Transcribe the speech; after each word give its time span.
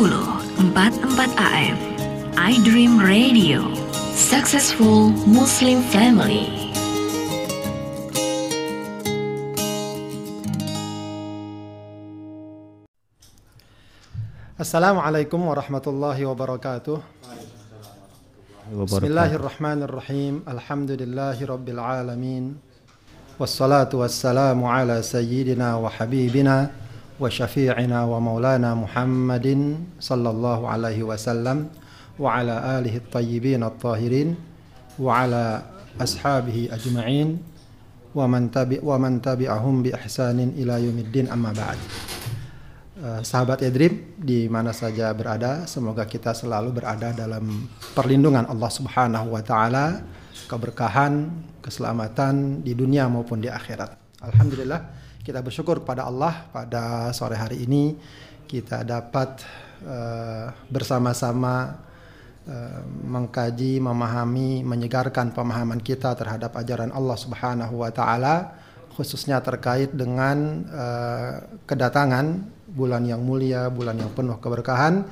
44 0.00 1.36
AM 1.36 1.76
iDream 2.40 3.04
Radio. 3.04 3.60
Successful 4.16 5.12
Muslim 5.28 5.84
Family. 5.92 6.72
Assalamualaikum 14.56 15.36
warahmatullahi 15.36 16.24
wabarakatuh. 16.24 16.96
Bismillahirrahmanirrahim. 18.72 20.48
Alhamdulillahi 20.48 21.44
rabbil 21.44 21.76
alamin. 21.76 22.56
Wassalatu 23.36 24.00
wassalamu 24.00 24.64
ala 24.64 25.04
sayyidina 25.04 25.76
wa 25.76 25.92
habibina 25.92 26.72
وشفيعنا 27.19 27.99
ومولانا 28.03 28.75
محمد 28.75 29.47
صلى 29.99 30.29
الله 30.29 30.59
عليه 30.67 30.99
وسلم 31.03 31.57
وعلى 32.19 32.55
آله 32.79 32.93
الطيبين 32.97 33.63
الطاهرين 33.63 34.29
وعلى 34.99 35.43
أصحابه 36.01 36.57
أجمعين 36.71 37.29
ومن 38.15 38.51
تبع 38.51 38.79
ومن 38.83 39.21
تبعهم 39.21 39.75
بإحسان 39.83 40.39
إلى 40.59 40.73
يوم 40.85 40.97
الدين 40.99 41.25
أما 41.31 41.51
بعد 41.51 41.79
sahabat 43.21 43.61
Edrib 43.61 44.17
di 44.17 44.47
mana 44.47 44.71
saja 44.71 45.11
berada 45.11 45.67
semoga 45.69 46.07
kita 46.07 46.31
selalu 46.31 46.73
berada 46.73 47.11
dalam 47.11 47.67
perlindungan 47.93 48.47
Allah 48.49 48.71
Subhanahu 48.71 49.35
wa 49.35 49.43
taala 49.43 50.01
keberkahan 50.47 51.29
keselamatan 51.59 52.65
di 52.65 52.71
dunia 52.73 53.05
maupun 53.11 53.43
di 53.43 53.51
akhirat 53.51 53.93
alhamdulillah 54.25 54.98
kita 55.30 55.46
bersyukur 55.46 55.86
kepada 55.86 56.10
Allah 56.10 56.50
pada 56.50 57.14
sore 57.14 57.38
hari 57.38 57.62
ini 57.62 57.94
kita 58.50 58.82
dapat 58.82 59.38
uh, 59.86 60.50
bersama-sama 60.66 61.78
uh, 62.50 62.82
mengkaji, 63.06 63.78
memahami, 63.78 64.66
menyegarkan 64.66 65.30
pemahaman 65.30 65.78
kita 65.78 66.18
terhadap 66.18 66.50
ajaran 66.58 66.90
Allah 66.90 67.14
Subhanahu 67.14 67.78
wa 67.78 67.94
taala 67.94 68.58
khususnya 68.98 69.38
terkait 69.38 69.94
dengan 69.94 70.66
uh, 70.66 71.46
kedatangan 71.62 72.42
bulan 72.66 73.06
yang 73.06 73.22
mulia, 73.22 73.70
bulan 73.70 74.02
yang 74.02 74.10
penuh 74.10 74.34
keberkahan 74.42 75.06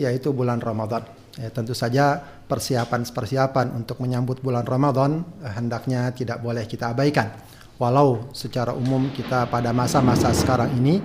yaitu 0.00 0.32
bulan 0.32 0.64
Ramadan. 0.64 1.04
Ya, 1.36 1.52
tentu 1.52 1.76
saja 1.76 2.18
persiapan-persiapan 2.48 3.76
untuk 3.76 4.00
menyambut 4.00 4.40
bulan 4.40 4.64
Ramadan 4.64 5.28
hendaknya 5.44 6.08
tidak 6.16 6.40
boleh 6.40 6.64
kita 6.64 6.96
abaikan 6.96 7.30
walau 7.78 8.34
secara 8.34 8.74
umum 8.74 9.08
kita 9.14 9.46
pada 9.46 9.70
masa-masa 9.70 10.34
sekarang 10.34 10.74
ini 10.82 10.98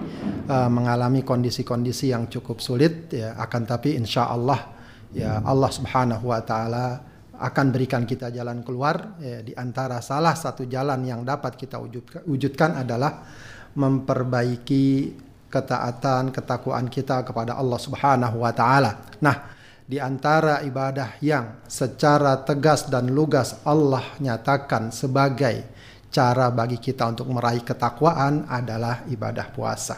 uh, 0.50 0.68
mengalami 0.68 1.22
kondisi-kondisi 1.22 2.10
yang 2.10 2.26
cukup 2.26 2.58
sulit 2.60 3.14
ya 3.14 3.38
akan 3.38 3.62
tapi 3.70 3.94
insya 3.94 4.34
Allah 4.34 4.74
ya 5.14 5.40
Allah 5.46 5.70
Subhanahu 5.70 6.34
wa 6.34 6.42
taala 6.42 7.14
akan 7.34 7.66
berikan 7.74 8.06
kita 8.06 8.30
jalan 8.30 8.62
keluar 8.62 9.18
ya, 9.22 9.42
di 9.42 9.54
antara 9.58 10.02
salah 10.02 10.38
satu 10.38 10.70
jalan 10.70 11.02
yang 11.02 11.26
dapat 11.26 11.58
kita 11.58 11.82
wujudkan, 12.24 12.78
adalah 12.78 13.26
memperbaiki 13.74 15.18
ketaatan 15.50 16.30
ketakwaan 16.30 16.90
kita 16.90 17.26
kepada 17.26 17.58
Allah 17.58 17.80
Subhanahu 17.82 18.42
wa 18.42 18.54
taala. 18.54 19.06
Nah, 19.22 19.54
di 19.84 19.98
antara 19.98 20.62
ibadah 20.64 21.20
yang 21.20 21.66
secara 21.66 22.42
tegas 22.42 22.88
dan 22.88 23.12
lugas 23.12 23.60
Allah 23.66 24.02
nyatakan 24.22 24.94
sebagai 24.94 25.73
cara 26.14 26.54
bagi 26.54 26.78
kita 26.78 27.10
untuk 27.10 27.34
meraih 27.34 27.66
ketakwaan 27.66 28.46
adalah 28.46 29.10
ibadah 29.10 29.50
puasa. 29.50 29.98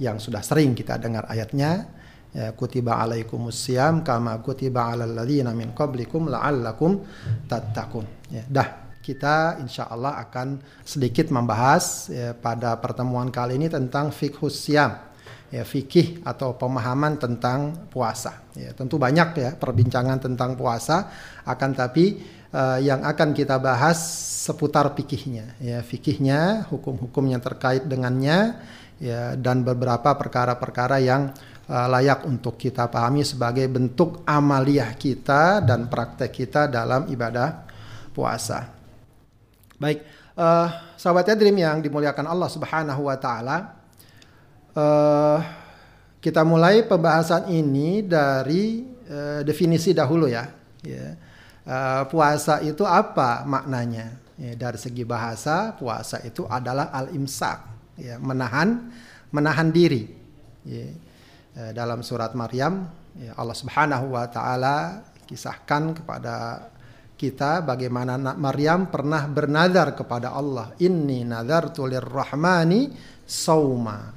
Yang 0.00 0.32
sudah 0.32 0.40
sering 0.40 0.72
kita 0.72 0.96
dengar 0.96 1.28
ayatnya 1.28 1.84
ya, 2.32 2.56
kutiba 2.56 2.96
alaikumusiyam 2.96 4.00
kama 4.00 4.40
kutiba 4.40 4.96
alal 4.96 5.12
ladzina 5.12 5.52
min 5.52 5.76
qablikum 5.76 6.32
la'allakum 6.32 7.04
tattaqun. 7.44 8.32
Ya 8.32 8.48
dah. 8.48 8.68
Kita 9.02 9.58
insya 9.58 9.90
Allah 9.90 10.14
akan 10.22 10.62
sedikit 10.86 11.26
membahas 11.34 12.06
ya, 12.06 12.38
pada 12.38 12.78
pertemuan 12.78 13.34
kali 13.34 13.58
ini 13.58 13.66
tentang 13.66 14.14
fikhus 14.14 14.62
siam 14.62 14.94
ya 15.50 15.66
fikih 15.66 16.22
atau 16.22 16.54
pemahaman 16.54 17.18
tentang 17.18 17.90
puasa. 17.90 18.46
Ya 18.54 18.70
tentu 18.72 19.02
banyak 19.02 19.28
ya 19.36 19.50
perbincangan 19.58 20.22
tentang 20.22 20.54
puasa. 20.54 21.10
Akan 21.42 21.74
tapi 21.74 22.22
uh, 22.52 22.78
yang 22.78 23.02
akan 23.02 23.32
kita 23.32 23.56
bahas 23.58 23.98
seputar 24.42 24.92
fikihnya 24.92 25.56
ya 25.58 25.80
fikihnya 25.80 26.68
hukum-hukum 26.68 27.24
yang 27.30 27.40
terkait 27.40 27.86
dengannya 27.88 28.60
ya 29.02 29.34
dan 29.34 29.66
beberapa 29.66 30.14
perkara-perkara 30.14 31.02
yang 31.02 31.34
uh, 31.66 31.86
layak 31.90 32.22
untuk 32.28 32.54
kita 32.60 32.86
pahami 32.86 33.26
sebagai 33.26 33.66
bentuk 33.66 34.22
amaliyah 34.28 34.94
kita 34.94 35.64
dan 35.64 35.90
praktek 35.90 36.30
kita 36.30 36.70
dalam 36.70 37.10
ibadah 37.10 37.66
puasa. 38.14 38.70
Baik, 39.82 40.06
uh, 40.38 40.94
sahabat 40.94 41.34
Yadrim 41.34 41.58
yang 41.58 41.82
dimuliakan 41.82 42.30
Allah 42.30 42.46
Subhanahu 42.46 43.10
wa 43.10 43.16
taala 43.18 43.56
uh, 44.76 45.38
kita 46.22 46.46
mulai 46.46 46.86
pembahasan 46.86 47.50
ini 47.50 48.06
dari 48.06 48.86
uh, 49.10 49.40
definisi 49.42 49.90
dahulu 49.90 50.30
ya. 50.30 50.46
ya 50.86 51.31
uh, 51.66 52.02
puasa 52.08 52.62
itu 52.62 52.82
apa 52.86 53.46
maknanya? 53.46 54.18
Ya, 54.40 54.58
dari 54.58 54.80
segi 54.80 55.04
bahasa, 55.06 55.76
puasa 55.76 56.18
itu 56.24 56.48
adalah 56.48 56.90
al-imsak, 56.90 57.58
ya, 58.00 58.16
menahan 58.18 58.90
menahan 59.30 59.68
diri. 59.70 60.08
Ya. 60.66 60.88
Uh, 61.52 61.70
dalam 61.76 62.00
surat 62.00 62.32
Maryam, 62.32 62.88
ya, 63.16 63.36
Allah 63.36 63.56
Subhanahu 63.56 64.16
wa 64.16 64.24
taala 64.28 65.04
kisahkan 65.28 65.96
kepada 65.96 66.68
kita 67.16 67.62
bagaimana 67.62 68.18
Maryam 68.34 68.90
pernah 68.90 69.24
bernazar 69.30 69.94
kepada 69.94 70.34
Allah, 70.34 70.74
"Inni 70.82 71.22
nadzartu 71.22 71.86
lirrahmani 71.86 72.90
sauma." 73.22 74.10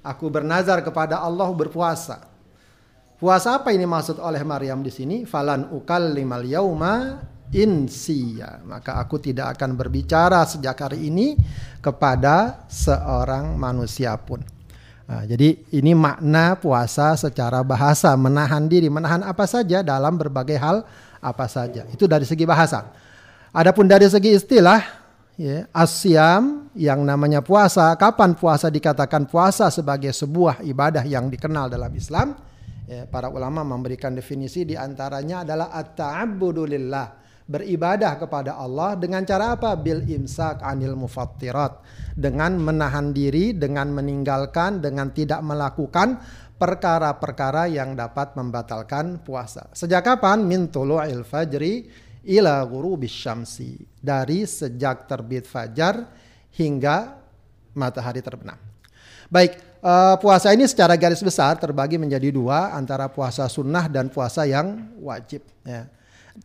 Aku 0.00 0.32
bernazar 0.32 0.80
kepada 0.84 1.20
Allah 1.20 1.48
berpuasa. 1.52 2.29
Puasa 3.20 3.60
apa 3.60 3.68
ini 3.76 3.84
maksud 3.84 4.16
oleh 4.16 4.40
Maryam 4.40 4.80
di 4.80 4.88
sini? 4.88 5.28
Falan 5.28 5.68
ukal 5.76 6.16
limal 6.16 6.40
yauma 6.40 7.20
insiya. 7.52 8.64
Maka 8.64 8.96
aku 8.96 9.20
tidak 9.20 9.60
akan 9.60 9.76
berbicara 9.76 10.40
sejak 10.48 10.72
hari 10.80 11.12
ini 11.12 11.36
kepada 11.84 12.64
seorang 12.72 13.60
manusia 13.60 14.16
pun. 14.16 14.40
Nah, 15.04 15.28
jadi 15.28 15.52
ini 15.68 15.92
makna 15.92 16.56
puasa 16.56 17.12
secara 17.12 17.60
bahasa 17.60 18.08
menahan 18.16 18.64
diri, 18.64 18.88
menahan 18.88 19.20
apa 19.20 19.44
saja 19.44 19.84
dalam 19.84 20.16
berbagai 20.16 20.56
hal 20.56 20.80
apa 21.20 21.44
saja. 21.44 21.84
Itu 21.92 22.08
dari 22.08 22.24
segi 22.24 22.48
bahasa. 22.48 22.88
Adapun 23.52 23.84
dari 23.84 24.08
segi 24.08 24.32
istilah, 24.32 24.80
ya, 25.36 25.68
asyam 25.76 26.72
yang 26.72 27.04
namanya 27.04 27.44
puasa, 27.44 27.92
kapan 28.00 28.32
puasa 28.32 28.72
dikatakan 28.72 29.28
puasa 29.28 29.68
sebagai 29.68 30.08
sebuah 30.16 30.64
ibadah 30.64 31.04
yang 31.04 31.28
dikenal 31.28 31.68
dalam 31.68 31.92
Islam? 31.92 32.48
Ya, 32.90 33.06
para 33.06 33.30
ulama 33.30 33.62
memberikan 33.62 34.18
definisi 34.18 34.66
di 34.66 34.74
antaranya 34.74 35.46
adalah 35.46 35.70
at-ta'abbudu 35.70 36.66
lillah, 36.66 37.14
beribadah 37.46 38.18
kepada 38.18 38.58
Allah 38.58 38.98
dengan 38.98 39.22
cara 39.22 39.54
apa? 39.54 39.78
Bil 39.78 40.02
imsak 40.10 40.58
anil 40.58 40.98
mufattirat, 40.98 41.86
dengan 42.18 42.58
menahan 42.58 43.14
diri, 43.14 43.54
dengan 43.54 43.94
meninggalkan, 43.94 44.82
dengan 44.82 45.14
tidak 45.14 45.38
melakukan 45.38 46.18
perkara-perkara 46.58 47.70
yang 47.70 47.94
dapat 47.94 48.34
membatalkan 48.34 49.22
puasa. 49.22 49.70
Sejak 49.70 50.02
kapan? 50.02 50.42
Min 50.42 50.66
tulu'il 50.66 51.22
fajri 51.22 51.86
ila 52.26 52.58
ghurubis 52.66 53.14
syamsi. 53.14 53.86
Dari 54.02 54.42
sejak 54.42 55.06
terbit 55.06 55.46
fajar 55.46 56.10
hingga 56.58 57.22
matahari 57.78 58.18
terbenam. 58.18 58.58
Baik, 59.30 59.69
uh, 59.80 60.16
puasa 60.20 60.52
ini 60.54 60.64
secara 60.68 60.94
garis 60.96 61.20
besar 61.20 61.56
terbagi 61.56 61.96
menjadi 62.00 62.32
dua 62.32 62.72
antara 62.76 63.08
puasa 63.10 63.48
sunnah 63.50 63.88
dan 63.88 64.08
puasa 64.12 64.46
yang 64.46 64.88
wajib. 65.00 65.44
Ya. 65.66 65.88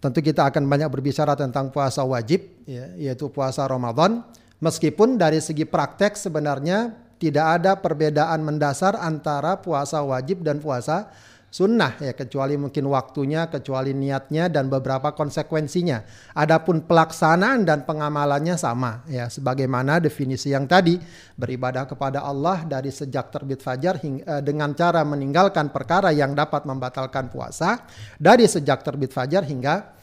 Tentu 0.01 0.19
kita 0.19 0.49
akan 0.49 0.65
banyak 0.67 0.89
berbicara 0.91 1.37
tentang 1.37 1.71
puasa 1.71 2.03
wajib, 2.03 2.43
ya, 2.67 2.91
yaitu 2.99 3.31
puasa 3.31 3.63
Ramadan. 3.63 4.25
Meskipun 4.59 5.15
dari 5.15 5.39
segi 5.39 5.63
praktek 5.63 6.17
sebenarnya 6.17 6.95
tidak 7.15 7.45
ada 7.61 7.71
perbedaan 7.79 8.43
mendasar 8.43 8.99
antara 8.99 9.55
puasa 9.59 10.03
wajib 10.03 10.43
dan 10.43 10.59
puasa 10.59 11.07
sunnah 11.51 11.95
ya 12.03 12.11
kecuali 12.11 12.59
mungkin 12.59 12.85
waktunya, 12.91 13.47
kecuali 13.47 13.95
niatnya 13.95 14.51
dan 14.51 14.67
beberapa 14.67 15.15
konsekuensinya. 15.15 16.03
Adapun 16.35 16.83
pelaksanaan 16.83 17.63
dan 17.63 17.87
pengamalannya 17.87 18.59
sama 18.59 19.07
ya 19.07 19.31
sebagaimana 19.31 20.03
definisi 20.03 20.51
yang 20.51 20.67
tadi 20.67 20.99
beribadah 21.35 21.87
kepada 21.87 22.23
Allah 22.23 22.67
dari 22.67 22.91
sejak 22.91 23.31
terbit 23.31 23.63
fajar 23.63 23.97
hingga, 23.99 24.23
eh, 24.23 24.41
dengan 24.43 24.75
cara 24.75 25.01
meninggalkan 25.07 25.71
perkara 25.71 26.11
yang 26.11 26.35
dapat 26.35 26.67
membatalkan 26.67 27.31
puasa 27.31 27.83
dari 28.21 28.45
sejak 28.45 28.83
terbit 28.83 29.11
fajar 29.15 29.43
hingga 29.47 29.95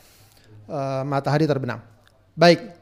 uh, 0.69 1.03
matahari 1.07 1.47
terbenam. 1.47 1.81
Baik. 2.33 2.82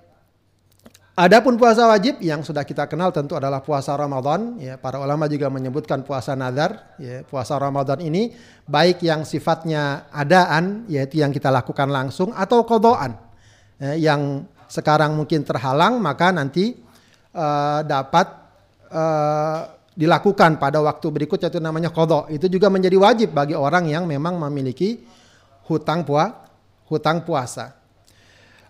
Adapun 1.18 1.58
puasa 1.58 1.90
wajib 1.90 2.22
yang 2.22 2.40
sudah 2.46 2.62
kita 2.62 2.86
kenal 2.86 3.10
tentu 3.10 3.34
adalah 3.34 3.58
puasa 3.60 3.92
Ramadan. 3.98 4.56
Ya, 4.62 4.78
para 4.78 5.02
ulama 5.02 5.26
juga 5.26 5.50
menyebutkan 5.50 6.06
puasa 6.06 6.38
nazar. 6.38 6.96
Ya, 7.02 7.26
puasa 7.26 7.58
Ramadan 7.58 7.98
ini 7.98 8.32
baik 8.64 9.02
yang 9.02 9.26
sifatnya 9.26 10.06
adaan, 10.14 10.86
yaitu 10.86 11.18
yang 11.18 11.34
kita 11.34 11.50
lakukan 11.50 11.90
langsung, 11.90 12.30
atau 12.30 12.62
kodoan. 12.62 13.18
Ya, 13.82 13.98
yang 13.98 14.46
sekarang 14.70 15.18
mungkin 15.18 15.42
terhalang, 15.42 15.98
maka 15.98 16.30
nanti 16.30 16.78
uh, 17.34 17.82
dapat 17.82 18.26
uh, 18.94 19.66
dilakukan 19.98 20.62
pada 20.62 20.78
waktu 20.78 21.10
berikutnya 21.10 21.50
itu 21.50 21.58
namanya 21.58 21.90
kodok. 21.90 22.30
Itu 22.30 22.46
juga 22.46 22.70
menjadi 22.70 22.96
wajib 22.96 23.34
bagi 23.34 23.58
orang 23.58 23.90
yang 23.90 24.06
memang 24.06 24.38
memiliki 24.38 25.02
hutang 25.66 26.06
puasa. 26.06 26.48
Hutang 26.86 27.22
puasa. 27.22 27.79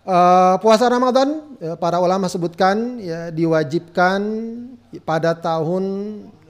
Uh, 0.01 0.57
puasa 0.65 0.89
Ramadan 0.89 1.53
ya, 1.61 1.77
para 1.77 2.01
ulama 2.01 2.25
sebutkan 2.25 2.97
ya 2.97 3.29
diwajibkan 3.29 4.17
pada 5.05 5.37
tahun 5.37 5.83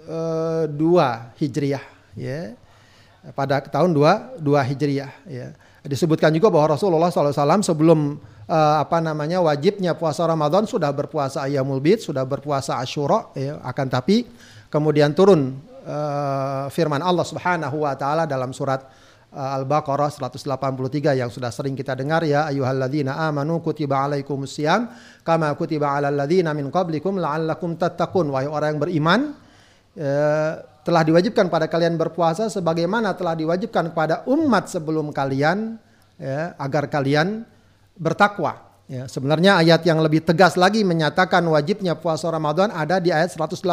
uh, 0.07 0.71
eh, 0.71 1.35
2 1.35 1.35
Hijriah 1.35 1.83
ya. 2.15 2.55
Pada 3.35 3.59
tahun 3.59 3.91
2 3.91 4.39
2 4.39 4.69
Hijriah 4.71 5.11
ya. 5.27 5.51
Disebutkan 5.83 6.31
juga 6.31 6.47
bahwa 6.47 6.79
Rasulullah 6.79 7.11
SAW 7.11 7.59
sebelum 7.59 8.23
uh, 8.47 8.75
apa 8.79 9.03
namanya 9.03 9.43
wajibnya 9.43 9.99
puasa 9.99 10.23
Ramadan 10.23 10.63
sudah 10.63 10.87
berpuasa 10.95 11.43
Ayyamul 11.43 11.83
Bid, 11.83 11.99
sudah 11.99 12.23
berpuasa 12.23 12.79
Asyura 12.79 13.35
ya. 13.35 13.59
akan 13.67 13.87
tapi 13.91 14.31
kemudian 14.71 15.11
turun 15.11 15.59
uh, 15.83 16.71
firman 16.71 17.03
Allah 17.03 17.27
Subhanahu 17.27 17.83
wa 17.83 17.91
taala 17.99 18.23
dalam 18.23 18.55
surat 18.55 18.87
Al-Baqarah 19.31 20.11
183 20.11 21.15
yang 21.15 21.31
sudah 21.31 21.55
sering 21.55 21.71
kita 21.71 21.95
dengar 21.95 22.19
ya 22.27 22.51
ayyuhalladzina 22.51 23.15
amanu 23.31 23.63
kutiba 23.63 24.03
alaikumusiyam 24.03 24.91
kama 25.23 25.55
kutiba 25.55 25.87
alal 25.95 26.11
ladzina 26.11 26.51
min 26.51 26.67
qablikum 26.67 27.15
la'allakum 27.15 27.79
tattaqun 27.79 28.27
wahai 28.27 28.51
orang 28.51 28.75
yang 28.75 28.81
beriman 28.83 29.19
uh, 29.95 30.53
telah 30.83 31.01
diwajibkan 31.05 31.47
pada 31.47 31.69
kalian 31.71 31.95
berpuasa 31.95 32.49
sebagaimana 32.51 33.13
telah 33.15 33.37
diwajibkan 33.37 33.93
kepada 33.93 34.27
umat 34.27 34.67
sebelum 34.67 35.13
kalian 35.13 35.77
ya, 36.17 36.57
agar 36.57 36.89
kalian 36.89 37.45
bertakwa. 37.95 38.67
Ya, 38.91 39.07
sebenarnya 39.07 39.61
ayat 39.63 39.87
yang 39.87 40.03
lebih 40.03 40.25
tegas 40.25 40.59
lagi 40.59 40.83
menyatakan 40.83 41.39
wajibnya 41.47 41.95
puasa 41.95 42.27
Ramadan 42.27 42.73
ada 42.75 42.99
di 42.99 43.07
ayat 43.13 43.31
185 43.31 43.63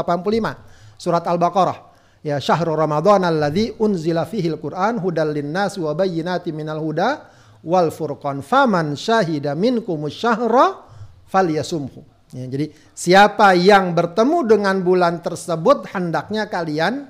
surat 0.94 1.24
Al-Baqarah. 1.26 1.87
Ya 2.22 2.42
syahrul 2.42 2.74
Ramadan 2.74 3.22
alladzi 3.22 3.74
unzila 3.78 4.26
fihil 4.26 4.58
Qur'an 4.58 4.98
hudal 4.98 5.30
linnas 5.30 5.78
wa 5.78 5.94
bayyinatin 5.94 6.50
minal 6.50 6.82
huda 6.82 7.30
wal 7.62 7.94
furqan 7.94 8.42
faman 8.42 8.98
syahida 8.98 9.54
minkum 9.54 10.02
syahra 10.10 10.82
falyasumhu. 11.30 12.02
Ya, 12.28 12.44
jadi 12.44 12.68
siapa 12.92 13.56
yang 13.56 13.96
bertemu 13.96 14.44
dengan 14.44 14.76
bulan 14.84 15.24
tersebut 15.24 15.88
hendaknya 15.88 16.44
kalian 16.44 17.08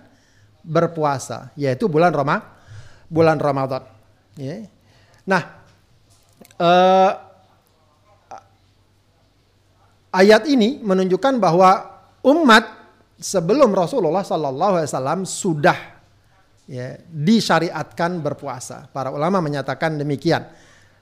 berpuasa 0.62 1.50
yaitu 1.58 1.90
bulan 1.90 2.14
Roma 2.14 2.38
bulan 3.10 3.40
Ramadan. 3.40 3.82
Ya. 4.38 4.69
Nah, 5.26 5.43
uh, 6.62 7.12
ayat 10.14 10.46
ini 10.46 10.78
menunjukkan 10.78 11.43
bahwa 11.43 11.99
umat 12.22 12.78
sebelum 13.19 13.75
Rasulullah 13.75 14.23
Sallallahu 14.23 14.81
Alaihi 14.81 14.91
Wasallam 14.91 15.20
sudah 15.26 15.79
ya, 16.70 16.97
disyariatkan 17.11 18.23
berpuasa. 18.23 18.87
Para 18.94 19.11
ulama 19.11 19.43
menyatakan 19.43 19.99
demikian. 19.99 20.47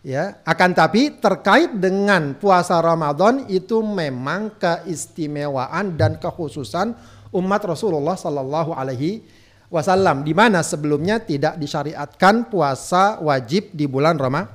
Ya, 0.07 0.39
akan 0.47 0.71
tapi 0.71 1.19
terkait 1.19 1.83
dengan 1.83 2.39
puasa 2.39 2.79
Ramadan 2.79 3.43
itu 3.51 3.83
memang 3.83 4.55
keistimewaan 4.55 5.99
dan 5.99 6.15
kekhususan 6.23 6.95
umat 7.35 7.63
Rasulullah 7.67 8.15
Sallallahu 8.15 8.71
Alaihi 8.71 9.27
Wasallam, 9.67 10.23
di 10.23 10.31
mana 10.31 10.63
sebelumnya 10.63 11.19
tidak 11.19 11.59
disyariatkan 11.59 12.47
puasa 12.47 13.19
wajib 13.19 13.75
di 13.75 13.91
bulan 13.91 14.15
Rama, 14.15 14.47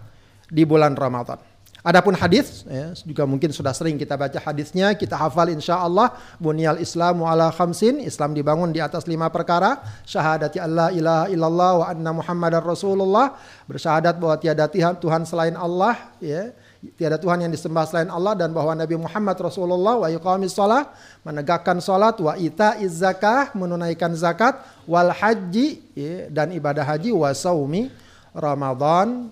di 0.47 0.63
bulan 0.63 0.95
Ramadan. 0.95 1.50
Adapun 1.81 2.13
hadis 2.13 2.61
ya, 2.69 2.93
juga 3.01 3.25
mungkin 3.25 3.49
sudah 3.49 3.73
sering 3.73 3.97
kita 3.97 4.13
baca 4.13 4.37
hadisnya, 4.37 4.93
kita 4.93 5.17
hafal 5.17 5.49
insya 5.49 5.81
Allah. 5.81 6.13
Bunyal 6.37 6.77
Islamu 6.77 7.25
ala 7.25 7.49
khamsin, 7.49 7.97
Islam 8.05 8.37
dibangun 8.37 8.69
di 8.69 8.77
atas 8.77 9.09
lima 9.09 9.33
perkara. 9.33 9.81
Syahadati 10.05 10.61
Allah 10.61 10.93
ilaha 10.93 11.25
illallah 11.33 11.71
wa 11.81 11.85
anna 11.89 12.11
Muhammadar 12.13 12.61
Rasulullah. 12.61 13.33
Bersyahadat 13.65 14.21
bahwa 14.21 14.37
tiada 14.37 14.69
Tuhan 14.69 15.25
selain 15.25 15.57
Allah, 15.57 15.97
ya. 16.21 16.53
Tiada 16.97 17.21
Tuhan 17.21 17.45
yang 17.45 17.53
disembah 17.53 17.85
selain 17.85 18.09
Allah 18.09 18.33
dan 18.33 18.49
bahwa 18.57 18.73
Nabi 18.73 18.97
Muhammad 18.97 19.37
Rasulullah 19.37 20.01
wa 20.01 20.09
yuqamis 20.09 20.53
salah, 20.57 20.89
menegakkan 21.21 21.77
salat, 21.77 22.17
wa 22.17 22.33
ita 22.33 22.73
zakah, 22.89 23.53
menunaikan 23.53 24.13
zakat, 24.17 24.57
wal 24.89 25.13
haji 25.13 25.77
ya, 25.93 26.29
dan 26.33 26.49
ibadah 26.49 26.81
haji, 26.81 27.13
wa 27.13 27.29
saumi 27.37 27.93
Ramadan 28.33 29.29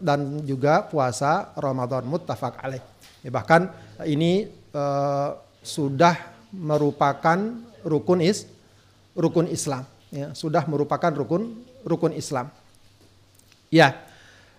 dan 0.00 0.44
juga 0.44 0.84
puasa 0.86 1.52
Ramadan 1.56 2.04
muttafaq 2.04 2.60
alaih. 2.60 2.82
Ya, 3.24 3.30
bahkan 3.32 3.72
ini 4.04 4.46
uh, 4.76 5.34
sudah 5.64 6.14
merupakan 6.54 7.38
rukun 7.82 8.22
is 8.22 8.46
rukun 9.16 9.50
Islam 9.50 9.82
ya, 10.12 10.30
sudah 10.36 10.62
merupakan 10.68 11.10
rukun 11.10 11.64
rukun 11.82 12.12
Islam. 12.14 12.50
Ya. 13.72 14.04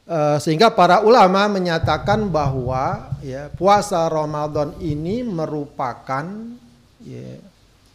Uh, 0.07 0.39
sehingga 0.39 0.71
para 0.71 1.03
ulama 1.03 1.51
menyatakan 1.51 2.31
bahwa 2.31 3.11
ya 3.19 3.51
puasa 3.51 4.07
Ramadan 4.07 4.71
ini 4.79 5.19
merupakan 5.19 6.23
ya, 7.03 7.27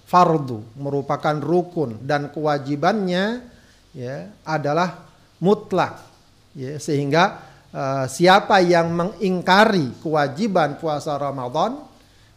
fardu, 0.05 0.61
merupakan 0.77 1.41
rukun 1.41 1.97
dan 2.05 2.29
kewajibannya 2.29 3.49
ya 3.97 4.29
adalah 4.45 5.09
mutlak 5.41 6.12
ya, 6.57 6.77
sehingga 6.81 7.43
uh, 7.73 8.05
siapa 8.09 8.61
yang 8.65 8.93
mengingkari 8.93 9.97
kewajiban 10.01 10.77
puasa 10.79 11.17
Ramadan 11.17 11.81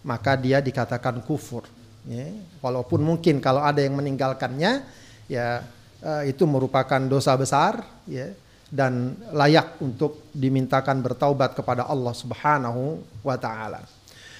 maka 0.05 0.37
dia 0.37 0.61
dikatakan 0.61 1.23
kufur 1.25 1.65
ya. 2.05 2.29
walaupun 2.61 3.01
mungkin 3.01 3.41
kalau 3.41 3.65
ada 3.65 3.81
yang 3.81 3.97
meninggalkannya 3.97 4.85
ya 5.25 5.65
uh, 6.05 6.23
itu 6.23 6.45
merupakan 6.45 7.01
dosa 7.09 7.33
besar 7.35 7.81
ya 8.05 8.29
dan 8.69 9.13
layak 9.31 9.77
untuk 9.81 10.29
dimintakan 10.33 10.99
bertaubat 10.99 11.53
kepada 11.53 11.85
Allah 11.85 12.11
Subhanahu 12.11 12.99
wa 13.21 13.37
taala. 13.37 13.85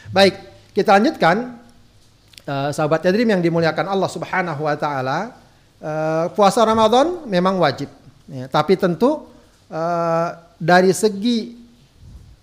Baik, 0.10 0.36
kita 0.74 0.98
lanjutkan 0.98 1.62
uh, 2.46 2.70
sahabat 2.74 3.06
Yadrim 3.06 3.32
yang 3.32 3.42
dimuliakan 3.42 3.86
Allah 3.86 4.10
Subhanahu 4.10 4.62
wa 4.66 4.76
taala. 4.76 5.20
Uh, 5.76 6.32
puasa 6.34 6.66
Ramadan 6.66 7.28
memang 7.30 7.62
wajib, 7.62 7.92
ya, 8.32 8.50
tapi 8.50 8.80
tentu 8.80 9.28
uh, 9.76 10.30
dari 10.56 10.96
segi 10.96 11.52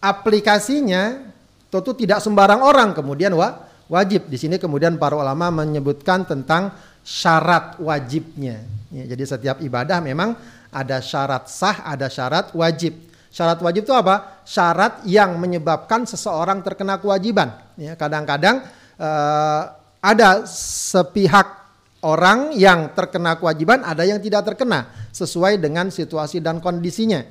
aplikasinya 0.05 1.33
tentu 1.73 1.97
tidak 1.97 2.21
sembarang 2.21 2.61
orang 2.61 2.93
kemudian 2.93 3.33
wa, 3.33 3.65
wajib. 3.89 4.29
Di 4.29 4.37
sini 4.37 4.61
kemudian 4.61 5.01
para 5.01 5.17
ulama 5.17 5.49
menyebutkan 5.65 6.29
tentang 6.29 6.77
syarat 7.01 7.81
wajibnya. 7.81 8.61
Ya, 8.93 9.09
jadi 9.09 9.25
setiap 9.25 9.57
ibadah 9.65 10.05
memang 10.05 10.37
ada 10.69 11.01
syarat 11.01 11.49
sah, 11.49 11.81
ada 11.89 12.13
syarat 12.13 12.53
wajib. 12.53 12.93
Syarat 13.33 13.65
wajib 13.65 13.89
itu 13.89 13.97
apa? 13.97 14.45
Syarat 14.45 15.01
yang 15.09 15.41
menyebabkan 15.41 16.05
seseorang 16.05 16.61
terkena 16.61 17.01
kewajiban. 17.01 17.57
Ya, 17.81 17.97
kadang-kadang 17.97 18.61
uh, 19.01 19.73
ada 20.05 20.45
sepihak 20.45 21.62
orang 22.03 22.53
yang 22.59 22.91
terkena 22.93 23.39
kewajiban, 23.39 23.87
ada 23.87 24.03
yang 24.03 24.19
tidak 24.19 24.53
terkena 24.53 24.91
sesuai 25.15 25.63
dengan 25.63 25.89
situasi 25.89 26.43
dan 26.43 26.59
kondisinya. 26.59 27.23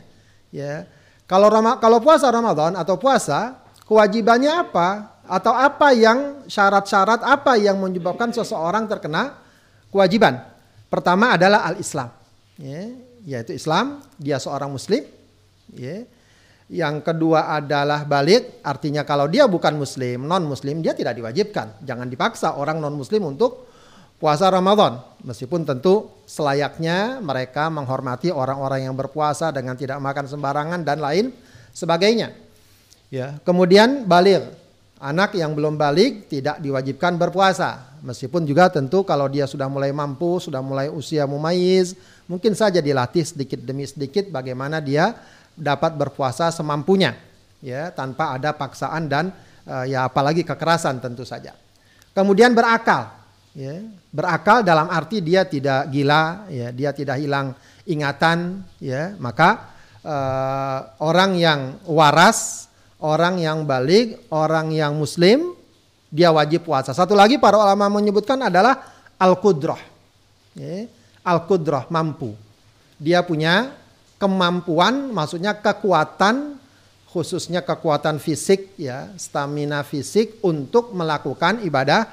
Ya. 0.50 0.88
Kalau 1.28 1.48
Rama, 1.48 1.80
kalau 1.80 2.04
puasa 2.04 2.28
Ramadan 2.32 2.76
atau 2.76 2.96
puasa, 3.00 3.64
kewajibannya 3.88 4.68
apa? 4.68 5.20
Atau 5.28 5.56
apa 5.56 5.96
yang 5.96 6.44
syarat-syarat 6.48 7.24
apa 7.24 7.56
yang 7.56 7.80
menyebabkan 7.80 8.36
seseorang 8.36 8.88
terkena 8.88 9.40
kewajiban? 9.88 10.44
Pertama 10.92 11.40
adalah 11.40 11.72
al-Islam. 11.72 12.12
Ya, 12.60 12.92
yaitu 13.24 13.56
Islam, 13.56 14.04
dia 14.20 14.40
seorang 14.44 14.72
muslim. 14.72 15.08
Ya. 15.72 16.04
Yang 16.72 17.04
kedua 17.04 17.52
adalah 17.52 18.08
balik, 18.08 18.64
artinya 18.64 19.04
kalau 19.04 19.28
dia 19.28 19.44
bukan 19.44 19.76
muslim, 19.76 20.24
non 20.24 20.48
muslim, 20.48 20.80
dia 20.80 20.96
tidak 20.96 21.20
diwajibkan. 21.20 21.84
Jangan 21.84 22.08
dipaksa 22.08 22.56
orang 22.56 22.80
non 22.80 22.96
muslim 22.96 23.28
untuk 23.28 23.71
puasa 24.22 24.46
Ramadan. 24.54 25.02
Meskipun 25.26 25.66
tentu 25.66 26.14
selayaknya 26.30 27.18
mereka 27.20 27.74
menghormati 27.74 28.30
orang-orang 28.30 28.86
yang 28.86 28.94
berpuasa 28.94 29.50
dengan 29.50 29.74
tidak 29.74 29.98
makan 29.98 30.30
sembarangan 30.30 30.86
dan 30.86 31.02
lain 31.02 31.34
sebagainya. 31.74 32.30
Ya, 33.10 33.42
kemudian 33.42 34.06
balik. 34.06 34.62
Anak 35.02 35.34
yang 35.34 35.58
belum 35.58 35.82
balik 35.82 36.30
tidak 36.30 36.62
diwajibkan 36.62 37.18
berpuasa. 37.18 37.98
Meskipun 38.06 38.46
juga 38.46 38.70
tentu 38.70 39.02
kalau 39.02 39.26
dia 39.26 39.50
sudah 39.50 39.66
mulai 39.66 39.90
mampu, 39.90 40.38
sudah 40.38 40.62
mulai 40.62 40.94
usia 40.94 41.26
mumayyiz, 41.26 41.98
mungkin 42.30 42.54
saja 42.54 42.78
dilatih 42.78 43.26
sedikit 43.26 43.58
demi 43.66 43.90
sedikit 43.90 44.30
bagaimana 44.30 44.78
dia 44.78 45.18
dapat 45.58 45.98
berpuasa 45.98 46.54
semampunya. 46.54 47.18
Ya, 47.66 47.90
tanpa 47.90 48.38
ada 48.38 48.54
paksaan 48.54 49.10
dan 49.10 49.34
uh, 49.66 49.86
ya 49.90 50.06
apalagi 50.06 50.46
kekerasan 50.46 51.02
tentu 51.02 51.26
saja. 51.26 51.58
Kemudian 52.14 52.54
berakal, 52.54 53.21
ya, 53.56 53.84
berakal 54.12 54.64
dalam 54.64 54.88
arti 54.92 55.20
dia 55.20 55.48
tidak 55.48 55.92
gila, 55.92 56.48
ya, 56.48 56.72
dia 56.72 56.92
tidak 56.96 57.20
hilang 57.20 57.56
ingatan, 57.88 58.64
ya, 58.80 59.16
maka 59.18 59.72
uh, 60.04 60.80
orang 61.04 61.36
yang 61.40 61.60
waras, 61.88 62.72
orang 63.02 63.42
yang 63.42 63.64
balik, 63.68 64.30
orang 64.32 64.72
yang 64.72 64.96
muslim, 64.96 65.56
dia 66.12 66.30
wajib 66.32 66.68
puasa. 66.68 66.92
Satu 66.92 67.16
lagi 67.16 67.40
para 67.40 67.56
ulama 67.56 67.88
menyebutkan 67.88 68.40
adalah 68.40 68.84
al-qudrah. 69.16 69.80
Ya, 70.56 70.88
al-qudrah 71.24 71.88
mampu. 71.88 72.36
Dia 73.02 73.24
punya 73.26 73.74
kemampuan, 74.22 75.10
maksudnya 75.10 75.58
kekuatan 75.58 76.62
khususnya 77.12 77.60
kekuatan 77.60 78.24
fisik 78.24 78.72
ya, 78.80 79.12
stamina 79.20 79.84
fisik 79.84 80.40
untuk 80.48 80.96
melakukan 80.96 81.60
ibadah 81.60 82.08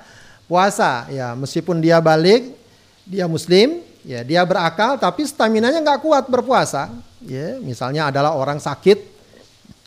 puasa 0.48 1.06
ya. 1.12 1.36
Meskipun 1.36 1.78
dia 1.78 2.00
balik, 2.00 2.56
dia 3.04 3.28
muslim, 3.28 3.84
ya 4.02 4.24
dia 4.24 4.42
berakal 4.42 4.96
tapi 4.96 5.28
stamina-nya 5.28 5.78
nggak 5.84 6.02
kuat 6.02 6.24
berpuasa. 6.26 6.90
Ya, 7.22 7.60
misalnya 7.60 8.08
adalah 8.08 8.34
orang 8.34 8.58
sakit, 8.58 8.98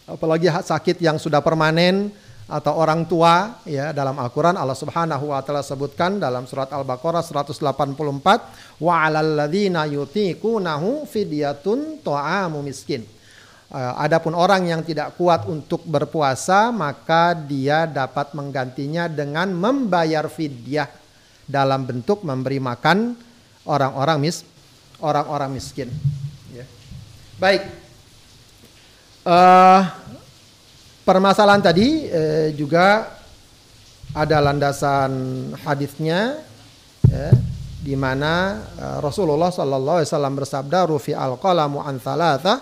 apalagi 0.05 0.47
sakit 0.47 1.01
yang 1.01 1.17
sudah 1.17 1.41
permanen 1.41 2.13
atau 2.51 2.75
orang 2.75 3.07
tua 3.07 3.63
ya 3.63 3.95
dalam 3.95 4.19
Al-Qur'an 4.19 4.59
Allah 4.59 4.75
Subhanahu 4.75 5.31
wa 5.31 5.39
taala 5.39 5.63
sebutkan 5.63 6.19
dalam 6.19 6.43
surat 6.43 6.67
Al-Baqarah 6.67 7.23
184 7.23 7.63
wa 8.83 8.93
'alal 8.99 9.39
ladzina 9.39 9.87
yutiqunahu 9.87 11.07
fidyatun 11.07 12.03
ta'amu 12.03 12.59
miskin 12.59 13.07
adapun 13.71 14.35
orang 14.35 14.67
yang 14.67 14.83
tidak 14.83 15.15
kuat 15.15 15.47
untuk 15.47 15.87
berpuasa, 15.87 16.75
maka 16.75 17.31
dia 17.31 17.87
dapat 17.87 18.35
menggantinya 18.35 19.07
dengan 19.07 19.55
membayar 19.55 20.27
fidyah 20.27 20.91
dalam 21.47 21.87
bentuk 21.87 22.23
memberi 22.23 22.59
makan 22.59 23.15
orang-orang 23.63 24.17
mis 24.19 24.43
orang-orang 25.01 25.49
miskin. 25.55 25.89
Ya. 26.53 26.67
Baik, 27.41 27.65
uh, 29.25 29.81
permasalahan 31.03 31.63
tadi 31.63 32.07
uh, 32.07 32.47
juga 32.53 33.17
ada 34.11 34.37
landasan 34.43 35.11
hadisnya, 35.63 36.43
ya, 37.07 37.31
di 37.81 37.95
mana 37.95 38.61
uh, 38.77 38.97
Rasulullah 39.01 39.49
Sallallahu 39.49 39.97
Alaihi 40.03 40.09
Wasallam 40.11 40.35
bersabda, 40.37 40.79
"Rufi 40.85 41.15
al 41.15 41.39
qalamu 41.41 41.81
an 41.81 41.97
Ya, 41.97 42.59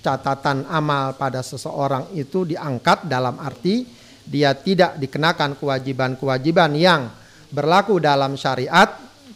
catatan 0.00 0.64
amal 0.72 1.12
pada 1.20 1.44
seseorang 1.44 2.16
itu 2.16 2.48
diangkat 2.48 3.04
dalam 3.04 3.36
arti 3.36 3.84
dia 4.24 4.56
tidak 4.56 4.96
dikenakan 4.96 5.58
kewajiban-kewajiban 5.58 6.72
yang 6.78 7.10
berlaku 7.50 8.00
dalam 8.00 8.38
syariat 8.38 8.88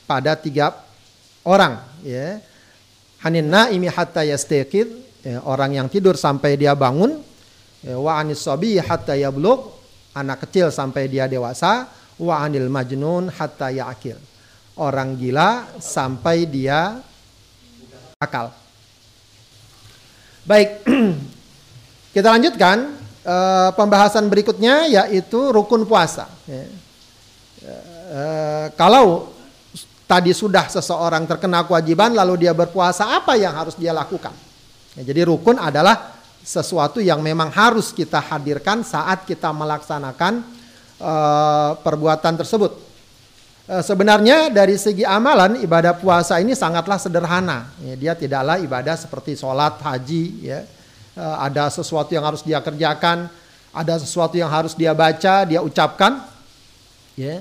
pada 0.08 0.38
tiga 0.38 0.72
orang 1.44 1.80
ya. 2.00 2.40
Hanin 3.24 3.48
naimi 3.48 3.88
hatta 3.88 4.20
yastaqid 4.20 4.88
ya, 5.24 5.40
orang 5.48 5.80
yang 5.80 5.88
tidur 5.88 6.12
sampai 6.12 6.60
dia 6.60 6.76
bangun 6.76 7.24
ya, 7.80 7.96
wa 7.96 8.20
anis 8.20 8.44
sabi 8.44 8.76
hatta 8.76 9.16
anak 10.14 10.38
kecil 10.46 10.68
sampai 10.68 11.08
dia 11.08 11.24
dewasa 11.24 11.88
wa 12.20 12.44
anil 12.44 12.68
majnun 12.68 13.32
hatta 13.32 13.72
ya'kil. 13.72 14.20
Orang 14.74 15.14
gila 15.16 15.78
sampai 15.78 16.50
dia 16.50 16.98
akal 18.18 18.63
Baik, 20.44 20.84
kita 22.14 22.28
lanjutkan 22.28 22.92
e, 23.24 23.36
pembahasan 23.72 24.28
berikutnya 24.28 24.84
yaitu 24.92 25.40
rukun 25.48 25.88
puasa. 25.88 26.28
Ya. 26.44 26.68
E, 28.12 28.22
kalau 28.76 29.32
tadi 30.04 30.36
sudah 30.36 30.68
seseorang 30.68 31.24
terkena 31.24 31.64
kewajiban 31.64 32.12
lalu 32.12 32.44
dia 32.44 32.52
berpuasa, 32.52 33.16
apa 33.16 33.40
yang 33.40 33.56
harus 33.56 33.72
dia 33.72 33.96
lakukan? 33.96 34.36
Ya, 35.00 35.08
jadi 35.08 35.24
rukun 35.24 35.56
adalah 35.56 36.12
sesuatu 36.44 37.00
yang 37.00 37.24
memang 37.24 37.48
harus 37.48 37.88
kita 37.88 38.20
hadirkan 38.20 38.84
saat 38.84 39.24
kita 39.24 39.48
melaksanakan 39.48 40.44
e, 41.00 41.14
perbuatan 41.80 42.36
tersebut. 42.36 42.93
Eh, 43.64 43.80
sebenarnya 43.80 44.52
dari 44.52 44.76
segi 44.76 45.08
amalan 45.08 45.56
ibadah 45.64 45.96
puasa 45.96 46.36
ini 46.36 46.52
sangatlah 46.52 47.00
sederhana. 47.00 47.72
Ya, 47.80 47.96
dia 47.96 48.12
tidaklah 48.12 48.60
ibadah 48.60 48.92
seperti 48.92 49.40
sholat, 49.40 49.80
haji. 49.80 50.24
Ya. 50.44 50.68
Eh, 51.16 51.36
ada 51.40 51.72
sesuatu 51.72 52.12
yang 52.12 52.28
harus 52.28 52.44
dia 52.44 52.60
kerjakan, 52.60 53.32
ada 53.72 53.94
sesuatu 53.96 54.36
yang 54.36 54.52
harus 54.52 54.76
dia 54.76 54.92
baca, 54.92 55.48
dia 55.48 55.64
ucapkan. 55.64 56.28
Ya. 57.16 57.40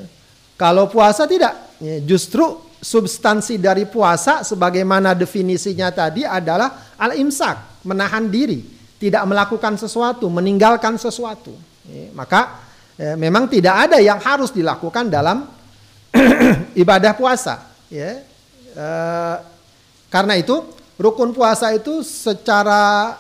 Kalau 0.56 0.88
puasa 0.88 1.28
tidak, 1.28 1.60
ya, 1.84 2.00
justru 2.08 2.56
substansi 2.80 3.60
dari 3.60 3.84
puasa 3.84 4.48
sebagaimana 4.48 5.12
definisinya 5.12 5.92
tadi 5.92 6.24
adalah 6.24 6.96
al-imsak, 7.04 7.84
menahan 7.84 8.32
diri, 8.32 8.64
tidak 8.96 9.28
melakukan 9.28 9.76
sesuatu, 9.76 10.32
meninggalkan 10.32 10.96
sesuatu. 10.96 11.52
Ya, 11.84 12.16
maka 12.16 12.64
ya, 12.96 13.20
memang 13.20 13.52
tidak 13.52 13.92
ada 13.92 14.00
yang 14.00 14.24
harus 14.24 14.56
dilakukan 14.56 15.12
dalam 15.12 15.63
ibadah 16.84 17.14
puasa 17.18 17.70
ya. 17.90 18.22
E, 18.74 18.88
karena 20.14 20.38
itu 20.38 20.62
rukun 20.96 21.34
puasa 21.34 21.74
itu 21.74 22.06
secara 22.06 23.14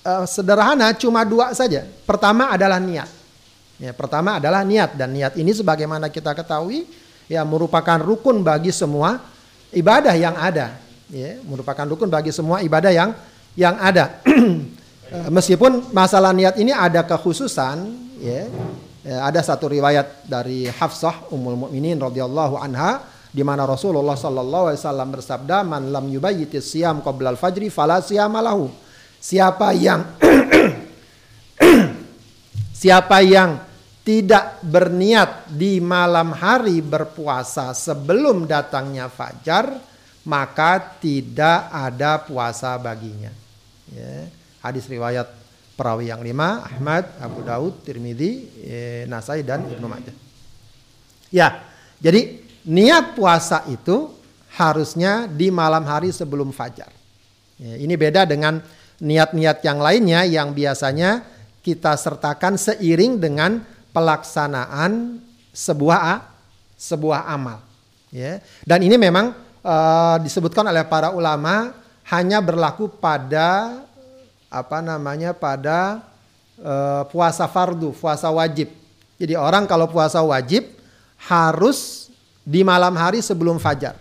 e, 0.00 0.12
sederhana 0.24 0.92
cuma 0.96 1.22
dua 1.22 1.52
saja. 1.52 1.84
Pertama 2.08 2.52
adalah 2.52 2.80
niat 2.80 3.08
ya. 3.76 3.92
Pertama 3.92 4.40
adalah 4.40 4.64
niat 4.64 4.96
dan 4.96 5.12
niat 5.12 5.36
ini 5.36 5.52
sebagaimana 5.52 6.08
kita 6.08 6.32
ketahui 6.32 6.88
ya 7.28 7.44
merupakan 7.44 8.00
rukun 8.00 8.40
bagi 8.40 8.72
semua 8.72 9.20
ibadah 9.72 10.16
yang 10.16 10.36
ada 10.36 10.80
ya. 11.12 11.40
Merupakan 11.44 11.86
rukun 11.88 12.08
bagi 12.08 12.32
semua 12.32 12.64
ibadah 12.64 12.92
yang 12.92 13.10
yang 13.54 13.76
ada. 13.78 14.20
Eh, 15.10 15.26
meskipun 15.26 15.90
masalah 15.90 16.30
niat 16.30 16.54
ini 16.54 16.70
ada 16.70 17.02
kekhususan 17.02 17.82
ya 18.22 18.46
Ya, 18.46 18.46
ada 19.06 19.40
satu 19.40 19.72
riwayat 19.72 20.28
dari 20.28 20.68
Hafsah 20.68 21.32
Ummul 21.32 21.68
Mukminin 21.68 21.96
radhiyallahu 21.96 22.60
anha 22.60 23.00
di 23.30 23.40
mana 23.46 23.64
Rasulullah 23.64 24.18
sallallahu 24.18 24.74
alaihi 24.74 24.80
wasallam 24.82 25.08
bersabda 25.14 25.62
man 25.62 25.88
lam 25.94 26.10
yubayyitis 26.10 26.74
siyam 26.74 27.00
qabla 27.00 27.32
al-fajri 27.32 27.70
fala 27.70 28.02
siyamalahu. 28.02 28.68
Siapa 29.20 29.72
yang 29.72 30.04
siapa 32.82 33.22
yang 33.22 33.62
tidak 34.04 34.58
berniat 34.64 35.52
di 35.52 35.78
malam 35.78 36.34
hari 36.34 36.82
berpuasa 36.82 37.70
sebelum 37.76 38.48
datangnya 38.48 39.06
fajar 39.06 39.78
maka 40.26 40.98
tidak 41.00 41.70
ada 41.72 42.20
puasa 42.20 42.76
baginya. 42.76 43.32
Ya. 43.88 44.28
Hadis 44.60 44.84
riwayat 44.90 45.28
perawi 45.80 46.12
yang 46.12 46.20
lima 46.20 46.68
Ahmad, 46.68 47.08
Abu 47.24 47.40
Daud, 47.40 47.80
Tirmidzi, 47.80 48.32
eh, 48.60 49.02
Nasai 49.08 49.40
dan 49.40 49.64
Ibnu 49.64 49.88
Majah. 49.88 50.12
Ya, 51.32 51.64
jadi 51.96 52.44
niat 52.68 53.16
puasa 53.16 53.64
itu 53.72 54.12
harusnya 54.60 55.24
di 55.24 55.48
malam 55.48 55.88
hari 55.88 56.12
sebelum 56.12 56.52
fajar. 56.52 56.92
Ya, 57.56 57.80
ini 57.80 57.96
beda 57.96 58.28
dengan 58.28 58.60
niat-niat 59.00 59.64
yang 59.64 59.80
lainnya 59.80 60.28
yang 60.28 60.52
biasanya 60.52 61.24
kita 61.64 61.96
sertakan 61.96 62.60
seiring 62.60 63.16
dengan 63.16 63.64
pelaksanaan 63.96 65.24
sebuah 65.56 66.28
sebuah 66.76 67.24
amal. 67.24 67.64
Ya, 68.12 68.44
dan 68.68 68.84
ini 68.84 69.00
memang 69.00 69.32
uh, 69.64 70.16
disebutkan 70.20 70.66
oleh 70.68 70.84
para 70.84 71.14
ulama 71.14 71.72
hanya 72.10 72.42
berlaku 72.42 72.90
pada 72.90 73.80
apa 74.50 74.82
namanya 74.82 75.30
pada 75.30 76.02
uh, 76.58 77.06
puasa 77.08 77.46
fardu, 77.46 77.94
puasa 77.94 78.26
wajib. 78.34 78.68
Jadi 79.16 79.38
orang 79.38 79.70
kalau 79.70 79.86
puasa 79.86 80.18
wajib 80.26 80.66
harus 81.22 82.10
di 82.42 82.66
malam 82.66 82.98
hari 82.98 83.22
sebelum 83.22 83.62
fajar. 83.62 83.94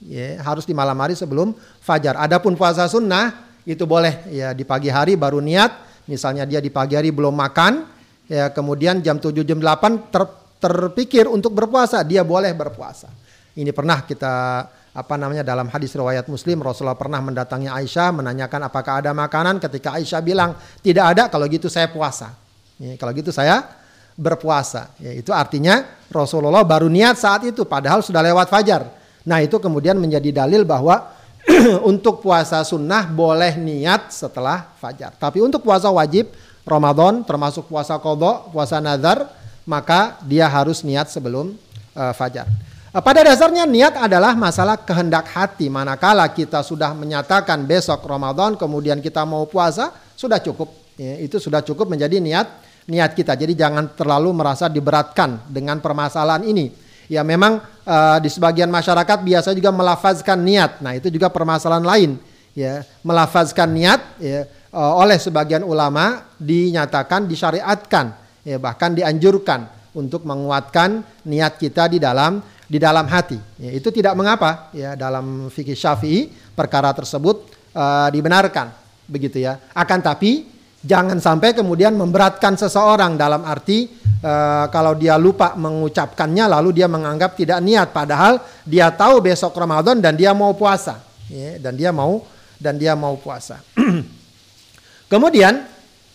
Ya, 0.00 0.40
harus 0.40 0.64
di 0.68 0.72
malam 0.76 0.96
hari 1.00 1.16
sebelum 1.16 1.56
fajar. 1.80 2.16
Adapun 2.20 2.56
puasa 2.56 2.84
sunnah 2.88 3.48
itu 3.64 3.84
boleh 3.84 4.28
ya 4.32 4.52
di 4.56 4.64
pagi 4.64 4.88
hari 4.88 5.16
baru 5.16 5.40
niat, 5.40 6.04
misalnya 6.08 6.48
dia 6.48 6.60
di 6.60 6.72
pagi 6.72 6.96
hari 6.96 7.12
belum 7.12 7.36
makan, 7.36 7.84
ya 8.28 8.48
kemudian 8.48 9.04
jam 9.04 9.20
7 9.20 9.44
jam 9.44 9.60
8 9.60 10.12
ter, 10.12 10.24
terpikir 10.60 11.28
untuk 11.28 11.52
berpuasa, 11.52 12.00
dia 12.00 12.24
boleh 12.24 12.52
berpuasa. 12.56 13.12
Ini 13.56 13.72
pernah 13.76 14.00
kita 14.04 14.64
apa 14.90 15.14
namanya 15.14 15.46
dalam 15.46 15.70
hadis 15.70 15.94
riwayat 15.94 16.26
Muslim 16.26 16.66
Rasulullah 16.66 16.98
pernah 16.98 17.22
mendatangi 17.22 17.70
Aisyah 17.70 18.10
menanyakan 18.10 18.66
apakah 18.66 18.98
ada 18.98 19.14
makanan 19.14 19.62
ketika 19.62 19.94
Aisyah 19.94 20.18
bilang 20.18 20.58
tidak 20.82 21.14
ada 21.14 21.22
kalau 21.30 21.46
gitu 21.46 21.70
saya 21.70 21.86
puasa. 21.86 22.34
Ya, 22.80 22.98
kalau 22.98 23.14
gitu 23.14 23.30
saya 23.30 23.70
berpuasa. 24.18 24.90
Ya, 24.98 25.14
itu 25.14 25.30
artinya 25.30 25.86
Rasulullah 26.10 26.66
baru 26.66 26.90
niat 26.90 27.22
saat 27.22 27.46
itu 27.46 27.62
padahal 27.62 28.02
sudah 28.02 28.18
lewat 28.18 28.50
fajar. 28.50 28.90
Nah 29.22 29.38
itu 29.38 29.62
kemudian 29.62 29.94
menjadi 29.94 30.42
dalil 30.42 30.66
bahwa 30.66 31.14
untuk 31.90 32.18
puasa 32.18 32.58
sunnah 32.66 33.06
boleh 33.06 33.54
niat 33.54 34.10
setelah 34.10 34.74
fajar. 34.82 35.14
Tapi 35.14 35.38
untuk 35.38 35.62
puasa 35.62 35.86
wajib 35.86 36.34
Ramadan 36.66 37.22
termasuk 37.22 37.70
puasa 37.70 37.94
kodok, 37.96 38.50
puasa 38.50 38.82
nazar, 38.82 39.28
maka 39.64 40.18
dia 40.26 40.50
harus 40.50 40.82
niat 40.82 41.08
sebelum 41.08 41.54
uh, 41.94 42.12
fajar. 42.16 42.50
Uh, 42.90 42.98
pada 42.98 43.22
dasarnya 43.22 43.70
niat 43.70 43.94
adalah 43.94 44.34
masalah 44.34 44.74
kehendak 44.74 45.30
hati. 45.30 45.70
Manakala 45.70 46.26
kita 46.26 46.58
sudah 46.66 46.90
menyatakan 46.90 47.62
besok 47.62 48.02
Ramadan, 48.02 48.58
kemudian 48.58 48.98
kita 48.98 49.22
mau 49.22 49.46
puasa, 49.46 49.94
sudah 50.18 50.42
cukup. 50.42 50.74
Ya, 50.98 51.22
itu 51.22 51.38
sudah 51.38 51.62
cukup 51.62 51.86
menjadi 51.86 52.18
niat 52.18 52.50
niat 52.90 53.14
kita. 53.14 53.38
Jadi 53.38 53.54
jangan 53.54 53.94
terlalu 53.94 54.34
merasa 54.34 54.66
diberatkan 54.66 55.46
dengan 55.46 55.78
permasalahan 55.78 56.42
ini. 56.42 56.74
Ya 57.06 57.22
memang 57.22 57.62
uh, 57.86 58.18
di 58.18 58.26
sebagian 58.30 58.70
masyarakat 58.70 59.18
biasa 59.22 59.54
juga 59.54 59.70
melafazkan 59.70 60.38
niat. 60.42 60.82
Nah 60.82 60.98
itu 60.98 61.10
juga 61.14 61.30
permasalahan 61.30 61.86
lain. 61.86 62.10
Ya 62.58 62.82
melafazkan 63.06 63.70
niat 63.70 64.02
ya, 64.18 64.50
uh, 64.74 64.98
oleh 64.98 65.18
sebagian 65.22 65.62
ulama 65.62 66.26
dinyatakan 66.42 67.30
disyariatkan 67.30 68.18
ya 68.42 68.58
bahkan 68.58 68.90
dianjurkan 68.98 69.70
untuk 69.94 70.26
menguatkan 70.26 71.02
niat 71.26 71.58
kita 71.58 71.86
di 71.86 72.02
dalam 72.02 72.42
di 72.70 72.78
dalam 72.78 73.10
hati. 73.10 73.34
Ya, 73.58 73.74
itu 73.74 73.90
tidak 73.90 74.14
mengapa 74.14 74.70
ya 74.70 74.94
dalam 74.94 75.50
fikih 75.50 75.74
Syafi'i 75.74 76.30
perkara 76.54 76.94
tersebut 76.94 77.50
uh, 77.74 78.06
dibenarkan 78.14 78.70
begitu 79.10 79.42
ya. 79.42 79.58
Akan 79.74 79.98
tapi 79.98 80.46
jangan 80.78 81.18
sampai 81.18 81.50
kemudian 81.50 81.98
memberatkan 81.98 82.54
seseorang 82.54 83.18
dalam 83.18 83.42
arti 83.42 83.90
uh, 84.22 84.70
kalau 84.70 84.94
dia 84.94 85.18
lupa 85.18 85.58
mengucapkannya 85.58 86.46
lalu 86.46 86.78
dia 86.78 86.86
menganggap 86.86 87.34
tidak 87.34 87.58
niat 87.58 87.90
padahal 87.90 88.38
dia 88.62 88.86
tahu 88.94 89.18
besok 89.18 89.50
Ramadan 89.58 89.98
dan 89.98 90.14
dia 90.14 90.30
mau 90.30 90.54
puasa 90.54 91.02
ya, 91.26 91.58
dan 91.58 91.74
dia 91.74 91.90
mau 91.90 92.22
dan 92.54 92.78
dia 92.78 92.94
mau 92.94 93.18
puasa. 93.18 93.58
Kemudian 95.12 95.66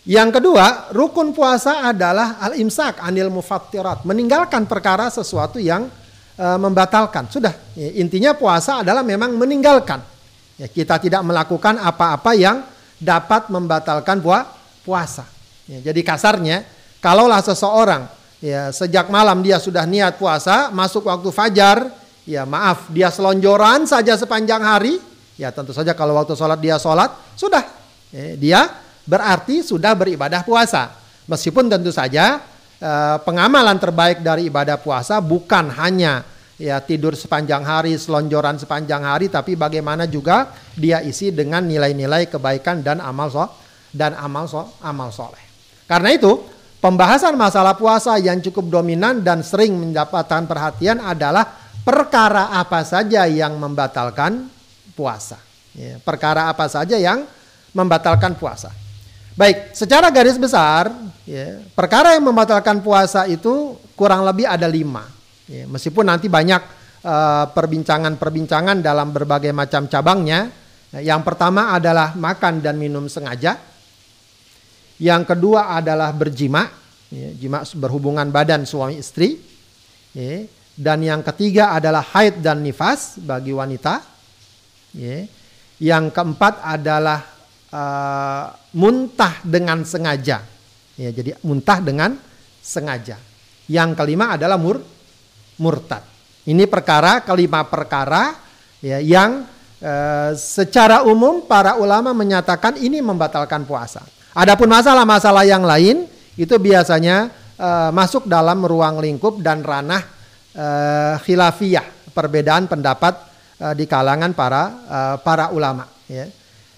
yang 0.05 0.29
kedua, 0.29 0.93
rukun 0.93 1.33
puasa 1.33 1.89
adalah 1.89 2.38
al-imsak 2.38 3.01
anil 3.01 3.33
mufattirat, 3.33 4.05
meninggalkan 4.05 4.69
perkara 4.69 5.09
sesuatu 5.09 5.57
yang 5.57 5.89
e, 6.36 6.46
membatalkan. 6.60 7.32
Sudah, 7.32 7.56
ya, 7.74 7.89
intinya 8.00 8.36
puasa 8.36 8.84
adalah 8.84 9.01
memang 9.01 9.34
meninggalkan. 9.36 10.04
Ya, 10.56 10.68
kita 10.72 11.00
tidak 11.00 11.24
melakukan 11.24 11.80
apa-apa 11.80 12.32
yang 12.36 12.63
dapat 13.00 13.51
membatalkan 13.51 14.24
puah, 14.24 14.48
puasa. 14.84 15.27
Ya, 15.68 15.92
jadi 15.92 16.00
kasarnya, 16.06 16.63
kalaulah 17.01 17.42
seseorang 17.44 18.08
ya 18.44 18.70
sejak 18.70 19.10
malam 19.10 19.42
dia 19.42 19.58
sudah 19.58 19.89
niat 19.89 20.22
puasa, 20.22 20.70
masuk 20.70 21.08
waktu 21.10 21.30
fajar, 21.34 21.89
ya 22.30 22.44
maaf, 22.46 22.89
dia 22.94 23.10
selonjoran 23.10 23.89
saja 23.89 24.13
sepanjang 24.13 24.62
hari, 24.62 25.01
ya 25.39 25.50
tentu 25.50 25.74
saja 25.74 25.98
kalau 25.98 26.13
waktu 26.13 26.38
sholat 26.38 26.60
dia 26.62 26.77
sholat, 26.77 27.10
sudah, 27.34 27.63
ya, 28.13 28.38
dia 28.38 28.62
berarti 29.06 29.65
sudah 29.65 29.98
beribadah 29.98 30.46
puasa. 30.46 30.94
Meskipun 31.25 31.65
tentu 31.65 31.89
saja 31.89 32.38
eh, 32.79 33.17
pengamalan 33.24 33.77
terbaik 33.79 34.24
dari 34.25 34.48
ibadah 34.48 34.79
puasa 34.79 35.20
bukan 35.20 35.72
hanya 35.75 36.25
ya 36.55 36.79
tidur 36.79 37.15
sepanjang 37.15 37.63
hari, 37.63 38.00
selonjoran 38.00 38.55
sepanjang 38.60 39.03
hari, 39.03 39.27
tapi 39.27 39.60
bagaimana 39.60 40.08
juga 40.08 40.55
dia 40.75 41.03
isi 41.03 41.32
dengan 41.32 41.67
nilai-nilai 41.67 42.32
kebaikan 42.32 42.79
dan 42.79 43.03
amal 43.03 43.27
so 43.27 43.46
dan 43.91 44.15
amal 44.15 44.48
so 44.48 44.75
amal 44.84 45.12
soleh. 45.12 45.41
Karena 45.86 46.15
itu 46.15 46.41
pembahasan 46.79 47.36
masalah 47.36 47.75
puasa 47.75 48.17
yang 48.20 48.39
cukup 48.39 48.72
dominan 48.72 49.22
dan 49.22 49.44
sering 49.44 49.75
mendapatkan 49.75 50.48
perhatian 50.48 51.03
adalah 51.03 51.46
perkara 51.86 52.55
apa 52.55 52.82
saja 52.82 53.27
yang 53.29 53.60
membatalkan 53.60 54.50
puasa. 54.98 55.38
Ya, 55.75 56.00
perkara 56.00 56.48
apa 56.48 56.72
saja 56.72 56.96
yang 56.96 57.27
membatalkan 57.75 58.39
puasa. 58.39 58.72
Baik, 59.36 59.75
secara 59.75 60.08
garis 60.08 60.39
besar, 60.39 60.96
ya, 61.27 61.60
perkara 61.75 62.15
yang 62.15 62.24
membatalkan 62.24 62.80
puasa 62.80 63.27
itu 63.27 63.75
kurang 63.92 64.24
lebih 64.24 64.48
ada 64.48 64.63
lima. 64.63 65.12
Ya, 65.44 65.68
meskipun 65.68 66.08
nanti 66.08 66.32
banyak 66.32 66.63
uh, 67.04 67.51
perbincangan-perbincangan 67.51 68.79
dalam 68.79 69.12
berbagai 69.12 69.51
macam 69.51 69.92
cabangnya. 69.92 70.48
Ya, 70.96 71.12
yang 71.12 71.22
pertama 71.27 71.75
adalah 71.75 72.16
makan 72.16 72.64
dan 72.64 72.79
minum 72.79 73.12
sengaja. 73.12 73.59
Yang 75.03 75.36
kedua 75.36 75.75
adalah 75.75 76.16
berjima, 76.16 76.72
ya, 77.12 77.36
jima 77.36 77.59
berhubungan 77.75 78.31
badan 78.31 78.64
suami 78.64 79.03
istri. 79.03 79.36
Ya, 80.16 80.48
dan 80.79 81.03
yang 81.03 81.20
ketiga 81.27 81.75
adalah 81.75 82.07
haid 82.16 82.40
dan 82.40 82.64
nifas 82.64 83.20
bagi 83.20 83.51
wanita. 83.51 84.00
Ya. 84.96 85.27
Yang 85.75 86.16
keempat 86.16 86.64
adalah 86.64 87.20
uh, 87.68 88.64
muntah 88.75 89.40
dengan 89.42 89.88
sengaja. 89.88 90.44
Ya, 91.00 91.09
jadi 91.11 91.40
muntah 91.42 91.79
dengan 91.79 92.20
sengaja. 92.59 93.16
Yang 93.72 93.90
kelima 93.98 94.35
adalah 94.35 94.59
mur 94.59 94.83
murtad. 95.57 96.03
Ini 96.46 96.68
perkara 96.70 97.25
kelima 97.25 97.66
perkara 97.66 98.38
ya 98.83 99.01
yang 99.01 99.48
uh, 99.81 100.31
secara 100.38 101.01
umum 101.07 101.48
para 101.48 101.79
ulama 101.79 102.14
menyatakan 102.14 102.77
ini 102.77 103.01
membatalkan 103.01 103.66
puasa. 103.66 104.03
Adapun 104.35 104.68
masalah-masalah 104.68 105.48
yang 105.48 105.64
lain 105.64 106.05
itu 106.35 106.53
biasanya 106.59 107.31
uh, 107.57 107.90
masuk 107.96 108.27
dalam 108.27 108.61
ruang 108.68 109.00
lingkup 109.00 109.40
dan 109.40 109.64
ranah 109.64 110.03
uh, 110.53 111.16
khilafiyah, 111.24 112.11
perbedaan 112.11 112.68
pendapat 112.68 113.16
uh, 113.64 113.74
di 113.74 113.88
kalangan 113.88 114.35
para 114.35 114.64
uh, 114.85 115.16
para 115.24 115.50
ulama 115.55 115.88
ya. 116.05 116.27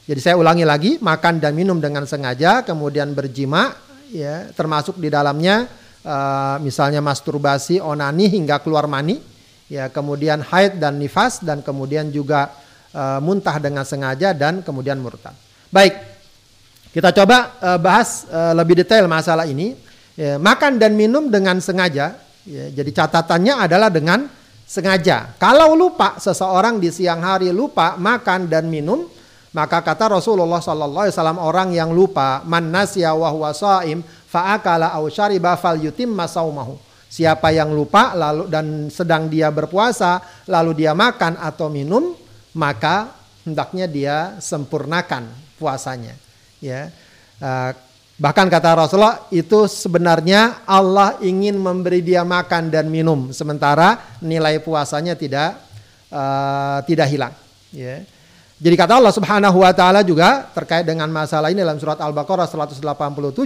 Jadi 0.07 0.19
saya 0.23 0.39
ulangi 0.39 0.63
lagi, 0.63 0.91
makan 1.03 1.43
dan 1.43 1.51
minum 1.51 1.83
dengan 1.83 2.07
sengaja, 2.07 2.63
kemudian 2.63 3.11
berjima, 3.11 3.75
ya, 4.07 4.47
termasuk 4.55 4.95
di 4.95 5.11
dalamnya 5.11 5.67
uh, 6.07 6.55
misalnya 6.63 7.03
masturbasi, 7.03 7.83
onani 7.83 8.31
hingga 8.31 8.63
keluar 8.63 8.87
mani, 8.87 9.19
ya, 9.67 9.91
kemudian 9.91 10.39
haid 10.47 10.79
dan 10.79 10.95
nifas 10.95 11.43
dan 11.43 11.59
kemudian 11.59 12.07
juga 12.07 12.55
uh, 12.95 13.19
muntah 13.19 13.59
dengan 13.59 13.83
sengaja 13.83 14.31
dan 14.31 14.63
kemudian 14.63 14.95
murtad. 14.95 15.35
Baik, 15.75 15.99
kita 16.95 17.11
coba 17.11 17.59
uh, 17.59 17.75
bahas 17.75 18.23
uh, 18.31 18.55
lebih 18.55 18.79
detail 18.79 19.11
masalah 19.11 19.43
ini. 19.43 19.75
Ya, 20.15 20.39
makan 20.39 20.79
dan 20.79 20.95
minum 20.95 21.27
dengan 21.27 21.59
sengaja, 21.59 22.15
ya, 22.47 22.65
jadi 22.71 22.89
catatannya 22.95 23.59
adalah 23.59 23.91
dengan 23.91 24.31
sengaja. 24.63 25.35
Kalau 25.35 25.75
lupa 25.75 26.15
seseorang 26.15 26.79
di 26.79 26.95
siang 26.95 27.19
hari 27.19 27.51
lupa 27.51 27.99
makan 27.99 28.47
dan 28.47 28.71
minum, 28.71 29.05
maka 29.55 29.79
kata 29.79 30.19
Rasulullah 30.19 30.59
sallallahu 30.59 31.07
alaihi 31.07 31.39
orang 31.39 31.69
yang 31.71 31.89
lupa 31.95 32.43
man 32.43 32.67
nasya 32.67 33.15
wa 33.15 33.31
huwa 33.31 33.55
shaim 33.55 34.03
fa 34.27 34.53
akala 34.59 34.91
aw 34.91 35.07
syariba 35.07 35.55
saumahu. 36.27 36.75
Siapa 37.07 37.55
yang 37.55 37.71
lupa 37.71 38.11
lalu 38.11 38.51
dan 38.51 38.91
sedang 38.91 39.31
dia 39.31 39.47
berpuasa 39.47 40.19
lalu 40.51 40.83
dia 40.83 40.91
makan 40.91 41.39
atau 41.39 41.71
minum 41.71 42.11
maka 42.51 43.15
hendaknya 43.47 43.87
dia 43.87 44.17
sempurnakan 44.43 45.31
puasanya. 45.55 46.19
Ya. 46.59 46.91
Uh, 47.39 47.71
bahkan 48.19 48.51
kata 48.51 48.75
Rasulullah 48.75 49.23
itu 49.31 49.71
sebenarnya 49.71 50.67
Allah 50.67 51.15
ingin 51.23 51.55
memberi 51.55 52.03
dia 52.03 52.27
makan 52.27 52.67
dan 52.67 52.91
minum 52.91 53.31
sementara 53.31 54.19
nilai 54.19 54.59
puasanya 54.59 55.15
tidak 55.15 55.55
uh, 56.11 56.83
tidak 56.83 57.07
hilang. 57.07 57.33
Ya. 57.71 58.03
Jadi 58.57 58.73
kata 58.73 58.97
Allah 58.97 59.13
Subhanahu 59.13 59.61
wa 59.61 59.69
taala 59.69 60.01
juga 60.01 60.49
terkait 60.49 60.81
dengan 60.81 61.05
masalah 61.13 61.53
ini 61.53 61.61
dalam 61.61 61.77
surat 61.77 62.01
Al-Baqarah 62.01 62.49
187 62.49 62.81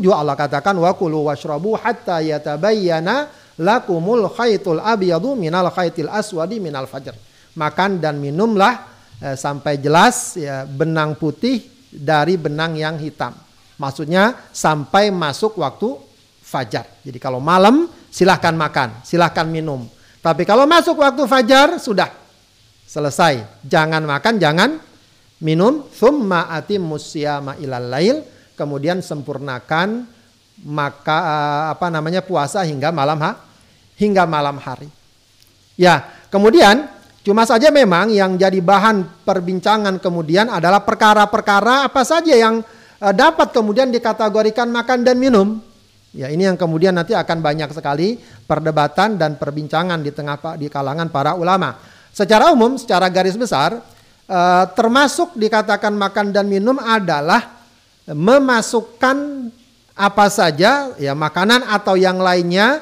Allah 0.08 0.39
katakan 0.39 0.71
wa 0.80 0.88
kulu 0.95 1.28
washrabu 1.28 1.76
hatta 1.76 2.24
yatabayyana 2.24 3.28
lakumul 3.60 4.32
khaitul 4.32 4.80
abyadu 4.80 5.36
minal 5.36 5.67
khaitil 5.67 6.08
aswadi 6.08 6.63
minal 6.63 6.88
fajr. 6.88 7.12
Makan 7.60 8.00
dan 8.00 8.24
minumlah 8.24 8.88
eh, 9.19 9.36
sampai 9.36 9.84
jelas 9.84 10.39
ya 10.39 10.63
benang 10.63 11.19
putih 11.19 11.60
dari 11.91 12.39
benang 12.39 12.80
yang 12.80 12.95
hitam. 12.95 13.36
Maksudnya 13.76 14.47
sampai 14.56 15.12
masuk 15.12 15.60
waktu 15.60 15.91
fajar. 16.39 16.88
Jadi 17.04 17.19
kalau 17.19 17.43
malam 17.43 17.91
silahkan 18.08 18.56
makan, 18.56 19.04
silahkan 19.04 19.43
minum. 19.43 19.84
Tapi 20.24 20.47
kalau 20.47 20.63
masuk 20.63 21.04
waktu 21.04 21.28
fajar 21.28 21.84
sudah 21.84 22.08
selesai. 22.88 23.43
Jangan 23.67 24.08
makan, 24.08 24.39
jangan 24.39 24.91
minum 25.42 25.84
thumma 25.90 26.48
atimmus 26.54 27.12
siyama 27.12 27.58
ilal 27.58 27.90
lail 27.90 28.24
kemudian 28.56 29.02
sempurnakan 29.02 30.06
maka 30.62 31.18
eh, 31.18 31.64
apa 31.74 31.90
namanya 31.90 32.22
puasa 32.22 32.62
hingga 32.62 32.94
malam 32.94 33.18
ha, 33.22 33.42
hingga 33.98 34.30
malam 34.30 34.62
hari. 34.62 34.90
Ya, 35.78 36.06
kemudian 36.30 36.86
cuma 37.26 37.46
saja 37.46 37.74
memang 37.74 38.14
yang 38.14 38.38
jadi 38.38 38.62
bahan 38.62 39.26
perbincangan 39.26 39.98
kemudian 39.98 40.50
adalah 40.50 40.82
perkara-perkara 40.86 41.90
apa 41.90 42.02
saja 42.06 42.34
yang 42.34 42.62
uh, 43.02 43.14
dapat 43.14 43.50
kemudian 43.50 43.90
dikategorikan 43.90 44.70
makan 44.70 45.02
dan 45.02 45.18
minum. 45.18 45.58
Ya, 46.12 46.28
ini 46.28 46.44
yang 46.44 46.60
kemudian 46.60 46.92
nanti 46.92 47.16
akan 47.16 47.40
banyak 47.40 47.72
sekali 47.72 48.20
perdebatan 48.44 49.16
dan 49.16 49.40
perbincangan 49.40 50.04
di 50.04 50.12
tengah 50.12 50.60
di 50.60 50.68
kalangan 50.68 51.08
para 51.08 51.34
ulama. 51.40 51.80
Secara 52.12 52.52
umum, 52.52 52.76
secara 52.76 53.08
garis 53.08 53.40
besar, 53.40 53.80
Eh, 54.32 54.65
termasuk 54.80 55.36
dikatakan 55.36 55.91
makan 55.91 56.32
dan 56.32 56.48
minum 56.48 56.80
adalah 56.80 57.60
memasukkan 58.08 59.52
apa 59.91 60.32
saja 60.32 60.96
ya 60.96 61.12
makanan 61.12 61.67
atau 61.67 62.00
yang 62.00 62.15
lainnya 62.15 62.80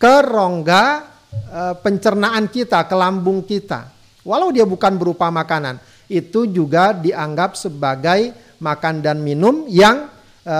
ke 0.00 0.14
rongga 0.24 1.04
e, 1.30 1.62
pencernaan 1.84 2.48
kita, 2.48 2.88
ke 2.88 2.96
lambung 2.96 3.44
kita. 3.44 3.92
Walau 4.26 4.50
dia 4.50 4.66
bukan 4.66 4.98
berupa 4.98 5.30
makanan, 5.30 5.78
itu 6.10 6.48
juga 6.48 6.90
dianggap 6.96 7.54
sebagai 7.54 8.34
makan 8.58 9.04
dan 9.04 9.22
minum 9.22 9.68
yang 9.70 10.10
e, 10.42 10.58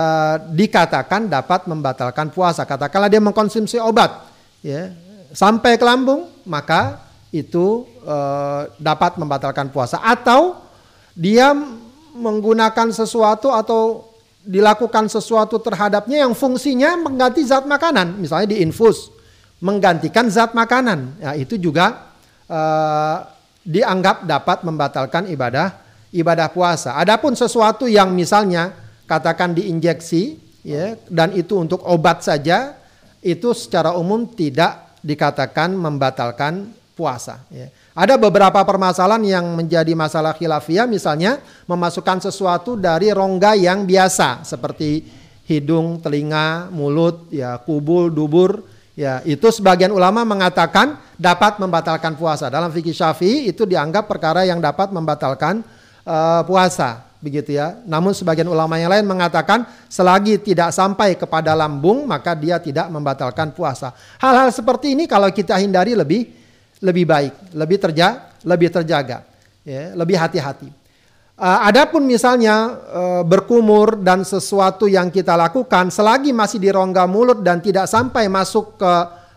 dikatakan 0.53 1.27
dapat 1.27 1.65
membatalkan 1.67 2.31
puasa. 2.31 2.63
Katakanlah 2.63 3.11
dia 3.11 3.19
mengkonsumsi 3.21 3.77
obat, 3.81 4.31
ya 4.63 4.93
sampai 5.35 5.75
ke 5.75 5.83
lambung, 5.85 6.29
maka 6.47 7.06
itu 7.31 7.83
e, 8.03 8.17
dapat 8.79 9.19
membatalkan 9.19 9.67
puasa. 9.71 9.99
Atau 9.99 10.59
dia 11.17 11.51
menggunakan 12.17 12.89
sesuatu 12.89 13.53
atau 13.53 14.07
dilakukan 14.47 15.11
sesuatu 15.11 15.59
terhadapnya 15.59 16.23
yang 16.23 16.31
fungsinya 16.31 16.95
mengganti 16.95 17.43
zat 17.43 17.67
makanan, 17.67 18.15
misalnya 18.15 18.55
diinfus, 18.55 19.11
menggantikan 19.59 20.31
zat 20.31 20.55
makanan, 20.55 21.19
ya 21.19 21.35
itu 21.35 21.59
juga 21.59 22.15
uh, 22.47 23.27
dianggap 23.67 24.23
dapat 24.23 24.63
membatalkan 24.63 25.27
ibadah 25.27 25.75
ibadah 26.15 26.47
puasa. 26.47 26.95
Adapun 26.95 27.35
sesuatu 27.35 27.91
yang 27.91 28.15
misalnya 28.15 28.71
katakan 29.03 29.51
diinjeksi, 29.51 30.39
ya 30.63 30.95
dan 31.11 31.35
itu 31.35 31.59
untuk 31.59 31.83
obat 31.83 32.23
saja, 32.23 32.79
itu 33.19 33.51
secara 33.51 33.91
umum 33.99 34.23
tidak 34.31 34.95
dikatakan 35.03 35.75
membatalkan 35.75 36.71
puasa. 36.97 37.45
Ya. 37.53 37.69
Ada 37.93 38.17
beberapa 38.17 38.57
permasalahan 38.65 39.21
yang 39.21 39.45
menjadi 39.53 39.93
masalah 39.93 40.33
khilafiyah 40.33 40.89
misalnya 40.89 41.37
memasukkan 41.69 42.25
sesuatu 42.25 42.73
dari 42.73 43.13
rongga 43.13 43.53
yang 43.53 43.85
biasa 43.85 44.41
seperti 44.41 45.05
hidung, 45.45 46.01
telinga, 46.01 46.73
mulut, 46.73 47.29
ya 47.29 47.61
kubul, 47.61 48.09
dubur, 48.09 48.65
ya 48.97 49.21
itu 49.23 49.47
sebagian 49.53 49.93
ulama 49.93 50.25
mengatakan 50.25 50.97
dapat 51.15 51.61
membatalkan 51.61 52.17
puasa. 52.17 52.49
Dalam 52.49 52.73
fikih 52.73 52.97
Syafi'i 52.97 53.53
itu 53.53 53.63
dianggap 53.63 54.09
perkara 54.09 54.43
yang 54.43 54.57
dapat 54.59 54.91
membatalkan 54.91 55.63
uh, 56.03 56.41
puasa, 56.43 57.07
begitu 57.17 57.57
ya. 57.57 57.81
Namun 57.89 58.13
sebagian 58.13 58.45
ulama 58.45 58.77
yang 58.77 58.93
lain 58.93 59.07
mengatakan 59.09 59.65
selagi 59.89 60.37
tidak 60.37 60.69
sampai 60.69 61.17
kepada 61.17 61.57
lambung 61.57 62.05
maka 62.05 62.37
dia 62.37 62.61
tidak 62.61 62.91
membatalkan 62.93 63.49
puasa. 63.55 63.95
Hal-hal 64.21 64.53
seperti 64.53 64.93
ini 64.93 65.09
kalau 65.09 65.31
kita 65.33 65.57
hindari 65.57 65.97
lebih 65.97 66.36
lebih 66.81 67.05
baik, 67.09 67.33
lebih 67.57 67.77
terja, 67.81 68.33
lebih 68.45 68.69
terjaga, 68.69 69.25
ya, 69.65 69.93
lebih 69.97 70.17
hati-hati. 70.17 70.69
Uh, 71.37 71.69
adapun 71.69 72.01
misalnya 72.01 72.81
uh, 72.89 73.21
berkumur 73.21 74.01
dan 74.01 74.25
sesuatu 74.25 74.89
yang 74.89 75.13
kita 75.13 75.37
lakukan 75.37 75.93
selagi 75.93 76.33
masih 76.33 76.57
di 76.57 76.73
rongga 76.73 77.05
mulut 77.05 77.45
dan 77.45 77.61
tidak 77.61 77.85
sampai 77.85 78.25
masuk 78.25 78.81
ke 78.81 78.93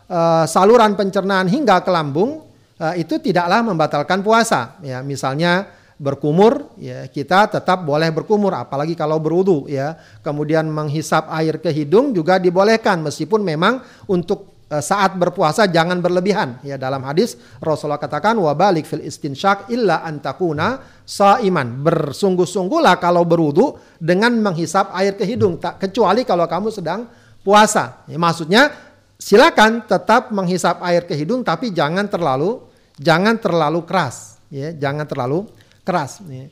uh, 0.09 0.49
saluran 0.49 0.97
pencernaan 0.97 1.45
hingga 1.45 1.85
ke 1.85 1.93
lambung, 1.93 2.41
uh, 2.81 2.97
itu 2.97 3.21
tidaklah 3.21 3.61
membatalkan 3.61 4.25
puasa. 4.25 4.81
Ya, 4.81 5.05
misalnya 5.05 5.69
berkumur, 6.01 6.73
ya 6.81 7.05
kita 7.13 7.53
tetap 7.53 7.85
boleh 7.85 8.09
berkumur, 8.09 8.57
apalagi 8.57 8.97
kalau 8.97 9.21
berwudu, 9.21 9.69
ya. 9.69 10.01
Kemudian 10.25 10.73
menghisap 10.73 11.29
air 11.29 11.61
ke 11.61 11.69
hidung 11.69 12.17
juga 12.17 12.41
dibolehkan, 12.41 13.05
meskipun 13.05 13.45
memang 13.45 13.85
untuk 14.09 14.50
saat 14.79 15.19
berpuasa 15.19 15.67
jangan 15.67 15.99
berlebihan. 15.99 16.63
Ya 16.63 16.79
dalam 16.79 17.03
hadis 17.03 17.35
Rasulullah 17.59 17.99
katakan 17.99 18.39
wabalik 18.39 18.87
fil 18.87 19.03
istinsyak 19.03 19.67
illa 19.75 20.07
antakuna 20.07 20.79
saiman. 21.03 21.83
Bersungguh-sungguhlah 21.83 23.03
kalau 23.03 23.27
berwudu 23.27 23.75
dengan 23.99 24.31
menghisap 24.39 24.95
air 24.95 25.19
ke 25.19 25.27
hidung 25.27 25.59
tak 25.59 25.83
kecuali 25.83 26.23
kalau 26.23 26.47
kamu 26.47 26.71
sedang 26.71 27.11
puasa. 27.43 28.07
Ya, 28.07 28.15
maksudnya 28.15 28.71
silakan 29.19 29.83
tetap 29.91 30.31
menghisap 30.31 30.79
air 30.87 31.03
ke 31.03 31.19
hidung 31.19 31.43
tapi 31.43 31.75
jangan 31.75 32.07
terlalu 32.07 32.63
jangan 32.95 33.43
terlalu 33.43 33.83
keras 33.83 34.39
ya, 34.55 34.71
jangan 34.71 35.03
terlalu 35.03 35.51
keras 35.83 36.23
ya. 36.31 36.47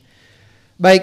Baik. 0.74 1.02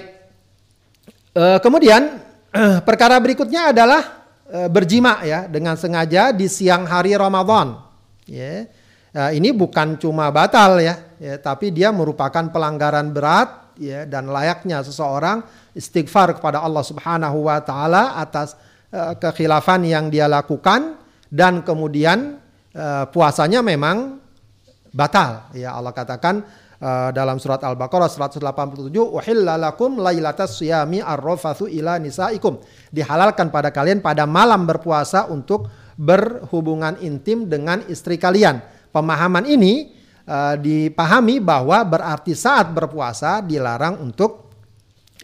E, 1.31 1.43
kemudian 1.63 2.19
perkara 2.87 3.15
berikutnya 3.23 3.71
adalah 3.71 4.24
e, 4.45 4.69
berjima 4.69 5.21
ya 5.25 5.49
dengan 5.49 5.75
sengaja 5.75 6.31
di 6.31 6.45
siang 6.45 6.85
hari 6.85 7.17
Ramadan. 7.17 7.81
Ya. 8.25 8.69
Nah, 9.15 9.31
ini 9.31 9.55
bukan 9.55 9.95
cuma 9.95 10.27
batal 10.27 10.83
ya, 10.83 10.99
ya, 11.15 11.39
tapi 11.39 11.71
dia 11.71 11.87
merupakan 11.95 12.51
pelanggaran 12.51 13.15
berat 13.15 13.71
ya 13.79 14.03
dan 14.03 14.27
layaknya 14.27 14.83
seseorang 14.83 15.39
istighfar 15.71 16.35
kepada 16.35 16.59
Allah 16.59 16.83
Subhanahu 16.83 17.47
wa 17.47 17.59
taala 17.63 18.19
atas 18.19 18.59
e, 18.91 18.99
kekhilafan 19.19 19.87
yang 19.87 20.11
dia 20.11 20.27
lakukan 20.27 20.99
dan 21.31 21.63
kemudian 21.63 22.39
e, 22.75 22.85
puasanya 23.11 23.63
memang 23.63 24.19
batal. 24.95 25.51
Ya 25.51 25.75
Allah 25.75 25.91
katakan 25.91 26.43
Uh, 26.75 27.07
dalam 27.15 27.39
surat 27.39 27.63
Al-Baqarah 27.63 28.11
187 28.11 28.91
uhilla 28.99 29.55
lakum 29.55 29.95
lailatas 29.95 30.59
siyami 30.59 30.99
arrafathu 30.99 31.71
ila 31.71 31.95
nisaikum. 31.95 32.59
Dihalalkan 32.91 33.47
pada 33.47 33.71
kalian 33.71 34.03
pada 34.03 34.27
malam 34.27 34.67
berpuasa 34.67 35.31
untuk 35.31 35.71
berhubungan 35.95 36.99
intim 36.99 37.47
dengan 37.47 37.79
istri 37.87 38.19
kalian. 38.19 38.59
Pemahaman 38.91 39.47
ini 39.47 39.95
uh, 40.27 40.59
dipahami 40.59 41.39
bahwa 41.39 41.79
berarti 41.87 42.35
saat 42.35 42.67
berpuasa 42.75 43.39
dilarang 43.39 44.03
untuk 44.03 44.51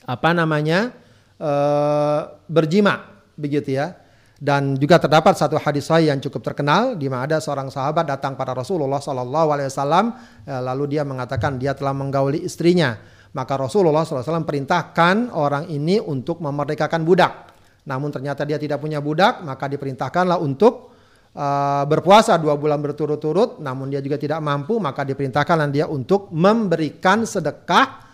apa 0.07 0.31
namanya 0.31 0.95
uh, 1.35 2.31
berjima 2.47 3.11
begitu 3.35 3.75
ya 3.75 3.95
dan 4.41 4.73
juga 4.73 4.97
terdapat 4.97 5.37
satu 5.37 5.61
hadis 5.61 5.85
sahih 5.85 6.09
yang 6.09 6.17
cukup 6.17 6.41
terkenal 6.41 6.97
di 6.97 7.05
mana 7.05 7.29
ada 7.29 7.37
seorang 7.37 7.69
sahabat 7.69 8.09
datang 8.09 8.33
pada 8.33 8.57
Rasulullah 8.57 8.97
Wasallam 8.97 10.17
ya, 10.49 10.57
lalu 10.57 10.97
dia 10.97 11.05
mengatakan 11.05 11.61
dia 11.61 11.77
telah 11.77 11.93
menggauli 11.93 12.41
istrinya. 12.41 12.97
Maka 13.31 13.55
Rasulullah 13.55 14.03
SAW 14.03 14.43
perintahkan 14.43 15.31
orang 15.31 15.69
ini 15.71 16.03
untuk 16.03 16.43
memerdekakan 16.43 17.05
budak. 17.05 17.53
Namun 17.87 18.11
ternyata 18.11 18.43
dia 18.43 18.57
tidak 18.57 18.81
punya 18.81 18.97
budak 18.97 19.45
maka 19.45 19.69
diperintahkanlah 19.71 20.41
untuk 20.41 20.91
uh, 21.37 21.85
berpuasa 21.85 22.35
dua 22.41 22.57
bulan 22.57 22.81
berturut-turut. 22.81 23.61
Namun 23.61 23.93
dia 23.93 24.01
juga 24.01 24.17
tidak 24.17 24.41
mampu 24.41 24.81
maka 24.81 25.05
diperintahkanlah 25.05 25.69
dia 25.69 25.85
untuk 25.85 26.33
memberikan 26.33 27.29
sedekah 27.29 28.09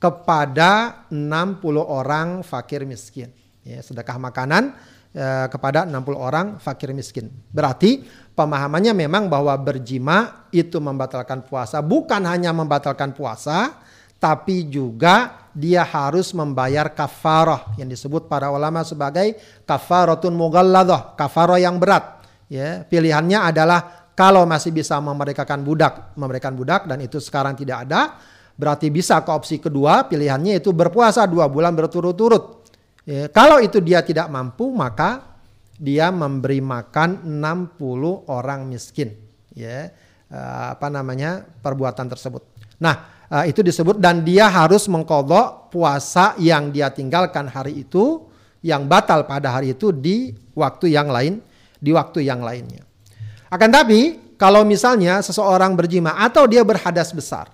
kepada 0.00 1.04
60 1.12 1.60
orang 1.78 2.40
fakir 2.40 2.88
miskin. 2.88 3.28
Ya, 3.60 3.84
sedekah 3.84 4.16
makanan 4.18 4.95
Eh, 5.16 5.48
kepada 5.48 5.88
60 5.88 6.12
orang 6.12 6.46
fakir 6.60 6.92
miskin. 6.92 7.32
Berarti 7.48 8.04
pemahamannya 8.36 8.92
memang 8.92 9.32
bahwa 9.32 9.56
berjima 9.56 10.44
itu 10.52 10.76
membatalkan 10.76 11.40
puasa, 11.40 11.80
bukan 11.80 12.20
hanya 12.28 12.52
membatalkan 12.52 13.16
puasa, 13.16 13.80
tapi 14.20 14.68
juga 14.68 15.48
dia 15.56 15.88
harus 15.88 16.36
membayar 16.36 16.92
kafarah 16.92 17.72
yang 17.80 17.88
disebut 17.88 18.28
para 18.28 18.52
ulama 18.52 18.84
sebagai 18.84 19.40
kafaratun 19.64 20.36
mughalladah, 20.36 21.16
kafarah 21.16 21.64
yang 21.64 21.80
berat. 21.80 22.20
Ya, 22.52 22.84
pilihannya 22.84 23.40
adalah 23.40 24.12
kalau 24.12 24.44
masih 24.44 24.68
bisa 24.68 25.00
memerdekakan 25.00 25.64
budak, 25.64 26.12
memerdekakan 26.12 26.60
budak 26.60 26.82
dan 26.84 27.00
itu 27.00 27.24
sekarang 27.24 27.56
tidak 27.56 27.88
ada, 27.88 28.20
berarti 28.52 28.92
bisa 28.92 29.16
ke 29.24 29.32
opsi 29.32 29.64
kedua, 29.64 30.04
pilihannya 30.12 30.60
itu 30.60 30.76
berpuasa 30.76 31.24
dua 31.24 31.48
bulan 31.48 31.72
berturut-turut 31.72 32.55
Ya, 33.06 33.30
kalau 33.30 33.62
itu 33.62 33.78
dia 33.78 34.02
tidak 34.02 34.26
mampu 34.26 34.66
maka 34.74 35.38
dia 35.78 36.10
memberi 36.10 36.58
makan 36.58 37.22
60 37.22 37.78
orang 38.26 38.66
miskin. 38.66 39.14
Ya, 39.54 39.94
uh, 40.28 40.74
apa 40.74 40.90
namanya 40.90 41.46
perbuatan 41.62 42.10
tersebut. 42.10 42.42
Nah 42.82 43.26
uh, 43.30 43.44
itu 43.46 43.62
disebut 43.62 44.02
dan 44.02 44.26
dia 44.26 44.50
harus 44.50 44.90
mengkodok 44.90 45.70
puasa 45.70 46.34
yang 46.42 46.74
dia 46.74 46.90
tinggalkan 46.90 47.46
hari 47.46 47.86
itu 47.86 48.26
yang 48.66 48.90
batal 48.90 49.22
pada 49.24 49.54
hari 49.54 49.72
itu 49.72 49.94
di 49.94 50.34
waktu 50.58 50.90
yang 50.90 51.06
lain 51.06 51.38
di 51.78 51.94
waktu 51.94 52.26
yang 52.26 52.42
lainnya. 52.42 52.82
Akan 53.46 53.70
tapi 53.70 54.34
kalau 54.34 54.66
misalnya 54.66 55.22
seseorang 55.22 55.78
berjima 55.78 56.18
atau 56.18 56.44
dia 56.50 56.60
berhadas 56.66 57.14
besar, 57.14 57.48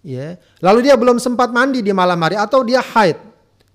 ya, 0.00 0.38
lalu 0.62 0.88
dia 0.88 0.94
belum 0.96 1.18
sempat 1.18 1.50
mandi 1.50 1.82
di 1.82 1.92
malam 1.92 2.16
hari 2.22 2.38
atau 2.38 2.62
dia 2.62 2.80
haid, 2.80 3.18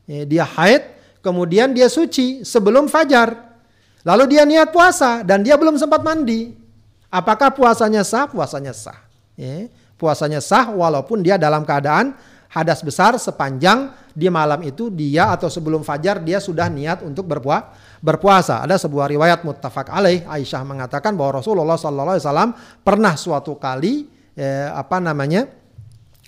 ya, 0.07 0.21
dia 0.25 0.45
haid 0.47 0.83
kemudian 1.21 1.71
dia 1.71 1.87
suci 1.87 2.43
sebelum 2.43 2.89
fajar. 2.89 3.53
Lalu 4.01 4.37
dia 4.37 4.43
niat 4.45 4.73
puasa 4.73 5.21
dan 5.21 5.45
dia 5.45 5.55
belum 5.55 5.77
sempat 5.77 6.01
mandi. 6.01 6.57
Apakah 7.13 7.53
puasanya 7.53 8.01
sah? 8.01 8.25
Puasanya 8.25 8.73
sah. 8.73 8.97
Ya, 9.37 9.69
puasanya 9.95 10.41
sah 10.41 10.73
walaupun 10.73 11.21
dia 11.21 11.37
dalam 11.37 11.61
keadaan 11.61 12.17
hadas 12.51 12.83
besar 12.83 13.15
sepanjang 13.15 13.95
di 14.11 14.27
malam 14.27 14.59
itu 14.67 14.91
dia 14.91 15.31
atau 15.31 15.47
sebelum 15.47 15.87
fajar 15.87 16.19
dia 16.19 16.43
sudah 16.43 16.67
niat 16.67 16.99
untuk 17.05 17.23
berpuasa. 17.29 17.71
berpuasa. 18.01 18.55
Ada 18.65 18.81
sebuah 18.81 19.07
riwayat 19.07 19.45
muttafaq 19.45 19.87
alaih 19.93 20.25
Aisyah 20.25 20.65
mengatakan 20.65 21.15
bahwa 21.15 21.39
Rasulullah 21.39 21.77
SAW 21.77 22.51
pernah 22.81 23.13
suatu 23.15 23.55
kali 23.55 24.09
eh, 24.35 24.67
apa 24.67 24.97
namanya 24.97 25.47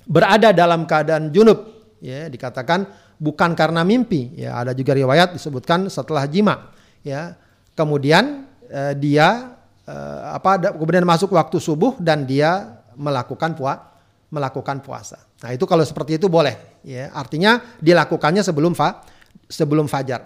berada 0.07 0.53
dalam 0.53 0.85
keadaan 0.85 1.31
junub 1.33 1.59
ya 2.03 2.27
dikatakan 2.27 2.87
bukan 3.23 3.55
karena 3.55 3.87
mimpi. 3.87 4.35
Ya, 4.35 4.59
ada 4.59 4.75
juga 4.75 4.91
riwayat 4.91 5.31
disebutkan 5.31 5.87
setelah 5.87 6.27
jima. 6.27 6.75
ya. 7.07 7.39
Kemudian 7.73 8.43
uh, 8.67 8.93
dia 8.99 9.55
uh, 9.87 10.19
apa 10.35 10.75
kemudian 10.75 11.07
masuk 11.07 11.31
waktu 11.33 11.57
subuh 11.63 11.95
dan 12.03 12.27
dia 12.27 12.83
melakukan 12.99 13.55
puasa 13.55 13.95
melakukan 14.33 14.81
puasa. 14.81 15.21
Nah, 15.45 15.53
itu 15.53 15.61
kalau 15.69 15.85
seperti 15.85 16.17
itu 16.17 16.25
boleh 16.25 16.81
ya. 16.83 17.13
Artinya 17.13 17.61
dilakukannya 17.77 18.41
sebelum 18.41 18.73
fa 18.73 19.05
sebelum 19.45 19.85
fajar. 19.85 20.25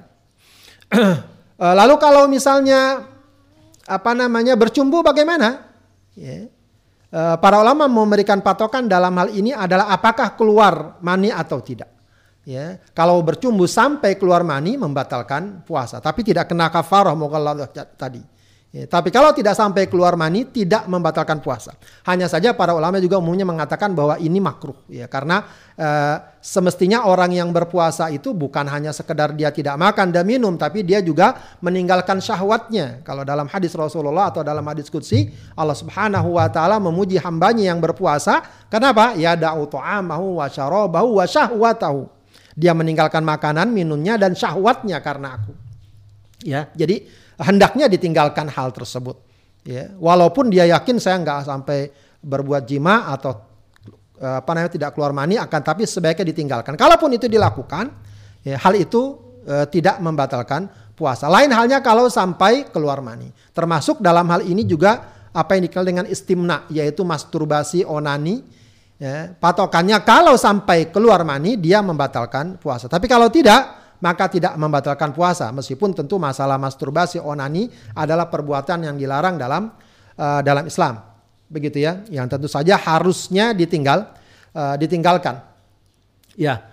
Lalu 1.80 1.96
kalau 2.00 2.32
misalnya 2.32 3.04
apa 3.84 4.12
namanya 4.16 4.56
bercumbu 4.56 5.04
bagaimana? 5.04 5.68
Ya. 6.16 6.48
Para 7.44 7.60
ulama 7.60 7.88
memberikan 7.92 8.40
patokan 8.40 8.88
dalam 8.88 9.12
hal 9.20 9.32
ini 9.32 9.52
adalah 9.52 9.92
apakah 9.92 10.40
keluar 10.40 11.00
mani 11.04 11.28
atau 11.28 11.60
tidak. 11.60 11.97
Ya, 12.48 12.80
kalau 12.96 13.20
bercumbu 13.20 13.68
sampai 13.68 14.16
keluar 14.16 14.40
mani 14.40 14.80
membatalkan 14.80 15.68
puasa, 15.68 16.00
tapi 16.00 16.24
tidak 16.24 16.48
kena 16.48 16.72
kafarah 16.72 17.12
mukallaf 17.12 17.76
tadi. 18.00 18.24
Ya, 18.72 18.88
tapi 18.88 19.12
kalau 19.12 19.36
tidak 19.36 19.52
sampai 19.52 19.92
keluar 19.92 20.16
mani 20.16 20.48
tidak 20.48 20.88
membatalkan 20.88 21.44
puasa. 21.44 21.76
Hanya 22.08 22.32
saja 22.32 22.56
para 22.56 22.72
ulama 22.72 23.04
juga 23.04 23.20
umumnya 23.20 23.44
mengatakan 23.44 23.92
bahwa 23.92 24.16
ini 24.16 24.40
makruh 24.40 24.80
ya 24.88 25.12
karena 25.12 25.44
uh, 25.76 26.24
semestinya 26.40 27.04
orang 27.04 27.36
yang 27.36 27.52
berpuasa 27.52 28.08
itu 28.16 28.32
bukan 28.32 28.64
hanya 28.72 28.96
sekedar 28.96 29.36
dia 29.36 29.52
tidak 29.52 29.76
makan 29.76 30.16
dan 30.16 30.24
minum 30.24 30.56
tapi 30.56 30.88
dia 30.88 31.04
juga 31.04 31.36
meninggalkan 31.60 32.24
syahwatnya. 32.24 33.04
Kalau 33.04 33.28
dalam 33.28 33.52
hadis 33.52 33.76
Rasulullah 33.76 34.32
atau 34.32 34.40
dalam 34.40 34.64
hadis 34.72 34.88
qudsi 34.88 35.36
Allah 35.52 35.76
Subhanahu 35.76 36.40
wa 36.40 36.48
taala 36.48 36.80
memuji 36.80 37.20
hambanya 37.20 37.76
yang 37.76 37.84
berpuasa. 37.84 38.40
Kenapa? 38.72 39.20
Ya 39.20 39.36
da'u 39.36 39.68
ta'amahu 39.68 40.40
wa 40.40 40.48
syarabahu 40.48 41.20
wa 41.20 41.26
syahwatahu 41.28 42.17
dia 42.58 42.74
meninggalkan 42.74 43.22
makanan, 43.22 43.70
minumnya 43.70 44.17
dan 44.17 44.34
syahwatnya 44.34 44.98
karena 45.06 45.38
aku. 45.38 45.54
Ya, 46.41 46.74
jadi 46.74 47.06
hendaknya 47.38 47.86
ditinggalkan 47.86 48.50
hal 48.50 48.74
tersebut. 48.74 49.22
Ya, 49.62 49.93
walaupun 50.02 50.50
dia 50.50 50.65
yakin 50.65 50.98
saya 50.98 51.22
nggak 51.22 51.46
sampai 51.46 51.93
berbuat 52.26 52.65
jima 52.65 53.13
atau 53.13 53.38
eh, 54.17 54.36
apa 54.41 54.50
namanya 54.58 54.74
tidak 54.74 54.89
keluar 54.98 55.13
mani 55.13 55.38
akan 55.38 55.62
tapi 55.62 55.86
sebaiknya 55.86 56.34
ditinggalkan. 56.34 56.74
Kalaupun 56.74 57.13
itu 57.13 57.30
dilakukan, 57.30 57.93
ya, 58.41 58.58
hal 58.58 58.74
itu 58.74 59.28
e, 59.48 59.56
tidak 59.72 60.04
membatalkan 60.04 60.67
puasa. 60.93 61.32
Lain 61.32 61.48
halnya 61.56 61.80
kalau 61.80 62.12
sampai 62.12 62.67
keluar 62.67 63.00
mani. 63.00 63.32
Termasuk 63.56 64.04
dalam 64.04 64.28
hal 64.28 64.43
ini 64.43 64.67
juga 64.67 65.15
apa 65.32 65.56
yang 65.56 65.70
dikenal 65.70 65.86
dengan 65.86 66.06
istimna 66.10 66.67
yaitu 66.67 67.08
masturbasi 67.08 67.88
onani 67.88 68.43
Ya, 68.98 69.30
patokannya 69.30 70.02
kalau 70.02 70.34
sampai 70.42 70.90
keluar 70.90 71.22
mani 71.22 71.54
dia 71.54 71.86
membatalkan 71.86 72.58
puasa. 72.58 72.90
Tapi 72.90 73.06
kalau 73.06 73.30
tidak 73.30 73.78
maka 74.02 74.26
tidak 74.26 74.58
membatalkan 74.58 75.14
puasa 75.14 75.54
meskipun 75.54 75.94
tentu 75.94 76.18
masalah 76.18 76.58
masturbasi 76.58 77.22
onani 77.22 77.70
adalah 77.94 78.30
perbuatan 78.30 78.90
yang 78.90 78.98
dilarang 78.98 79.38
dalam 79.38 79.70
uh, 80.18 80.42
dalam 80.42 80.66
Islam. 80.66 80.98
Begitu 81.46 81.78
ya, 81.86 82.02
yang 82.10 82.26
tentu 82.26 82.50
saja 82.50 82.74
harusnya 82.74 83.54
ditinggal 83.54 84.18
uh, 84.58 84.74
ditinggalkan. 84.82 85.46
Ya. 86.34 86.66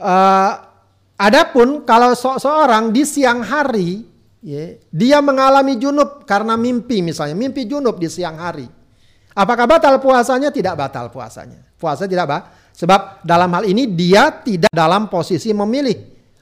uh, 0.00 0.52
adapun 1.28 1.84
kalau 1.84 2.16
so 2.16 2.40
seorang 2.40 2.88
di 2.88 3.04
siang 3.04 3.44
hari 3.44 4.00
ya, 4.40 4.80
dia 4.88 5.20
mengalami 5.20 5.76
junub 5.76 6.24
karena 6.24 6.56
mimpi 6.56 7.04
misalnya, 7.04 7.36
mimpi 7.36 7.68
junub 7.68 8.00
di 8.00 8.08
siang 8.08 8.40
hari 8.40 8.75
Apakah 9.36 9.68
batal 9.68 10.00
puasanya? 10.00 10.48
Tidak 10.48 10.72
batal 10.72 11.12
puasanya. 11.12 11.60
Puasa 11.76 12.08
tidak 12.08 12.24
bah. 12.24 12.42
Sebab 12.72 13.20
dalam 13.20 13.52
hal 13.52 13.68
ini 13.68 13.84
dia 13.84 14.32
tidak 14.32 14.72
dalam 14.72 15.12
posisi 15.12 15.52
memilih 15.52 15.96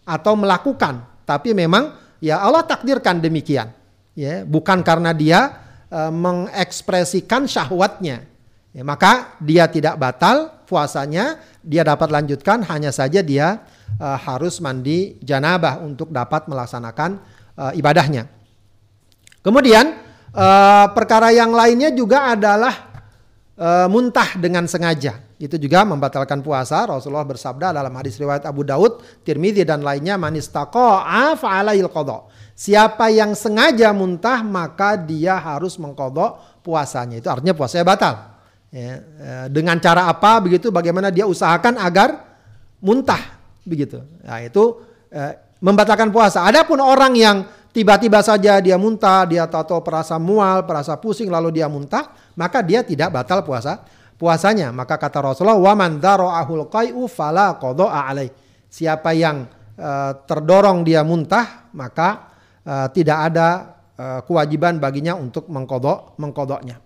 atau 0.07 0.39
melakukan, 0.39 1.27
tapi 1.27 1.55
memang 1.55 1.95
ya 2.23 2.39
Allah 2.39 2.63
takdirkan 2.63 3.19
demikian. 3.19 3.71
Ya, 4.15 4.47
bukan 4.47 4.83
karena 4.87 5.11
dia 5.11 5.59
e, 5.91 6.01
mengekspresikan 6.11 7.51
syahwatnya. 7.51 8.23
Ya, 8.71 8.83
maka 8.87 9.39
dia 9.43 9.67
tidak 9.67 9.99
batal 9.99 10.55
puasanya, 10.67 11.39
dia 11.63 11.83
dapat 11.83 12.11
lanjutkan 12.15 12.63
hanya 12.67 12.95
saja 12.95 13.23
dia 13.23 13.63
e, 13.99 14.07
harus 14.07 14.63
mandi 14.63 15.19
janabah 15.19 15.83
untuk 15.83 16.15
dapat 16.15 16.47
melaksanakan 16.47 17.19
e, 17.59 17.65
ibadahnya. 17.79 18.31
Kemudian 19.43 20.04
Uh, 20.35 20.91
perkara 20.91 21.31
yang 21.31 21.55
lainnya 21.55 21.95
juga 21.95 22.35
adalah 22.35 22.91
uh, 23.55 23.87
muntah 23.87 24.35
dengan 24.35 24.67
sengaja. 24.67 25.23
Itu 25.39 25.55
juga 25.63 25.87
membatalkan 25.87 26.43
puasa. 26.43 26.83
Rasulullah 26.91 27.23
bersabda 27.23 27.71
dalam 27.71 27.95
hadis 27.95 28.19
riwayat 28.19 28.43
Abu 28.43 28.67
Daud, 28.67 28.99
Tirmidzi 29.23 29.63
dan 29.63 29.87
lainnya 29.87 30.19
manis 30.19 30.51
taqa'a 30.51 31.39
fa'alail 31.39 31.87
qadha. 31.87 32.27
Siapa 32.59 33.15
yang 33.15 33.39
sengaja 33.39 33.95
muntah 33.95 34.43
maka 34.43 34.99
dia 34.99 35.39
harus 35.39 35.79
mengkodok 35.79 36.63
puasanya. 36.67 37.23
Itu 37.23 37.31
artinya 37.31 37.55
puasanya 37.55 37.87
batal. 37.87 38.15
Ya, 38.75 38.99
uh, 38.99 39.47
dengan 39.47 39.79
cara 39.79 40.11
apa 40.11 40.43
begitu? 40.43 40.75
Bagaimana 40.75 41.15
dia 41.15 41.31
usahakan 41.31 41.79
agar 41.79 42.11
muntah 42.83 43.39
begitu. 43.63 44.03
Nah, 44.27 44.43
itu 44.43 44.83
uh, 45.15 45.33
membatalkan 45.63 46.11
puasa. 46.11 46.43
Adapun 46.43 46.83
orang 46.83 47.15
yang 47.15 47.47
tiba-tiba 47.75 48.23
saja 48.23 48.63
dia 48.63 48.79
muntah, 48.79 49.27
dia 49.27 49.51
tahu 49.51 49.83
perasa 49.83 50.15
mual, 50.17 50.63
perasa 50.63 50.95
pusing 50.95 51.27
lalu 51.27 51.59
dia 51.59 51.67
muntah, 51.67 52.15
maka 52.39 52.63
dia 52.63 52.87
tidak 52.87 53.11
batal 53.11 53.43
puasa 53.43 53.83
puasanya. 54.15 54.71
Maka 54.71 54.95
kata 54.95 55.19
Rasulullah, 55.19 55.59
"Wa 55.59 55.75
man 55.75 55.99
dara'ahul 55.99 56.71
qai'u 56.71 57.11
fala 57.11 57.59
qada'a 57.59 58.15
alaih." 58.15 58.31
Siapa 58.71 59.11
yang 59.15 59.51
uh, 59.79 60.13
terdorong 60.23 60.87
dia 60.87 61.03
muntah, 61.03 61.69
maka 61.75 62.31
uh, 62.63 62.87
tidak 62.95 63.19
ada 63.35 63.49
uh, 63.99 64.21
kewajiban 64.23 64.79
baginya 64.79 65.19
untuk 65.19 65.51
mengkodok 65.51 66.19
mengkodoknya. 66.19 66.79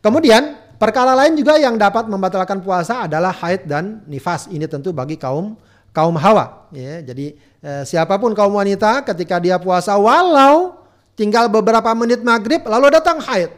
Kemudian 0.00 0.76
perkara 0.80 1.12
lain 1.12 1.36
juga 1.36 1.60
yang 1.60 1.76
dapat 1.76 2.08
membatalkan 2.08 2.64
puasa 2.64 3.04
adalah 3.04 3.32
haid 3.44 3.68
dan 3.68 4.04
nifas. 4.08 4.48
Ini 4.48 4.64
tentu 4.68 4.96
bagi 4.96 5.20
kaum 5.20 5.56
kaum 5.92 6.16
hawa. 6.16 6.68
Ya, 6.72 7.04
jadi 7.04 7.36
eh, 7.60 7.82
siapa 7.84 8.16
pun 8.16 8.32
kaum 8.32 8.56
wanita 8.56 9.04
ketika 9.04 9.40
dia 9.40 9.56
puasa 9.56 9.96
walau 9.96 10.80
tinggal 11.14 11.52
beberapa 11.52 11.92
menit 11.92 12.24
maghrib 12.24 12.64
lalu 12.64 12.92
datang 12.92 13.20
haid, 13.20 13.52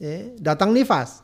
ya, 0.00 0.32
datang 0.40 0.72
nifas, 0.72 1.20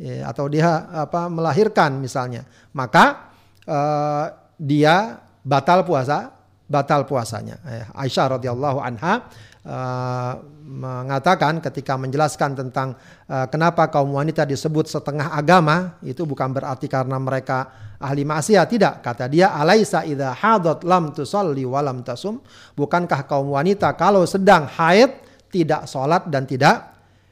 ya, 0.00 0.28
atau 0.28 0.48
dia 0.48 0.88
apa 0.90 1.28
melahirkan 1.28 2.00
misalnya, 2.00 2.48
maka 2.72 3.32
eh, 3.64 4.24
dia 4.60 5.20
batal 5.40 5.84
puasa, 5.88 6.32
batal 6.68 7.08
puasanya. 7.08 7.56
Eh, 7.64 7.84
Aisyah 7.96 8.36
radhiyallahu 8.38 8.78
anha 8.78 9.26
uh, 9.66 10.32
mengatakan 10.64 11.58
ketika 11.58 11.98
menjelaskan 11.98 12.56
tentang 12.56 12.94
uh, 13.26 13.46
kenapa 13.50 13.90
kaum 13.90 14.14
wanita 14.14 14.46
disebut 14.46 14.86
setengah 14.88 15.34
agama 15.34 16.00
itu 16.06 16.22
bukan 16.24 16.54
berarti 16.54 16.86
karena 16.86 17.18
mereka 17.18 17.92
ahli 18.00 18.24
maksiat 18.24 18.66
tidak 18.70 18.94
kata 19.04 19.28
dia 19.28 19.52
alaisa 19.52 20.06
idza 20.06 20.32
hadat 20.32 20.86
lam 20.86 21.12
tusalli 21.12 21.66
wa 21.68 21.84
lam 21.84 22.00
tasum 22.00 22.40
bukankah 22.78 23.28
kaum 23.28 23.52
wanita 23.52 23.92
kalau 23.98 24.24
sedang 24.24 24.64
haid 24.70 25.20
tidak 25.50 25.84
sholat 25.90 26.30
dan 26.30 26.46
tidak 26.46 26.90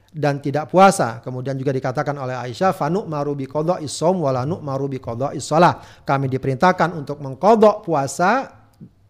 dan 0.09 0.41
tidak 0.41 0.73
puasa. 0.73 1.21
Kemudian 1.21 1.55
juga 1.55 1.71
dikatakan 1.71 2.17
oleh 2.17 2.35
Aisyah, 2.35 2.73
fanu 2.73 3.05
marubi 3.05 3.45
kodok 3.45 3.79
isom 3.85 4.25
walanu 4.25 4.59
marubi 4.59 4.99
kodok 4.99 5.37
isolah. 5.37 6.03
Kami 6.03 6.27
diperintahkan 6.33 6.97
untuk 6.97 7.21
mengkodok 7.21 7.85
puasa 7.85 8.49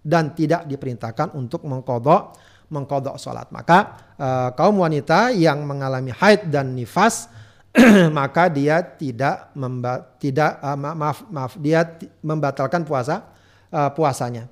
dan 0.03 0.35
tidak 0.35 0.67
diperintahkan 0.67 1.33
untuk 1.39 1.65
mengkodok 1.65 2.48
mengkodok 2.69 3.17
sholat. 3.17 3.49
Maka 3.49 4.13
uh, 4.17 4.49
kaum 4.53 4.81
wanita 4.81 5.33
yang 5.33 5.65
mengalami 5.65 6.13
haid 6.13 6.53
dan 6.53 6.77
nifas 6.77 7.29
maka 8.19 8.49
dia 8.49 8.81
tidak 8.81 9.53
memba 9.53 10.17
tidak 10.17 10.57
uh, 10.65 10.77
maaf 10.77 11.29
maaf 11.29 11.53
dia 11.61 11.85
membatalkan 12.25 12.85
puasa 12.85 13.29
uh, 13.73 13.91
puasanya. 13.93 14.49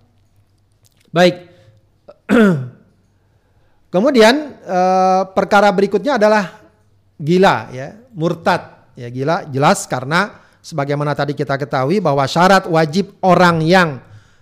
Baik. 1.13 1.49
Kemudian 3.95 4.61
uh, 4.67 5.23
perkara 5.33 5.73
berikutnya 5.73 6.21
adalah 6.21 6.61
gila 7.17 7.73
ya, 7.73 7.97
murtad. 8.13 8.93
Ya 8.97 9.09
gila 9.13 9.45
jelas 9.49 9.85
karena 9.85 10.41
sebagaimana 10.65 11.13
tadi 11.13 11.37
kita 11.37 11.57
ketahui 11.61 12.01
bahwa 12.01 12.25
syarat 12.25 12.65
wajib 12.69 13.17
orang 13.21 13.61
yang 13.65 14.01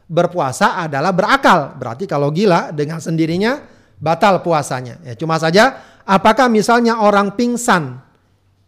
berpuasa 0.09 0.85
adalah 0.85 1.13
berakal. 1.13 1.77
Berarti 1.77 2.05
kalau 2.05 2.29
gila 2.29 2.71
dengan 2.73 3.01
sendirinya 3.01 3.61
batal 3.99 4.45
puasanya. 4.45 5.01
Ya, 5.05 5.15
cuma 5.17 5.41
saja 5.41 5.81
apakah 6.05 6.53
misalnya 6.53 7.01
orang 7.01 7.33
pingsan 7.33 8.01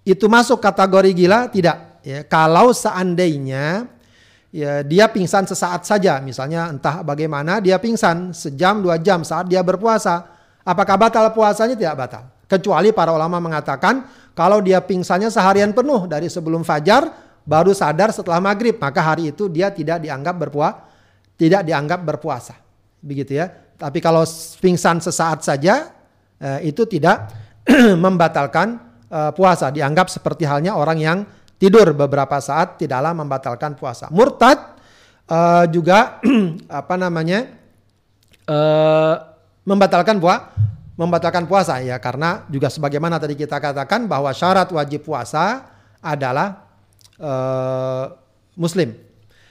itu 0.07 0.27
masuk 0.31 0.63
kategori 0.63 1.13
gila? 1.13 1.51
Tidak. 1.53 2.01
Ya, 2.07 2.23
kalau 2.23 2.71
seandainya 2.71 3.91
ya, 4.55 4.87
dia 4.87 5.11
pingsan 5.11 5.45
sesaat 5.45 5.83
saja, 5.83 6.23
misalnya 6.23 6.71
entah 6.71 7.03
bagaimana 7.03 7.59
dia 7.59 7.83
pingsan 7.83 8.31
sejam 8.31 8.79
dua 8.79 8.97
jam 9.03 9.27
saat 9.27 9.51
dia 9.51 9.61
berpuasa, 9.61 10.23
apakah 10.63 10.97
batal 10.97 11.27
puasanya? 11.35 11.75
Tidak 11.75 11.97
batal. 11.99 12.25
Kecuali 12.47 12.95
para 12.95 13.11
ulama 13.11 13.43
mengatakan 13.43 14.07
kalau 14.39 14.63
dia 14.63 14.79
pingsannya 14.79 15.35
seharian 15.35 15.75
penuh 15.75 16.07
dari 16.07 16.31
sebelum 16.31 16.63
fajar 16.63 17.11
baru 17.43 17.75
sadar 17.75 18.15
setelah 18.15 18.39
maghrib, 18.39 18.79
maka 18.79 19.03
hari 19.03 19.35
itu 19.35 19.51
dia 19.51 19.75
tidak 19.75 19.99
dianggap 19.99 20.39
berpuasa 20.39 20.87
tidak 21.37 21.63
dianggap 21.65 22.01
berpuasa. 22.03 22.57
Begitu 23.01 23.39
ya. 23.39 23.47
Tapi 23.77 24.01
kalau 24.01 24.25
pingsan 24.61 25.05
sesaat 25.05 25.45
saja 25.45 25.93
eh, 26.41 26.73
itu 26.73 26.89
tidak 26.89 27.31
membatalkan 28.05 28.81
eh, 29.09 29.33
puasa. 29.37 29.69
Dianggap 29.73 30.09
seperti 30.09 30.49
halnya 30.49 30.77
orang 30.77 30.99
yang 30.99 31.19
tidur 31.61 31.93
beberapa 31.93 32.41
saat 32.41 32.81
tidaklah 32.81 33.13
membatalkan 33.13 33.77
puasa. 33.77 34.09
Murtad 34.11 34.81
eh, 35.29 35.65
juga 35.71 36.19
apa 36.81 36.95
namanya 36.97 37.47
eh, 38.49 39.15
membatalkan 39.69 40.17
puasa 40.19 40.57
membatalkan 40.97 41.45
puasa 41.45 41.79
ya 41.85 42.01
karena 42.01 42.49
juga 42.49 42.73
sebagaimana 42.73 43.21
tadi 43.21 43.37
kita 43.37 43.61
katakan 43.61 44.09
bahwa 44.09 44.33
syarat 44.33 44.73
wajib 44.73 45.05
puasa 45.05 45.69
adalah 46.01 46.67
uh, 47.21 48.17
muslim. 48.57 48.97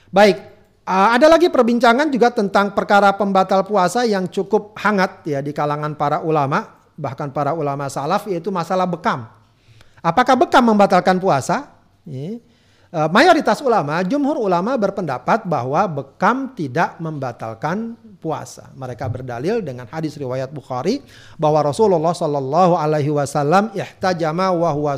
Baik, 0.10 0.42
uh, 0.86 1.10
ada 1.18 1.28
lagi 1.28 1.50
perbincangan 1.50 2.08
juga 2.14 2.32
tentang 2.32 2.72
perkara 2.72 3.12
pembatal 3.18 3.66
puasa 3.66 4.06
yang 4.06 4.30
cukup 4.30 4.78
hangat 4.80 5.26
ya 5.26 5.42
di 5.42 5.52
kalangan 5.52 5.98
para 5.98 6.22
ulama, 6.22 6.78
bahkan 6.96 7.34
para 7.34 7.52
ulama 7.52 7.90
salaf 7.90 8.30
yaitu 8.30 8.54
masalah 8.54 8.86
bekam. 8.86 9.26
Apakah 10.06 10.38
bekam 10.38 10.62
membatalkan 10.62 11.18
puasa? 11.18 11.74
Uh, 12.06 13.10
mayoritas 13.10 13.60
ulama, 13.66 14.00
jumhur 14.06 14.38
ulama 14.38 14.78
berpendapat 14.78 15.44
bahwa 15.44 15.84
bekam 15.90 16.54
tidak 16.54 16.96
membatalkan 17.02 17.98
puasa. 18.22 18.70
Mereka 18.78 19.06
berdalil 19.10 19.62
dengan 19.66 19.90
hadis 19.90 20.16
riwayat 20.16 20.54
Bukhari 20.54 21.02
bahwa 21.36 21.66
Rasulullah 21.66 22.14
Shallallahu 22.14 22.74
Alaihi 22.78 23.12
Wasallam 23.12 23.74
ihtajama 23.74 24.54
wa 24.54 24.70
huwa. 24.72 24.96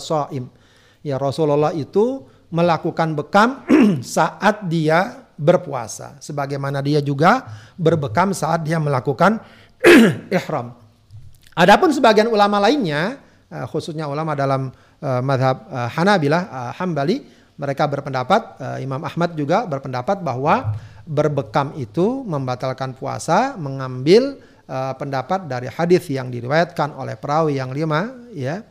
Ya 1.02 1.15
Rasulullah 1.15 1.71
itu 1.71 2.28
melakukan 2.52 3.15
bekam 3.15 3.63
saat 4.04 4.67
dia 4.67 5.26
berpuasa, 5.38 6.17
sebagaimana 6.17 6.82
dia 6.82 7.00
juga 7.00 7.45
berbekam 7.78 8.34
saat 8.34 8.65
dia 8.65 8.82
melakukan 8.82 9.38
ihram. 10.34 10.73
Adapun 11.54 11.93
sebagian 11.93 12.28
ulama 12.30 12.58
lainnya, 12.58 13.21
eh, 13.50 13.65
khususnya 13.69 14.10
ulama 14.10 14.34
dalam 14.34 14.69
uh, 15.02 15.21
madhab 15.21 15.65
uh, 15.69 15.89
Hanabilah, 15.89 16.73
Hambali, 16.78 17.23
mereka 17.58 17.89
berpendapat, 17.89 18.62
Imam 18.86 19.02
Ahmad 19.02 19.34
juga 19.34 19.65
berpendapat 19.65 20.21
bahwa 20.21 20.78
berbekam 21.10 21.73
itu 21.73 22.21
membatalkan 22.21 22.93
puasa 22.93 23.58
mengambil 23.58 24.38
pendapat 24.69 25.50
dari 25.50 25.65
hadis 25.65 26.06
yang 26.06 26.30
diriwayatkan 26.30 26.93
oleh 26.93 27.17
perawi 27.17 27.58
yang 27.58 27.73
lima 27.73 28.13
ya 28.30 28.62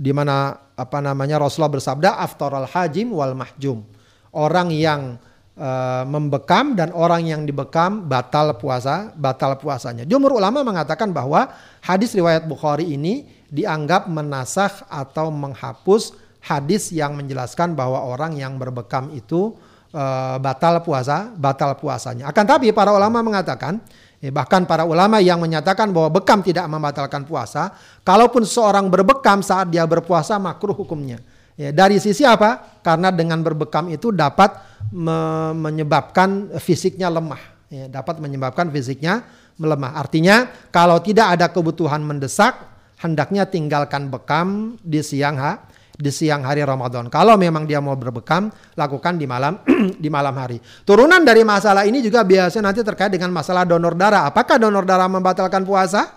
di 0.00 0.10
mana 0.16 0.56
apa 0.74 0.98
namanya 1.04 1.36
Rasulullah 1.36 1.76
bersabda 1.76 2.18
aftaral 2.18 2.64
hajim 2.66 3.12
wal 3.12 3.36
mahjum 3.36 3.84
orang 4.30 4.68
yang 4.70 5.18
uh, 5.58 6.04
membekam 6.06 6.78
dan 6.78 6.94
orang 6.94 7.26
yang 7.26 7.42
dibekam 7.42 8.06
batal 8.06 8.54
puasa 8.56 9.10
batal 9.18 9.58
puasanya 9.58 10.06
jumhur 10.06 10.38
ulama 10.38 10.62
mengatakan 10.62 11.10
bahwa 11.10 11.50
hadis 11.82 12.14
riwayat 12.14 12.46
Bukhari 12.46 12.94
ini 12.94 13.26
dianggap 13.50 14.06
menasah 14.06 14.86
atau 14.86 15.28
menghapus 15.34 16.14
hadis 16.40 16.90
yang 16.90 17.18
menjelaskan 17.18 17.76
bahwa 17.76 18.00
orang 18.00 18.38
yang 18.38 18.56
berbekam 18.56 19.12
itu 19.12 19.52
uh, 19.92 20.36
batal 20.40 20.80
puasa, 20.80 21.30
batal 21.36 21.76
puasanya. 21.76 22.30
Akan 22.30 22.48
tapi 22.48 22.72
para 22.72 22.94
ulama 22.94 23.20
mengatakan, 23.20 23.78
eh, 24.22 24.32
bahkan 24.32 24.64
para 24.64 24.88
ulama 24.88 25.20
yang 25.20 25.38
menyatakan 25.38 25.92
bahwa 25.92 26.20
bekam 26.20 26.40
tidak 26.40 26.64
membatalkan 26.66 27.28
puasa, 27.28 27.74
kalaupun 28.02 28.46
seorang 28.46 28.88
berbekam 28.88 29.44
saat 29.44 29.68
dia 29.68 29.84
berpuasa 29.84 30.40
makruh 30.40 30.74
hukumnya. 30.74 31.20
Ya, 31.60 31.76
dari 31.76 32.00
sisi 32.00 32.24
apa? 32.24 32.80
Karena 32.80 33.12
dengan 33.12 33.44
berbekam 33.44 33.92
itu 33.92 34.08
dapat 34.08 34.56
me 34.96 35.52
menyebabkan 35.52 36.56
fisiknya 36.56 37.12
lemah, 37.12 37.68
ya, 37.68 37.84
dapat 37.84 38.16
menyebabkan 38.16 38.72
fisiknya 38.72 39.28
melemah. 39.60 39.92
Artinya 40.00 40.48
kalau 40.72 40.96
tidak 41.04 41.36
ada 41.36 41.52
kebutuhan 41.52 42.00
mendesak, 42.00 42.56
hendaknya 43.04 43.44
tinggalkan 43.44 44.08
bekam 44.08 44.80
di 44.80 45.04
siang 45.04 45.36
ha 45.36 45.68
di 46.00 46.08
siang 46.08 46.40
hari 46.48 46.64
Ramadan. 46.64 47.12
Kalau 47.12 47.36
memang 47.36 47.68
dia 47.68 47.76
mau 47.84 47.92
berbekam, 47.92 48.48
lakukan 48.72 49.20
di 49.20 49.28
malam 49.28 49.60
di 50.02 50.08
malam 50.08 50.32
hari. 50.32 50.56
Turunan 50.88 51.20
dari 51.20 51.44
masalah 51.44 51.84
ini 51.84 52.00
juga 52.00 52.24
biasa 52.24 52.64
nanti 52.64 52.80
terkait 52.80 53.12
dengan 53.12 53.28
masalah 53.36 53.68
donor 53.68 53.92
darah. 53.92 54.24
Apakah 54.32 54.56
donor 54.56 54.88
darah 54.88 55.12
membatalkan 55.12 55.60
puasa? 55.68 56.08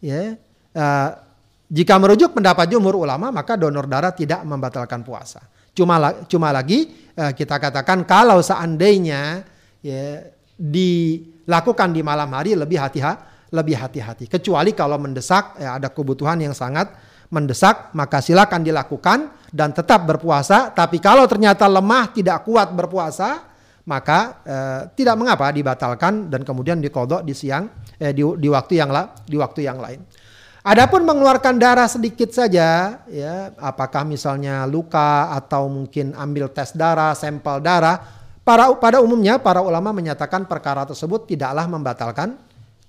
Ya. 0.00 0.40
Uh, 0.72 1.29
jika 1.70 1.94
merujuk 2.02 2.34
pendapat 2.34 2.66
jumhur 2.66 3.06
ulama, 3.06 3.30
maka 3.30 3.54
donor 3.54 3.86
darah 3.86 4.10
tidak 4.10 4.42
membatalkan 4.42 5.06
puasa. 5.06 5.38
Cuma 5.70 6.26
cuma 6.26 6.50
lagi 6.50 6.90
uh, 7.14 7.30
kita 7.30 7.62
katakan 7.62 8.02
kalau 8.02 8.42
seandainya 8.42 9.46
ya, 9.78 10.26
dilakukan 10.58 11.94
di 11.94 12.02
malam 12.02 12.26
hari 12.34 12.58
lebih 12.58 12.82
hati-hati 12.82 13.30
lebih 13.50 13.76
hati-hati. 13.76 14.30
Kecuali 14.30 14.72
kalau 14.72 14.96
mendesak 14.96 15.58
ya, 15.58 15.76
ada 15.76 15.90
kebutuhan 15.90 16.38
yang 16.38 16.54
sangat 16.54 16.90
mendesak, 17.30 17.94
maka 17.94 18.22
silakan 18.22 18.62
dilakukan 18.62 19.18
dan 19.50 19.74
tetap 19.74 20.06
berpuasa. 20.06 20.70
Tapi 20.70 20.98
kalau 21.02 21.26
ternyata 21.26 21.66
lemah, 21.66 22.10
tidak 22.14 22.46
kuat 22.46 22.70
berpuasa, 22.74 23.46
maka 23.86 24.42
eh, 24.46 24.80
tidak 24.94 25.14
mengapa 25.18 25.50
dibatalkan 25.50 26.30
dan 26.30 26.46
kemudian 26.46 26.78
dikodok 26.78 27.26
di 27.26 27.34
siang 27.34 27.70
eh, 27.98 28.14
di, 28.14 28.22
di 28.22 28.48
waktu 28.50 28.78
yang 28.78 28.90
di 29.26 29.36
waktu 29.38 29.60
yang 29.66 29.78
lain. 29.78 30.00
Adapun 30.60 31.08
mengeluarkan 31.08 31.56
darah 31.56 31.88
sedikit 31.88 32.28
saja, 32.36 33.00
ya, 33.08 33.34
apakah 33.56 34.04
misalnya 34.04 34.68
luka 34.68 35.32
atau 35.32 35.72
mungkin 35.72 36.12
ambil 36.12 36.52
tes 36.52 36.76
darah, 36.76 37.16
sampel 37.16 37.64
darah, 37.64 37.96
para 38.44 38.68
pada 38.76 39.00
umumnya 39.00 39.40
para 39.40 39.64
ulama 39.64 39.88
menyatakan 39.96 40.44
perkara 40.44 40.84
tersebut 40.84 41.24
tidaklah 41.24 41.64
membatalkan 41.64 42.36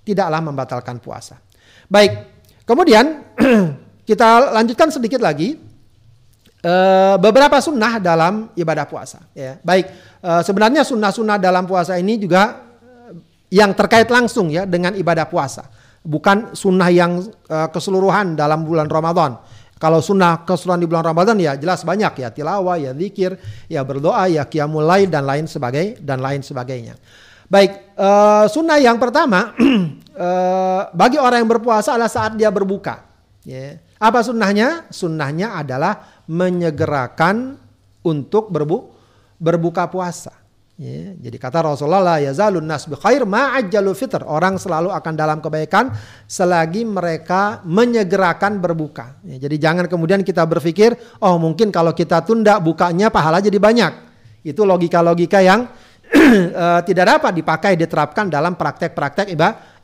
tidaklah 0.04 0.40
membatalkan 0.44 1.00
puasa. 1.00 1.40
Baik, 1.88 2.28
kemudian 2.68 3.24
Kita 4.02 4.50
lanjutkan 4.50 4.90
sedikit 4.90 5.22
lagi 5.22 5.54
uh, 6.66 7.14
beberapa 7.22 7.62
sunnah 7.62 8.02
dalam 8.02 8.50
ibadah 8.58 8.82
puasa. 8.90 9.22
Ya, 9.30 9.62
baik. 9.62 9.86
Uh, 10.18 10.42
sebenarnya 10.42 10.82
sunnah-sunnah 10.82 11.38
dalam 11.38 11.70
puasa 11.70 11.94
ini 11.94 12.18
juga 12.18 12.66
uh, 12.82 13.14
yang 13.46 13.70
terkait 13.78 14.10
langsung 14.10 14.50
ya 14.50 14.66
dengan 14.66 14.98
ibadah 14.98 15.30
puasa, 15.30 15.70
bukan 16.02 16.52
sunnah 16.52 16.90
yang 16.90 17.22
uh, 17.48 17.68
keseluruhan 17.70 18.34
dalam 18.34 18.66
bulan 18.66 18.90
Ramadan. 18.90 19.38
Kalau 19.78 19.98
sunnah 19.98 20.46
keseluruhan 20.46 20.78
di 20.78 20.86
bulan 20.86 21.02
Ramadan 21.02 21.34
ya 21.42 21.58
jelas 21.58 21.82
banyak 21.82 22.22
ya 22.22 22.28
tilawah, 22.30 22.78
ya 22.78 22.94
zikir, 22.94 23.34
ya 23.66 23.82
berdoa, 23.82 24.30
ya 24.30 24.46
qiyamul 24.46 24.86
lail 24.86 25.10
dan 25.10 25.26
lain 25.26 25.50
sebagai 25.50 25.98
dan 25.98 26.22
lain 26.22 26.38
sebagainya. 26.42 26.94
Baik, 27.50 27.98
uh, 27.98 28.46
sunnah 28.46 28.78
yang 28.78 28.96
pertama 29.02 29.52
uh, 30.14 30.82
bagi 31.00 31.18
orang 31.18 31.42
yang 31.42 31.50
berpuasa 31.50 31.98
adalah 31.98 32.10
saat 32.10 32.38
dia 32.38 32.50
berbuka. 32.54 33.02
Ya. 33.42 33.82
Apa 33.98 34.22
sunnahnya? 34.22 34.86
Sunnahnya 34.90 35.58
adalah 35.58 36.22
menyegerakan 36.30 37.58
untuk 38.06 38.50
berbu 38.50 38.90
berbuka 39.42 39.90
puasa. 39.90 40.41
Ya, 40.82 41.14
jadi 41.14 41.38
kata 41.38 41.62
Rasulullah 41.62 42.18
ya 42.18 42.34
zalun 42.34 42.66
nas 42.66 42.90
khair 42.90 43.22
ma'ajjalu 43.22 43.94
fitr. 43.94 44.26
Orang 44.26 44.58
selalu 44.58 44.90
akan 44.90 45.14
dalam 45.14 45.38
kebaikan 45.38 45.94
selagi 46.26 46.82
mereka 46.82 47.62
menyegerakan 47.62 48.58
berbuka. 48.58 49.22
Ya, 49.22 49.38
jadi 49.46 49.70
jangan 49.70 49.86
kemudian 49.86 50.26
kita 50.26 50.42
berpikir, 50.42 50.98
oh 51.22 51.38
mungkin 51.38 51.70
kalau 51.70 51.94
kita 51.94 52.26
tunda 52.26 52.58
bukanya 52.58 53.14
pahala 53.14 53.38
jadi 53.38 53.62
banyak. 53.62 53.92
Itu 54.42 54.66
logika-logika 54.66 55.38
yang 55.38 55.70
uh, 56.50 56.80
tidak 56.88 57.04
dapat 57.14 57.32
dipakai 57.38 57.78
diterapkan 57.78 58.26
dalam 58.26 58.58
praktek-praktek 58.58 59.30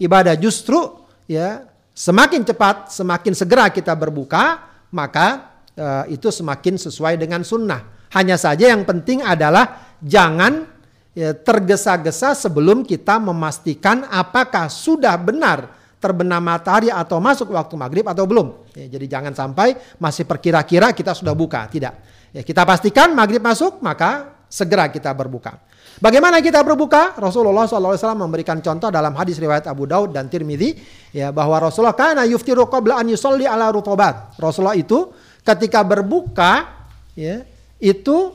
ibadah. 0.03 0.35
Justru 0.35 1.07
ya 1.31 1.63
Semakin 1.99 2.47
cepat, 2.47 2.95
semakin 2.95 3.35
segera 3.35 3.75
kita 3.75 3.91
berbuka, 3.99 4.71
maka 4.95 5.59
uh, 5.75 6.07
itu 6.07 6.31
semakin 6.31 6.79
sesuai 6.79 7.19
dengan 7.19 7.43
sunnah. 7.43 8.07
Hanya 8.15 8.39
saja 8.39 8.71
yang 8.71 8.87
penting 8.87 9.19
adalah 9.27 9.99
jangan 9.99 10.78
ya, 11.19 11.35
tergesa-gesa 11.35 12.39
sebelum 12.39 12.87
kita 12.87 13.19
memastikan 13.19 14.07
apakah 14.07 14.71
sudah 14.71 15.19
benar 15.19 15.75
terbenam 15.99 16.39
matahari 16.39 16.95
atau 16.95 17.19
masuk 17.19 17.51
waktu 17.51 17.75
maghrib 17.75 18.07
atau 18.07 18.23
belum. 18.23 18.71
Ya, 18.79 18.87
jadi 18.87 19.19
jangan 19.19 19.35
sampai 19.35 19.75
masih 19.99 20.23
perkira-kira 20.31 20.95
kita 20.95 21.11
sudah 21.11 21.35
buka. 21.35 21.67
Tidak. 21.67 21.95
Ya, 22.31 22.43
kita 22.47 22.63
pastikan 22.63 23.19
maghrib 23.19 23.43
masuk, 23.43 23.83
maka 23.83 24.39
segera 24.47 24.87
kita 24.87 25.11
berbuka. 25.11 25.59
Bagaimana 25.99 26.39
kita 26.39 26.63
berbuka? 26.63 27.19
Rasulullah 27.19 27.67
SAW 27.67 28.15
memberikan 28.15 28.63
contoh 28.63 28.87
dalam 28.87 29.11
hadis 29.19 29.35
riwayat 29.43 29.67
Abu 29.67 29.91
Daud 29.91 30.15
dan 30.15 30.31
Tirmidzi 30.31 30.79
ya 31.11 31.35
bahwa 31.35 31.59
Rasulullah 31.59 31.99
kana 31.99 32.23
yuftiru 32.23 32.71
qabla 32.71 33.03
an 33.03 33.11
yusalli 33.11 33.51
ala 33.51 33.67
rutobat. 33.75 34.39
Rasulullah 34.39 34.79
itu 34.79 35.11
ketika 35.43 35.83
berbuka 35.83 36.87
ya 37.19 37.43
itu 37.83 38.31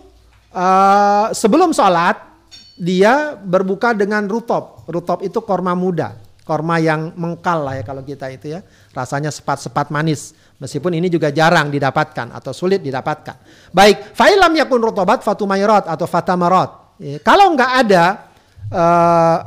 uh, 0.52 1.32
sebelum 1.32 1.72
sholat 1.72 2.33
dia 2.74 3.38
berbuka 3.38 3.94
dengan 3.94 4.26
rutop. 4.26 4.86
Rutop 4.90 5.22
itu 5.22 5.40
korma 5.46 5.78
muda, 5.78 6.18
korma 6.44 6.82
yang 6.82 7.14
mengkal 7.14 7.64
lah 7.64 7.80
ya 7.80 7.84
kalau 7.86 8.02
kita 8.02 8.28
itu 8.34 8.58
ya 8.58 8.66
rasanya 8.92 9.30
sepat-sepat 9.30 9.94
manis. 9.94 10.34
Meskipun 10.58 10.96
ini 10.96 11.12
juga 11.12 11.28
jarang 11.28 11.68
didapatkan 11.68 12.32
atau 12.32 12.56
sulit 12.56 12.80
didapatkan. 12.80 13.36
Baik, 13.76 14.16
fa'ilam 14.16 14.54
yakun 14.56 14.80
rutobat 14.80 15.20
fatumayrat 15.20 15.92
atau 15.92 16.08
fatamarat. 16.08 16.96
Ya, 17.02 17.20
kalau 17.20 17.52
nggak 17.52 17.72
ada 17.84 18.04
uh, 18.72 19.38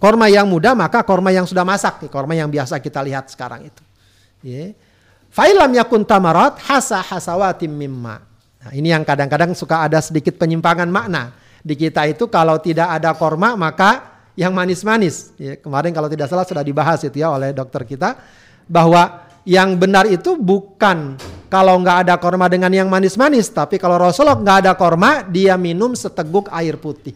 korma 0.00 0.32
yang 0.32 0.48
muda 0.48 0.72
maka 0.72 1.04
korma 1.04 1.28
yang 1.28 1.44
sudah 1.44 1.66
masak, 1.66 2.08
korma 2.08 2.32
yang 2.32 2.48
biasa 2.48 2.80
kita 2.80 3.04
lihat 3.04 3.28
sekarang 3.28 3.68
itu. 3.68 3.82
Ya. 4.40 4.72
Fa'ilam 5.32 5.72
yakun 5.72 6.04
tamarat 6.04 6.60
hasa 6.64 7.00
hasawatim 7.00 7.72
mimma. 7.72 8.20
Nah, 8.62 8.70
ini 8.72 8.94
yang 8.94 9.02
kadang-kadang 9.02 9.52
suka 9.58 9.84
ada 9.84 9.98
sedikit 9.98 10.38
penyimpangan 10.38 10.86
makna. 10.86 11.34
Di 11.62 11.78
kita 11.78 12.10
itu 12.10 12.26
kalau 12.26 12.58
tidak 12.58 12.90
ada 12.98 13.14
korma 13.14 13.54
maka 13.54 14.12
yang 14.34 14.50
manis-manis. 14.50 15.30
Ya, 15.38 15.54
kemarin 15.56 15.94
kalau 15.94 16.10
tidak 16.10 16.26
salah 16.26 16.42
sudah 16.42 16.64
dibahas 16.66 17.00
itu 17.06 17.22
ya 17.22 17.30
oleh 17.30 17.54
dokter 17.54 17.86
kita 17.86 18.18
bahwa 18.66 19.30
yang 19.42 19.74
benar 19.74 20.06
itu 20.06 20.38
bukan 20.38 21.18
kalau 21.50 21.76
nggak 21.82 22.08
ada 22.08 22.14
korma 22.16 22.48
dengan 22.48 22.72
yang 22.72 22.88
manis-manis, 22.88 23.50
tapi 23.52 23.76
kalau 23.76 24.00
Rasulullah 24.00 24.38
nggak 24.38 24.58
ada 24.64 24.72
korma, 24.72 25.20
dia 25.26 25.58
minum 25.60 25.92
seteguk 25.92 26.48
air 26.48 26.80
putih. 26.80 27.12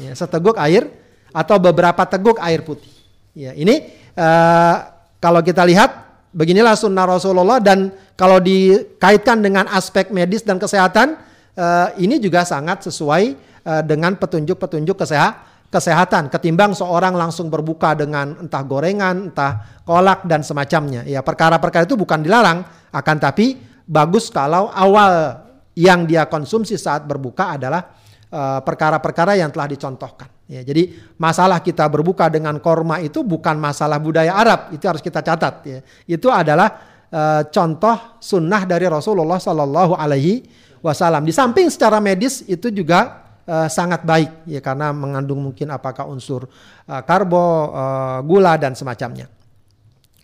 Ya, 0.00 0.16
seteguk 0.16 0.56
air 0.56 0.88
atau 1.34 1.60
beberapa 1.60 2.00
teguk 2.08 2.40
air 2.40 2.64
putih. 2.64 2.88
Ya, 3.36 3.52
ini 3.52 3.92
uh, 4.16 4.76
kalau 5.20 5.44
kita 5.44 5.68
lihat 5.68 5.92
beginilah 6.32 6.72
sunnah 6.78 7.04
Rasulullah 7.04 7.60
dan 7.60 7.92
kalau 8.16 8.40
dikaitkan 8.40 9.44
dengan 9.44 9.68
aspek 9.68 10.08
medis 10.08 10.40
dan 10.40 10.56
kesehatan, 10.56 11.20
uh, 11.58 11.92
ini 12.00 12.16
juga 12.16 12.48
sangat 12.48 12.88
sesuai 12.88 13.51
uh, 13.66 13.82
dengan 13.82 14.14
petunjuk-petunjuk 14.18 14.98
kesehatan 14.98 15.50
kesehatan 15.72 16.28
ketimbang 16.28 16.76
seorang 16.76 17.16
langsung 17.16 17.48
berbuka 17.48 17.96
dengan 17.96 18.44
entah 18.44 18.60
gorengan, 18.60 19.32
entah 19.32 19.80
kolak 19.88 20.28
dan 20.28 20.44
semacamnya. 20.44 21.00
Ya, 21.08 21.24
perkara-perkara 21.24 21.88
itu 21.88 21.96
bukan 21.96 22.20
dilarang, 22.20 22.60
akan 22.92 23.16
tapi 23.16 23.56
bagus 23.88 24.28
kalau 24.28 24.68
awal 24.68 25.40
yang 25.72 26.04
dia 26.04 26.28
konsumsi 26.28 26.76
saat 26.76 27.08
berbuka 27.08 27.56
adalah 27.56 27.88
perkara 28.28 28.60
perkara-perkara 29.00 29.32
yang 29.40 29.48
telah 29.48 29.68
dicontohkan. 29.72 30.28
Ya, 30.44 30.60
jadi 30.60 30.92
masalah 31.16 31.64
kita 31.64 31.88
berbuka 31.88 32.28
dengan 32.28 32.60
korma 32.60 33.00
itu 33.00 33.24
bukan 33.24 33.56
masalah 33.56 33.96
budaya 33.96 34.36
Arab, 34.36 34.76
itu 34.76 34.84
harus 34.84 35.00
kita 35.00 35.24
catat. 35.24 35.64
Ya. 35.64 35.80
Itu 36.04 36.28
adalah 36.28 36.68
uh, 37.08 37.48
contoh 37.48 38.20
sunnah 38.20 38.68
dari 38.68 38.84
Rasulullah 38.88 39.40
Sallallahu 39.40 39.96
Alaihi 39.96 40.44
Wasallam. 40.84 41.24
Di 41.24 41.32
samping 41.32 41.72
secara 41.72 41.96
medis 42.00 42.44
itu 42.44 42.68
juga 42.68 43.21
uh, 43.46 43.68
sangat 43.68 44.02
baik 44.06 44.48
ya 44.48 44.60
karena 44.64 44.90
mengandung 44.90 45.42
mungkin 45.42 45.70
apakah 45.72 46.08
unsur 46.08 46.48
uh, 46.88 47.02
karbo, 47.04 47.72
uh, 47.72 48.18
gula 48.24 48.56
dan 48.56 48.72
semacamnya. 48.72 49.28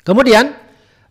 Kemudian 0.02 0.56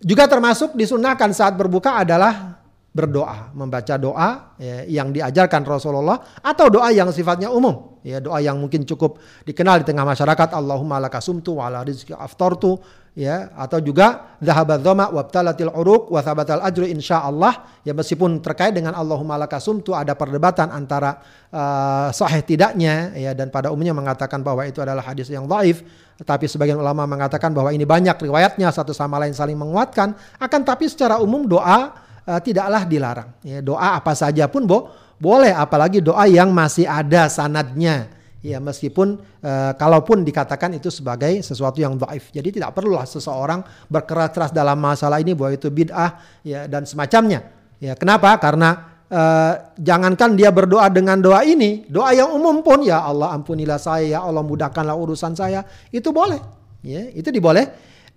juga 0.02 0.26
termasuk 0.26 0.74
disunahkan 0.78 1.34
saat 1.34 1.54
berbuka 1.58 2.02
adalah 2.02 2.57
berdoa, 2.98 3.54
membaca 3.54 3.94
doa 4.02 4.58
ya, 4.58 4.82
yang 4.90 5.14
diajarkan 5.14 5.62
Rasulullah 5.62 6.42
atau 6.42 6.74
doa 6.74 6.90
yang 6.90 7.14
sifatnya 7.14 7.54
umum, 7.54 8.02
ya 8.02 8.18
doa 8.18 8.42
yang 8.42 8.58
mungkin 8.58 8.82
cukup 8.90 9.22
dikenal 9.46 9.86
di 9.86 9.94
tengah 9.94 10.02
masyarakat 10.02 10.58
Allahumma 10.58 10.98
lakasumtu 10.98 11.62
wa 11.62 11.70
ala 11.70 11.86
rizki 11.86 12.18
aftartu 12.18 12.82
ya 13.18 13.50
atau 13.58 13.82
juga 13.82 14.38
dhahabat 14.38 14.78
dhama 14.86 15.10
wabtalatil 15.10 15.74
uruq 15.74 16.14
wa 16.14 16.22
thabatal 16.22 16.62
ajru 16.62 16.86
insyaallah 16.86 17.82
ya 17.82 17.98
meskipun 17.98 18.46
terkait 18.46 18.78
dengan 18.78 18.94
Allahumma 18.94 19.42
lakasum 19.42 19.82
tu 19.82 19.98
ada 19.98 20.14
perdebatan 20.14 20.70
antara 20.70 21.18
uh, 21.50 22.14
sahih 22.14 22.46
tidaknya 22.46 23.18
ya 23.18 23.34
dan 23.34 23.50
pada 23.50 23.74
umumnya 23.74 23.98
mengatakan 23.98 24.46
bahwa 24.46 24.70
itu 24.70 24.86
adalah 24.86 25.02
hadis 25.02 25.34
yang 25.34 25.50
dhaif 25.50 25.82
tapi 26.22 26.46
sebagian 26.46 26.78
ulama 26.78 27.10
mengatakan 27.10 27.58
bahwa 27.58 27.74
ini 27.74 27.90
banyak 27.90 28.22
riwayatnya 28.22 28.70
satu 28.70 28.94
sama 28.94 29.18
lain 29.18 29.34
saling 29.34 29.58
menguatkan 29.58 30.14
akan 30.38 30.62
tapi 30.62 30.86
secara 30.86 31.18
umum 31.18 31.50
doa 31.50 32.07
uh, 32.28 32.40
tidaklah 32.44 32.84
dilarang 32.84 33.30
ya 33.42 33.64
doa 33.64 33.98
apa 33.98 34.12
saja 34.14 34.52
pun 34.52 34.68
bo 34.68 34.92
boleh 35.18 35.50
apalagi 35.56 36.04
doa 36.04 36.30
yang 36.30 36.54
masih 36.54 36.86
ada 36.86 37.26
sanadnya 37.32 38.18
Ya 38.46 38.62
meskipun 38.62 39.18
uh, 39.42 39.74
kalaupun 39.76 40.22
dikatakan 40.22 40.78
itu 40.78 40.94
sebagai 40.94 41.42
sesuatu 41.42 41.82
yang 41.82 41.98
dhaif. 41.98 42.30
Jadi 42.30 42.62
tidak 42.62 42.78
perlulah 42.78 43.04
seseorang 43.04 43.66
berkeras-keras 43.90 44.54
dalam 44.54 44.78
masalah 44.78 45.18
ini 45.18 45.34
bahwa 45.34 45.58
itu 45.58 45.74
bid'ah 45.74 46.22
ya 46.46 46.70
dan 46.70 46.86
semacamnya. 46.86 47.50
Ya 47.82 47.98
kenapa? 47.98 48.38
Karena 48.38 49.02
uh, 49.10 49.74
jangankan 49.82 50.38
dia 50.38 50.54
berdoa 50.54 50.86
dengan 50.94 51.18
doa 51.18 51.42
ini, 51.44 51.90
doa 51.90 52.14
yang 52.14 52.30
umum 52.30 52.62
pun 52.62 52.86
ya 52.86 53.02
Allah 53.04 53.34
ampunilah 53.34 53.82
saya, 53.82 54.06
ya 54.06 54.20
Allah 54.22 54.46
mudahkanlah 54.46 54.94
urusan 54.96 55.34
saya, 55.34 55.66
itu 55.90 56.14
boleh. 56.14 56.40
Ya, 56.86 57.10
itu 57.10 57.34
diboleh 57.34 57.68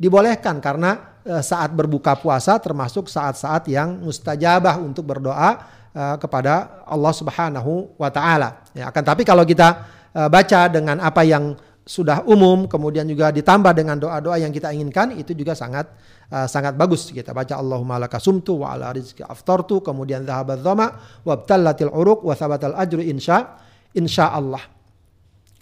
dibolehkan 0.01 0.65
karena 0.65 1.21
uh, 1.29 1.45
saat 1.45 1.69
berbuka 1.77 2.17
puasa 2.17 2.57
termasuk 2.57 3.13
saat-saat 3.13 3.69
yang 3.69 4.01
mustajabah 4.01 4.81
untuk 4.81 5.05
berdoa 5.05 5.61
uh, 5.93 6.17
kepada 6.17 6.81
Allah 6.89 7.13
Subhanahu 7.13 8.01
wa 8.01 8.09
taala. 8.09 8.65
Ya, 8.73 8.89
akan 8.89 9.05
tapi 9.05 9.29
kalau 9.29 9.45
kita 9.45 9.85
uh, 10.17 10.29
baca 10.33 10.73
dengan 10.73 11.05
apa 11.05 11.21
yang 11.29 11.53
sudah 11.85 12.23
umum 12.23 12.71
kemudian 12.71 13.03
juga 13.09 13.35
ditambah 13.35 13.75
dengan 13.75 13.99
doa-doa 13.99 14.39
yang 14.39 14.55
kita 14.55 14.71
inginkan 14.71 15.11
itu 15.17 15.35
juga 15.35 15.59
sangat 15.59 15.91
uh, 16.31 16.47
sangat 16.47 16.79
bagus 16.79 17.11
kita 17.11 17.35
baca 17.35 17.59
Allahumma 17.59 17.99
laka 17.99 18.23
sumtu 18.23 18.63
wa 18.63 18.79
ala 18.79 18.95
rizki 18.95 19.27
aftartu 19.27 19.83
kemudian 19.83 20.23
dhahabat 20.23 20.63
dhama 20.63 20.87
wa 21.27 21.33
abtallatil 21.35 21.91
uruq 21.91 22.23
wa 22.23 22.37
thabatal 22.39 22.79
ajru 22.79 23.03
insya 23.03 23.59
insya 23.91 24.31
Allah 24.31 24.63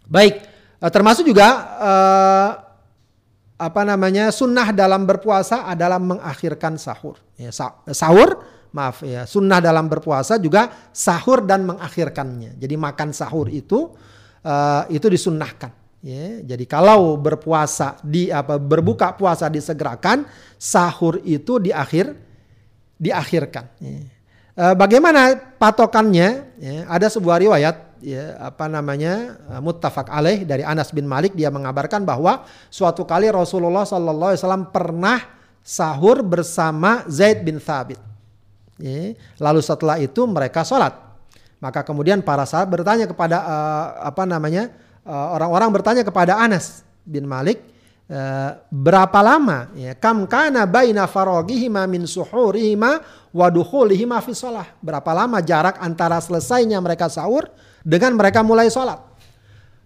baik 0.05 0.43
uh, 0.84 0.91
termasuk 0.93 1.24
juga 1.24 1.49
uh, 1.80 2.51
apa 3.59 3.82
namanya 3.82 4.30
sunnah 4.30 4.70
dalam 4.70 5.02
berpuasa 5.02 5.66
adalah 5.66 5.98
mengakhirkan 5.98 6.78
sahur 6.78 7.18
ya, 7.34 7.50
sahur 7.90 8.38
maaf 8.70 9.02
ya 9.02 9.26
sunnah 9.26 9.59
dalam 9.59 9.90
berpuasa 9.90 10.38
juga 10.38 10.90
sahur 10.94 11.42
dan 11.42 11.66
mengakhirkannya 11.66 12.54
jadi 12.54 12.74
makan 12.78 13.11
sahur 13.11 13.50
itu 13.50 13.92
uh, 14.44 14.82
itu 14.90 15.06
disunnahkan. 15.09 15.72
Ya, 15.98 16.54
jadi 16.54 16.62
kalau 16.70 17.18
berpuasa 17.18 17.98
di 18.06 18.30
apa 18.30 18.54
berbuka 18.54 19.18
puasa 19.18 19.50
disegerakan, 19.50 20.30
sahur 20.54 21.18
itu 21.26 21.59
di 21.59 21.74
akhir 21.74 22.14
diakhirkan. 23.02 23.66
Ya. 23.82 24.06
Uh, 24.59 24.74
bagaimana 24.74 25.38
patokannya? 25.54 26.50
Ya, 26.59 26.82
ada 26.90 27.06
sebuah 27.06 27.38
riwayat 27.38 27.78
ya 28.02 28.34
apa 28.42 28.66
namanya 28.66 29.38
uh, 29.54 29.62
muttafaq 29.62 30.11
alaih 30.11 30.42
dari 30.42 30.66
Anas 30.66 30.90
bin 30.90 31.06
Malik 31.06 31.38
dia 31.38 31.46
mengabarkan 31.46 32.02
bahwa 32.02 32.42
suatu 32.66 33.06
kali 33.06 33.30
Rasulullah 33.30 33.86
Sallallahu 33.86 34.34
Alaihi 34.34 34.66
pernah 34.74 35.22
sahur 35.62 36.26
bersama 36.26 37.06
Zaid 37.06 37.46
bin 37.46 37.62
Thabit. 37.62 38.02
Ya, 38.82 39.14
lalu 39.38 39.62
setelah 39.62 40.02
itu 40.02 40.26
mereka 40.26 40.66
sholat. 40.66 41.06
Maka 41.62 41.86
kemudian 41.86 42.18
para 42.18 42.42
sahabat 42.42 42.82
bertanya 42.82 43.06
kepada 43.06 43.38
uh, 43.38 44.11
apa 44.11 44.26
namanya 44.26 44.74
orang-orang 45.09 45.70
bertanya 45.70 46.02
kepada 46.02 46.36
Anas 46.36 46.82
bin 47.06 47.24
Malik 47.24 47.62
berapa 48.72 49.20
lama? 49.20 49.68
Ya 49.76 49.92
kam 49.92 50.24
kana 50.24 50.64
baina 50.64 51.04
faragihima 51.04 51.84
min 51.84 52.09
suhurihima 52.09 53.04
wa 53.30 53.46
dukhulihima 53.52 54.18
fi 54.24 54.32
shalah. 54.32 54.66
Berapa 54.80 55.12
lama 55.12 55.44
jarak 55.44 55.76
antara 55.78 56.16
selesainya 56.18 56.80
mereka 56.80 57.12
sahur 57.12 57.52
dengan 57.84 58.16
mereka 58.16 58.40
mulai 58.40 58.72
sholat? 58.72 58.98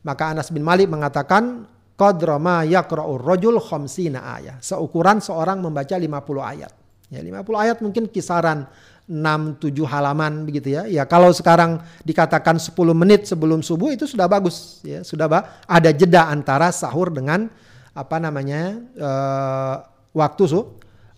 Maka 0.03 0.35
Anas 0.35 0.51
bin 0.51 0.63
Malik 0.67 0.91
mengatakan 0.91 1.67
qadra 1.95 2.39
ma 2.39 2.67
yaqra'ur 2.67 3.23
rajul 3.23 3.59
khamsina 3.63 4.39
ayat. 4.39 4.59
Seukuran 4.63 5.23
seorang 5.23 5.63
membaca 5.63 5.95
50 5.95 6.11
ayat. 6.43 6.73
Ya 7.11 7.21
50 7.21 7.45
ayat 7.55 7.79
mungkin 7.85 8.09
kisaran 8.11 8.67
6 9.07 9.63
7 9.63 9.83
halaman 9.87 10.47
begitu 10.47 10.75
ya. 10.75 10.87
Ya 10.87 11.07
kalau 11.07 11.31
sekarang 11.35 11.83
dikatakan 12.07 12.59
10 12.59 12.75
menit 12.95 13.27
sebelum 13.31 13.63
subuh 13.63 13.95
itu 13.95 14.07
sudah 14.07 14.27
bagus. 14.27 14.83
Ya, 14.83 15.03
sudah 15.07 15.27
ada 15.67 15.91
jeda 15.91 16.27
antara 16.31 16.71
sahur 16.75 17.11
dengan 17.11 17.51
apa 17.93 18.17
namanya 18.19 18.81
uh, 18.97 19.75
waktu 20.17 20.45
su 20.49 20.61
uh, 20.61 20.67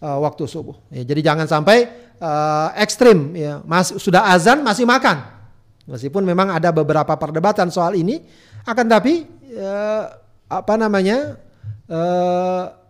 waktu 0.00 0.44
subuh. 0.46 0.76
Ya, 0.90 1.02
jadi 1.06 1.32
jangan 1.32 1.46
sampai 1.46 1.86
uh, 2.18 2.74
ekstrim 2.78 3.34
ya, 3.34 3.62
Mas, 3.66 3.94
sudah 3.96 4.30
azan 4.30 4.62
masih 4.62 4.86
makan. 4.86 5.34
Meskipun 5.86 6.24
memang 6.24 6.50
ada 6.50 6.72
beberapa 6.72 7.14
perdebatan 7.14 7.68
soal 7.68 7.94
ini, 7.94 8.24
akan 8.64 8.86
tapi 8.88 9.28
uh, 9.54 10.04
apa 10.48 10.74
namanya 10.80 11.36
uh, 11.92 12.84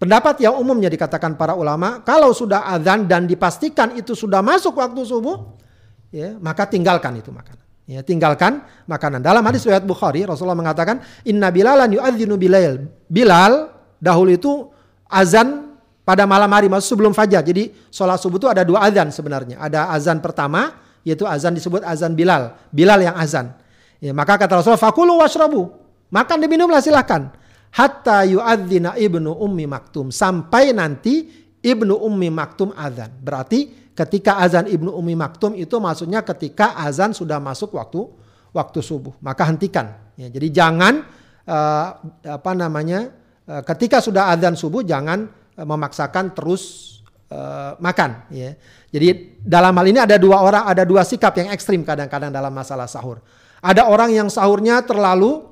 Pendapat 0.00 0.40
yang 0.40 0.56
umumnya 0.56 0.88
dikatakan 0.88 1.36
para 1.36 1.52
ulama, 1.52 2.00
kalau 2.00 2.32
sudah 2.32 2.64
azan 2.72 3.04
dan 3.04 3.28
dipastikan 3.28 3.92
itu 4.00 4.16
sudah 4.16 4.40
masuk 4.40 4.80
waktu 4.80 5.04
subuh, 5.04 5.60
ya, 6.08 6.40
maka 6.40 6.64
tinggalkan 6.64 7.20
itu 7.20 7.28
makanan. 7.28 7.60
Ya, 7.90 8.06
tinggalkan 8.06 8.62
makanan. 8.86 9.18
Dalam 9.18 9.42
hadis 9.42 9.66
riwayat 9.66 9.82
Bukhari, 9.82 10.22
Rasulullah 10.22 10.54
mengatakan, 10.54 11.02
"Inna 11.26 11.50
Bilalan 11.50 11.90
yu'adzinu 11.90 12.38
bilail." 12.38 12.86
Bilal 13.10 13.66
dahulu 13.98 14.30
itu 14.30 14.70
azan 15.10 15.74
pada 16.06 16.22
malam 16.22 16.46
hari, 16.54 16.70
maksud 16.70 16.94
sebelum 16.94 17.10
fajar. 17.10 17.42
Jadi 17.42 17.74
sholat 17.90 18.22
subuh 18.22 18.38
itu 18.38 18.46
ada 18.46 18.62
dua 18.62 18.86
azan 18.86 19.10
sebenarnya. 19.10 19.58
Ada 19.58 19.90
azan 19.90 20.22
pertama, 20.22 20.78
yaitu 21.02 21.26
azan 21.26 21.50
disebut 21.50 21.82
azan 21.82 22.14
Bilal. 22.14 22.54
Bilal 22.70 23.02
yang 23.02 23.18
azan. 23.18 23.58
Ya, 23.98 24.14
maka 24.14 24.38
kata 24.38 24.62
Rasulullah, 24.62 24.78
"Fakulu 24.78 25.18
washrabu." 25.18 25.74
Makan 26.14 26.46
dan 26.46 26.50
minumlah 26.50 26.78
silahkan 26.78 27.34
hatta 27.74 28.22
yu'adzina 28.22 28.98
ibnu 28.98 29.34
ummi 29.34 29.66
maktum 29.66 30.14
sampai 30.14 30.70
nanti 30.70 31.26
ibnu 31.58 31.98
ummi 31.98 32.30
maktum 32.30 32.70
azan. 32.74 33.10
Berarti 33.18 33.89
ketika 34.00 34.40
azan 34.40 34.64
ibnu 34.64 34.88
ummi 34.88 35.12
maktum 35.12 35.52
itu 35.52 35.76
maksudnya 35.76 36.24
ketika 36.24 36.72
azan 36.80 37.12
sudah 37.12 37.36
masuk 37.36 37.76
waktu 37.76 38.08
waktu 38.56 38.80
subuh. 38.80 39.12
Maka 39.20 39.44
hentikan. 39.44 39.92
Ya, 40.16 40.32
jadi 40.32 40.48
jangan 40.52 41.04
uh, 41.44 41.86
apa 42.24 42.52
namanya 42.56 43.12
uh, 43.44 43.62
ketika 43.64 44.00
sudah 44.00 44.32
adzan 44.32 44.56
subuh 44.56 44.80
jangan 44.80 45.28
uh, 45.56 45.66
memaksakan 45.68 46.32
terus 46.32 46.96
uh, 47.28 47.76
makan 47.76 48.24
ya. 48.32 48.56
Jadi 48.90 49.38
dalam 49.40 49.76
hal 49.76 49.86
ini 49.86 50.00
ada 50.02 50.16
dua 50.16 50.42
orang 50.42 50.64
ada 50.66 50.82
dua 50.82 51.04
sikap 51.06 51.36
yang 51.36 51.52
ekstrim 51.52 51.84
kadang-kadang 51.84 52.32
dalam 52.32 52.50
masalah 52.50 52.88
sahur. 52.88 53.22
Ada 53.60 53.86
orang 53.92 54.16
yang 54.16 54.28
sahurnya 54.32 54.80
terlalu 54.80 55.44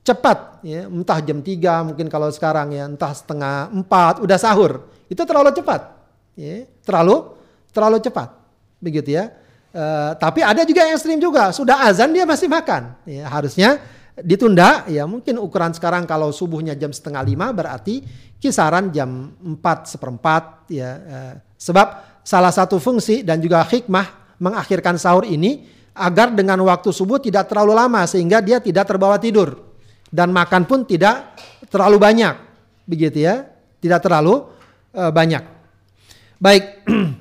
cepat 0.00 0.64
ya, 0.64 0.88
entah 0.88 1.20
jam 1.20 1.44
3 1.44 1.92
mungkin 1.92 2.08
kalau 2.08 2.32
sekarang 2.32 2.72
ya, 2.72 2.88
entah 2.88 3.12
setengah 3.12 3.68
4 3.68 4.24
udah 4.24 4.38
sahur. 4.40 4.88
Itu 5.12 5.28
terlalu 5.28 5.52
cepat. 5.52 5.92
Ya, 6.40 6.64
terlalu 6.80 7.36
terlalu 7.70 8.02
cepat. 8.02 8.34
Begitu 8.82 9.16
ya. 9.16 9.34
Uh, 9.70 10.18
tapi 10.18 10.42
ada 10.42 10.66
juga 10.66 10.82
yang 10.82 10.98
ekstrim 10.98 11.22
juga, 11.22 11.54
sudah 11.54 11.86
azan 11.86 12.10
dia 12.10 12.26
masih 12.26 12.50
makan. 12.50 12.98
Ya, 13.06 13.30
harusnya 13.30 13.78
ditunda 14.20 14.84
ya 14.88 15.08
mungkin 15.08 15.40
ukuran 15.40 15.72
sekarang 15.72 16.04
kalau 16.04 16.30
subuhnya 16.30 16.76
jam 16.76 16.92
setengah 16.92 17.24
lima 17.24 17.52
berarti 17.54 18.04
kisaran 18.40 18.92
jam 18.92 19.32
empat 19.40 19.88
seperempat 19.88 20.68
ya 20.72 20.90
uh, 20.96 21.34
sebab 21.56 22.20
salah 22.24 22.52
satu 22.52 22.76
fungsi 22.76 23.24
dan 23.24 23.40
juga 23.40 23.64
hikmah 23.64 24.36
mengakhirkan 24.40 24.96
sahur 24.96 25.24
ini 25.24 25.64
agar 25.96 26.32
dengan 26.32 26.60
waktu 26.64 26.92
subuh 26.92 27.20
tidak 27.20 27.50
terlalu 27.50 27.76
lama 27.76 28.04
sehingga 28.08 28.40
dia 28.40 28.60
tidak 28.60 28.88
terbawa 28.88 29.20
tidur 29.20 29.56
dan 30.08 30.32
makan 30.32 30.64
pun 30.64 30.84
tidak 30.84 31.36
terlalu 31.68 32.00
banyak 32.00 32.34
begitu 32.88 33.24
ya 33.24 33.44
tidak 33.80 34.00
terlalu 34.04 34.48
uh, 34.96 35.12
banyak 35.12 35.44
baik 36.40 36.64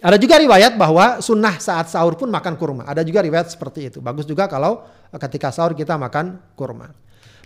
Ada 0.00 0.16
juga 0.16 0.40
riwayat 0.40 0.80
bahwa 0.80 1.20
sunnah 1.20 1.60
saat 1.60 1.92
sahur 1.92 2.16
pun 2.16 2.32
makan 2.32 2.56
kurma. 2.56 2.88
Ada 2.88 3.04
juga 3.04 3.20
riwayat 3.20 3.52
seperti 3.52 3.92
itu. 3.92 3.98
Bagus 4.00 4.24
juga 4.24 4.48
kalau 4.48 4.80
ketika 5.12 5.52
sahur 5.52 5.76
kita 5.76 6.00
makan 6.00 6.40
kurma. 6.56 6.88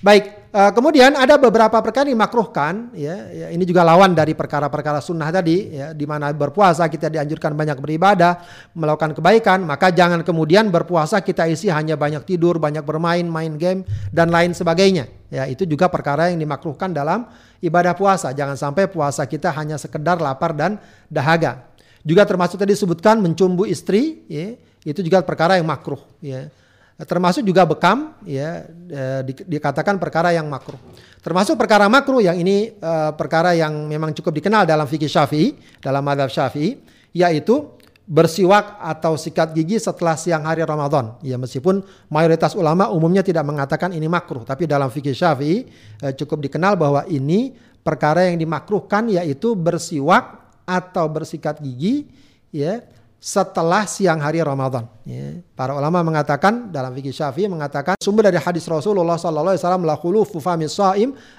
Baik, 0.05 0.53
uh, 0.53 0.69
kemudian 0.77 1.17
ada 1.17 1.41
beberapa 1.41 1.81
perkara 1.81 2.05
yang 2.05 2.21
dimakruhkan, 2.21 2.93
ya, 2.93 3.25
ya, 3.33 3.47
ini 3.49 3.65
juga 3.65 3.81
lawan 3.81 4.13
dari 4.13 4.37
perkara-perkara 4.37 5.01
sunnah 5.01 5.33
tadi, 5.33 5.73
ya, 5.73 5.97
di 5.97 6.05
mana 6.05 6.29
berpuasa 6.29 6.93
kita 6.93 7.09
dianjurkan 7.09 7.57
banyak 7.57 7.81
beribadah, 7.81 8.37
melakukan 8.77 9.17
kebaikan, 9.17 9.65
maka 9.65 9.89
jangan 9.89 10.21
kemudian 10.21 10.69
berpuasa 10.69 11.25
kita 11.25 11.49
isi 11.49 11.73
hanya 11.73 11.97
banyak 11.97 12.21
tidur, 12.29 12.61
banyak 12.61 12.85
bermain, 12.85 13.25
main 13.25 13.57
game 13.57 13.81
dan 14.13 14.29
lain 14.29 14.53
sebagainya. 14.53 15.09
Ya, 15.33 15.49
itu 15.49 15.65
juga 15.65 15.89
perkara 15.89 16.29
yang 16.29 16.37
dimakruhkan 16.37 16.93
dalam 16.93 17.25
ibadah 17.65 17.97
puasa. 17.97 18.37
Jangan 18.37 18.61
sampai 18.61 18.85
puasa 18.93 19.25
kita 19.25 19.57
hanya 19.57 19.81
sekedar 19.81 20.21
lapar 20.21 20.53
dan 20.53 20.77
dahaga. 21.09 21.74
Juga 22.05 22.29
termasuk 22.29 22.61
tadi 22.61 22.77
disebutkan 22.77 23.19
mencumbu 23.19 23.65
istri, 23.65 24.23
ya, 24.29 24.55
itu 24.85 25.01
juga 25.01 25.25
perkara 25.25 25.57
yang 25.57 25.65
makruh. 25.65 26.01
Ya. 26.21 26.53
Termasuk 26.95 27.43
juga 27.43 27.65
bekam, 27.65 28.13
ya, 28.23 28.69
eh, 28.93 29.21
di, 29.25 29.33
dikatakan 29.57 29.97
perkara 29.97 30.31
yang 30.31 30.47
makruh. 30.47 30.79
Termasuk 31.25 31.57
perkara 31.57 31.89
makruh 31.89 32.21
yang 32.21 32.37
ini 32.37 32.77
uh, 32.85 33.17
perkara 33.17 33.57
yang 33.57 33.89
memang 33.89 34.13
cukup 34.13 34.37
dikenal 34.37 34.69
dalam 34.69 34.85
fikih 34.85 35.09
syafi'i, 35.09 35.57
dalam 35.81 36.05
madhab 36.05 36.29
syafi'i, 36.29 36.77
yaitu 37.17 37.75
bersiwak 38.05 38.77
atau 38.85 39.17
sikat 39.17 39.57
gigi 39.57 39.81
setelah 39.81 40.15
siang 40.21 40.45
hari 40.45 40.61
Ramadan. 40.61 41.17
Ya 41.25 41.41
meskipun 41.41 41.81
mayoritas 42.13 42.53
ulama 42.53 42.93
umumnya 42.93 43.25
tidak 43.25 43.49
mengatakan 43.49 43.97
ini 43.97 44.05
makruh, 44.05 44.45
tapi 44.45 44.69
dalam 44.69 44.93
fikih 44.93 45.17
Syafi'i 45.17 45.65
eh, 46.05 46.13
cukup 46.13 46.45
dikenal 46.45 46.77
bahwa 46.77 47.09
ini 47.09 47.57
perkara 47.81 48.29
yang 48.29 48.37
dimakruhkan 48.37 49.09
yaitu 49.09 49.57
bersiwak 49.57 50.44
atau 50.65 51.05
bersikat 51.09 51.61
gigi 51.61 52.09
ya 52.53 52.85
setelah 53.25 53.89
siang 53.89 54.21
hari 54.21 54.45
Ramadan. 54.45 54.85
Ya. 55.09 55.41
Para 55.57 55.73
ulama 55.73 56.05
mengatakan 56.05 56.69
dalam 56.69 56.93
fikih 56.93 57.09
Syafi'i 57.09 57.49
mengatakan 57.49 57.97
sumber 57.97 58.29
dari 58.29 58.37
hadis 58.37 58.69
Rasulullah 58.69 59.17
sallallahu 59.17 59.57
alaihi 59.57 59.65
wasallam 59.65 59.85
la 59.89 59.97
khulufu 59.97 60.37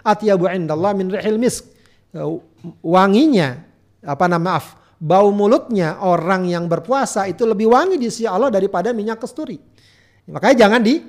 atyabu 0.01 0.49
indallah 0.49 0.97
min 0.97 1.13
rihil 1.13 1.37
misk. 1.37 1.69
Ya, 2.09 2.25
wanginya 2.81 3.61
apa 4.01 4.25
nama 4.25 4.57
maaf, 4.57 4.81
bau 4.97 5.29
mulutnya 5.29 6.01
orang 6.01 6.49
yang 6.49 6.65
berpuasa 6.65 7.29
itu 7.29 7.45
lebih 7.45 7.69
wangi 7.69 8.01
di 8.01 8.09
sisi 8.09 8.25
Allah 8.25 8.49
daripada 8.49 8.89
minyak 8.89 9.21
kesturi. 9.21 9.61
Makanya 10.25 10.65
jangan 10.65 10.81
di 10.81 11.05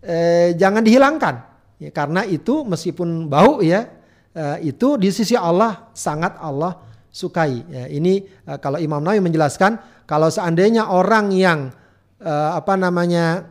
eh, 0.00 0.56
jangan 0.56 0.80
dihilangkan. 0.80 1.34
Ya, 1.76 1.92
karena 1.92 2.24
itu 2.24 2.64
meskipun 2.64 3.28
bau 3.28 3.60
ya 3.60 3.84
eh, 4.32 4.72
itu 4.72 4.96
di 4.96 5.12
sisi 5.12 5.36
Allah 5.36 5.92
sangat 5.92 6.40
Allah 6.40 6.85
sukai. 7.16 7.64
Ya, 7.72 7.88
ini 7.88 8.28
uh, 8.44 8.60
kalau 8.60 8.76
Imam 8.76 9.00
Nawawi 9.00 9.24
menjelaskan 9.24 9.80
kalau 10.04 10.28
seandainya 10.28 10.92
orang 10.92 11.32
yang 11.32 11.72
uh, 12.20 12.50
apa 12.60 12.76
namanya 12.76 13.48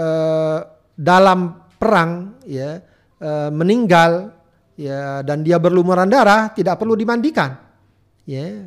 uh, 0.00 0.64
dalam 0.96 1.68
perang 1.76 2.40
ya 2.48 2.80
uh, 3.20 3.50
meninggal 3.52 4.32
ya 4.74 5.20
dan 5.22 5.44
dia 5.44 5.60
berlumuran 5.60 6.08
darah 6.08 6.50
tidak 6.50 6.80
perlu 6.80 6.98
dimandikan 6.98 7.54
ya 8.26 8.66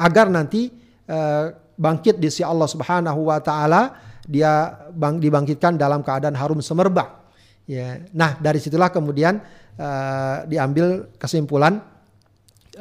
agar 0.00 0.26
nanti 0.32 0.72
uh, 1.06 1.54
bangkit 1.76 2.18
di 2.18 2.32
sisi 2.32 2.42
Allah 2.42 2.66
Subhanahu 2.66 3.30
wa 3.30 3.38
taala 3.38 3.94
dia 4.26 4.74
bang, 4.90 5.22
dibangkitkan 5.22 5.78
dalam 5.78 6.02
keadaan 6.02 6.34
harum 6.34 6.58
semerbak 6.58 7.30
ya 7.68 8.02
nah 8.10 8.34
dari 8.40 8.58
situlah 8.58 8.90
kemudian 8.90 9.38
uh, 9.78 10.42
diambil 10.50 11.14
kesimpulan 11.14 11.78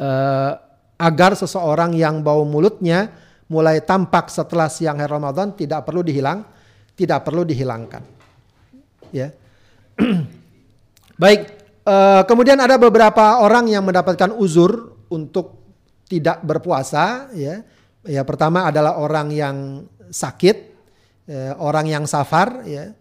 uh, 0.02 0.65
agar 0.96 1.36
seseorang 1.36 1.92
yang 1.96 2.24
bau 2.24 2.48
mulutnya 2.48 3.12
mulai 3.52 3.84
tampak 3.84 4.32
setelah 4.32 4.72
siang 4.72 4.98
hari 4.98 5.12
Ramadan 5.12 5.54
tidak 5.54 5.86
perlu 5.86 6.02
dihilang, 6.02 6.42
tidak 6.98 7.22
perlu 7.28 7.46
dihilangkan. 7.46 8.04
Ya. 9.14 9.30
Baik, 11.22 11.42
uh, 11.88 12.24
kemudian 12.28 12.60
ada 12.60 12.76
beberapa 12.76 13.40
orang 13.40 13.70
yang 13.70 13.86
mendapatkan 13.86 14.34
uzur 14.36 14.98
untuk 15.12 15.62
tidak 16.10 16.42
berpuasa 16.44 17.32
ya. 17.36 17.62
Ya 18.06 18.22
pertama 18.22 18.70
adalah 18.70 19.02
orang 19.02 19.34
yang 19.34 19.82
sakit, 20.14 20.58
ya, 21.26 21.58
orang 21.58 21.90
yang 21.90 22.04
safar 22.06 22.66
ya. 22.66 22.94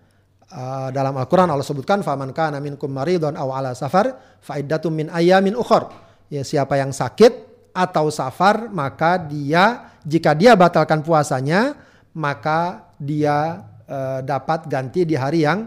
Uh, 0.55 0.89
dalam 0.95 1.19
Al-Qur'an 1.19 1.51
Allah 1.51 1.67
sebutkan 1.67 2.07
faman 2.07 2.31
kana 2.31 2.63
minkum 2.63 2.87
maridun 2.87 3.35
aw 3.35 3.49
ala 3.59 3.75
safar 3.75 4.39
fa 4.39 4.55
min 4.89 5.11
ayamin 5.11 5.59
ukhra. 5.59 5.91
Ya 6.31 6.47
siapa 6.47 6.79
yang 6.79 6.95
sakit 6.95 7.54
atau 7.75 8.07
safar 8.07 8.71
maka 8.71 9.19
dia 9.19 9.91
jika 10.07 10.31
dia 10.33 10.55
batalkan 10.55 11.03
puasanya 11.03 11.75
maka 12.15 12.87
dia 12.95 13.67
e, 13.83 14.23
dapat 14.23 14.71
ganti 14.71 15.03
di 15.03 15.19
hari 15.19 15.43
yang 15.43 15.67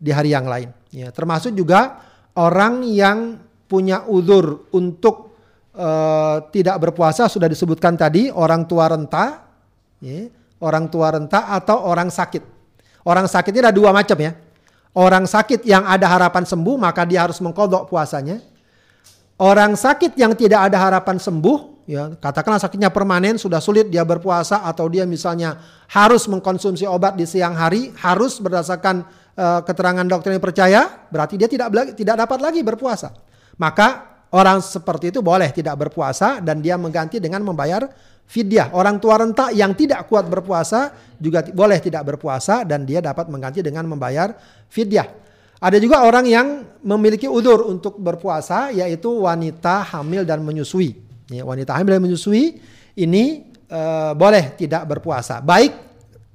di 0.00 0.08
hari 0.08 0.32
yang 0.32 0.48
lain. 0.48 0.72
Ya 0.88 1.12
termasuk 1.12 1.52
juga 1.52 2.00
orang 2.32 2.80
yang 2.88 3.36
punya 3.68 4.08
uzur 4.08 4.72
untuk 4.72 5.36
e, 5.76 5.88
tidak 6.56 6.80
berpuasa 6.88 7.28
sudah 7.28 7.52
disebutkan 7.52 8.00
tadi 8.00 8.32
orang 8.32 8.64
tua 8.64 8.88
renta 8.88 9.44
ya, 10.00 10.32
orang 10.64 10.88
tua 10.88 11.12
renta 11.12 11.52
atau 11.52 11.84
orang 11.84 12.08
sakit. 12.08 12.56
Orang 13.04 13.28
sakit 13.28 13.52
ini 13.52 13.60
ada 13.68 13.76
dua 13.76 13.92
macam 13.92 14.16
ya. 14.16 14.32
Orang 14.96 15.28
sakit 15.28 15.68
yang 15.68 15.84
ada 15.84 16.08
harapan 16.08 16.48
sembuh 16.48 16.80
maka 16.80 17.04
dia 17.04 17.28
harus 17.28 17.36
mengkodok 17.44 17.92
puasanya 17.92 18.40
Orang 19.36 19.76
sakit 19.76 20.16
yang 20.16 20.32
tidak 20.32 20.72
ada 20.72 20.80
harapan 20.80 21.20
sembuh, 21.20 21.84
ya 21.84 22.16
katakanlah 22.16 22.56
sakitnya 22.56 22.88
permanen, 22.88 23.36
sudah 23.36 23.60
sulit 23.60 23.92
dia 23.92 24.00
berpuasa 24.00 24.64
atau 24.64 24.88
dia 24.88 25.04
misalnya 25.04 25.60
harus 25.92 26.24
mengkonsumsi 26.24 26.88
obat 26.88 27.20
di 27.20 27.28
siang 27.28 27.52
hari, 27.52 27.92
harus 28.00 28.40
berdasarkan 28.40 29.04
uh, 29.36 29.60
keterangan 29.60 30.08
dokter 30.08 30.32
yang 30.32 30.40
percaya, 30.40 31.04
berarti 31.12 31.36
dia 31.36 31.52
tidak 31.52 31.68
tidak 31.92 32.16
dapat 32.24 32.38
lagi 32.40 32.64
berpuasa. 32.64 33.12
Maka 33.60 34.24
orang 34.32 34.64
seperti 34.64 35.12
itu 35.12 35.20
boleh 35.20 35.52
tidak 35.52 35.84
berpuasa 35.84 36.40
dan 36.40 36.64
dia 36.64 36.80
mengganti 36.80 37.20
dengan 37.20 37.44
membayar 37.44 37.84
fidyah. 38.24 38.72
Orang 38.72 39.04
tua 39.04 39.20
renta 39.20 39.52
yang 39.52 39.76
tidak 39.76 40.08
kuat 40.08 40.32
berpuasa 40.32 40.96
juga 41.20 41.44
boleh 41.52 41.76
tidak 41.84 42.08
berpuasa 42.08 42.64
dan 42.64 42.88
dia 42.88 43.04
dapat 43.04 43.28
mengganti 43.28 43.60
dengan 43.60 43.84
membayar 43.84 44.32
fidyah. 44.72 45.25
Ada 45.56 45.80
juga 45.80 46.04
orang 46.04 46.28
yang 46.28 46.46
memiliki 46.84 47.24
udur 47.24 47.64
untuk 47.64 47.96
berpuasa 47.96 48.68
yaitu 48.70 49.08
wanita 49.08 49.82
hamil 49.96 50.22
dan 50.28 50.44
menyusui. 50.44 50.92
Ya, 51.32 51.42
wanita 51.42 51.72
hamil 51.74 51.96
dan 51.96 52.02
menyusui 52.04 52.60
ini 52.96 53.48
uh, 53.72 54.12
boleh 54.12 54.52
tidak 54.54 54.84
berpuasa. 54.84 55.40
Baik 55.40 55.72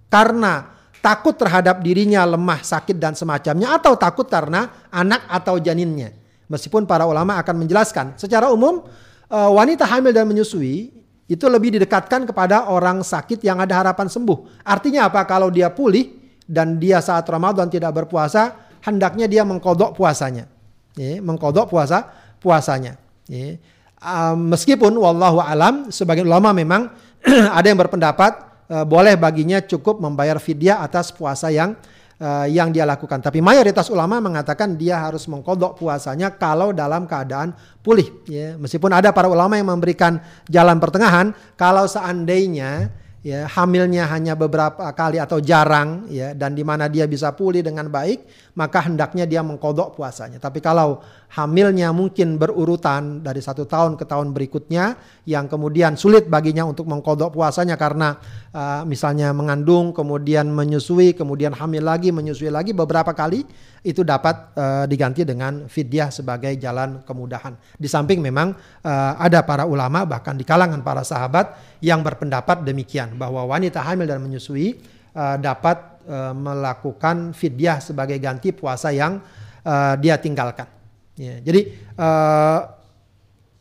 karena 0.10 0.74
takut 1.00 1.38
terhadap 1.38 1.82
dirinya 1.86 2.26
lemah, 2.26 2.62
sakit 2.62 2.98
dan 2.98 3.14
semacamnya 3.14 3.78
atau 3.78 3.94
takut 3.98 4.26
karena 4.26 4.90
anak 4.90 5.26
atau 5.30 5.62
janinnya. 5.62 6.14
Meskipun 6.52 6.84
para 6.84 7.08
ulama 7.08 7.40
akan 7.40 7.64
menjelaskan 7.64 8.20
secara 8.20 8.52
umum 8.52 8.84
uh, 9.32 9.52
wanita 9.56 9.88
hamil 9.88 10.12
dan 10.12 10.28
menyusui 10.28 10.92
itu 11.32 11.46
lebih 11.48 11.80
didekatkan 11.80 12.28
kepada 12.28 12.68
orang 12.68 13.08
sakit 13.08 13.40
yang 13.40 13.64
ada 13.64 13.80
harapan 13.80 14.12
sembuh. 14.12 14.68
Artinya 14.68 15.08
apa? 15.08 15.24
Kalau 15.24 15.48
dia 15.48 15.72
pulih 15.72 16.12
dan 16.44 16.76
dia 16.76 17.00
saat 17.00 17.24
Ramadan 17.24 17.72
tidak 17.72 18.04
berpuasa, 18.04 18.71
hendaknya 18.84 19.26
dia 19.30 19.42
mengkodok 19.46 19.96
puasanya. 19.96 20.50
Ya, 20.98 21.24
mengkodok 21.24 21.72
puasa 21.72 22.12
puasanya. 22.44 23.00
Ya. 23.30 23.56
Um, 24.02 24.50
meskipun 24.50 24.98
wallahu 24.98 25.38
alam 25.38 25.94
sebagian 25.94 26.26
ulama 26.26 26.52
memang 26.52 26.90
ada 27.58 27.70
yang 27.70 27.78
berpendapat 27.78 28.66
uh, 28.68 28.86
boleh 28.86 29.14
baginya 29.14 29.62
cukup 29.62 30.02
membayar 30.02 30.42
fidyah 30.42 30.82
atas 30.82 31.14
puasa 31.14 31.54
yang 31.54 31.78
uh, 32.22 32.50
yang 32.50 32.70
dia 32.70 32.86
lakukan. 32.86 33.22
Tapi 33.22 33.42
mayoritas 33.42 33.90
ulama 33.90 34.22
mengatakan 34.22 34.78
dia 34.78 35.02
harus 35.02 35.26
mengkodok 35.26 35.78
puasanya 35.78 36.34
kalau 36.34 36.74
dalam 36.74 37.10
keadaan 37.10 37.54
pulih. 37.82 38.10
Ya. 38.30 38.58
Meskipun 38.58 38.94
ada 38.94 39.10
para 39.14 39.30
ulama 39.30 39.58
yang 39.58 39.70
memberikan 39.70 40.22
jalan 40.50 40.82
pertengahan, 40.82 41.34
kalau 41.58 41.86
seandainya 41.90 42.94
ya 43.22 43.46
hamilnya 43.46 44.10
hanya 44.10 44.34
beberapa 44.34 44.82
kali 44.98 45.22
atau 45.22 45.38
jarang 45.38 46.10
ya 46.10 46.34
dan 46.34 46.58
di 46.58 46.66
mana 46.66 46.90
dia 46.90 47.06
bisa 47.06 47.30
pulih 47.30 47.62
dengan 47.62 47.86
baik 47.86 48.26
maka 48.58 48.84
hendaknya 48.84 49.24
dia 49.24 49.42
mengkodok 49.42 49.96
puasanya 49.96 50.38
tapi 50.38 50.60
kalau 50.60 51.00
hamilnya 51.32 51.96
mungkin 51.96 52.36
berurutan 52.36 53.24
dari 53.24 53.40
satu 53.40 53.64
tahun 53.64 53.96
ke 53.96 54.04
tahun 54.04 54.36
berikutnya 54.36 55.00
yang 55.28 55.48
kemudian 55.48 55.96
sulit 55.96 56.28
baginya 56.28 56.68
untuk 56.68 56.88
mengkodok 56.92 57.32
puasanya 57.32 57.80
karena 57.80 58.20
uh, 58.52 58.84
misalnya 58.84 59.32
mengandung 59.32 59.96
kemudian 59.96 60.52
menyusui 60.52 61.16
kemudian 61.16 61.56
hamil 61.56 61.88
lagi 61.88 62.12
menyusui 62.12 62.52
lagi 62.52 62.76
beberapa 62.76 63.16
kali 63.16 63.48
itu 63.82 64.06
dapat 64.06 64.54
uh, 64.54 64.86
diganti 64.86 65.26
dengan 65.26 65.66
fidyah 65.66 66.14
sebagai 66.14 66.54
jalan 66.62 67.02
kemudahan. 67.02 67.58
Di 67.82 67.90
samping 67.90 68.22
memang 68.22 68.54
uh, 68.86 69.14
ada 69.18 69.42
para 69.42 69.66
ulama 69.66 70.06
bahkan 70.06 70.38
di 70.38 70.46
kalangan 70.46 70.86
para 70.86 71.02
sahabat 71.02 71.58
yang 71.82 72.06
berpendapat 72.06 72.62
demikian 72.62 73.18
bahwa 73.18 73.42
wanita 73.50 73.82
hamil 73.82 74.06
dan 74.06 74.22
menyusui 74.22 74.78
uh, 75.18 75.42
dapat 75.42 75.91
uh, 76.08 76.34
melakukan 76.36 77.36
fidyah 77.36 77.82
sebagai 77.84 78.18
ganti 78.18 78.54
puasa 78.54 78.90
yang 78.90 79.22
uh, 79.66 79.94
dia 79.98 80.18
tinggalkan. 80.18 80.68
Ya, 81.20 81.38
jadi 81.44 81.76
uh, 82.00 82.60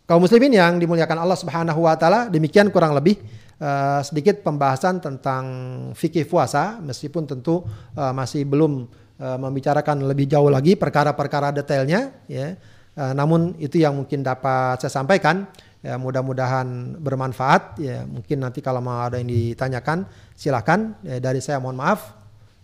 kaum 0.07 0.23
muslimin 0.23 0.55
yang 0.55 0.79
dimuliakan 0.79 1.19
Allah 1.21 1.39
Subhanahu 1.39 1.85
wa 1.85 1.95
taala 1.99 2.31
demikian 2.31 2.73
kurang 2.73 2.97
lebih 2.97 3.21
uh, 3.61 4.01
sedikit 4.01 4.41
pembahasan 4.41 4.99
tentang 4.99 5.45
fikih 5.93 6.25
puasa 6.25 6.81
meskipun 6.81 7.29
tentu 7.29 7.63
uh, 7.95 8.13
masih 8.17 8.49
belum 8.49 8.89
uh, 9.21 9.39
membicarakan 9.39 10.09
lebih 10.09 10.27
jauh 10.31 10.49
lagi 10.49 10.75
perkara-perkara 10.75 11.53
detailnya 11.55 12.17
ya. 12.27 12.57
Uh, 12.97 13.15
namun 13.15 13.55
itu 13.63 13.79
yang 13.79 13.95
mungkin 13.95 14.27
dapat 14.27 14.83
saya 14.83 14.91
sampaikan 14.91 15.47
ya 15.81 15.97
mudah-mudahan 15.97 17.01
bermanfaat 17.01 17.81
ya 17.81 18.05
mungkin 18.05 18.45
nanti 18.45 18.61
kalau 18.61 18.85
mau 18.85 19.01
ada 19.01 19.17
yang 19.17 19.33
ditanyakan 19.33 20.05
silakan 20.37 20.93
ya, 21.01 21.17
dari 21.25 21.41
saya 21.41 21.57
mohon 21.57 21.81
maaf 21.81 22.20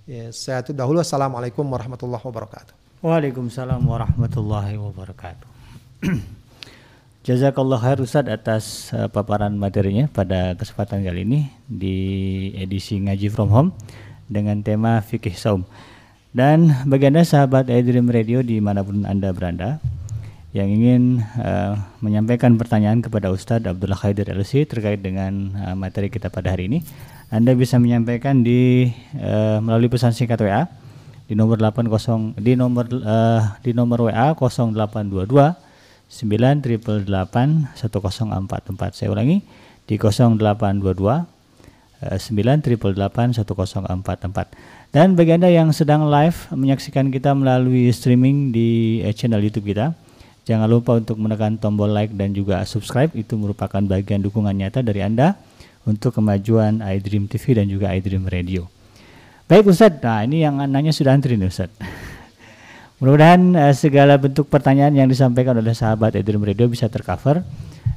ya 0.07 0.31
saya 0.31 0.63
itu 0.63 0.71
dahulu. 0.71 1.03
Assalamualaikum 1.03 1.67
warahmatullahi 1.67 2.23
wabarakatuh. 2.23 2.73
Waalaikumsalam 3.03 3.83
warahmatullahi 3.83 4.79
wabarakatuh. 4.79 5.47
Jazakallah 7.27 7.83
khair 7.83 7.99
Ustaz 7.99 8.31
atas 8.31 8.95
uh, 8.95 9.11
paparan 9.11 9.59
materinya 9.59 10.07
pada 10.07 10.55
kesempatan 10.55 11.03
kali 11.03 11.27
ini 11.27 11.41
di 11.67 11.99
edisi 12.55 13.03
Ngaji 13.03 13.27
From 13.35 13.51
Home 13.51 13.71
dengan 14.31 14.63
tema 14.63 15.03
fikih 15.03 15.35
saum. 15.35 15.67
Dan 16.31 16.71
bagi 16.87 17.11
Anda 17.11 17.27
sahabat 17.27 17.67
iDream 17.67 18.07
Radio 18.07 18.47
di 18.47 18.63
mana 18.63 18.87
pun 18.87 19.03
Anda 19.03 19.35
berada 19.35 19.83
yang 20.55 20.71
ingin 20.71 21.19
uh, 21.43 21.75
menyampaikan 21.99 22.55
pertanyaan 22.55 23.03
kepada 23.03 23.35
Ustadz 23.35 23.67
Abdullah 23.67 23.99
Khaidir 23.99 24.31
LC 24.31 24.65
terkait 24.71 25.03
dengan 25.03 25.51
uh, 25.59 25.75
materi 25.75 26.09
kita 26.09 26.31
pada 26.31 26.55
hari 26.55 26.71
ini, 26.71 26.79
Anda 27.27 27.59
bisa 27.59 27.83
menyampaikan 27.83 28.47
di 28.47 28.87
uh, 29.19 29.59
melalui 29.59 29.91
pesan 29.91 30.15
singkat 30.15 30.39
WA 30.39 30.71
di 31.27 31.35
nomor 31.35 31.59
80 31.59 32.39
di 32.39 32.55
nomor 32.55 32.87
uh, 32.87 33.43
di 33.67 33.75
nomor 33.75 34.07
WA 34.07 34.31
0822 34.39 35.59
988 36.07 37.75
1044. 37.75 38.95
Saya 38.95 39.11
ulangi 39.11 39.43
di 39.91 39.99
0822 39.99 41.27
988 41.99 43.43
1044. 43.43 44.95
Dan 44.95 45.19
bagi 45.19 45.33
Anda 45.35 45.51
yang 45.51 45.75
sedang 45.75 46.07
live 46.07 46.47
menyaksikan 46.55 47.11
kita 47.11 47.35
melalui 47.35 47.91
streaming 47.91 48.55
di 48.55 49.03
eh, 49.03 49.11
channel 49.11 49.43
YouTube 49.43 49.67
kita, 49.67 49.99
jangan 50.47 50.71
lupa 50.71 51.03
untuk 51.03 51.19
menekan 51.19 51.59
tombol 51.59 51.91
like 51.91 52.15
dan 52.15 52.31
juga 52.31 52.63
subscribe. 52.63 53.11
Itu 53.19 53.35
merupakan 53.35 53.83
bagian 53.83 54.23
dukungan 54.23 54.55
nyata 54.55 54.87
dari 54.87 55.03
Anda 55.03 55.35
untuk 55.87 56.19
kemajuan 56.19 56.83
iDream 56.83 57.31
TV 57.31 57.63
dan 57.63 57.71
juga 57.71 57.95
iDream 57.95 58.27
Radio. 58.27 58.67
Baik 59.47 59.71
Ustadz, 59.71 60.03
nah 60.03 60.27
ini 60.27 60.43
yang 60.43 60.59
nanya 60.59 60.91
sudah 60.91 61.15
antri 61.15 61.39
nih 61.39 61.47
Ustadz. 61.47 61.79
Mudah-mudahan 62.99 63.43
uh, 63.55 63.75
segala 63.77 64.19
bentuk 64.19 64.51
pertanyaan 64.51 64.91
yang 64.91 65.07
disampaikan 65.07 65.55
oleh 65.55 65.73
sahabat 65.73 66.19
iDream 66.19 66.43
Radio 66.43 66.67
bisa 66.67 66.91
tercover 66.91 67.47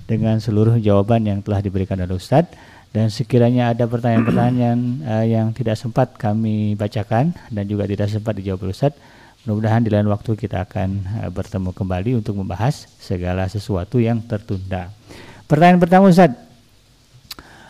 dengan 0.05 0.37
seluruh 0.37 0.77
jawaban 0.77 1.25
yang 1.25 1.41
telah 1.41 1.65
diberikan 1.65 1.97
oleh 1.97 2.13
Ustadz 2.13 2.53
dan 2.89 3.13
sekiranya 3.13 3.73
ada 3.73 3.85
pertanyaan-pertanyaan 3.85 4.79
uh, 5.05 5.25
yang 5.33 5.53
tidak 5.53 5.77
sempat 5.77 6.13
kami 6.17 6.73
bacakan 6.73 7.33
dan 7.49 7.63
juga 7.69 7.85
tidak 7.85 8.09
sempat 8.09 8.37
dijawab 8.37 8.65
oleh 8.69 8.73
Ustaz, 8.73 8.93
mudah-mudahan 9.45 9.81
di 9.85 9.89
lain 9.93 10.09
waktu 10.09 10.33
kita 10.37 10.65
akan 10.65 10.89
uh, 11.21 11.29
bertemu 11.29 11.69
kembali 11.73 12.11
untuk 12.17 12.37
membahas 12.37 12.89
segala 12.97 13.45
sesuatu 13.45 14.01
yang 14.01 14.21
tertunda. 14.25 14.89
Pertanyaan 15.45 15.81
pertama 15.81 16.09
Ustaz. 16.09 16.48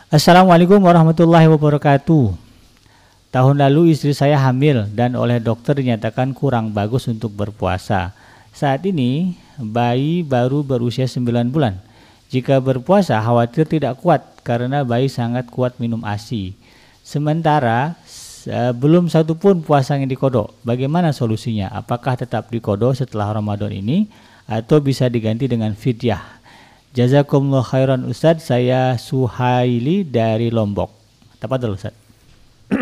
Assalamualaikum 0.09 0.81
warahmatullahi 0.81 1.45
wabarakatuh. 1.53 2.33
Tahun 3.29 3.55
lalu 3.61 3.93
istri 3.93 4.09
saya 4.17 4.41
hamil 4.41 4.89
dan 4.89 5.13
oleh 5.13 5.37
dokter 5.37 5.77
dinyatakan 5.77 6.33
kurang 6.33 6.73
bagus 6.73 7.05
untuk 7.05 7.29
berpuasa. 7.37 8.17
Saat 8.49 8.89
ini 8.89 9.37
bayi 9.61 10.25
baru 10.25 10.65
berusia 10.65 11.05
9 11.05 11.53
bulan. 11.53 11.77
Jika 12.33 12.57
berpuasa 12.57 13.21
khawatir 13.21 13.69
tidak 13.69 14.01
kuat 14.01 14.25
karena 14.41 14.81
bayi 14.81 15.13
sangat 15.13 15.45
kuat 15.53 15.77
minum 15.77 16.01
ASI. 16.01 16.57
Sementara 17.05 17.93
belum 18.81 19.13
satu 19.13 19.37
pun 19.37 19.61
puasa 19.61 19.93
yang 19.93 20.09
dikodok. 20.09 20.57
Bagaimana 20.65 21.13
solusinya? 21.13 21.69
Apakah 21.69 22.17
tetap 22.17 22.49
dikodok 22.49 22.97
setelah 22.97 23.29
Ramadan 23.29 23.69
ini 23.69 24.09
atau 24.49 24.81
bisa 24.81 25.05
diganti 25.05 25.45
dengan 25.45 25.77
fidyah? 25.77 26.38
Jazakumullah 26.89 27.61
khairan 27.61 28.01
Ustadz, 28.09 28.49
saya 28.49 28.97
Suhaili 28.97 30.01
dari 30.01 30.49
Lombok. 30.49 30.89
Tepat 31.37 31.61
Ustadz. 31.69 31.97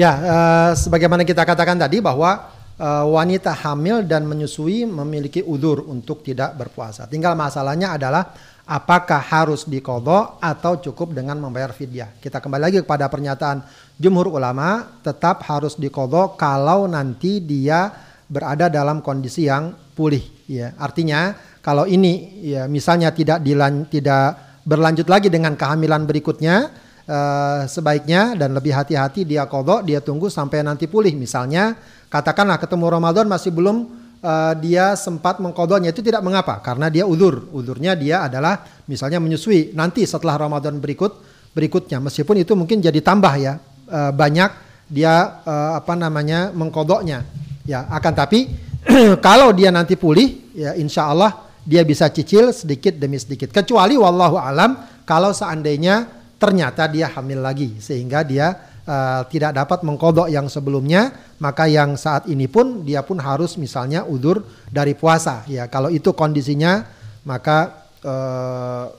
ya, 0.00 0.12
uh, 0.12 0.70
sebagaimana 0.76 1.24
kita 1.24 1.40
katakan 1.40 1.80
tadi 1.80 2.04
bahwa 2.04 2.52
uh, 2.76 3.04
wanita 3.08 3.56
hamil 3.64 4.04
dan 4.04 4.28
menyusui 4.28 4.84
memiliki 4.84 5.40
udur 5.40 5.88
untuk 5.88 6.20
tidak 6.20 6.52
berpuasa. 6.52 7.08
Tinggal 7.08 7.32
masalahnya 7.32 7.96
adalah 7.96 8.36
apakah 8.68 9.24
harus 9.24 9.64
dikodok 9.64 10.36
atau 10.44 10.76
cukup 10.84 11.16
dengan 11.16 11.40
membayar 11.40 11.72
fidyah. 11.72 12.20
Kita 12.20 12.44
kembali 12.44 12.60
lagi 12.60 12.78
kepada 12.84 13.08
pernyataan 13.08 13.64
jumhur 13.96 14.36
ulama, 14.36 15.00
tetap 15.00 15.48
harus 15.48 15.80
dikodok 15.80 16.36
kalau 16.36 16.84
nanti 16.84 17.40
dia 17.40 17.88
berada 18.28 18.68
dalam 18.68 19.00
kondisi 19.00 19.48
yang 19.48 19.72
pulih. 19.96 20.24
Ya, 20.44 20.76
artinya 20.76 21.32
kalau 21.64 21.88
ini 21.88 22.44
ya 22.44 22.68
misalnya 22.68 23.08
tidak 23.08 23.40
dilan, 23.40 23.88
tidak 23.88 24.60
berlanjut 24.68 25.08
lagi 25.08 25.32
dengan 25.32 25.56
kehamilan 25.56 26.04
berikutnya, 26.04 26.68
eh, 27.08 27.60
sebaiknya 27.64 28.36
dan 28.36 28.52
lebih 28.52 28.76
hati-hati 28.76 29.24
dia 29.24 29.48
kodok, 29.48 29.88
dia 29.88 30.04
tunggu 30.04 30.28
sampai 30.28 30.60
nanti 30.60 30.84
pulih. 30.84 31.16
Misalnya 31.16 31.72
katakanlah 32.12 32.60
ketemu 32.60 32.86
Ramadan 32.92 33.26
masih 33.32 33.48
belum 33.48 34.04
uh, 34.24 34.54
dia 34.56 34.96
sempat 34.96 35.38
mengkodoknya 35.38 35.92
itu 35.92 36.00
tidak 36.00 36.24
mengapa 36.24 36.58
karena 36.64 36.88
dia 36.88 37.04
udur. 37.04 37.52
Udurnya 37.52 37.92
dia 37.94 38.24
adalah 38.24 38.64
misalnya 38.88 39.20
menyusui 39.20 39.76
nanti 39.76 40.08
setelah 40.08 40.40
Ramadan 40.40 40.80
berikut 40.80 41.20
berikutnya 41.54 42.02
meskipun 42.02 42.40
itu 42.40 42.56
mungkin 42.56 42.80
jadi 42.82 42.98
tambah 43.04 43.34
ya 43.36 43.60
uh, 43.92 44.10
banyak 44.10 44.50
dia 44.88 45.42
uh, 45.44 45.78
apa 45.78 45.92
namanya 45.94 46.50
mengkodoknya. 46.56 47.22
Ya 47.68 47.88
akan 47.88 48.12
tapi 48.16 48.48
kalau 49.26 49.52
dia 49.52 49.68
nanti 49.72 49.96
pulih 49.96 50.52
ya 50.56 50.76
insya 50.76 51.08
Allah 51.08 51.44
dia 51.64 51.82
bisa 51.82 52.12
cicil 52.12 52.52
sedikit 52.52 52.94
demi 52.96 53.16
sedikit. 53.16 53.50
Kecuali 53.50 53.96
wallahu 53.96 54.36
alam 54.36 54.84
kalau 55.08 55.32
seandainya 55.32 56.06
ternyata 56.36 56.84
dia 56.88 57.08
hamil 57.08 57.40
lagi 57.40 57.80
sehingga 57.80 58.20
dia 58.20 58.52
uh, 58.84 59.24
tidak 59.28 59.56
dapat 59.56 59.80
mengkodok 59.82 60.28
yang 60.28 60.46
sebelumnya, 60.46 61.12
maka 61.40 61.64
yang 61.68 61.96
saat 61.96 62.28
ini 62.28 62.46
pun 62.46 62.84
dia 62.84 63.00
pun 63.00 63.16
harus 63.20 63.56
misalnya 63.56 64.04
udur 64.04 64.44
dari 64.68 64.92
puasa. 64.92 65.42
Ya, 65.48 65.66
kalau 65.68 65.88
itu 65.88 66.12
kondisinya, 66.12 66.84
maka 67.24 67.88
uh, 68.04 68.92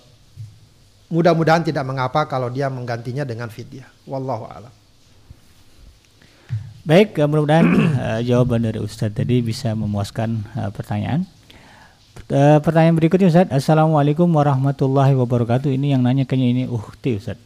mudah-mudahan 1.13 1.63
tidak 1.63 1.85
mengapa 1.85 2.25
kalau 2.25 2.49
dia 2.49 2.67
menggantinya 2.67 3.23
dengan 3.23 3.47
fidyah. 3.47 3.87
Wallahu 4.09 4.45
a'lam. 4.49 4.73
Baik, 6.85 7.17
eh, 7.17 7.25
mudah-mudahan 7.25 7.67
uh, 7.97 8.21
jawaban 8.21 8.61
dari 8.61 8.77
Ustadz 8.77 9.17
tadi 9.17 9.41
bisa 9.41 9.73
memuaskan 9.73 10.45
uh, 10.53 10.69
pertanyaan. 10.69 11.25
Uh, 12.25 12.57
pertanyaan 12.63 12.95
berikutnya 12.95 13.27
Ustadz, 13.29 13.53
Assalamualaikum 13.53 14.25
warahmatullahi 14.25 15.13
wabarakatuh. 15.13 15.69
Ini 15.69 15.93
yang 15.93 16.01
nanya 16.01 16.23
kayaknya 16.23 16.47
ini 16.49 16.63
uhti 16.65 17.19
Ustadz. 17.19 17.43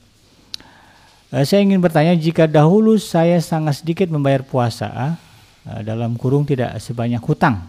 Uh, 1.33 1.43
saya 1.43 1.65
ingin 1.65 1.81
bertanya 1.81 2.15
jika 2.15 2.45
dahulu 2.45 2.95
saya 2.95 3.41
sangat 3.43 3.81
sedikit 3.81 4.07
membayar 4.07 4.45
puasa 4.45 5.17
uh, 5.67 5.81
dalam 5.83 6.15
kurung 6.15 6.47
tidak 6.47 6.77
sebanyak 6.79 7.19
hutang 7.19 7.65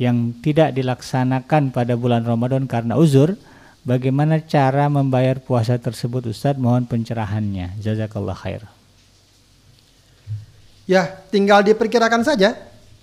yang 0.00 0.32
tidak 0.40 0.72
dilaksanakan 0.72 1.74
pada 1.74 1.92
bulan 1.98 2.24
Ramadan 2.24 2.64
karena 2.64 2.96
uzur, 2.96 3.36
bagaimana 3.84 4.40
cara 4.40 4.88
membayar 4.88 5.42
puasa 5.42 5.76
tersebut 5.76 6.30
Ustadz? 6.30 6.62
Mohon 6.62 6.88
pencerahannya. 6.88 7.76
Jazakallah 7.82 8.36
khair. 8.38 8.64
Ya, 10.86 11.20
tinggal 11.34 11.66
diperkirakan 11.66 12.22
saja. 12.22 12.54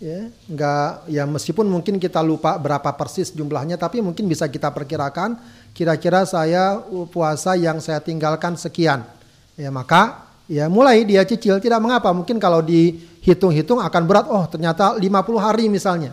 Ya, 0.04 0.28
enggak 0.52 1.08
ya 1.08 1.24
meskipun 1.24 1.64
mungkin 1.64 1.96
kita 1.96 2.20
lupa 2.20 2.60
berapa 2.60 2.92
persis 2.92 3.32
jumlahnya 3.32 3.80
tapi 3.80 4.04
mungkin 4.04 4.28
bisa 4.28 4.52
kita 4.52 4.68
perkirakan 4.68 5.40
kira-kira 5.72 6.28
saya 6.28 6.76
puasa 7.08 7.56
yang 7.56 7.80
saya 7.80 8.04
tinggalkan 8.04 8.60
sekian. 8.60 9.08
Ya, 9.56 9.72
maka 9.72 10.28
ya 10.52 10.68
mulai 10.68 11.08
dia 11.08 11.24
cicil 11.24 11.56
tidak 11.64 11.80
mengapa. 11.80 12.12
Mungkin 12.12 12.36
kalau 12.36 12.60
dihitung-hitung 12.60 13.80
akan 13.80 14.04
berat. 14.04 14.28
Oh, 14.28 14.44
ternyata 14.44 15.00
50 15.00 15.08
hari 15.40 15.72
misalnya. 15.72 16.12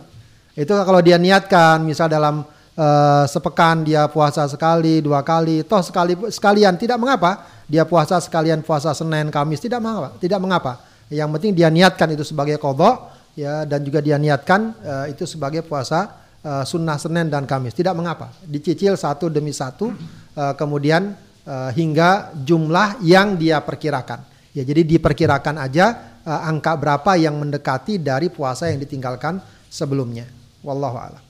Itu 0.55 0.71
kalau 0.71 1.03
dia 1.03 1.19
niatkan 1.19 1.83
misal 1.83 2.07
dalam 2.07 2.47
uh, 2.79 3.23
sepekan 3.27 3.83
dia 3.83 4.07
puasa 4.07 4.47
sekali, 4.47 5.03
dua 5.03 5.19
kali, 5.19 5.67
toh 5.67 5.83
sekali 5.83 6.15
sekalian 6.31 6.79
tidak 6.79 6.95
mengapa. 6.95 7.43
Dia 7.67 7.83
puasa 7.83 8.23
sekalian 8.23 8.63
puasa 8.63 8.95
Senin, 8.95 9.27
Kamis 9.35 9.59
tidak 9.59 9.83
mengapa, 9.83 10.15
tidak 10.15 10.39
mengapa. 10.39 10.73
Yang 11.11 11.27
penting 11.35 11.51
dia 11.59 11.67
niatkan 11.67 12.07
itu 12.15 12.23
sebagai 12.23 12.55
kodok 12.55 13.19
ya 13.37 13.63
dan 13.63 13.81
juga 13.85 14.03
dia 14.03 14.19
niatkan 14.19 14.75
uh, 14.81 15.05
itu 15.07 15.23
sebagai 15.23 15.63
puasa 15.63 16.19
uh, 16.43 16.63
sunnah 16.67 16.97
Senin 16.99 17.31
dan 17.31 17.47
Kamis. 17.47 17.75
Tidak 17.75 17.93
mengapa. 17.95 18.33
Dicicil 18.43 18.97
satu 18.97 19.31
demi 19.31 19.55
satu 19.55 19.93
uh, 20.35 20.53
kemudian 20.57 21.15
uh, 21.45 21.69
hingga 21.71 22.35
jumlah 22.35 23.01
yang 23.05 23.37
dia 23.39 23.61
perkirakan. 23.63 24.23
Ya 24.51 24.67
jadi 24.67 24.83
diperkirakan 24.83 25.55
aja 25.63 26.19
uh, 26.27 26.47
angka 26.47 26.75
berapa 26.75 27.15
yang 27.15 27.39
mendekati 27.39 28.01
dari 28.01 28.27
puasa 28.27 28.67
yang 28.67 28.79
ditinggalkan 28.83 29.39
sebelumnya. 29.71 30.27
Wallahu 30.61 30.97
a'lam. 30.99 31.23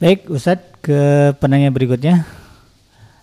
Baik 0.00 0.32
Ustadz 0.32 0.80
ke 0.80 1.34
penanya 1.36 1.68
berikutnya. 1.68 2.24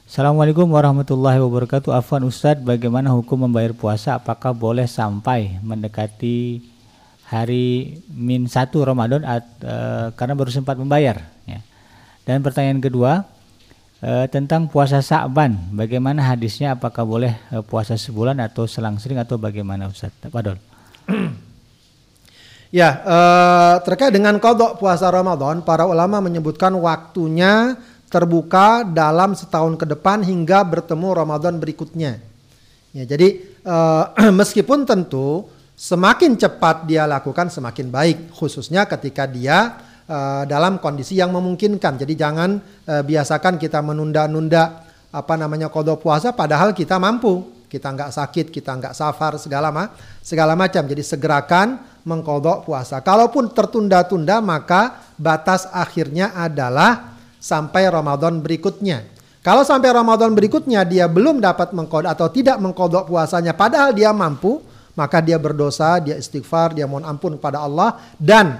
Assalamualaikum 0.07 0.69
warahmatullahi 0.69 1.41
wabarakatuh. 1.41 1.91
Afwan 1.91 2.23
Ustadz, 2.29 2.63
bagaimana 2.63 3.11
hukum 3.11 3.49
membayar 3.49 3.75
puasa? 3.75 4.15
Apakah 4.15 4.55
boleh 4.55 4.87
sampai 4.87 5.59
mendekati 5.59 6.63
hari 7.28 7.99
min 8.07 8.47
satu 8.47 8.88
Ramadan 8.88 9.28
at, 9.28 9.43
uh, 9.67 10.15
karena 10.15 10.34
baru 10.34 10.47
sempat 10.47 10.80
membayar? 10.80 11.28
Ya. 11.43 11.59
Dan 12.23 12.39
pertanyaan 12.39 12.80
kedua 12.80 13.28
uh, 13.99 14.25
tentang 14.32 14.71
puasa 14.71 15.03
Sa'ban. 15.03 15.59
Bagaimana 15.75 16.23
hadisnya? 16.23 16.80
Apakah 16.80 17.03
boleh 17.03 17.36
uh, 17.51 17.59
puasa 17.59 17.99
sebulan 17.99 18.39
atau 18.39 18.63
selang-sering 18.63 19.19
atau 19.19 19.36
bagaimana 19.36 19.91
Ustadz? 19.91 20.32
Padol. 20.32 20.57
Ya, 22.67 22.99
uh, 23.07 23.75
terkait 23.80 24.11
dengan 24.11 24.36
kodok 24.43 24.75
puasa 24.75 25.07
Ramadan, 25.07 25.63
para 25.63 25.88
ulama 25.88 26.19
menyebutkan 26.19 26.75
waktunya 26.75 27.80
terbuka 28.11 28.84
dalam 28.84 29.32
setahun 29.39 29.80
ke 29.80 29.88
depan 29.88 30.19
hingga 30.19 30.67
bertemu 30.67 31.07
Ramadan 31.15 31.63
berikutnya. 31.63 32.19
Ya, 32.91 33.07
jadi 33.07 33.39
uh, 33.63 34.11
meskipun 34.43 34.84
tentu 34.84 35.47
semakin 35.78 36.34
cepat 36.34 36.89
dia 36.89 37.05
lakukan 37.05 37.53
semakin 37.53 37.93
baik, 37.93 38.17
khususnya 38.34 38.89
ketika 38.89 39.30
dia 39.30 39.78
uh, 40.09 40.43
dalam 40.49 40.82
kondisi 40.82 41.21
yang 41.21 41.30
memungkinkan. 41.30 42.01
Jadi 42.01 42.17
jangan 42.17 42.57
uh, 42.89 43.05
biasakan 43.05 43.61
kita 43.61 43.86
menunda-nunda 43.86 44.82
apa 45.13 45.34
namanya 45.38 45.69
kodok 45.69 46.01
puasa, 46.01 46.34
padahal 46.34 46.73
kita 46.73 46.97
mampu, 46.97 47.61
kita 47.69 47.93
nggak 47.93 48.09
sakit, 48.09 48.45
kita 48.49 48.73
nggak 48.73 48.93
safar 48.97 49.38
segala 49.38 49.69
ma 49.69 49.93
segala 50.25 50.57
macam. 50.57 50.82
Jadi 50.82 51.05
segerakan 51.05 52.01
mengkodok 52.09 52.65
puasa. 52.65 52.97
Kalaupun 53.05 53.53
tertunda-tunda 53.53 54.41
maka 54.41 55.13
batas 55.13 55.69
akhirnya 55.69 56.34
adalah 56.34 57.13
sampai 57.38 57.86
Ramadan 57.86 58.41
berikutnya. 58.41 59.05
Kalau 59.45 59.63
sampai 59.63 59.95
Ramadan 59.95 60.36
berikutnya 60.36 60.84
dia 60.84 61.07
belum 61.07 61.39
dapat 61.39 61.71
mengkodok 61.71 62.11
atau 62.11 62.28
tidak 62.28 62.59
mengkodok 62.59 63.07
puasanya 63.07 63.55
padahal 63.55 63.95
dia 63.95 64.11
mampu, 64.11 64.59
maka 64.97 65.21
dia 65.21 65.37
berdosa, 65.37 66.01
dia 66.01 66.17
istighfar, 66.17 66.73
dia 66.73 66.89
mohon 66.89 67.05
ampun 67.05 67.37
kepada 67.37 67.61
Allah 67.61 68.01
dan 68.17 68.57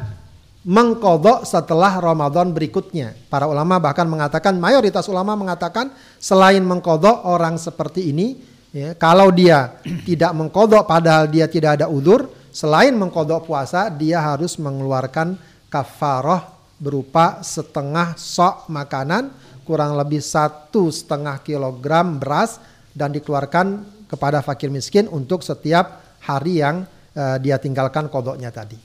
mengkodok 0.62 1.50
setelah 1.50 1.98
Ramadan 1.98 2.54
berikutnya. 2.54 3.18
Para 3.28 3.50
ulama 3.50 3.82
bahkan 3.82 4.06
mengatakan, 4.06 4.54
mayoritas 4.62 5.10
ulama 5.10 5.34
mengatakan 5.34 5.90
selain 6.22 6.62
mengkodok 6.62 7.26
orang 7.26 7.58
seperti 7.58 8.14
ini, 8.14 8.38
ya, 8.70 8.94
kalau 8.94 9.34
dia 9.34 9.82
tidak 10.06 10.38
mengkodok 10.38 10.86
padahal 10.86 11.26
dia 11.26 11.50
tidak 11.50 11.82
ada 11.82 11.90
udur, 11.90 12.30
selain 12.54 12.94
mengkodok 12.94 13.50
puasa, 13.50 13.90
dia 13.90 14.22
harus 14.22 14.62
mengeluarkan 14.62 15.42
kafaroh 15.74 16.54
berupa 16.78 17.42
setengah 17.42 18.14
sok 18.14 18.70
makanan 18.70 19.34
kurang 19.66 19.98
lebih 19.98 20.22
satu 20.22 20.94
setengah 20.94 21.42
kilogram 21.42 22.22
beras 22.22 22.62
dan 22.94 23.10
dikeluarkan 23.10 23.84
kepada 24.08 24.40
fakir 24.40 24.72
miskin 24.72 25.12
untuk 25.12 25.44
setiap 25.44 26.07
hari 26.28 26.60
yang 26.60 26.84
uh, 27.16 27.38
dia 27.40 27.56
tinggalkan 27.56 28.12
kodoknya 28.12 28.52
tadi. 28.52 28.76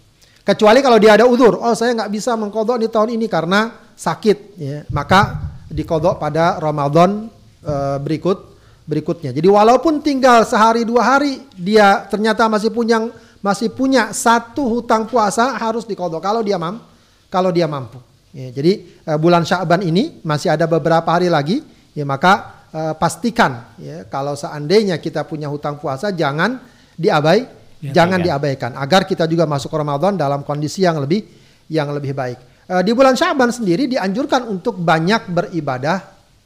Kecuali 0.42 0.78
kalau 0.82 0.98
dia 0.98 1.18
ada 1.18 1.26
udur, 1.26 1.58
oh 1.58 1.74
saya 1.74 1.94
nggak 1.94 2.10
bisa 2.10 2.34
mengkodok 2.34 2.78
di 2.78 2.90
tahun 2.90 3.14
ini 3.14 3.26
karena 3.30 3.78
sakit, 3.94 4.38
ya, 4.58 4.78
maka 4.90 5.50
dikodok 5.70 6.18
pada 6.18 6.58
Ramadan 6.58 7.30
uh, 7.62 7.98
berikut 8.02 8.54
berikutnya. 8.82 9.30
Jadi 9.30 9.46
walaupun 9.46 10.02
tinggal 10.02 10.42
sehari 10.42 10.82
dua 10.82 11.14
hari, 11.14 11.46
dia 11.54 12.02
ternyata 12.10 12.50
masih 12.50 12.74
punya 12.74 13.06
masih 13.38 13.70
punya 13.70 14.10
satu 14.14 14.66
hutang 14.66 15.06
puasa 15.06 15.58
harus 15.58 15.82
dikodok 15.86 16.22
kalau 16.22 16.42
dia 16.42 16.58
mampu 16.58 16.82
kalau 17.30 17.48
dia 17.48 17.64
mampu. 17.70 18.02
Ya, 18.34 18.50
jadi 18.50 18.82
uh, 19.06 19.18
bulan 19.20 19.44
Sya'ban 19.44 19.84
ini 19.86 20.20
masih 20.26 20.50
ada 20.50 20.66
beberapa 20.66 21.06
hari 21.06 21.30
lagi, 21.30 21.62
ya 21.94 22.02
maka 22.02 22.66
uh, 22.74 22.94
pastikan 22.98 23.76
ya 23.78 24.08
kalau 24.10 24.34
seandainya 24.34 24.98
kita 24.98 25.22
punya 25.22 25.46
hutang 25.46 25.78
puasa 25.78 26.10
jangan 26.10 26.58
diabai, 26.96 27.46
ya, 27.80 27.92
jangan 27.92 28.20
ya. 28.22 28.32
diabaikan 28.32 28.76
agar 28.78 29.08
kita 29.08 29.24
juga 29.26 29.48
masuk 29.48 29.72
Ramadan 29.72 30.16
dalam 30.16 30.46
kondisi 30.46 30.84
yang 30.84 31.00
lebih 31.02 31.24
yang 31.72 31.90
lebih 31.90 32.12
baik. 32.12 32.38
Uh, 32.68 32.82
di 32.84 32.94
bulan 32.94 33.18
Sya'ban 33.18 33.50
sendiri 33.50 33.90
dianjurkan 33.90 34.46
untuk 34.46 34.78
banyak 34.78 35.28
beribadah 35.28 35.98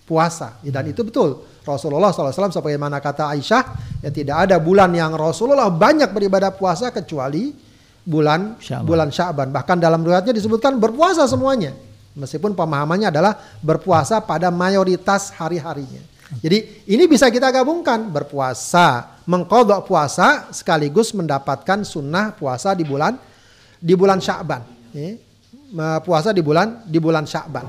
puasa 0.07 0.63
ya, 0.63 0.71
dan 0.71 0.87
hmm. 0.89 0.93
itu 0.95 1.03
betul. 1.03 1.31
Rasulullah 1.67 2.15
SAW 2.15 2.55
sebagaimana 2.55 3.03
kata 3.03 3.35
Aisyah 3.35 3.63
ya 4.07 4.11
tidak 4.15 4.47
ada 4.47 4.63
bulan 4.63 4.95
yang 4.95 5.19
Rasulullah 5.19 5.67
banyak 5.67 6.15
beribadah 6.15 6.55
puasa 6.55 6.95
kecuali 6.95 7.51
bulan 8.07 8.55
Sya'ban. 8.63 8.87
bulan 8.87 9.09
Sya'ban. 9.11 9.51
Bahkan 9.51 9.77
dalam 9.83 10.07
riwayatnya 10.07 10.31
disebutkan 10.31 10.79
berpuasa 10.79 11.27
semuanya. 11.27 11.75
Meskipun 12.17 12.57
pemahamannya 12.57 13.13
adalah 13.13 13.37
berpuasa 13.61 14.25
pada 14.25 14.49
mayoritas 14.49 15.35
hari-harinya. 15.37 16.16
Jadi 16.27 16.87
ini 16.91 17.05
bisa 17.07 17.31
kita 17.31 17.55
gabungkan 17.55 18.11
berpuasa, 18.11 19.19
mengkodok 19.31 19.87
puasa 19.87 20.51
sekaligus 20.51 21.15
mendapatkan 21.15 21.87
sunnah 21.87 22.35
puasa 22.35 22.75
di 22.75 22.83
bulan 22.83 23.15
di 23.79 23.95
bulan 23.95 24.19
Sya'ban. 24.19 24.63
Ya. 24.91 25.15
Puasa 26.03 26.35
di 26.35 26.43
bulan 26.43 26.83
di 26.87 26.99
bulan 26.99 27.27
Sya'ban. 27.27 27.67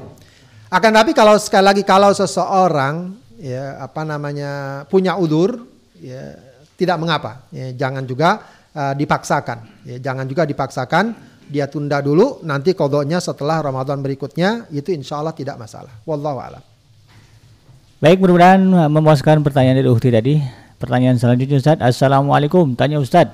Akan 0.68 0.92
tapi 0.92 1.14
kalau 1.14 1.38
sekali 1.38 1.66
lagi 1.66 1.84
kalau 1.86 2.12
seseorang 2.12 3.14
ya 3.38 3.78
apa 3.80 4.02
namanya 4.02 4.84
punya 4.90 5.16
udur 5.16 5.64
ya 6.02 6.36
tidak 6.78 6.98
mengapa 7.02 7.46
ya, 7.50 7.74
jangan 7.74 8.06
juga 8.06 8.42
uh, 8.78 8.94
dipaksakan. 8.94 9.86
Ya, 9.86 9.98
jangan 9.98 10.30
juga 10.30 10.46
dipaksakan, 10.46 11.18
dia 11.50 11.66
tunda 11.66 11.98
dulu, 12.04 12.46
nanti 12.46 12.78
kodoknya 12.78 13.18
setelah 13.18 13.66
Ramadan 13.66 14.04
berikutnya, 14.04 14.70
itu 14.70 14.94
insya 14.94 15.24
Allah 15.24 15.34
tidak 15.34 15.58
masalah. 15.58 15.90
Wallahu 16.06 16.38
a'lam. 16.38 16.77
Baik, 17.98 18.22
mudah-mudahan 18.22 18.62
memuaskan 18.94 19.42
pertanyaan 19.42 19.82
dari 19.82 19.90
Uhti 19.90 20.14
tadi. 20.14 20.38
Pertanyaan 20.78 21.18
selanjutnya 21.18 21.58
Ustaz. 21.58 21.82
Assalamualaikum, 21.82 22.78
tanya 22.78 23.02
Ustaz. 23.02 23.26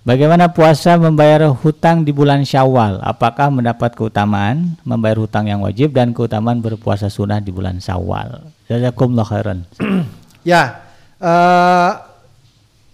Bagaimana 0.00 0.48
puasa 0.48 0.96
membayar 0.96 1.44
hutang 1.52 2.00
di 2.00 2.08
bulan 2.08 2.40
Syawal? 2.40 3.04
Apakah 3.04 3.52
mendapat 3.52 3.92
keutamaan 3.92 4.80
membayar 4.80 5.20
hutang 5.20 5.44
yang 5.44 5.60
wajib 5.60 5.92
dan 5.92 6.16
keutamaan 6.16 6.64
berpuasa 6.64 7.12
sunnah 7.12 7.36
di 7.36 7.52
bulan 7.52 7.84
Syawal? 7.84 8.48
Jazakumullah 8.64 9.28
khairan. 9.28 9.68
ya, 10.56 10.80
uh, 11.20 12.00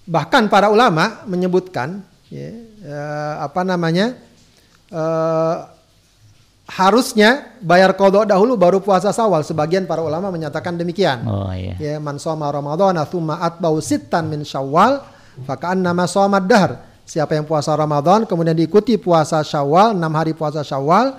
bahkan 0.03 0.51
para 0.51 0.67
ulama 0.67 1.23
menyebutkan 1.31 2.03
ya, 2.27 2.51
uh, 2.91 3.47
apa 3.47 3.63
namanya 3.63 4.19
uh, 4.91 5.76
harusnya 6.67 7.55
bayar 7.63 7.95
kodok 7.95 8.27
dahulu 8.27 8.59
baru 8.59 8.79
puasa 8.83 9.15
sawal. 9.15 9.47
Sebagian 9.47 9.87
para 9.87 10.03
ulama 10.03 10.35
menyatakan 10.35 10.75
demikian. 10.75 11.23
Oh, 11.23 11.51
iya. 11.55 11.79
ya 11.79 11.95
man 12.03 12.19
soma 12.19 12.51
ramadhana 12.51 13.07
thumma 13.07 13.39
atbau 13.39 13.79
sittan 13.79 14.27
min 14.27 14.43
syawal 14.43 15.03
fakaan 15.47 15.85
nama 15.85 16.11
somad 16.11 16.49
dahar 16.49 16.83
siapa 17.07 17.39
yang 17.39 17.47
puasa 17.47 17.77
Ramadan 17.77 18.27
kemudian 18.27 18.57
diikuti 18.59 18.99
puasa 18.99 19.45
Syawal 19.47 19.95
enam 19.95 20.11
hari 20.17 20.35
puasa 20.35 20.67
Syawal 20.67 21.15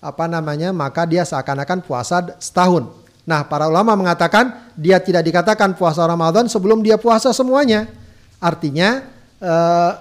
apa 0.00 0.24
namanya 0.28 0.72
maka 0.72 1.08
dia 1.08 1.24
seakan-akan 1.24 1.80
puasa 1.84 2.36
setahun. 2.40 2.88
Nah 3.24 3.44
para 3.48 3.68
ulama 3.68 3.96
mengatakan 3.96 4.72
dia 4.76 5.00
tidak 5.00 5.24
dikatakan 5.24 5.76
puasa 5.76 6.04
Ramadan 6.04 6.48
sebelum 6.48 6.84
dia 6.84 7.00
puasa 7.00 7.32
semuanya. 7.32 7.88
Artinya 8.40 9.04
eh, 9.40 9.92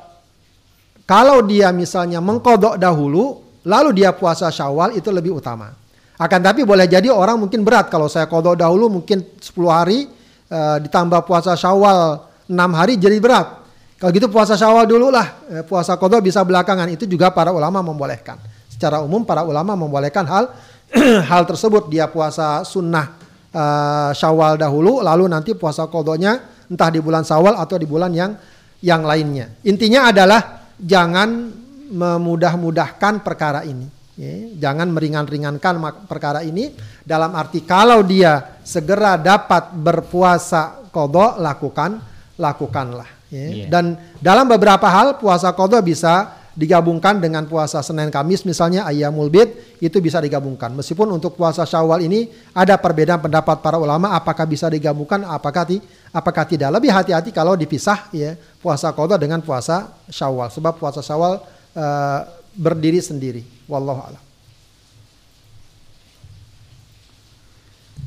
kalau 1.04 1.42
dia 1.44 1.74
misalnya 1.74 2.22
mengkodok 2.22 2.78
dahulu, 2.78 3.49
lalu 3.66 4.04
dia 4.04 4.14
puasa 4.16 4.52
syawal 4.54 4.96
itu 4.96 5.10
lebih 5.10 5.40
utama. 5.40 5.74
Akan 6.20 6.44
tapi 6.44 6.68
boleh 6.68 6.84
jadi 6.84 7.08
orang 7.08 7.40
mungkin 7.40 7.64
berat 7.64 7.88
kalau 7.88 8.12
saya 8.12 8.28
kodok 8.28 8.60
dahulu 8.60 8.92
mungkin 8.92 9.24
10 9.40 9.56
hari 9.72 10.08
eh, 10.52 10.78
ditambah 10.84 11.24
puasa 11.24 11.56
syawal 11.56 12.30
6 12.50 12.58
hari 12.74 12.98
jadi 12.98 13.22
berat. 13.22 13.60
Kalau 14.00 14.16
gitu 14.16 14.32
puasa 14.32 14.56
Syawal 14.56 14.88
dulu 14.88 15.12
lah, 15.12 15.44
eh, 15.52 15.64
puasa 15.68 16.00
kodok 16.00 16.24
bisa 16.24 16.40
belakangan. 16.48 16.88
Itu 16.88 17.04
juga 17.04 17.36
para 17.36 17.52
ulama 17.52 17.84
membolehkan. 17.84 18.40
Secara 18.72 19.04
umum 19.04 19.28
para 19.28 19.44
ulama 19.44 19.76
membolehkan 19.76 20.24
hal 20.24 20.56
hal 21.30 21.44
tersebut. 21.44 21.92
Dia 21.92 22.08
puasa 22.08 22.64
sunnah 22.64 23.12
uh, 23.52 24.16
Syawal 24.16 24.56
dahulu, 24.56 25.04
lalu 25.04 25.28
nanti 25.28 25.52
puasa 25.52 25.84
kodoknya 25.92 26.40
entah 26.72 26.88
di 26.88 27.04
bulan 27.04 27.28
Syawal 27.28 27.60
atau 27.60 27.76
di 27.76 27.84
bulan 27.84 28.08
yang 28.16 28.40
yang 28.80 29.04
lainnya. 29.04 29.52
Intinya 29.68 30.16
adalah 30.16 30.72
jangan 30.80 31.52
memudah-mudahkan 31.90 33.26
perkara 33.26 33.66
ini. 33.66 33.90
Ya, 34.20 34.68
jangan 34.68 34.92
meringan-ringankan 34.92 35.80
perkara 36.04 36.44
ini 36.44 36.76
dalam 37.08 37.32
arti 37.40 37.64
kalau 37.64 38.04
dia 38.04 38.60
segera 38.68 39.16
dapat 39.16 39.72
berpuasa 39.72 40.92
kodok 40.92 41.40
lakukan 41.40 42.04
lakukanlah. 42.36 43.08
Ya. 43.32 43.64
Yeah. 43.64 43.68
Dan 43.72 43.96
dalam 44.20 44.52
beberapa 44.52 44.92
hal 44.92 45.24
puasa 45.24 45.56
kodok 45.56 45.88
bisa 45.88 46.40
digabungkan 46.60 47.24
dengan 47.24 47.48
puasa 47.48 47.80
Senin 47.80 48.12
Kamis 48.12 48.44
misalnya 48.44 48.84
ayamul 48.84 49.32
bid 49.32 49.80
itu 49.80 50.04
bisa 50.04 50.20
digabungkan. 50.20 50.76
Meskipun 50.76 51.08
untuk 51.16 51.40
puasa 51.40 51.64
Syawal 51.64 52.04
ini 52.04 52.28
ada 52.52 52.76
perbedaan 52.76 53.24
pendapat 53.24 53.64
para 53.64 53.80
ulama 53.80 54.12
apakah 54.12 54.44
bisa 54.44 54.68
digabungkan 54.68 55.24
apakah 55.24 55.64
ti, 55.64 55.80
apakah 56.12 56.44
tidak. 56.44 56.68
Lebih 56.76 56.92
hati-hati 56.92 57.32
kalau 57.32 57.56
dipisah 57.56 58.12
ya 58.12 58.36
puasa 58.60 58.92
qada 58.92 59.16
dengan 59.16 59.40
puasa 59.40 59.96
Syawal 60.12 60.52
sebab 60.52 60.76
puasa 60.76 61.00
Syawal 61.00 61.40
uh, 61.76 62.26
berdiri 62.56 63.02
sendiri. 63.02 63.44
Wallahu 63.70 64.02
a'lam. 64.02 64.24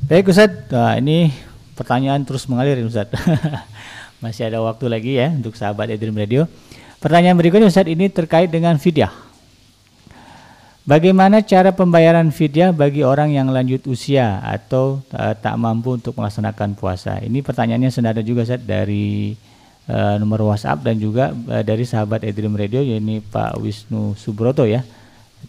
Baik 0.03 0.35
Ustaz, 0.35 0.51
nah, 0.67 0.99
ini 0.99 1.31
pertanyaan 1.79 2.21
terus 2.27 2.43
mengalir 2.51 2.79
Ustaz. 2.83 3.07
Masih 4.23 4.47
ada 4.51 4.59
waktu 4.59 4.85
lagi 4.91 5.15
ya 5.15 5.31
untuk 5.31 5.55
sahabat 5.55 5.91
Edrim 5.91 6.15
Radio. 6.15 6.47
Pertanyaan 6.99 7.39
berikutnya 7.39 7.71
Ustaz 7.71 7.87
ini 7.87 8.11
terkait 8.11 8.51
dengan 8.51 8.75
fidyah. 8.75 9.11
Bagaimana 10.83 11.39
cara 11.39 11.71
pembayaran 11.71 12.27
fidyah 12.35 12.75
bagi 12.75 13.07
orang 13.07 13.31
yang 13.31 13.47
lanjut 13.47 13.87
usia 13.87 14.43
atau 14.43 14.99
uh, 15.15 15.31
tak 15.31 15.55
mampu 15.55 15.95
untuk 15.95 16.11
melaksanakan 16.19 16.75
puasa? 16.75 17.23
Ini 17.23 17.39
pertanyaannya 17.39 17.87
senada 17.87 18.19
juga 18.19 18.43
Ustaz 18.43 18.59
dari 18.59 19.31
uh, 19.89 20.15
nomor 20.19 20.53
WhatsApp 20.53 20.83
dan 20.83 20.95
juga 20.99 21.31
uh, 21.31 21.63
dari 21.63 21.83
sahabat 21.83 22.23
Edrim 22.23 22.55
Radio 22.55 22.83
yakni 22.83 23.19
Pak 23.19 23.59
Wisnu 23.59 24.15
Subroto 24.15 24.63
ya 24.63 24.83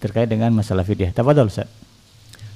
terkait 0.02 0.26
dengan 0.26 0.50
masalah 0.50 0.82
fidyah. 0.82 1.14
Tafadhol 1.14 1.50
Ustaz. 1.50 1.70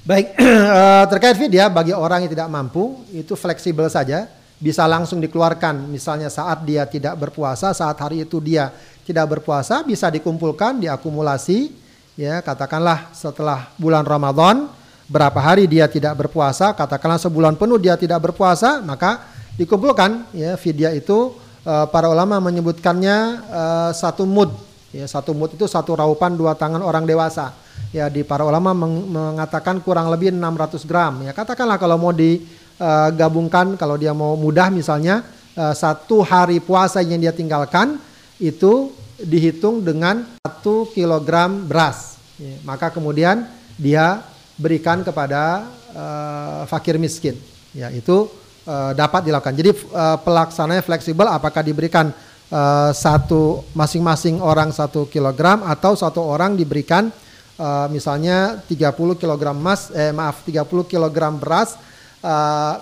Baik, 0.03 0.35
terkait 1.11 1.35
fidyah 1.35 1.67
bagi 1.71 1.91
orang 1.95 2.25
yang 2.25 2.31
tidak 2.31 2.49
mampu 2.51 3.03
itu 3.11 3.35
fleksibel 3.35 3.87
saja 3.91 4.27
bisa 4.59 4.83
langsung 4.83 5.23
dikeluarkan 5.23 5.87
misalnya 5.87 6.27
saat 6.27 6.67
dia 6.67 6.83
tidak 6.83 7.15
berpuasa 7.15 7.71
saat 7.71 7.95
hari 7.95 8.27
itu 8.27 8.43
dia 8.43 8.75
tidak 9.07 9.39
berpuasa 9.39 9.87
bisa 9.87 10.11
dikumpulkan 10.11 10.83
diakumulasi 10.83 11.71
ya 12.19 12.43
katakanlah 12.43 13.07
setelah 13.15 13.71
bulan 13.79 14.03
Ramadan 14.03 14.67
berapa 15.07 15.39
hari 15.39 15.63
dia 15.63 15.87
tidak 15.87 16.11
berpuasa 16.19 16.75
katakanlah 16.75 17.15
sebulan 17.23 17.55
penuh 17.55 17.79
dia 17.79 17.95
tidak 17.95 18.19
berpuasa 18.29 18.83
maka 18.83 19.31
dikumpulkan 19.55 20.27
ya 20.35 20.59
fidyah 20.59 20.91
itu 20.91 21.31
uh, 21.65 21.87
para 21.89 22.07
ulama 22.11 22.37
menyebutkannya 22.43 23.17
uh, 23.49 23.91
satu 23.95 24.27
mud 24.27 24.51
ya 24.93 25.05
satu 25.05 25.33
mud 25.33 25.53
itu 25.53 25.65
satu 25.65 25.97
raupan 25.97 26.35
dua 26.35 26.53
tangan 26.55 26.83
orang 26.83 27.07
dewasa 27.07 27.55
ya 27.95 28.11
di 28.11 28.21
para 28.21 28.45
ulama 28.45 28.75
meng 28.75 29.09
mengatakan 29.09 29.81
kurang 29.81 30.11
lebih 30.13 30.35
600 30.35 30.89
gram 30.89 31.13
ya 31.25 31.31
katakanlah 31.33 31.81
kalau 31.81 31.97
mau 31.97 32.13
di 32.13 32.43
uh, 32.81 33.09
gabungkan 33.13 33.79
kalau 33.79 33.97
dia 33.97 34.13
mau 34.13 34.37
mudah 34.37 34.69
misalnya 34.69 35.25
satu 35.59 36.23
hari 36.23 36.63
puasa 36.63 37.03
yang 37.03 37.19
dia 37.19 37.35
tinggalkan 37.35 37.99
itu 38.39 38.95
dihitung 39.19 39.83
dengan 39.83 40.23
satu 40.39 40.87
kilogram 40.95 41.67
beras. 41.67 42.19
Ya, 42.39 42.55
maka 42.63 42.87
kemudian 42.87 43.43
dia 43.75 44.23
berikan 44.55 45.03
kepada 45.03 45.67
uh, 45.91 46.63
fakir 46.67 46.95
miskin. 46.95 47.35
Ya 47.75 47.91
itu 47.91 48.31
uh, 48.69 48.91
dapat 48.93 49.25
dilakukan. 49.25 49.57
Jadi 49.57 49.73
uh, 49.89 50.17
pelaksananya 50.21 50.85
fleksibel. 50.85 51.25
Apakah 51.25 51.65
diberikan 51.65 52.13
uh, 52.53 52.93
satu 52.93 53.65
masing-masing 53.73 54.37
orang 54.37 54.69
satu 54.69 55.09
kilogram 55.09 55.65
atau 55.65 55.97
satu 55.97 56.21
orang 56.21 56.53
diberikan 56.53 57.09
uh, 57.57 57.89
misalnya 57.89 58.61
30 58.69 58.93
kilogram 59.17 59.57
emas, 59.57 59.89
eh 59.97 60.13
maaf 60.13 60.45
30 60.45 60.85
kilogram 60.85 61.41
beras 61.41 61.73
uh, 62.21 62.77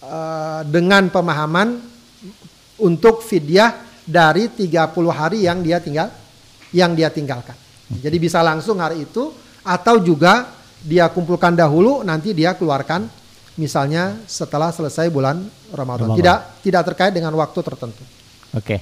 uh, 0.00 0.60
dengan 0.64 1.12
pemahaman 1.12 1.84
untuk 2.80 3.20
fidyah 3.20 3.76
dari 4.08 4.48
30 4.48 4.92
hari 5.12 5.44
yang 5.44 5.60
dia 5.60 5.82
tinggal 5.82 6.08
yang 6.74 6.92
dia 6.96 7.12
tinggalkan. 7.12 7.54
Jadi 7.86 8.16
bisa 8.18 8.42
langsung 8.42 8.82
hari 8.82 9.06
itu 9.06 9.30
atau 9.62 10.02
juga 10.02 10.50
dia 10.82 11.10
kumpulkan 11.10 11.54
dahulu 11.54 12.02
nanti 12.06 12.30
dia 12.30 12.54
keluarkan 12.54 13.06
misalnya 13.56 14.16
setelah 14.24 14.72
selesai 14.72 15.08
bulan 15.10 15.44
Ramadan. 15.72 16.12
Ramadan. 16.12 16.18
Tidak 16.20 16.38
tidak 16.64 16.82
terkait 16.92 17.12
dengan 17.12 17.32
waktu 17.36 17.58
tertentu. 17.60 18.04
Oke. 18.56 18.80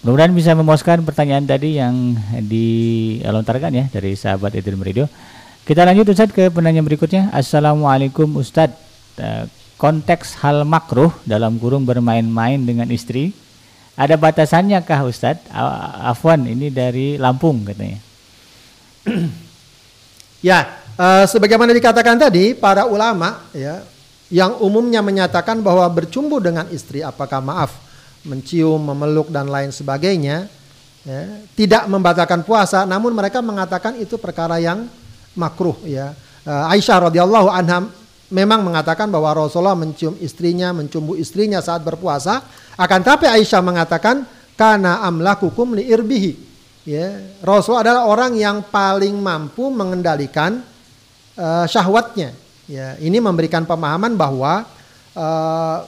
Mudah-mudahan 0.00 0.32
bisa 0.32 0.56
memuaskan 0.56 1.04
pertanyaan 1.04 1.44
tadi 1.44 1.76
yang 1.76 2.16
dilontarkan 2.40 3.68
ya 3.68 3.84
dari 3.92 4.16
sahabat 4.16 4.56
Idris 4.56 4.80
Radio. 4.80 5.04
Kita 5.60 5.84
lanjut 5.84 6.08
Ustaz 6.08 6.32
ke 6.32 6.48
penanya 6.48 6.80
berikutnya. 6.80 7.28
Assalamualaikum 7.36 8.32
Ustadz. 8.40 8.80
Eh, 9.20 9.44
konteks 9.76 10.40
hal 10.40 10.64
makruh 10.64 11.12
dalam 11.28 11.60
kurung 11.60 11.84
bermain-main 11.84 12.60
dengan 12.60 12.88
istri 12.88 13.36
ada 14.00 14.16
batasannya 14.16 14.80
kah 14.80 15.04
Ustadz? 15.04 15.44
Afwan 16.00 16.48
ini 16.48 16.72
dari 16.72 17.20
Lampung 17.20 17.68
katanya. 17.68 18.00
ya, 20.48 20.80
uh, 20.96 21.24
sebagaimana 21.28 21.76
dikatakan 21.76 22.16
tadi 22.16 22.56
para 22.56 22.88
ulama 22.88 23.44
ya 23.52 23.84
yang 24.30 24.56
umumnya 24.62 25.02
menyatakan 25.02 25.58
bahwa 25.60 25.84
bercumbu 25.90 26.38
dengan 26.38 26.70
istri 26.70 27.02
apakah 27.02 27.42
maaf 27.42 27.74
mencium, 28.22 28.78
memeluk 28.78 29.28
dan 29.28 29.50
lain 29.50 29.74
sebagainya 29.74 30.46
ya, 31.02 31.22
tidak 31.58 31.90
membatalkan 31.90 32.46
puasa 32.46 32.86
namun 32.86 33.10
mereka 33.10 33.42
mengatakan 33.42 33.98
itu 33.98 34.16
perkara 34.16 34.62
yang 34.62 34.86
makruh 35.34 35.76
ya. 35.84 36.14
Uh, 36.40 36.72
Aisyah 36.72 37.10
radhiyallahu 37.10 37.48
anha 37.52 37.84
memang 38.32 38.62
mengatakan 38.64 39.10
bahwa 39.10 39.34
Rasulullah 39.34 39.76
mencium 39.76 40.16
istrinya, 40.22 40.72
mencumbu 40.72 41.18
istrinya 41.18 41.60
saat 41.60 41.82
berpuasa. 41.84 42.40
Akan 42.78 43.04
tapi 43.04 43.28
Aisyah 43.28 43.60
mengatakan 43.60 44.24
karena 44.56 45.04
amlakukum 45.04 45.76
li 45.76 45.90
irbihi. 45.90 46.48
Ya, 46.88 47.12
Rasul 47.44 47.76
adalah 47.76 48.08
orang 48.08 48.32
yang 48.40 48.64
paling 48.64 49.12
mampu 49.20 49.68
mengendalikan 49.68 50.64
uh, 51.36 51.68
syahwatnya. 51.68 52.32
Ya, 52.70 52.94
ini 53.02 53.18
memberikan 53.18 53.66
pemahaman 53.66 54.14
bahwa 54.14 54.62
uh, 55.18 55.78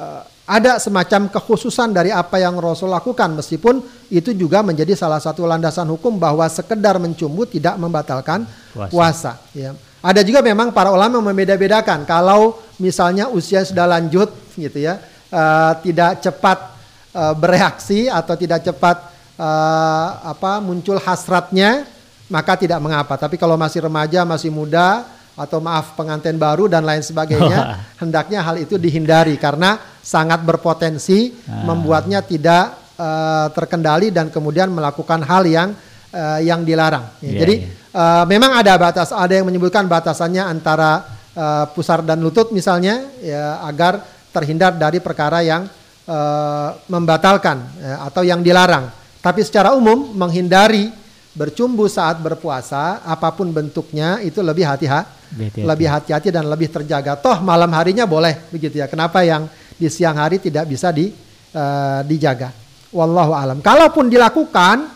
uh, 0.00 0.22
ada 0.48 0.80
semacam 0.80 1.28
kekhususan 1.28 1.92
dari 1.92 2.08
apa 2.08 2.40
yang 2.40 2.56
Rasul 2.56 2.88
lakukan 2.88 3.36
meskipun 3.36 3.84
itu 4.08 4.32
juga 4.32 4.64
menjadi 4.64 4.96
salah 4.96 5.20
satu 5.20 5.44
landasan 5.44 5.84
hukum 5.92 6.16
bahwa 6.16 6.48
sekedar 6.48 6.96
mencumbu 6.96 7.44
tidak 7.44 7.76
membatalkan 7.76 8.48
puasa. 8.72 8.88
puasa 8.88 9.32
ya. 9.52 9.76
Ada 10.00 10.24
juga 10.24 10.40
memang 10.40 10.72
para 10.72 10.88
ulama 10.88 11.20
membeda-bedakan 11.20 12.08
kalau 12.08 12.56
misalnya 12.80 13.28
usia 13.28 13.60
sudah 13.68 13.84
lanjut 13.84 14.32
gitu 14.56 14.80
ya, 14.80 15.04
uh, 15.28 15.76
tidak 15.84 16.24
cepat 16.24 16.72
uh, 17.12 17.36
bereaksi 17.36 18.08
atau 18.08 18.32
tidak 18.32 18.64
cepat 18.64 19.12
uh, 19.36 20.08
apa 20.24 20.64
muncul 20.64 20.96
hasratnya, 21.04 21.84
maka 22.32 22.56
tidak 22.56 22.80
mengapa. 22.80 23.20
Tapi 23.20 23.36
kalau 23.36 23.60
masih 23.60 23.84
remaja, 23.84 24.24
masih 24.24 24.48
muda 24.48 25.17
atau 25.38 25.62
maaf 25.62 25.94
pengantin 25.94 26.34
baru 26.34 26.66
dan 26.66 26.82
lain 26.82 27.00
sebagainya, 27.00 27.78
hendaknya 28.02 28.42
hal 28.42 28.58
itu 28.58 28.74
dihindari 28.74 29.38
karena 29.38 29.78
sangat 30.02 30.42
berpotensi 30.42 31.32
ah. 31.46 31.62
membuatnya 31.62 32.20
tidak 32.26 32.74
uh, 32.98 33.46
terkendali 33.54 34.10
dan 34.10 34.28
kemudian 34.28 34.68
melakukan 34.74 35.22
hal 35.22 35.46
yang 35.46 35.72
uh, 36.10 36.40
yang 36.42 36.66
dilarang. 36.66 37.06
Ya, 37.22 37.26
yeah, 37.30 37.40
jadi 37.46 37.54
yeah. 37.62 37.76
Uh, 37.88 38.24
memang 38.28 38.52
ada 38.52 38.76
batas, 38.76 39.10
ada 39.10 39.32
yang 39.32 39.48
menyebutkan 39.48 39.88
batasannya 39.88 40.44
antara 40.44 41.02
uh, 41.32 41.64
pusar 41.72 42.04
dan 42.04 42.20
lutut 42.20 42.52
misalnya, 42.52 43.00
ya 43.22 43.64
agar 43.64 44.04
terhindar 44.30 44.76
dari 44.76 45.00
perkara 45.00 45.40
yang 45.40 45.66
uh, 46.04 46.68
membatalkan 46.86 47.58
ya, 47.80 47.94
atau 48.06 48.22
yang 48.22 48.44
dilarang. 48.44 48.92
Tapi 49.18 49.42
secara 49.42 49.74
umum 49.74 50.14
menghindari 50.14 50.92
bercumbu 51.38 51.86
saat 51.86 52.18
berpuasa, 52.18 53.06
apa 53.06 53.30
pun 53.30 53.54
bentuknya 53.54 54.18
itu 54.26 54.42
lebih 54.42 54.66
hati-hati, 54.66 55.62
lebih 55.62 55.86
hati-hati 55.86 56.34
dan 56.34 56.50
lebih 56.50 56.66
terjaga. 56.66 57.14
Toh 57.14 57.38
malam 57.46 57.70
harinya 57.70 58.02
boleh 58.10 58.50
begitu 58.50 58.82
ya. 58.82 58.90
Kenapa 58.90 59.22
yang 59.22 59.46
di 59.78 59.86
siang 59.86 60.18
hari 60.18 60.42
tidak 60.42 60.66
bisa 60.66 60.90
di 60.90 61.14
uh, 61.54 62.02
dijaga? 62.02 62.50
Wallahu 62.90 63.38
alam. 63.38 63.62
Kalaupun 63.62 64.10
dilakukan 64.10 64.90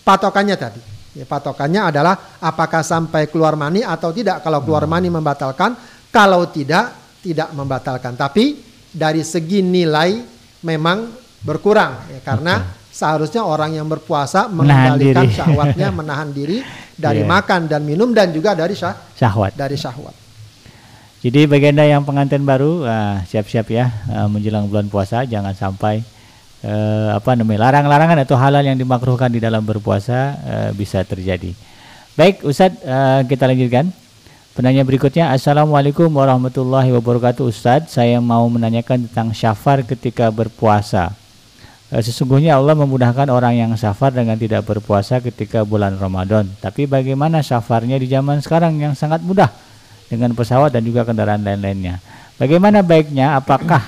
patokannya 0.00 0.56
tadi. 0.56 0.80
Ya, 1.16 1.24
patokannya 1.24 1.92
adalah 1.92 2.36
apakah 2.40 2.84
sampai 2.84 3.28
keluar 3.28 3.56
mani 3.56 3.84
atau 3.84 4.12
tidak. 4.12 4.40
Kalau 4.40 4.64
keluar 4.64 4.84
hmm. 4.84 4.92
mani 4.96 5.08
membatalkan, 5.12 5.76
kalau 6.08 6.48
tidak 6.48 7.20
tidak 7.20 7.52
membatalkan. 7.52 8.16
Tapi 8.16 8.60
dari 8.92 9.20
segi 9.24 9.60
nilai 9.60 10.24
memang 10.64 10.98
berkurang 11.44 12.08
ya, 12.12 12.20
karena 12.24 12.54
okay. 12.64 12.85
Seharusnya 12.96 13.44
orang 13.44 13.76
yang 13.76 13.84
berpuasa 13.84 14.48
mengendalikan 14.48 15.28
diri. 15.28 15.36
syahwatnya, 15.36 15.88
menahan 15.92 16.28
diri 16.32 16.64
dari 17.04 17.20
Iya. 17.20 17.28
makan 17.28 17.68
dan 17.68 17.84
minum 17.84 18.08
dan 18.16 18.32
juga 18.32 18.56
dari 18.56 18.72
syah, 18.72 18.96
Syahwat. 19.12 19.52
dari 19.52 19.76
syahwat. 19.76 20.16
Jadi 21.20 21.44
bagi 21.44 21.68
anda 21.68 21.84
yang 21.84 22.08
pengantin 22.08 22.40
baru 22.40 22.88
ah, 22.88 23.20
siap-siap 23.28 23.66
ya 23.68 23.92
ah, 24.08 24.24
menjelang 24.30 24.64
bulan 24.64 24.88
puasa 24.88 25.28
jangan 25.28 25.52
sampai 25.52 26.00
eh, 26.64 27.08
apa 27.12 27.36
namanya 27.36 27.68
larang-larangan 27.68 28.24
atau 28.24 28.36
halal 28.40 28.64
yang 28.64 28.78
dimakruhkan 28.78 29.28
di 29.28 29.44
dalam 29.44 29.60
berpuasa 29.60 30.18
eh, 30.40 30.70
bisa 30.72 31.04
terjadi. 31.04 31.52
Baik 32.16 32.40
Ustadz 32.48 32.80
eh, 32.80 33.20
kita 33.28 33.44
lanjutkan. 33.44 33.92
Penanya 34.56 34.88
berikutnya 34.88 35.36
Assalamualaikum 35.36 36.08
warahmatullahi 36.08 36.88
wabarakatuh 36.88 37.44
Ustadz 37.44 37.92
Saya 37.92 38.24
mau 38.24 38.48
menanyakan 38.48 39.04
tentang 39.04 39.28
syafar 39.36 39.84
ketika 39.84 40.32
berpuasa 40.32 41.12
Sesungguhnya 41.86 42.58
Allah 42.58 42.74
memudahkan 42.74 43.30
orang 43.30 43.54
yang 43.54 43.70
safar 43.78 44.10
dengan 44.10 44.34
tidak 44.34 44.66
berpuasa 44.66 45.22
ketika 45.22 45.62
bulan 45.62 45.94
Ramadan 45.94 46.50
Tapi 46.58 46.82
bagaimana 46.90 47.46
safarnya 47.46 47.94
di 47.94 48.10
zaman 48.10 48.42
sekarang 48.42 48.74
yang 48.82 48.98
sangat 48.98 49.22
mudah 49.22 49.46
dengan 50.10 50.34
pesawat 50.34 50.74
dan 50.74 50.82
juga 50.82 51.06
kendaraan 51.06 51.42
lain-lainnya. 51.42 52.02
Bagaimana 52.38 52.82
baiknya? 52.82 53.38
Apakah 53.38 53.82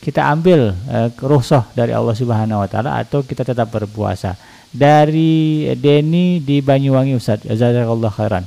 kita 0.00 0.28
ambil 0.32 0.72
eh, 0.88 1.08
dari 1.72 1.92
Allah 1.92 2.16
Subhanahu 2.16 2.62
Wa 2.64 2.68
Taala 2.68 2.90
atau 3.00 3.20
kita 3.24 3.44
tetap 3.44 3.68
berpuasa? 3.68 4.36
Dari 4.76 5.64
Denny 5.78 6.42
di 6.44 6.60
Banyuwangi 6.60 7.16
Ustaz, 7.16 7.40
jazakallah 7.46 8.12
khairan. 8.12 8.44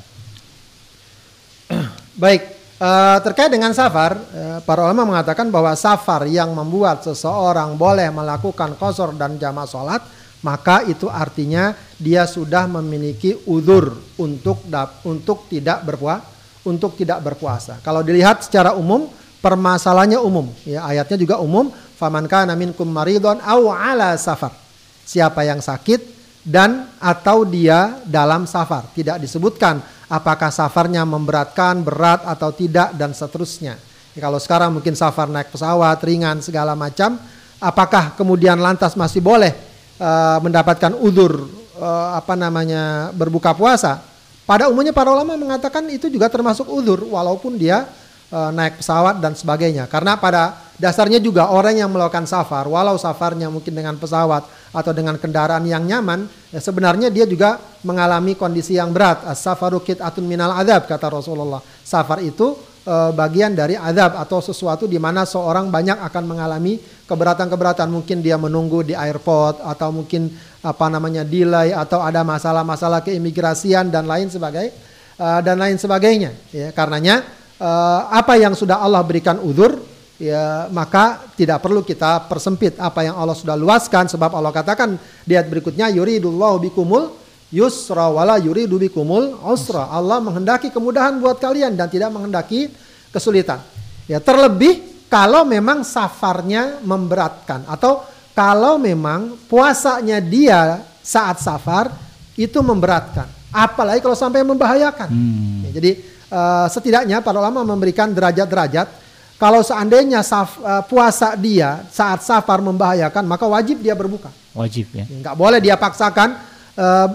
Baik, 2.21 2.58
eh, 2.79 3.17
terkait 3.21 3.51
dengan 3.51 3.75
safar, 3.75 4.15
eh, 4.15 4.57
para 4.63 4.87
ulama 4.87 5.03
mengatakan 5.03 5.51
bahwa 5.51 5.75
safar 5.75 6.25
yang 6.25 6.55
membuat 6.55 7.03
seseorang 7.03 7.75
boleh 7.75 8.07
melakukan 8.09 8.79
kosor 8.79 9.13
dan 9.19 9.35
jamaah 9.35 9.67
sholat, 9.67 10.01
maka 10.39 10.87
itu 10.87 11.11
artinya 11.11 11.75
dia 11.99 12.23
sudah 12.23 12.63
memiliki 12.65 13.35
udur 13.43 13.91
untuk 14.15 14.63
untuk 15.03 15.51
tidak 15.51 15.83
berpuasa, 15.83 16.23
untuk 16.63 16.95
tidak 16.95 17.19
berpuasa. 17.19 17.83
Kalau 17.83 17.99
dilihat 17.99 18.47
secara 18.47 18.71
umum, 18.71 19.11
permasalahannya 19.43 20.19
umum, 20.19 20.47
ya 20.63 20.87
ayatnya 20.87 21.19
juga 21.19 21.35
umum, 21.43 21.67
faman 21.99 22.23
kana 22.31 22.55
minkum 22.55 22.87
maridon 22.87 23.43
aw 23.43 23.61
ala 23.75 24.15
safar. 24.15 24.55
Siapa 25.03 25.43
yang 25.43 25.59
sakit 25.59 26.19
dan 26.45 26.87
atau 27.03 27.43
dia 27.43 27.99
dalam 28.07 28.47
safar. 28.47 28.87
Tidak 28.95 29.19
disebutkan 29.19 29.98
apakah 30.09 30.49
safarnya 30.49 31.05
memberatkan, 31.05 31.85
berat 31.85 32.25
atau 32.25 32.49
tidak 32.49 32.97
dan 32.97 33.13
seterusnya. 33.13 33.77
Ya, 34.17 34.19
kalau 34.19 34.41
sekarang 34.41 34.73
mungkin 34.73 34.97
safar 34.97 35.29
naik 35.29 35.53
pesawat, 35.53 36.01
ringan 36.01 36.41
segala 36.41 36.73
macam, 36.73 37.21
apakah 37.61 38.17
kemudian 38.17 38.57
lantas 38.57 38.97
masih 38.97 39.21
boleh 39.21 39.53
eh, 40.01 40.37
mendapatkan 40.41 40.97
udur 40.97 41.45
eh, 41.77 42.09
apa 42.17 42.33
namanya 42.33 43.13
berbuka 43.13 43.53
puasa? 43.53 44.01
Pada 44.49 44.65
umumnya 44.65 44.89
para 44.89 45.13
ulama 45.13 45.37
mengatakan 45.37 45.85
itu 45.93 46.09
juga 46.09 46.25
termasuk 46.25 46.65
udur 46.65 47.05
walaupun 47.05 47.53
dia 47.53 47.85
eh, 48.33 48.49
naik 48.49 48.81
pesawat 48.81 49.21
dan 49.21 49.37
sebagainya. 49.37 49.85
Karena 49.85 50.17
pada 50.17 50.68
dasarnya 50.79 51.19
juga 51.19 51.51
orang 51.51 51.75
yang 51.75 51.91
melakukan 51.91 52.23
safar, 52.23 52.63
walau 52.65 52.95
safarnya 52.95 53.51
mungkin 53.51 53.75
dengan 53.75 53.99
pesawat 53.99 54.47
atau 54.71 54.91
dengan 54.95 55.19
kendaraan 55.19 55.67
yang 55.67 55.83
nyaman, 55.83 56.25
ya 56.55 56.63
sebenarnya 56.63 57.11
dia 57.11 57.27
juga 57.27 57.59
mengalami 57.83 58.39
kondisi 58.39 58.79
yang 58.79 58.95
berat. 58.95 59.27
As-safaru 59.27 59.83
atun 59.83 60.23
minal 60.23 60.55
adab 60.55 60.87
kata 60.87 61.11
Rasulullah. 61.11 61.59
Safar 61.83 62.23
itu 62.23 62.55
eh, 62.87 63.11
bagian 63.11 63.51
dari 63.51 63.75
adab 63.75 64.15
atau 64.15 64.39
sesuatu 64.39 64.87
di 64.87 64.95
mana 64.95 65.27
seorang 65.27 65.67
banyak 65.67 65.99
akan 65.99 66.23
mengalami 66.23 66.79
keberatan-keberatan. 67.05 67.91
Mungkin 67.91 68.23
dia 68.23 68.39
menunggu 68.39 68.87
di 68.87 68.95
airport 68.95 69.59
atau 69.59 69.91
mungkin 69.91 70.31
apa 70.63 70.85
namanya 70.87 71.27
delay 71.27 71.75
atau 71.75 71.99
ada 71.99 72.23
masalah-masalah 72.23 73.03
keimigrasian 73.03 73.91
dan 73.91 74.07
lain 74.07 74.31
sebagai 74.31 74.71
eh, 75.19 75.39
dan 75.43 75.59
lain 75.59 75.75
sebagainya. 75.75 76.31
Ya, 76.55 76.71
karenanya 76.71 77.27
eh, 77.59 78.01
apa 78.15 78.39
yang 78.39 78.55
sudah 78.55 78.79
Allah 78.79 79.03
berikan 79.03 79.43
udur 79.43 79.98
ya 80.19 80.67
maka 80.69 81.31
tidak 81.33 81.63
perlu 81.63 81.81
kita 81.81 82.27
persempit 82.27 82.75
apa 82.77 83.07
yang 83.07 83.15
Allah 83.15 83.33
sudah 83.33 83.55
luaskan 83.55 84.11
sebab 84.11 84.35
Allah 84.35 84.51
katakan 84.51 84.99
di 85.23 85.33
ayat 85.33 85.47
berikutnya 85.47 85.87
yuridullahu 85.89 86.59
bikumul 86.69 87.15
yusra 87.49 88.11
wala 88.13 88.37
yuridu 88.37 88.77
bikumul 88.77 89.41
usra. 89.41 89.89
Allah 89.89 90.21
menghendaki 90.21 90.69
kemudahan 90.69 91.17
buat 91.17 91.41
kalian 91.41 91.73
dan 91.73 91.89
tidak 91.89 92.13
menghendaki 92.13 92.69
kesulitan. 93.09 93.61
Ya 94.05 94.21
terlebih 94.21 95.05
kalau 95.09 95.45
memang 95.45 95.81
safarnya 95.81 96.81
memberatkan 96.85 97.65
atau 97.65 98.05
kalau 98.37 98.77
memang 98.77 99.35
puasanya 99.49 100.21
dia 100.21 100.85
saat 101.01 101.41
safar 101.41 101.89
itu 102.37 102.61
memberatkan. 102.61 103.25
Apalagi 103.49 103.99
kalau 104.05 104.13
sampai 104.13 104.45
membahayakan. 104.45 105.09
Hmm. 105.09 105.65
Ya, 105.65 105.69
jadi 105.81 105.91
eh, 106.29 106.67
setidaknya 106.69 107.25
para 107.25 107.41
ulama 107.41 107.65
memberikan 107.65 108.13
derajat-derajat. 108.13 109.08
Kalau 109.39 109.63
seandainya 109.63 110.19
saf- 110.19 110.59
eh, 110.59 110.83
puasa 110.83 111.31
dia 111.39 111.87
saat 111.87 112.19
safar 112.21 112.59
membahayakan, 112.59 113.23
maka 113.23 113.47
wajib 113.47 113.79
dia 113.79 113.95
berbuka. 113.95 114.27
Wajib 114.51 114.91
ya. 114.91 115.07
Nggak 115.07 115.35
boleh 115.39 115.59
dia 115.63 115.79
paksakan 115.79 116.35
eh, 116.75 117.07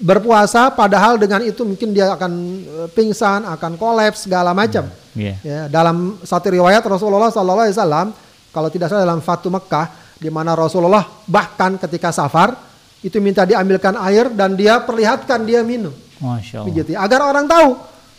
berpuasa, 0.00 0.72
padahal 0.72 1.20
dengan 1.20 1.44
itu 1.44 1.60
mungkin 1.60 1.92
dia 1.92 2.16
akan 2.16 2.32
eh, 2.64 2.88
pingsan, 2.96 3.44
akan 3.44 3.76
kolaps 3.76 4.24
segala 4.24 4.56
macam. 4.56 4.88
Iya. 5.12 5.34
Ya, 5.44 5.60
dalam 5.68 6.16
satu 6.24 6.48
riwayat 6.48 6.80
Rasulullah 6.80 7.28
Sallallahu 7.28 7.68
Alaihi 7.68 7.76
Wasallam, 7.76 8.08
kalau 8.56 8.72
tidak 8.72 8.88
salah 8.88 9.04
dalam 9.04 9.20
Fatu 9.20 9.52
Mekah, 9.52 10.16
di 10.16 10.32
mana 10.32 10.56
Rasulullah 10.56 11.04
bahkan 11.28 11.76
ketika 11.76 12.08
safar 12.08 12.56
itu 13.00 13.20
minta 13.20 13.44
diambilkan 13.44 13.96
air 14.00 14.32
dan 14.32 14.56
dia 14.56 14.80
perlihatkan 14.80 15.44
dia 15.44 15.60
minum, 15.60 15.92
Masya 16.20 16.64
Allah. 16.64 17.04
Agar 17.04 17.20
orang 17.20 17.44
tahu 17.44 17.68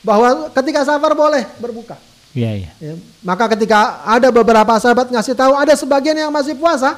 bahwa 0.05 0.49
ketika 0.53 0.85
safar 0.85 1.17
boleh 1.17 1.45
berbuka. 1.57 1.97
Iya, 2.31 2.51
iya. 2.55 2.71
Ya, 2.79 2.93
maka 3.19 3.51
ketika 3.51 4.03
ada 4.07 4.31
beberapa 4.31 4.71
sahabat 4.79 5.11
ngasih 5.11 5.35
tahu 5.35 5.51
ada 5.51 5.75
sebagian 5.75 6.15
yang 6.15 6.31
masih 6.31 6.55
puasa, 6.55 6.95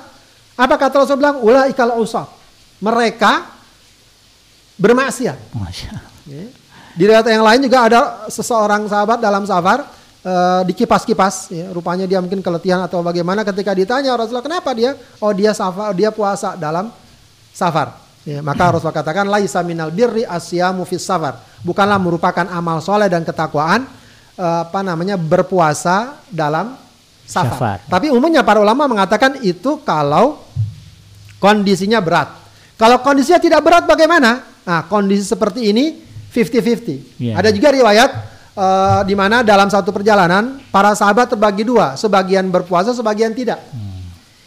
apa 0.54 0.76
kata 0.78 1.02
Rasul 1.02 1.18
bilang? 1.18 1.42
Ulah 1.42 1.66
ikal 1.66 1.98
usap. 1.98 2.30
Mereka 2.78 3.50
bermaksiat. 4.78 5.38
Ya. 6.30 6.46
Di 6.94 7.04
riwayat 7.10 7.26
yang 7.26 7.42
lain 7.42 7.66
juga 7.66 7.80
ada 7.90 8.02
seseorang 8.30 8.86
sahabat 8.86 9.18
dalam 9.18 9.50
safar 9.50 9.90
eh, 10.22 10.62
dikipas-kipas, 10.70 11.50
ya. 11.50 11.74
rupanya 11.74 12.06
dia 12.06 12.22
mungkin 12.22 12.46
keletihan 12.46 12.86
atau 12.86 13.02
bagaimana. 13.02 13.42
Ketika 13.42 13.74
ditanya 13.74 14.14
Rasulullah 14.14 14.46
kenapa 14.46 14.70
dia? 14.78 14.94
Oh 15.18 15.34
dia 15.34 15.58
safar, 15.58 15.98
dia 15.98 16.14
puasa 16.14 16.54
dalam 16.54 16.94
safar. 17.50 17.98
Ya, 18.24 18.40
maka 18.46 18.70
Rasulullah 18.70 19.02
katakan 19.02 19.28
laisa 19.28 19.66
minal 19.66 19.90
birri 19.90 20.24
asyamu 20.24 20.86
fis 20.86 21.02
safar. 21.02 21.42
Bukanlah 21.66 21.98
merupakan 21.98 22.46
amal 22.54 22.78
soleh 22.80 23.10
dan 23.10 23.26
ketakwaan 23.26 23.90
apa 24.38 24.80
namanya 24.82 25.14
berpuasa 25.20 26.24
dalam 26.30 26.74
safar. 27.26 27.54
Safar. 27.54 27.78
Tapi 27.86 28.10
umumnya 28.10 28.42
para 28.42 28.60
ulama 28.60 28.90
mengatakan 28.90 29.40
itu 29.46 29.82
kalau 29.86 30.42
kondisinya 31.38 32.02
berat. 32.02 32.30
Kalau 32.78 33.00
kondisinya 33.06 33.40
tidak 33.40 33.62
berat 33.62 33.84
bagaimana? 33.86 34.44
Nah, 34.64 34.88
kondisi 34.90 35.28
seperti 35.28 35.70
ini 35.70 36.02
50-50. 36.34 37.22
Iya. 37.22 37.34
Ada 37.38 37.50
juga 37.54 37.70
riwayat 37.70 38.12
eh, 38.58 39.02
di 39.06 39.14
mana 39.14 39.46
dalam 39.46 39.70
satu 39.70 39.94
perjalanan 39.94 40.58
para 40.74 40.98
sahabat 40.98 41.38
terbagi 41.38 41.62
dua, 41.68 41.94
sebagian 41.94 42.50
berpuasa, 42.50 42.96
sebagian 42.96 43.36
tidak. 43.38 43.62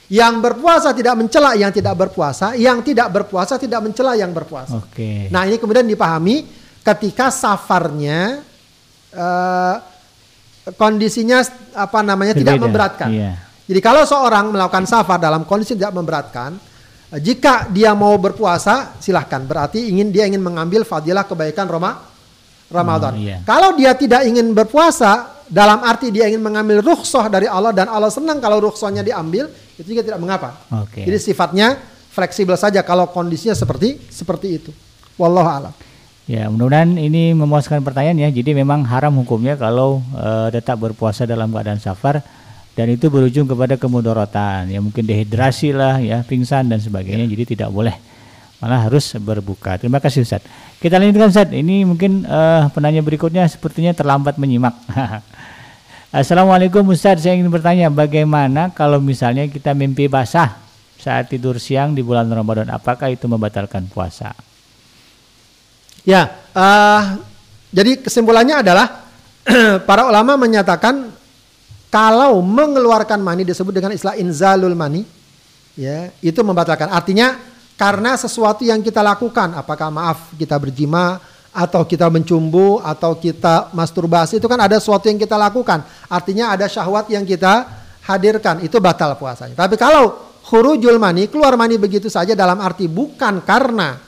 Yang 0.07 0.35
berpuasa 0.39 0.95
tidak 0.95 1.19
mencela 1.19 1.59
yang 1.59 1.75
tidak 1.75 1.95
berpuasa, 1.99 2.55
yang 2.55 2.79
tidak 2.79 3.11
berpuasa 3.11 3.59
tidak 3.59 3.83
mencela 3.83 4.15
yang 4.15 4.31
berpuasa. 4.31 4.79
Oke. 4.79 5.27
Nah, 5.35 5.51
ini 5.51 5.59
kemudian 5.59 5.83
dipahami 5.83 6.47
ketika 6.87 7.35
safarnya 7.35 8.39
eh, 9.17 9.77
kondisinya 10.77 11.41
apa 11.73 12.05
namanya 12.05 12.37
tidak 12.37 12.61
Berbeda, 12.61 12.67
memberatkan. 12.69 13.09
iya. 13.09 13.33
Jadi 13.67 13.81
kalau 13.83 14.07
seorang 14.07 14.55
melakukan 14.55 14.87
safar 14.87 15.19
dalam 15.19 15.43
kondisi 15.43 15.75
tidak 15.75 15.97
memberatkan, 15.97 16.55
eh, 17.17 17.21
jika 17.25 17.67
dia 17.73 17.97
mau 17.97 18.15
berpuasa 18.21 18.95
silahkan. 19.01 19.43
Berarti 19.43 19.89
ingin 19.89 20.13
dia 20.13 20.29
ingin 20.29 20.45
mengambil 20.45 20.85
fadilah 20.85 21.25
kebaikan 21.25 21.67
Roma, 21.67 21.99
Ramadan. 22.69 23.17
Hmm, 23.17 23.25
iya. 23.25 23.37
Kalau 23.43 23.75
dia 23.75 23.97
tidak 23.97 24.23
ingin 24.29 24.53
berpuasa 24.55 25.43
dalam 25.47 25.83
arti 25.87 26.11
dia 26.11 26.27
ingin 26.27 26.43
mengambil 26.43 26.83
rukhsah 26.83 27.31
dari 27.31 27.47
Allah 27.47 27.71
dan 27.71 27.87
Allah 27.87 28.11
senang 28.11 28.43
kalau 28.43 28.59
rukhsahnya 28.59 29.07
diambil, 29.07 29.47
itu 29.79 29.87
juga 29.95 30.03
tidak 30.03 30.19
mengapa. 30.19 30.59
Oke. 30.83 31.07
Jadi 31.07 31.19
sifatnya 31.23 31.79
fleksibel 32.11 32.59
saja 32.59 32.83
kalau 32.83 33.07
kondisinya 33.13 33.55
seperti 33.55 34.01
seperti 34.11 34.49
itu. 34.59 34.71
Wallahu 35.17 35.49
a'lam. 35.49 35.73
Ya, 36.27 36.51
mudah-mudahan 36.51 36.99
ini 36.99 37.39
memuaskan 37.39 37.87
pertanyaan 37.87 38.19
ya. 38.19 38.29
Jadi 38.35 38.51
memang 38.51 38.83
haram 38.83 39.15
hukumnya 39.15 39.55
kalau 39.55 40.03
eh, 40.11 40.51
tetap 40.51 40.83
berpuasa 40.83 41.23
dalam 41.23 41.55
keadaan 41.55 41.79
safar 41.79 42.19
dan 42.75 42.91
itu 42.91 43.07
berujung 43.07 43.47
kepada 43.47 43.79
kemudorotan. 43.79 44.67
Ya 44.67 44.83
mungkin 44.83 45.07
dehidrasi 45.07 45.71
lah, 45.71 46.03
ya 46.03 46.27
pingsan 46.27 46.67
dan 46.67 46.83
sebagainya. 46.83 47.31
Jadi 47.31 47.55
tidak 47.55 47.71
boleh. 47.71 47.95
Malah 48.59 48.91
harus 48.91 49.15
berbuka. 49.23 49.79
Terima 49.79 50.03
kasih 50.03 50.27
Ustaz. 50.27 50.43
Kita 50.83 50.99
lanjutkan 50.99 51.31
Ustaz. 51.31 51.49
Ini 51.55 51.87
mungkin 51.87 52.27
eh, 52.27 52.63
penanya 52.75 53.07
berikutnya 53.07 53.47
sepertinya 53.47 53.95
terlambat 53.95 54.35
menyimak. 54.35 54.75
Assalamualaikum 56.11 56.83
Ustaz, 56.91 57.23
saya 57.23 57.39
ingin 57.39 57.55
bertanya 57.55 57.87
bagaimana 57.87 58.75
kalau 58.75 58.99
misalnya 58.99 59.47
kita 59.47 59.79
mimpi 59.79 60.11
basah 60.11 60.59
saat 60.99 61.31
tidur 61.31 61.63
siang 61.63 61.95
di 61.95 62.03
bulan 62.03 62.27
Ramadan, 62.27 62.67
apakah 62.73 63.15
itu 63.15 63.31
membatalkan 63.31 63.87
puasa? 63.87 64.35
Ya, 66.07 66.39
uh, 66.55 67.19
jadi 67.75 67.99
kesimpulannya 67.99 68.63
adalah 68.63 69.11
para 69.91 70.07
ulama 70.07 70.39
menyatakan 70.39 71.11
kalau 71.91 72.39
mengeluarkan 72.39 73.19
mani 73.19 73.43
disebut 73.43 73.75
dengan 73.75 73.91
istilah 73.91 74.15
inzalul 74.15 74.79
mani, 74.79 75.03
ya 75.75 76.15
itu 76.23 76.39
membatalkan. 76.47 76.95
Artinya 76.95 77.35
karena 77.75 78.15
sesuatu 78.15 78.63
yang 78.63 78.87
kita 78.87 79.03
lakukan, 79.03 79.59
apakah 79.59 79.91
maaf 79.91 80.31
kita 80.39 80.55
berjima 80.63 81.19
atau 81.51 81.83
kita 81.83 82.07
mencumbu 82.07 82.79
atau 82.85 83.19
kita 83.19 83.75
masturbasi 83.75 84.39
itu 84.39 84.47
kan 84.47 84.63
ada 84.63 84.79
sesuatu 84.79 85.11
yang 85.11 85.19
kita 85.19 85.35
lakukan. 85.35 85.83
Artinya 86.07 86.55
ada 86.55 86.71
syahwat 86.71 87.11
yang 87.11 87.27
kita 87.27 87.67
hadirkan, 88.07 88.63
itu 88.63 88.79
batal 88.79 89.19
puasanya. 89.19 89.59
Tapi 89.59 89.75
kalau 89.75 90.23
hurujul 90.55 91.03
mani, 91.03 91.27
keluar 91.27 91.59
mani 91.59 91.75
begitu 91.81 92.07
saja 92.07 92.39
dalam 92.39 92.63
arti 92.63 92.87
bukan 92.87 93.43
karena 93.43 93.99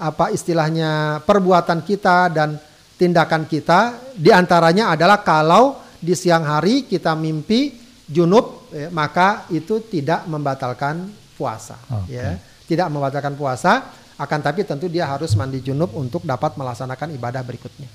apa 0.00 0.32
istilahnya 0.32 1.20
perbuatan 1.28 1.84
kita 1.84 2.32
dan 2.32 2.56
tindakan 2.96 3.44
kita 3.44 4.12
di 4.16 4.32
antaranya 4.32 4.96
adalah 4.96 5.20
kalau 5.20 5.76
di 6.00 6.16
siang 6.16 6.48
hari 6.48 6.88
kita 6.88 7.12
mimpi 7.12 7.76
junub 8.08 8.72
ya, 8.72 8.88
maka 8.88 9.44
itu 9.52 9.84
tidak 9.84 10.24
membatalkan 10.24 11.12
puasa 11.36 11.76
okay. 11.88 12.16
ya. 12.16 12.30
Tidak 12.64 12.86
membatalkan 12.88 13.36
puasa 13.36 13.92
akan 14.16 14.40
tapi 14.40 14.64
tentu 14.64 14.88
dia 14.88 15.04
harus 15.04 15.36
mandi 15.36 15.60
junub 15.60 15.92
untuk 15.96 16.24
dapat 16.24 16.56
melaksanakan 16.56 17.12
ibadah 17.16 17.44
berikutnya. 17.44 17.88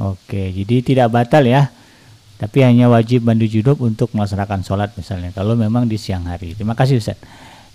Oke 0.00 0.48
jadi 0.52 0.80
tidak 0.80 1.08
batal 1.12 1.44
ya. 1.44 1.68
Tapi 2.40 2.58
hanya 2.64 2.90
wajib 2.90 3.22
mandi 3.22 3.46
junub 3.46 3.78
untuk 3.78 4.10
melaksanakan 4.16 4.64
sholat 4.64 4.90
misalnya 4.96 5.30
kalau 5.36 5.52
memang 5.54 5.84
di 5.84 6.00
siang 6.00 6.24
hari. 6.24 6.56
Terima 6.56 6.72
kasih 6.72 6.98
Ustaz. 6.98 7.20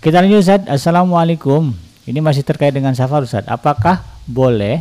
Kita 0.02 0.22
lanjut 0.22 0.42
Ustaz. 0.46 0.62
Assalamualaikum 0.66 1.87
ini 2.08 2.24
masih 2.24 2.42
terkait 2.42 2.72
dengan 2.72 2.96
safar 2.96 3.28
Ustaz. 3.28 3.44
Apakah 3.52 4.00
boleh 4.24 4.80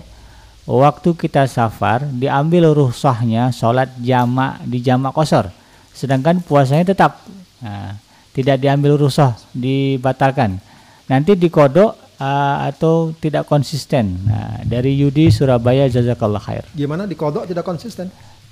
waktu 0.63 1.11
kita 1.19 1.51
safar 1.51 2.07
diambil 2.07 2.71
ruhsahnya 2.71 3.51
sholat 3.51 3.91
jamak 3.99 4.63
di 4.63 4.79
jamak 4.79 5.11
kosor, 5.11 5.51
sedangkan 5.91 6.39
puasanya 6.39 6.95
tetap 6.95 7.27
nah, 7.59 7.99
tidak 8.31 8.63
diambil 8.63 8.95
ruhsah 8.95 9.35
dibatalkan. 9.51 10.63
Nanti 11.11 11.35
dikodok 11.35 11.99
uh, 12.23 12.57
atau 12.71 13.11
tidak 13.19 13.51
konsisten. 13.51 14.23
Nah, 14.23 14.63
dari 14.63 14.95
Yudi 14.95 15.31
Surabaya 15.35 15.91
jazakallah 15.91 16.43
khair. 16.43 16.63
Gimana 16.79 17.11
dikodok 17.11 17.47
tidak 17.51 17.67
konsisten? 17.67 18.07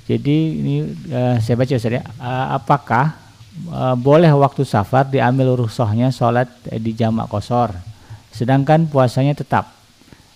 Jadi 0.04 0.36
ini 0.60 0.74
uh, 1.14 1.38
saya 1.38 1.54
baca 1.54 1.78
Ustaz 1.78 1.94
ya. 1.94 2.02
Uh, 2.18 2.46
apakah 2.58 3.22
uh, 3.70 3.94
boleh 3.94 4.34
waktu 4.34 4.66
safar 4.66 5.06
diambil 5.06 5.54
ruhsahnya 5.54 6.10
sholat 6.10 6.50
di 6.66 6.90
jamak 6.90 7.30
kosor? 7.30 7.93
Sedangkan 8.34 8.90
puasanya 8.90 9.38
tetap. 9.38 9.70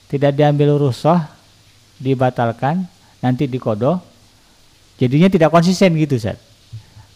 Tidak 0.09 0.33
diambil 0.33 0.79
rusoh 0.79 1.19
dibatalkan 1.99 2.87
nanti 3.19 3.51
dikodoh. 3.51 3.99
Jadinya 4.97 5.27
tidak 5.27 5.51
konsisten 5.51 5.99
gitu 5.99 6.17
Ustaz. 6.17 6.39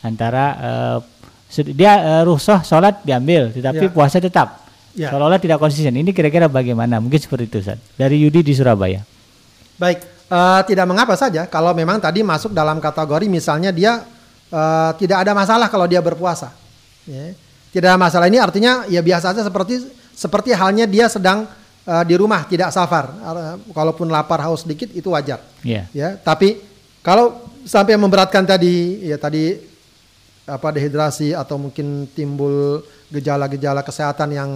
Antara 0.03 0.45
uh, 0.59 0.99
dia 1.71 2.03
uh, 2.03 2.23
rusoh 2.27 2.59
sholat 2.67 3.07
diambil 3.07 3.55
tetapi 3.55 3.89
ya. 3.89 3.93
puasa 3.95 4.19
tetap. 4.19 4.59
Ya. 4.93 5.09
seolah-olah 5.09 5.41
tidak 5.41 5.57
konsisten. 5.57 5.95
Ini 5.97 6.13
kira-kira 6.13 6.53
bagaimana? 6.53 7.01
Mungkin 7.01 7.17
seperti 7.17 7.49
itu 7.49 7.59
Ustaz. 7.65 7.81
Dari 7.97 8.21
Yudi 8.21 8.45
di 8.45 8.53
Surabaya. 8.53 9.01
Baik 9.81 10.05
uh, 10.29 10.61
tidak 10.69 10.85
mengapa 10.85 11.17
saja 11.17 11.49
kalau 11.49 11.73
memang 11.73 11.97
tadi 11.97 12.21
masuk 12.21 12.53
dalam 12.53 12.77
kategori 12.77 13.25
misalnya 13.31 13.73
dia 13.73 14.05
uh, 14.53 14.91
tidak 15.01 15.25
ada 15.25 15.33
masalah 15.33 15.71
kalau 15.71 15.87
dia 15.87 16.03
berpuasa. 16.03 16.53
Ya. 17.09 17.35
tidak 17.73 17.97
ada 17.97 17.99
masalah. 17.99 18.27
Ini 18.29 18.39
artinya 18.39 18.85
ya 18.87 19.01
biasa 19.01 19.33
saja 19.33 19.43
seperti 19.43 20.02
seperti 20.13 20.55
halnya 20.55 20.85
dia 20.87 21.09
sedang 21.09 21.49
uh, 21.89 22.05
di 22.07 22.15
rumah 22.15 22.47
tidak 22.47 22.71
safar. 22.71 23.11
Uh, 23.21 23.57
kalaupun 23.73 24.09
lapar 24.09 24.41
haus 24.47 24.63
sedikit 24.65 24.93
itu 24.95 25.11
wajar. 25.11 25.41
Yeah. 25.67 25.89
Ya, 25.93 26.09
tapi 26.21 26.63
kalau 27.03 27.41
sampai 27.67 27.99
memberatkan 27.99 28.47
tadi 28.47 29.07
ya 29.07 29.19
tadi 29.19 29.59
apa 30.43 30.75
dehidrasi 30.75 31.35
atau 31.35 31.59
mungkin 31.59 32.11
timbul 32.11 32.83
gejala-gejala 33.11 33.87
kesehatan 33.87 34.31
yang 34.35 34.51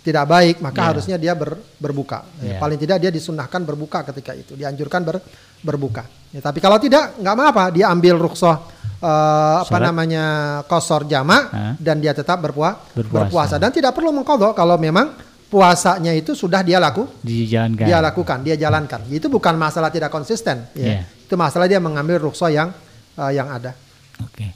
tidak 0.00 0.24
baik, 0.24 0.56
maka 0.64 0.80
yeah. 0.80 0.88
harusnya 0.88 1.16
dia 1.20 1.32
ber, 1.36 1.60
berbuka. 1.76 2.24
Ya, 2.40 2.56
yeah. 2.56 2.60
paling 2.60 2.80
tidak 2.80 3.04
dia 3.04 3.12
disunahkan 3.12 3.60
berbuka 3.64 4.00
ketika 4.12 4.32
itu, 4.32 4.56
dianjurkan 4.56 5.04
ber, 5.04 5.20
berbuka. 5.60 6.08
Ya, 6.32 6.40
tapi 6.40 6.56
kalau 6.60 6.80
tidak, 6.80 7.20
nggak 7.20 7.34
apa-apa, 7.36 7.64
dia 7.68 7.92
ambil 7.92 8.16
rukhsah 8.16 8.79
uh, 9.00 9.64
apa 9.64 9.76
namanya 9.80 10.24
kosor 10.68 11.08
jama 11.08 11.48
huh? 11.50 11.74
dan 11.80 11.98
dia 11.98 12.12
tetap 12.12 12.38
berpua 12.40 12.76
berpuasa. 12.92 13.26
berpuasa. 13.26 13.54
Dan 13.56 13.72
tidak 13.72 13.96
perlu 13.96 14.12
mengkodok 14.14 14.52
kalau 14.54 14.76
memang 14.76 15.16
puasanya 15.50 16.14
itu 16.14 16.36
sudah 16.36 16.62
dia 16.62 16.78
laku 16.78 17.08
dijalankan. 17.24 17.86
dia 17.88 17.98
lakukan 17.98 18.38
dia 18.44 18.56
jalankan. 18.56 19.00
Itu 19.10 19.26
bukan 19.32 19.56
masalah 19.58 19.90
tidak 19.90 20.12
konsisten 20.12 20.70
ya. 20.76 21.02
Yeah. 21.02 21.02
itu 21.26 21.34
masalah 21.34 21.66
dia 21.66 21.82
mengambil 21.82 22.22
rukso 22.22 22.46
yang 22.46 22.70
uh, 23.18 23.32
yang 23.32 23.50
ada. 23.50 23.74
Oke. 24.22 24.36
Okay. 24.36 24.50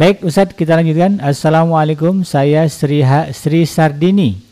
baik 0.00 0.16
Ustadz 0.26 0.56
kita 0.58 0.74
lanjutkan. 0.74 1.22
Assalamualaikum. 1.22 2.26
Saya 2.26 2.66
Sri 2.66 3.04
ha 3.04 3.30
Sri 3.30 3.68
Sardini. 3.68 4.50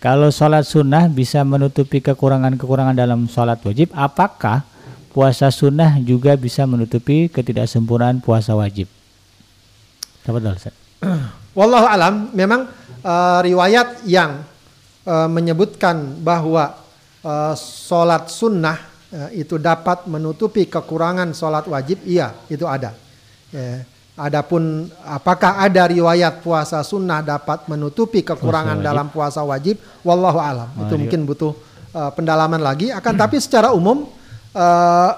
Kalau 0.00 0.32
sholat 0.32 0.64
sunnah 0.64 1.12
bisa 1.12 1.44
menutupi 1.44 2.00
kekurangan-kekurangan 2.00 2.96
dalam 2.96 3.28
sholat 3.28 3.60
wajib 3.60 3.92
apakah 3.92 4.64
puasa 5.10 5.50
sunnah 5.50 5.98
juga 6.00 6.38
bisa 6.38 6.62
menutupi 6.64 7.26
ketidaksempurnaan 7.26 8.22
puasa 8.22 8.54
wajib. 8.54 8.86
Tafadhol 10.22 10.54
Ustaz. 10.54 10.74
Wallahu 11.58 11.86
alam, 11.90 12.30
memang 12.30 12.70
uh, 13.02 13.38
riwayat 13.42 14.06
yang 14.06 14.46
uh, 15.02 15.26
menyebutkan 15.26 16.22
bahwa 16.22 16.78
uh, 17.26 17.54
sholat 17.58 18.30
sunnah 18.30 18.78
uh, 19.10 19.30
itu 19.34 19.58
dapat 19.58 20.06
menutupi 20.06 20.70
kekurangan 20.70 21.34
sholat 21.34 21.66
wajib, 21.66 21.98
iya 22.06 22.30
itu 22.46 22.64
ada. 22.64 22.94
Ya. 23.50 23.82
Adapun 24.20 24.84
apakah 25.00 25.64
ada 25.64 25.88
riwayat 25.88 26.44
puasa 26.44 26.84
sunnah 26.84 27.24
dapat 27.24 27.64
menutupi 27.72 28.20
kekurangan 28.20 28.76
puasa 28.76 28.86
dalam 28.92 29.06
puasa 29.08 29.40
wajib, 29.40 29.80
wallahu 30.04 30.36
alam. 30.36 30.68
itu 30.76 30.94
mungkin 31.00 31.24
butuh 31.24 31.56
uh, 31.96 32.12
pendalaman 32.12 32.60
lagi. 32.60 32.92
Akan 32.92 33.16
hmm. 33.16 33.20
tapi 33.26 33.36
secara 33.40 33.72
umum 33.72 34.19
eh, 34.54 35.12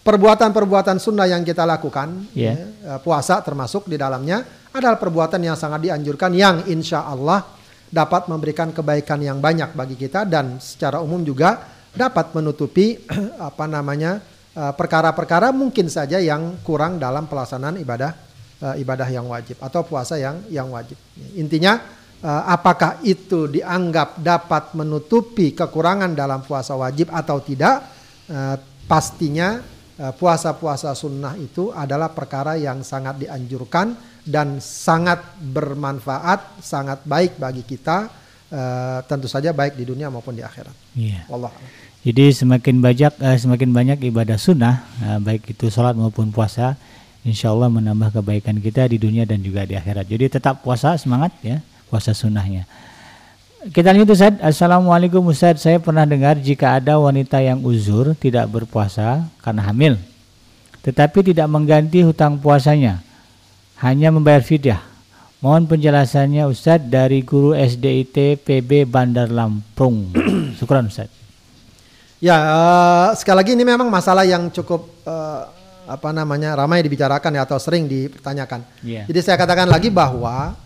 perbuatan-perbuatan 0.00 0.96
sunnah 0.96 1.28
yang 1.28 1.44
kita 1.44 1.68
lakukan, 1.68 2.32
yeah. 2.32 2.56
ya, 2.56 2.96
puasa 3.04 3.44
termasuk 3.44 3.84
di 3.84 4.00
dalamnya 4.00 4.42
adalah 4.72 4.96
perbuatan 4.96 5.44
yang 5.44 5.58
sangat 5.58 5.84
dianjurkan 5.84 6.32
yang 6.32 6.64
insya 6.70 7.04
Allah 7.04 7.44
dapat 7.90 8.30
memberikan 8.30 8.72
kebaikan 8.72 9.20
yang 9.20 9.42
banyak 9.42 9.76
bagi 9.76 9.98
kita 9.98 10.24
dan 10.24 10.56
secara 10.62 11.02
umum 11.04 11.20
juga 11.20 11.68
dapat 11.92 12.32
menutupi 12.32 12.96
apa 13.48 13.68
namanya 13.68 14.24
eh, 14.56 14.72
perkara-perkara 14.72 15.52
mungkin 15.52 15.92
saja 15.92 16.16
yang 16.16 16.64
kurang 16.64 16.96
dalam 16.96 17.28
pelaksanaan 17.28 17.78
ibadah 17.80 18.32
ibadah 18.60 19.08
yang 19.08 19.24
wajib 19.24 19.56
atau 19.64 19.80
puasa 19.88 20.20
yang 20.20 20.44
yang 20.52 20.68
wajib. 20.68 20.92
Intinya 21.32 21.80
apakah 22.20 23.00
itu 23.00 23.48
dianggap 23.48 24.20
dapat 24.20 24.76
menutupi 24.76 25.56
kekurangan 25.56 26.12
dalam 26.12 26.44
puasa 26.44 26.76
wajib 26.76 27.08
atau 27.08 27.40
tidak? 27.40 27.80
Pastinya 28.90 29.62
eh, 29.94 30.12
puasa-puasa 30.18 30.90
sunnah 30.98 31.38
itu 31.38 31.70
adalah 31.70 32.10
perkara 32.10 32.58
yang 32.58 32.82
sangat 32.82 33.22
dianjurkan 33.22 33.94
dan 34.26 34.58
sangat 34.58 35.22
bermanfaat, 35.40 36.58
sangat 36.60 37.00
baik 37.06 37.40
bagi 37.40 37.64
kita, 37.64 38.12
uh, 38.52 39.00
tentu 39.08 39.26
saja 39.30 39.54
baik 39.54 39.78
di 39.78 39.88
dunia 39.88 40.12
maupun 40.12 40.36
di 40.36 40.44
akhirat. 40.44 40.74
Iya. 40.96 41.24
Allah. 41.30 41.52
Jadi 42.00 42.32
semakin 42.32 42.80
banyak 42.80 43.12
uh, 43.20 43.36
semakin 43.36 43.70
banyak 43.72 43.98
ibadah 44.08 44.36
sunnah, 44.40 44.84
uh, 45.04 45.18
baik 45.20 45.52
itu 45.52 45.68
sholat 45.68 45.96
maupun 45.96 46.32
puasa, 46.32 46.76
insya 47.24 47.52
Allah 47.52 47.68
menambah 47.68 48.20
kebaikan 48.20 48.56
kita 48.60 48.88
di 48.88 48.96
dunia 48.96 49.24
dan 49.28 49.40
juga 49.40 49.64
di 49.68 49.76
akhirat. 49.76 50.08
Jadi 50.08 50.40
tetap 50.40 50.64
puasa 50.64 50.96
semangat 50.96 51.32
ya, 51.40 51.60
puasa 51.88 52.16
sunnahnya. 52.16 52.64
Kita 53.60 53.92
lanjut 53.92 54.16
Ustaz. 54.16 54.40
Assalamualaikum 54.40 55.20
Ustaz. 55.28 55.60
Saya 55.60 55.76
pernah 55.76 56.08
dengar 56.08 56.40
jika 56.40 56.80
ada 56.80 56.96
wanita 56.96 57.44
yang 57.44 57.60
uzur 57.60 58.16
tidak 58.16 58.48
berpuasa 58.48 59.28
karena 59.44 59.68
hamil. 59.68 60.00
Tetapi 60.80 61.20
tidak 61.20 61.44
mengganti 61.44 62.00
hutang 62.00 62.40
puasanya. 62.40 63.04
Hanya 63.84 64.08
membayar 64.08 64.40
fidyah. 64.40 64.80
Mohon 65.44 65.76
penjelasannya 65.76 66.48
Ustaz 66.48 66.80
dari 66.88 67.20
guru 67.20 67.52
SDIT 67.52 68.40
PB 68.40 68.88
Bandar 68.88 69.28
Lampung. 69.28 70.08
Syukran 70.56 70.88
Ustaz. 70.88 71.12
Ya, 72.16 72.40
uh, 72.40 73.08
sekali 73.12 73.44
lagi 73.44 73.52
ini 73.52 73.64
memang 73.68 73.92
masalah 73.92 74.24
yang 74.24 74.48
cukup 74.48 74.88
uh, 75.04 75.44
apa 75.84 76.08
namanya 76.16 76.56
ramai 76.56 76.80
dibicarakan 76.80 77.36
ya 77.36 77.44
atau 77.44 77.60
sering 77.60 77.84
dipertanyakan. 77.84 78.64
Yeah. 78.80 79.04
Jadi 79.04 79.20
saya 79.20 79.36
katakan 79.36 79.68
lagi 79.68 79.92
bahwa 79.92 80.56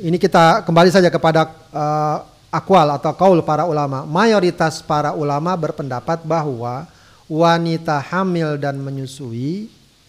ini 0.00 0.16
kita 0.16 0.64
kembali 0.64 0.88
saja 0.88 1.12
kepada 1.12 1.52
uh, 1.76 2.37
akwal 2.48 2.88
atau 2.96 3.12
kaul 3.14 3.40
para 3.44 3.68
ulama. 3.68 4.04
Mayoritas 4.08 4.80
para 4.80 5.12
ulama 5.12 5.52
berpendapat 5.56 6.24
bahwa 6.24 6.88
wanita 7.28 8.00
hamil 8.00 8.56
dan 8.56 8.80
menyusui, 8.80 9.68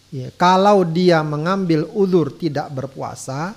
ya, 0.09 0.31
kalau 0.39 0.87
dia 0.87 1.19
mengambil 1.19 1.85
ulur 1.91 2.31
tidak 2.31 2.71
berpuasa, 2.71 3.55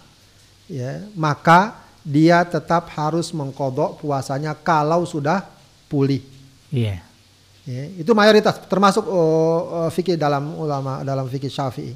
ya, 0.67 1.07
maka 1.15 1.79
dia 2.03 2.43
tetap 2.43 2.91
harus 2.99 3.31
mengkodok 3.31 4.03
puasanya 4.03 4.59
kalau 4.59 5.07
sudah 5.07 5.47
pulih. 5.87 6.23
Iya. 6.75 6.99
Ya, 7.63 7.85
itu 7.95 8.11
mayoritas 8.11 8.59
termasuk 8.67 9.07
uh, 9.07 9.87
fikih 9.95 10.19
dalam 10.19 10.59
ulama 10.59 11.07
dalam 11.07 11.31
fikih 11.31 11.47
Syafi'i. 11.47 11.95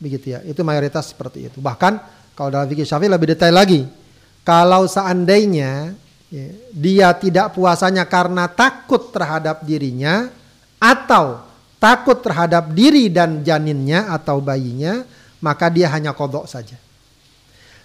Begitu 0.00 0.32
ya. 0.32 0.40
Itu 0.40 0.64
mayoritas 0.64 1.12
seperti 1.12 1.52
itu. 1.52 1.60
Bahkan 1.60 2.00
kalau 2.32 2.48
dalam 2.48 2.64
fikih 2.64 2.88
Syafi'i 2.88 3.12
lebih 3.12 3.36
detail 3.36 3.52
lagi. 3.52 3.84
Kalau 4.40 4.88
seandainya 4.88 5.92
ya, 5.92 6.01
dia 6.72 7.12
tidak 7.12 7.52
puasanya 7.52 8.08
karena 8.08 8.48
takut 8.48 9.12
terhadap 9.12 9.60
dirinya 9.68 10.32
atau 10.80 11.44
takut 11.76 12.16
terhadap 12.24 12.72
diri 12.72 13.12
dan 13.12 13.44
janinnya 13.44 14.08
atau 14.08 14.40
bayinya, 14.40 15.04
maka 15.44 15.68
dia 15.68 15.92
hanya 15.92 16.16
kodok 16.16 16.48
saja. 16.48 16.78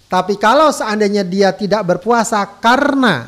Tapi 0.08 0.40
kalau 0.40 0.72
seandainya 0.72 1.28
dia 1.28 1.52
tidak 1.52 1.84
berpuasa 1.84 2.40
karena 2.64 3.28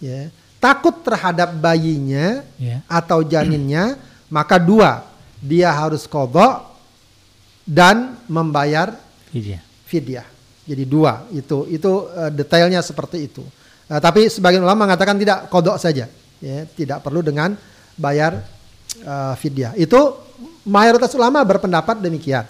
ya, 0.00 0.32
takut 0.56 0.96
terhadap 1.04 1.52
bayinya 1.60 2.40
Ya. 2.56 2.80
atau 2.88 3.20
janinnya, 3.20 4.00
maka 4.32 4.56
dua, 4.56 5.04
dia 5.44 5.68
harus 5.68 6.08
kodok 6.08 6.64
dan 7.68 8.16
membayar 8.24 8.96
fidyah. 9.84 10.24
Jadi 10.64 10.84
dua 10.88 11.28
itu 11.36 11.68
itu 11.68 11.92
eh, 12.16 12.32
detailnya 12.32 12.80
seperti 12.80 13.28
itu. 13.28 13.44
Eh, 13.88 14.00
tapi 14.04 14.28
sebagian 14.28 14.60
ulama 14.60 14.84
mengatakan 14.84 15.16
tidak 15.16 15.48
kodok 15.48 15.80
saja, 15.80 16.04
ya, 16.44 16.56
tidak 16.76 17.00
perlu 17.00 17.24
dengan 17.24 17.56
bayar 17.96 18.36
eh, 19.00 19.34
fidyah. 19.40 19.72
Itu 19.80 20.28
mayoritas 20.68 21.16
ulama 21.16 21.40
berpendapat 21.40 22.04
demikian. 22.04 22.44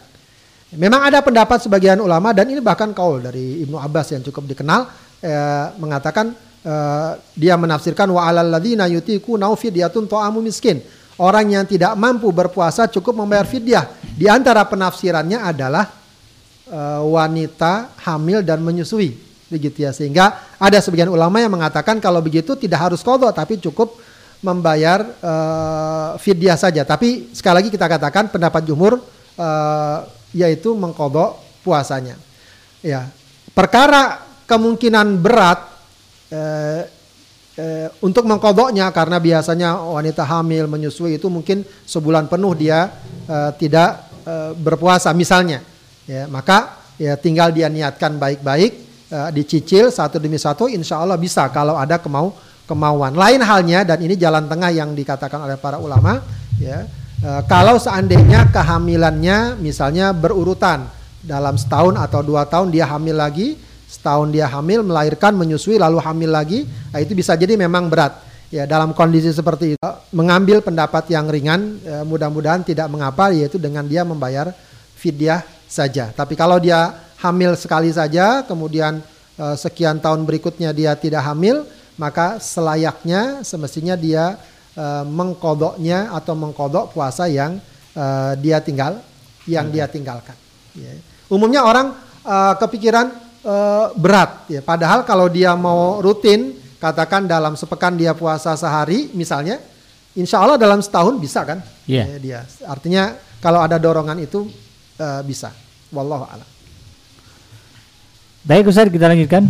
Memang 0.75 1.01
ada 1.09 1.25
pendapat 1.25 1.65
sebagian 1.65 1.97
ulama 2.03 2.37
dan 2.37 2.45
ini 2.51 2.61
bahkan 2.61 2.93
kaul 2.93 3.25
dari 3.25 3.65
Ibnu 3.65 3.81
Abbas 3.81 4.13
yang 4.13 4.21
cukup 4.27 4.51
dikenal 4.51 4.91
eh, 5.23 5.67
mengatakan 5.79 6.35
eh, 6.67 7.11
dia 7.39 7.55
menafsirkan 7.55 8.11
wa 8.11 8.27
alal 8.27 8.51
ladzina 8.53 8.85
yutiku 8.91 9.39
nau 9.39 9.55
fidyatun 9.55 10.11
ta'amu 10.11 10.43
miskin. 10.43 10.83
Orang 11.19 11.51
yang 11.51 11.67
tidak 11.67 11.95
mampu 11.99 12.31
berpuasa 12.31 12.87
cukup 12.91 13.15
membayar 13.15 13.47
fidyah. 13.47 13.91
Di 14.15 14.27
antara 14.27 14.67
penafsirannya 14.67 15.39
adalah 15.39 15.87
eh, 16.67 17.01
wanita 17.07 17.95
hamil 18.03 18.43
dan 18.43 18.59
menyusui 18.59 19.28
begitu 19.49 19.85
ya. 19.85 19.91
Sehingga 19.91 20.57
ada 20.57 20.79
sebagian 20.79 21.11
ulama 21.11 21.41
yang 21.43 21.53
mengatakan 21.53 21.99
kalau 21.99 22.21
begitu 22.23 22.55
tidak 22.55 22.89
harus 22.89 23.01
kodok 23.03 23.33
tapi 23.35 23.59
cukup 23.59 23.97
membayar 24.45 25.03
eh, 25.03 26.11
fidyah 26.23 26.55
saja. 26.55 26.87
Tapi 26.87 27.35
sekali 27.35 27.65
lagi 27.65 27.71
kita 27.75 27.91
katakan 27.91 28.31
pendapat 28.31 28.63
jumhur 28.63 29.03
eh, 29.35 29.99
yaitu 30.37 30.77
mengkodok 30.77 31.65
puasanya. 31.67 32.15
Ya. 32.85 33.11
Perkara 33.57 34.23
kemungkinan 34.47 35.19
berat 35.19 35.59
eh, 36.31 36.87
eh, 37.59 37.89
untuk 38.01 38.25
mengkodoknya 38.25 38.95
karena 38.95 39.19
biasanya 39.19 39.83
wanita 39.83 40.23
hamil 40.23 40.71
menyusui 40.71 41.19
itu 41.19 41.27
mungkin 41.27 41.67
sebulan 41.67 42.31
penuh 42.31 42.55
dia 42.55 42.89
eh, 43.27 43.51
tidak 43.59 44.07
eh, 44.23 44.53
berpuasa 44.55 45.11
misalnya. 45.11 45.61
Ya 46.09 46.25
maka 46.31 46.79
ya 46.97 47.19
tinggal 47.19 47.53
dia 47.53 47.69
niatkan 47.69 48.17
baik-baik 48.17 48.88
eh, 49.09 49.31
dicicil 49.33 49.89
satu 49.89 50.21
demi 50.21 50.37
satu 50.37 50.69
insya 50.69 51.01
Allah 51.01 51.17
bisa 51.17 51.49
kalau 51.51 51.75
ada 51.77 51.97
kemau 51.97 52.37
kemauan. 52.69 53.17
Lain 53.17 53.41
halnya 53.41 53.83
dan 53.89 53.99
ini 54.05 54.15
jalan 54.15 54.45
tengah 54.45 54.69
yang 54.69 54.93
dikatakan 54.93 55.41
oleh 55.49 55.57
para 55.57 55.81
ulama 55.81 56.21
ya. 56.61 56.85
Eh, 57.19 57.43
kalau 57.49 57.81
seandainya 57.81 58.53
kehamilannya 58.53 59.59
misalnya 59.59 60.13
berurutan 60.13 60.87
dalam 61.25 61.59
setahun 61.59 61.99
atau 61.99 62.21
dua 62.23 62.47
tahun 62.47 62.71
dia 62.71 62.87
hamil 62.87 63.19
lagi 63.19 63.59
setahun 63.89 64.31
dia 64.31 64.47
hamil 64.47 64.87
melahirkan 64.87 65.35
menyusui 65.35 65.81
lalu 65.81 65.99
hamil 65.99 66.31
lagi 66.31 66.69
nah, 66.93 67.01
itu 67.03 67.17
bisa 67.17 67.35
jadi 67.35 67.57
memang 67.57 67.89
berat. 67.89 68.29
Ya 68.49 68.65
dalam 68.65 68.97
kondisi 68.97 69.29
seperti 69.29 69.77
itu 69.77 69.91
mengambil 70.15 70.65
pendapat 70.65 71.09
yang 71.11 71.29
ringan 71.29 71.81
eh, 71.83 72.05
mudah-mudahan 72.05 72.63
tidak 72.63 72.87
mengapa 72.93 73.33
yaitu 73.33 73.57
dengan 73.57 73.83
dia 73.89 74.05
membayar 74.05 74.53
fidyah 74.95 75.43
saja. 75.69 76.15
Tapi 76.15 76.33
kalau 76.39 76.57
dia 76.57 77.08
hamil 77.19 77.59
sekali 77.59 77.91
saja 77.91 78.47
kemudian 78.47 79.03
eh, 79.39 79.57
sekian 79.59 79.99
tahun 79.99 80.23
berikutnya 80.23 80.71
dia 80.71 80.95
tidak 80.95 81.27
hamil 81.27 81.67
maka 81.99 82.39
selayaknya 82.39 83.43
semestinya 83.43 83.99
dia 83.99 84.39
eh, 84.79 85.05
mengkodoknya 85.05 86.15
atau 86.15 86.39
mengkodok 86.39 86.95
puasa 86.95 87.27
yang 87.27 87.59
eh, 87.95 88.33
dia 88.39 88.63
tinggal 88.63 89.03
yang 89.49 89.73
dia 89.73 89.89
tinggalkan. 89.91 90.37
Ya. 90.79 90.95
umumnya 91.27 91.67
orang 91.67 91.93
eh, 92.23 92.55
kepikiran 92.63 93.07
eh, 93.43 93.87
berat 93.99 94.47
ya. 94.47 94.61
Padahal 94.63 95.03
kalau 95.03 95.27
dia 95.27 95.59
mau 95.59 95.99
rutin 95.99 96.55
katakan 96.79 97.27
dalam 97.27 97.59
sepekan 97.59 97.99
dia 97.99 98.15
puasa 98.15 98.55
sehari 98.55 99.11
misalnya 99.11 99.59
insya 100.15 100.39
Allah 100.39 100.55
dalam 100.55 100.79
setahun 100.79 101.19
bisa 101.19 101.43
kan? 101.43 101.59
Iya. 101.91 102.15
Ya, 102.15 102.19
dia. 102.23 102.41
Artinya 102.63 103.19
kalau 103.43 103.59
ada 103.59 103.75
dorongan 103.75 104.23
itu 104.23 104.47
bisa. 105.23 105.55
Wallahu 105.95 106.27
a'lam 106.27 106.58
Baik 108.49 108.73
Ustadz 108.73 108.89
kita 108.89 109.13
lanjutkan. 109.13 109.45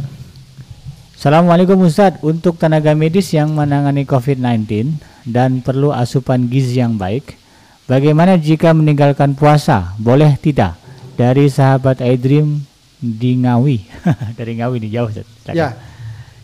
Assalamualaikum 1.15 1.87
Ustadz 1.87 2.19
Untuk 2.19 2.59
tenaga 2.59 2.99
medis 2.99 3.31
yang 3.31 3.55
menangani 3.55 4.03
COVID-19 4.03 4.91
Dan 5.23 5.63
perlu 5.63 5.95
asupan 5.95 6.51
gizi 6.51 6.83
yang 6.83 6.99
baik 6.99 7.39
Bagaimana 7.87 8.35
jika 8.35 8.75
meninggalkan 8.75 9.39
puasa? 9.39 9.95
Boleh 10.03 10.35
tidak? 10.43 10.75
Dari 11.15 11.47
sahabat 11.47 12.03
iDream 12.03 12.59
di 12.99 13.39
Ngawi 13.39 13.87
Dari 14.39 14.59
Ngawi 14.59 14.77
nih 14.83 14.91
jauh 14.99 15.11
Silakan. 15.15 15.55
Ya, 15.55 15.69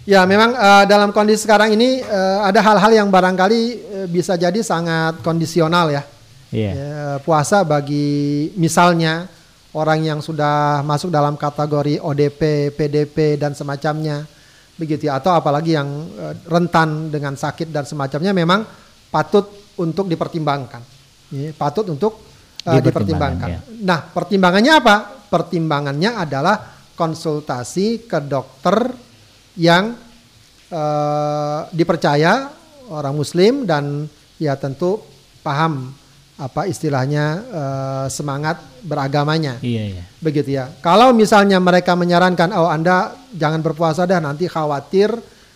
ya 0.06 0.20
memang 0.22 0.54
eh, 0.54 0.84
dalam 0.86 1.10
kondisi 1.10 1.42
sekarang 1.42 1.74
ini 1.74 2.06
eh, 2.06 2.38
ada 2.38 2.62
hal-hal 2.62 3.02
yang 3.02 3.10
barangkali 3.10 3.62
eh, 3.98 4.06
bisa 4.06 4.38
jadi 4.38 4.62
sangat 4.62 5.18
kondisional 5.26 5.90
ya. 5.90 6.02
Iya. 6.54 6.70
Ya, 6.70 7.02
puasa 7.22 7.66
bagi 7.66 8.50
misalnya 8.54 9.26
orang 9.74 10.06
yang 10.06 10.20
sudah 10.22 10.80
masuk 10.86 11.10
dalam 11.10 11.34
kategori 11.34 11.98
ODP, 11.98 12.72
PDP 12.74 13.34
dan 13.36 13.52
semacamnya, 13.58 14.22
begitu 14.78 15.10
ya. 15.10 15.18
Atau 15.18 15.34
apalagi 15.34 15.74
yang 15.74 15.88
eh, 16.14 16.34
rentan 16.46 17.10
dengan 17.10 17.34
sakit 17.34 17.74
dan 17.74 17.84
semacamnya, 17.84 18.30
memang 18.30 18.62
patut 19.10 19.50
untuk 19.78 20.06
dipertimbangkan. 20.06 20.82
Ya, 21.34 21.50
patut 21.58 21.90
untuk 21.90 22.22
eh, 22.62 22.78
Dipertimbangkan, 22.78 23.48
ya. 23.50 23.60
Nah, 23.82 24.00
pertimbangannya 24.06 24.72
apa? 24.78 24.96
Pertimbangannya 25.26 26.22
adalah 26.22 26.56
konsultasi 26.94 28.06
ke 28.06 28.22
dokter 28.22 28.94
yang 29.58 29.98
eh, 30.70 31.60
dipercaya 31.74 32.54
orang 32.94 33.14
Muslim 33.18 33.66
dan 33.66 34.06
ya 34.38 34.54
tentu 34.54 35.02
paham 35.42 36.03
apa 36.34 36.66
istilahnya 36.66 37.24
eh, 37.46 38.06
semangat 38.10 38.58
beragamanya 38.82 39.62
Iya, 39.62 39.84
iya. 39.98 40.04
begitu 40.18 40.50
ya. 40.50 40.66
Kalau 40.82 41.14
misalnya 41.14 41.62
mereka 41.62 41.94
menyarankan 41.94 42.50
oh 42.58 42.66
Anda 42.66 43.14
jangan 43.30 43.62
berpuasa 43.62 44.02
dah 44.02 44.18
nanti 44.18 44.50
khawatir 44.50 45.14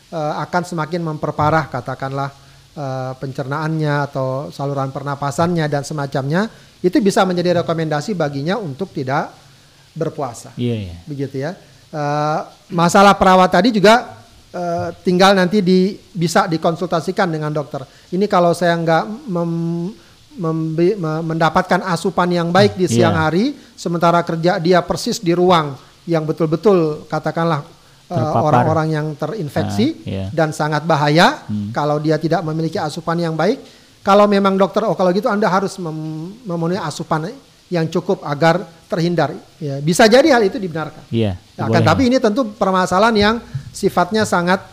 eh, 0.08 0.34
akan 0.38 0.62
semakin 0.62 1.02
memperparah 1.02 1.66
katakanlah 1.66 2.30
eh, 2.78 3.12
pencernaannya 3.18 3.94
atau 4.06 4.54
saluran 4.54 4.94
pernapasannya 4.94 5.66
dan 5.66 5.82
semacamnya 5.82 6.46
itu 6.78 7.02
bisa 7.02 7.26
menjadi 7.26 7.66
rekomendasi 7.66 8.14
baginya 8.14 8.54
untuk 8.54 8.94
tidak 8.94 9.34
berpuasa 9.92 10.54
Iya, 10.54 10.76
iya. 10.90 10.96
begitu 11.10 11.42
ya. 11.42 11.58
Eh, 11.90 12.40
masalah 12.70 13.18
perawat 13.18 13.50
tadi 13.50 13.74
juga 13.74 14.14
eh, 14.54 14.94
tinggal 15.02 15.34
nanti 15.34 15.58
di, 15.58 15.98
bisa 16.14 16.46
dikonsultasikan 16.46 17.26
dengan 17.26 17.50
dokter. 17.50 17.82
Ini 18.14 18.30
kalau 18.30 18.54
saya 18.54 18.78
nggak 18.78 19.26
mem- 19.26 20.06
mendapatkan 20.36 21.80
asupan 21.84 22.28
yang 22.28 22.48
baik 22.50 22.76
di 22.76 22.86
siang 22.86 23.14
Iya. 23.14 23.22
hari, 23.24 23.44
sementara 23.74 24.20
kerja 24.22 24.58
dia 24.58 24.78
persis 24.80 25.18
di 25.18 25.32
ruang 25.32 25.74
yang 26.04 26.24
betul-betul 26.24 27.04
katakanlah 27.06 27.64
eh, 28.08 28.16
orang-orang 28.16 28.88
yang 28.88 29.06
terinfeksi 29.12 29.86
Ah, 29.92 30.08
iya. 30.08 30.24
dan 30.32 30.48
sangat 30.50 30.80
bahaya 30.82 31.44
kalau 31.70 32.00
dia 32.00 32.16
tidak 32.16 32.40
memiliki 32.40 32.76
asupan 32.76 33.20
yang 33.20 33.36
baik. 33.36 33.60
Kalau 34.00 34.24
memang 34.24 34.56
dokter, 34.56 34.80
oh 34.88 34.96
kalau 34.96 35.12
gitu 35.12 35.28
Anda 35.28 35.44
harus 35.44 35.76
mem- 35.76 36.40
memenuhi 36.40 36.80
asupan 36.80 37.28
yang 37.68 37.84
cukup 37.92 38.24
agar 38.24 38.64
terhindar. 38.88 39.36
Ya, 39.60 39.76
bisa 39.84 40.08
jadi 40.08 40.32
hal 40.32 40.48
itu 40.48 40.56
dibenarkan. 40.56 41.04
Iya. 41.12 41.36
Ya, 41.36 41.68
boleh. 41.68 41.74
kan, 41.76 41.82
tapi 41.84 42.08
ini 42.08 42.16
tentu 42.16 42.48
permasalahan 42.56 43.12
yang 43.12 43.34
sifatnya 43.68 44.24
sangat 44.24 44.64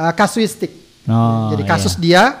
uh, 0.00 0.12
kasuistik. 0.16 0.72
Oh, 1.04 1.52
Jadi 1.52 1.68
kasus 1.68 2.00
dia 2.00 2.32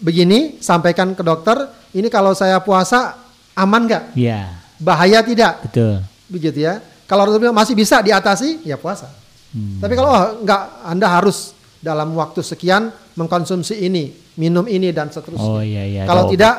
begini, 0.00 0.58
sampaikan 0.58 1.12
ke 1.12 1.22
dokter, 1.22 1.68
ini 1.92 2.08
kalau 2.08 2.32
saya 2.32 2.58
puasa 2.64 3.20
aman 3.54 3.86
nggak? 3.86 4.04
Iya, 4.16 4.56
Bahaya 4.80 5.20
tidak? 5.20 5.60
betul. 5.68 6.00
Begitu 6.32 6.64
ya. 6.64 6.80
Kalau 7.04 7.26
dokter 7.26 7.50
bilang 7.50 7.58
masih 7.58 7.76
bisa 7.76 8.00
diatasi, 8.00 8.64
ya 8.64 8.80
puasa. 8.80 9.10
Hmm. 9.52 9.82
Tapi 9.82 9.92
kalau 9.98 10.10
oh, 10.10 10.26
nggak, 10.46 10.62
Anda 10.86 11.06
harus 11.10 11.52
dalam 11.82 12.14
waktu 12.14 12.40
sekian 12.40 12.88
mengkonsumsi 13.18 13.82
ini, 13.82 14.14
minum 14.38 14.64
ini 14.70 14.94
dan 14.94 15.10
seterusnya. 15.10 15.42
Oh 15.42 15.60
iya 15.60 15.84
iya. 15.84 16.02
Kalau 16.06 16.30
ada 16.30 16.32
tidak 16.32 16.54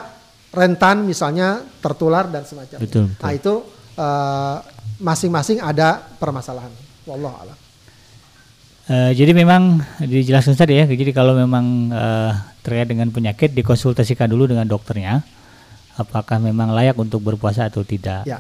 rentan 0.52 1.08
misalnya 1.08 1.64
tertular 1.80 2.28
dan 2.28 2.44
semacamnya. 2.44 2.84
Betul, 2.84 3.08
betul. 3.16 3.24
Nah 3.24 3.32
itu 3.32 3.54
eh, 3.96 4.56
masing-masing 5.00 5.64
ada 5.64 6.04
permasalahan. 6.20 6.70
Wallahu 7.08 7.36
a'lam. 7.40 7.58
Eh, 8.92 9.12
jadi 9.16 9.32
memang 9.32 9.80
dijelaskan 10.04 10.60
tadi 10.60 10.84
ya. 10.84 10.86
Jadi 10.86 11.12
kalau 11.16 11.32
memang 11.32 11.88
eh, 11.96 12.34
terkait 12.62 12.90
dengan 12.90 13.10
penyakit 13.10 13.54
dikonsultasikan 13.54 14.30
dulu 14.30 14.50
dengan 14.50 14.66
dokternya. 14.66 15.26
Apakah 16.00 16.40
memang 16.40 16.72
layak 16.72 16.96
untuk 16.98 17.22
berpuasa 17.22 17.68
atau 17.68 17.84
tidak? 17.84 18.24
Ya. 18.26 18.40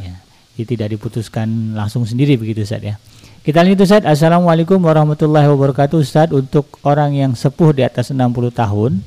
Jadi 0.55 0.77
tidak 0.77 0.87
diputuskan 0.97 1.73
langsung 1.73 2.05
sendiri 2.05 2.37
begitu 2.37 2.61
Ustaz 2.61 2.81
ya. 2.85 2.95
Kita 3.41 3.65
lanjut 3.65 3.81
Ustaz. 3.81 4.05
Assalamualaikum 4.05 4.77
warahmatullahi 4.77 5.49
wabarakatuh 5.49 5.97
Ustaz. 5.97 6.29
Untuk 6.29 6.77
orang 6.85 7.17
yang 7.17 7.33
sepuh 7.33 7.73
di 7.73 7.81
atas 7.81 8.13
60 8.13 8.29
tahun 8.53 9.01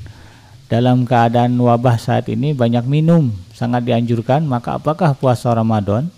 dalam 0.66 1.06
keadaan 1.06 1.54
wabah 1.54 1.94
saat 2.02 2.26
ini 2.26 2.50
banyak 2.50 2.82
minum 2.82 3.30
sangat 3.54 3.86
dianjurkan. 3.86 4.42
Maka 4.42 4.82
apakah 4.82 5.14
puasa 5.14 5.54
Ramadan 5.54 6.10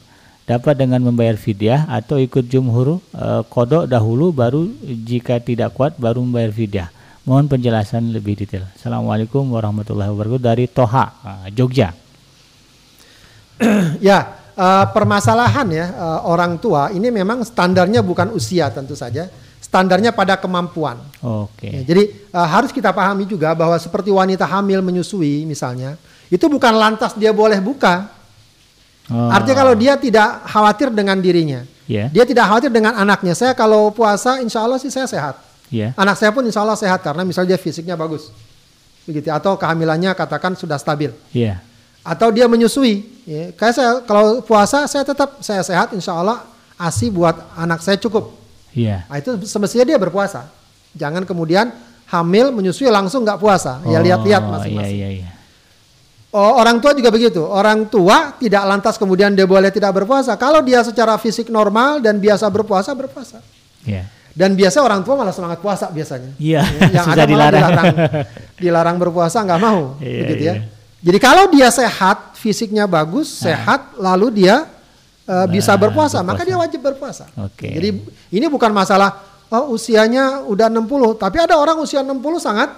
dapat 0.49 0.81
dengan 0.81 1.05
membayar 1.05 1.37
fidyah 1.37 1.85
atau 1.93 2.17
ikut 2.17 2.49
jumhur 2.49 3.05
eh, 3.13 3.43
kodok 3.53 3.85
dahulu 3.85 4.33
baru 4.33 4.71
jika 5.05 5.43
tidak 5.43 5.77
kuat 5.77 6.01
baru 6.01 6.25
membayar 6.25 6.49
fidyah. 6.55 6.89
Mohon 7.27 7.59
penjelasan 7.59 8.15
lebih 8.15 8.39
detail. 8.39 8.71
Assalamualaikum 8.79 9.43
warahmatullahi 9.51 10.15
wabarakatuh 10.15 10.47
dari 10.47 10.71
Toha, 10.71 11.07
eh, 11.27 11.47
Jogja. 11.51 11.91
Ya, 13.99 14.39
eh, 14.55 14.85
permasalahan 14.95 15.67
ya 15.75 15.87
eh, 15.91 16.21
orang 16.23 16.63
tua 16.63 16.95
ini 16.95 17.11
memang 17.11 17.43
standarnya 17.43 18.07
bukan 18.07 18.31
usia 18.31 18.71
tentu 18.71 18.95
saja, 18.95 19.27
standarnya 19.59 20.15
pada 20.15 20.39
kemampuan. 20.39 21.03
Oke. 21.19 21.67
Ya, 21.67 21.83
jadi 21.83 22.15
eh, 22.15 22.47
harus 22.47 22.71
kita 22.71 22.95
pahami 22.95 23.27
juga 23.27 23.59
bahwa 23.59 23.75
seperti 23.75 24.15
wanita 24.15 24.47
hamil 24.47 24.79
menyusui 24.79 25.43
misalnya, 25.51 25.99
itu 26.31 26.47
bukan 26.47 26.79
lantas 26.79 27.19
dia 27.19 27.35
boleh 27.35 27.59
buka. 27.59 28.07
Oh, 29.11 29.35
Artinya 29.35 29.67
kalau 29.67 29.75
dia 29.75 29.99
tidak 29.99 30.47
khawatir 30.47 30.95
dengan 30.95 31.19
dirinya, 31.19 31.67
ya, 31.91 32.07
dia 32.07 32.23
tidak 32.23 32.47
khawatir 32.47 32.71
dengan 32.71 32.95
anaknya. 32.95 33.35
Saya 33.35 33.51
kalau 33.51 33.91
puasa, 33.91 34.39
insya 34.39 34.63
Allah 34.63 34.79
sih 34.79 34.95
saya 34.95 35.11
sehat. 35.11 35.46
Ya, 35.69 35.91
Anak 35.97 36.17
saya 36.17 36.31
pun 36.31 36.43
insya 36.43 36.63
Allah 36.63 36.77
sehat 36.77 37.03
karena 37.03 37.23
misalnya 37.23 37.55
dia 37.55 37.61
fisiknya 37.61 37.95
bagus, 37.95 38.31
begitu. 39.05 39.29
Atau 39.31 39.55
kehamilannya 39.55 40.15
katakan 40.15 40.55
sudah 40.55 40.77
stabil. 40.77 41.11
ya, 41.31 41.59
Atau 42.03 42.31
dia 42.31 42.47
menyusui. 42.47 43.03
Ya, 43.27 43.51
kayak 43.55 43.75
saya 43.75 43.91
kalau 44.07 44.39
puasa 44.41 44.87
saya 44.87 45.03
tetap 45.03 45.43
saya 45.43 45.63
sehat, 45.67 45.91
insya 45.91 46.15
Allah 46.15 46.47
asi 46.79 47.11
buat 47.11 47.35
anak 47.59 47.83
saya 47.83 47.99
cukup. 47.99 48.31
ya. 48.71 49.03
Nah, 49.11 49.17
itu 49.19 49.35
semestinya 49.45 49.83
dia 49.83 49.99
berpuasa. 49.99 50.47
Jangan 50.95 51.27
kemudian 51.27 51.73
hamil 52.07 52.55
menyusui 52.55 52.87
langsung 52.87 53.27
nggak 53.27 53.41
puasa. 53.43 53.83
Ya 53.91 53.99
lihat-lihat 53.99 54.43
Oh, 54.47 54.51
masing-masing. 54.55 54.97
Iya, 54.97 55.09
iya, 55.11 55.27
iya. 55.27 55.31
Oh, 56.31 56.61
orang 56.61 56.85
tua 56.85 56.93
juga 56.93 57.09
begitu. 57.09 57.41
Orang 57.41 57.89
tua 57.89 58.37
tidak 58.37 58.61
lantas 58.69 59.01
kemudian 59.01 59.33
dia 59.33 59.49
boleh 59.49 59.73
tidak 59.73 59.97
berpuasa. 59.97 60.37
Kalau 60.37 60.61
dia 60.61 60.85
secara 60.85 61.17
fisik 61.17 61.49
normal 61.49 62.05
dan 62.05 62.21
biasa 62.21 62.45
berpuasa, 62.53 62.93
berpuasa. 62.93 63.41
Iya. 63.89 64.05
Dan 64.37 64.53
biasa 64.53 64.85
orang 64.85 65.01
tua 65.01 65.17
malah 65.17 65.33
semangat 65.33 65.59
puasa 65.59 65.89
biasanya. 65.89 66.37
Iya, 66.37 66.61
Yang 66.93 67.07
ada 67.07 67.09
malah 67.09 67.25
dilarang. 67.25 67.63
dilarang, 67.65 67.87
dilarang 68.63 68.97
berpuasa 69.01 69.41
nggak 69.41 69.61
mau, 69.61 69.97
Iya, 69.97 70.21
begitu 70.21 70.43
ya. 70.45 70.55
iya. 70.55 70.63
Jadi 71.01 71.19
kalau 71.19 71.45
dia 71.49 71.69
sehat, 71.71 72.37
fisiknya 72.37 72.85
bagus, 72.85 73.33
sehat, 73.33 73.97
lalu 73.97 74.45
dia 74.45 74.69
uh, 75.25 75.47
bisa 75.47 75.73
Nah, 75.73 75.81
berpuasa, 75.81 76.21
maka 76.21 76.45
berpuasa. 76.45 76.49
dia 76.49 76.57
wajib 76.59 76.81
berpuasa. 76.83 77.25
Oke. 77.41 77.69
Jadi 77.71 77.89
ini 78.29 78.47
bukan 78.47 78.69
masalah 78.71 79.25
oh 79.49 79.73
usianya 79.73 80.43
udah 80.43 80.69
60, 80.69 80.85
tapi 81.17 81.41
ada 81.41 81.57
orang 81.57 81.81
usia 81.81 82.05
60 82.05 82.13
sangat 82.37 82.71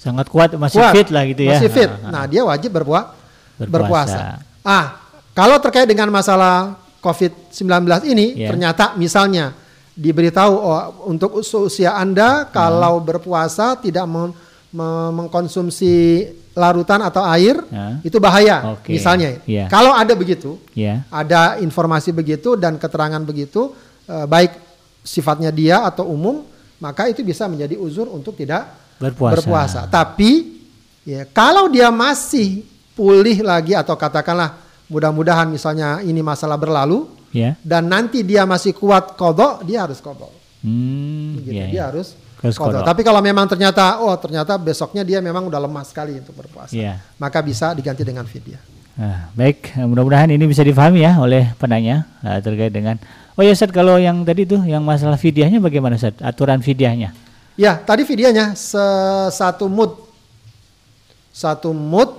Sangat 0.00 0.32
kuat, 0.32 0.56
masih 0.56 0.80
kuat, 0.80 0.92
fit 0.96 1.08
lah 1.12 1.28
gitu 1.28 1.44
ya. 1.44 1.60
Masih 1.60 1.68
fit. 1.68 1.90
Ah, 1.92 2.00
ah. 2.00 2.10
Nah, 2.10 2.24
dia 2.24 2.40
wajib 2.40 2.72
berpua 2.72 3.12
Berpuasa. 3.60 3.68
berpuasa. 3.68 4.20
Ah, 4.64 4.96
kalau 5.36 5.60
terkait 5.60 5.84
dengan 5.84 6.08
masalah 6.08 6.80
COVID-19 7.04 7.60
ini, 8.08 8.40
Ya. 8.40 8.48
ternyata 8.48 8.96
misalnya 8.96 9.52
diberitahu 9.94 10.52
oh, 10.52 10.80
untuk 11.06 11.38
us- 11.38 11.54
usia 11.56 11.94
Anda 11.94 12.46
kalau 12.46 13.00
berpuasa 13.00 13.74
tidak 13.76 14.06
men- 14.06 14.34
me- 14.70 15.12
mengkonsumsi 15.16 16.26
larutan 16.50 16.98
atau 17.00 17.22
air, 17.24 17.62
Ya. 17.66 18.02
itu 18.02 18.18
bahaya. 18.18 18.74
Oke. 18.74 18.92
Misalnya, 18.92 19.38
Ya. 19.46 19.70
kalau 19.70 19.94
ada 19.94 20.12
begitu, 20.12 20.58
Ya. 20.74 21.06
ada 21.08 21.56
informasi 21.58 22.10
begitu 22.10 22.58
dan 22.58 22.74
keterangan 22.76 23.22
begitu, 23.22 23.70
eh, 24.04 24.26
baik 24.26 24.50
sifatnya 25.00 25.48
dia 25.48 25.86
atau 25.86 26.10
umum, 26.10 26.42
maka 26.78 27.06
itu 27.06 27.22
bisa 27.22 27.46
menjadi 27.46 27.78
uzur 27.78 28.10
untuk 28.10 28.34
tidak 28.34 28.66
Berpuasa. 28.98 29.32
berpuasa. 29.38 29.80
Tapi 29.86 30.60
ya 31.06 31.24
kalau 31.24 31.70
dia 31.70 31.88
masih 31.88 32.66
pulih 32.92 33.40
lagi 33.40 33.72
atau 33.72 33.96
katakanlah 33.96 34.60
mudah-mudahan 34.90 35.48
misalnya 35.48 36.02
ini 36.02 36.20
masalah 36.20 36.58
berlalu 36.60 37.08
Ya. 37.30 37.54
dan 37.62 37.86
nanti 37.86 38.26
dia 38.26 38.42
masih 38.42 38.74
kuat 38.74 39.14
kodok, 39.14 39.62
dia 39.62 39.86
harus 39.86 40.02
kodok. 40.02 40.34
Hmm, 40.60 41.40
Gitu. 41.40 41.54
iya, 41.54 41.64
Dia 41.66 41.74
iya. 41.74 41.82
harus 41.88 42.12
kodok. 42.58 42.82
Tapi 42.82 43.00
kalau 43.06 43.22
memang 43.22 43.46
ternyata 43.46 44.02
oh 44.02 44.12
ternyata 44.18 44.58
besoknya 44.58 45.06
dia 45.06 45.22
memang 45.22 45.46
udah 45.46 45.60
lemah 45.62 45.84
sekali 45.86 46.18
untuk 46.18 46.34
berpuasa, 46.34 46.74
Iya. 46.74 46.98
maka 47.16 47.38
bisa 47.40 47.70
diganti 47.72 48.02
dengan 48.02 48.26
fidyah. 48.26 48.60
Nah, 49.00 49.32
baik, 49.32 49.80
mudah-mudahan 49.80 50.28
ini 50.28 50.44
bisa 50.44 50.60
difahami 50.60 51.06
ya 51.06 51.16
oleh 51.22 51.54
penanya 51.56 52.04
eh, 52.20 52.42
terkait 52.44 52.74
dengan 52.74 52.98
Oh 53.38 53.46
ya 53.46 53.56
Ustaz, 53.56 53.72
kalau 53.72 53.96
yang 53.96 54.20
tadi 54.20 54.44
tuh 54.44 54.60
yang 54.68 54.84
masalah 54.84 55.16
fidyahnya 55.16 55.64
bagaimana 55.64 55.96
Ustaz? 55.96 56.12
Aturan 56.20 56.60
fidyahnya. 56.60 57.16
Ya, 57.56 57.72
tadi 57.80 58.04
se- 58.52 59.30
satu 59.32 59.64
mood. 59.64 59.96
Satu 61.32 61.72
mood 61.72 62.10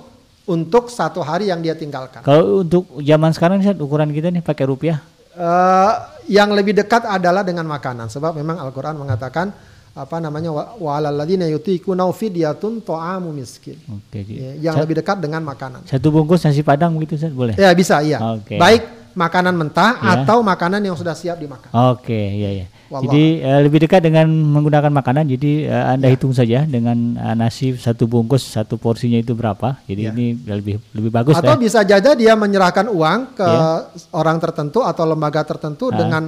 untuk 0.46 0.90
satu 0.90 1.22
hari 1.22 1.50
yang 1.50 1.62
dia 1.62 1.78
tinggalkan. 1.78 2.22
Kalau 2.26 2.66
untuk 2.66 2.88
zaman 2.98 3.30
sekarang 3.30 3.62
Ustaz, 3.62 3.78
ukuran 3.78 4.10
kita 4.10 4.28
nih 4.30 4.42
pakai 4.42 4.64
rupiah. 4.66 4.98
Eh, 5.32 5.92
yang 6.28 6.52
lebih 6.52 6.76
dekat 6.76 7.08
adalah 7.08 7.40
dengan 7.40 7.64
makanan 7.64 8.12
sebab 8.12 8.36
memang 8.36 8.60
Al-Qur'an 8.60 8.98
mengatakan 9.00 9.48
apa 9.92 10.16
namanya 10.20 10.52
wa 10.52 10.76
wa 10.76 10.90
'alal 10.96 11.12
ladzina 11.12 11.44
yutiquna 11.48 12.04
fidyatun 12.12 12.84
ta'amu 12.84 13.32
miskin. 13.32 13.76
Oke. 13.88 14.24
Ji. 14.24 14.40
Ya, 14.40 14.72
yang 14.72 14.74
Sa- 14.76 14.82
lebih 14.84 15.00
dekat 15.00 15.20
dengan 15.20 15.44
makanan. 15.44 15.84
Satu 15.88 16.08
bungkus 16.12 16.44
nasi 16.44 16.60
padang 16.60 16.96
begitu 16.96 17.16
Ustaz, 17.16 17.32
boleh? 17.32 17.56
Ya, 17.56 17.72
bisa 17.72 18.00
iya. 18.04 18.20
Oke. 18.20 18.56
Baik 18.56 19.01
makanan 19.12 19.54
mentah 19.54 19.96
Ya. 19.98 20.24
atau 20.24 20.40
makanan 20.40 20.80
yang 20.80 20.96
sudah 20.96 21.12
siap 21.12 21.36
dimakan. 21.36 21.68
Oke, 21.92 22.14
iya 22.14 22.64
ya. 22.64 22.66
Wallah. 22.92 23.08
Jadi 23.08 23.24
eh, 23.40 23.60
lebih 23.64 23.78
dekat 23.88 24.04
dengan 24.04 24.28
menggunakan 24.28 24.92
makanan. 24.92 25.24
Jadi 25.24 25.64
eh, 25.64 25.84
Anda 25.96 26.08
Ya. 26.08 26.12
hitung 26.12 26.36
saja 26.36 26.68
dengan 26.68 27.16
eh, 27.16 27.34
nasi 27.36 27.72
satu 27.74 28.04
bungkus 28.04 28.44
satu 28.44 28.76
porsinya 28.76 29.16
itu 29.16 29.32
berapa. 29.32 29.80
Jadi 29.88 30.02
Ya. 30.04 30.12
ini 30.12 30.36
lebih 30.44 30.76
lebih 30.92 31.08
bagus 31.08 31.36
Atau 31.40 31.56
ya. 31.56 31.60
bisa 31.60 31.80
saja 31.80 32.12
dia 32.12 32.34
menyerahkan 32.36 32.92
uang 32.92 33.32
ke 33.32 33.48
Ya. 33.48 33.88
orang 34.12 34.36
tertentu 34.36 34.84
atau 34.84 35.08
lembaga 35.08 35.40
tertentu 35.40 35.88
Ah. 35.88 35.96
dengan 35.96 36.22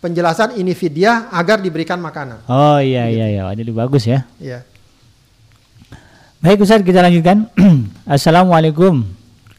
penjelasan 0.00 0.56
ini 0.56 0.72
fidyah 0.72 1.32
agar 1.32 1.60
diberikan 1.60 2.00
makanan. 2.00 2.44
Oh 2.48 2.80
iya 2.80 3.08
iya 3.08 3.26
iya, 3.28 3.40
Wah, 3.44 3.52
ini 3.52 3.64
lebih 3.64 3.80
bagus 3.80 4.04
ya. 4.04 4.24
Ya. 4.36 4.64
Baik 6.40 6.64
Ustaz, 6.64 6.80
kita 6.80 7.04
lanjutkan. 7.04 7.52
Assalamualaikum. 8.08 9.04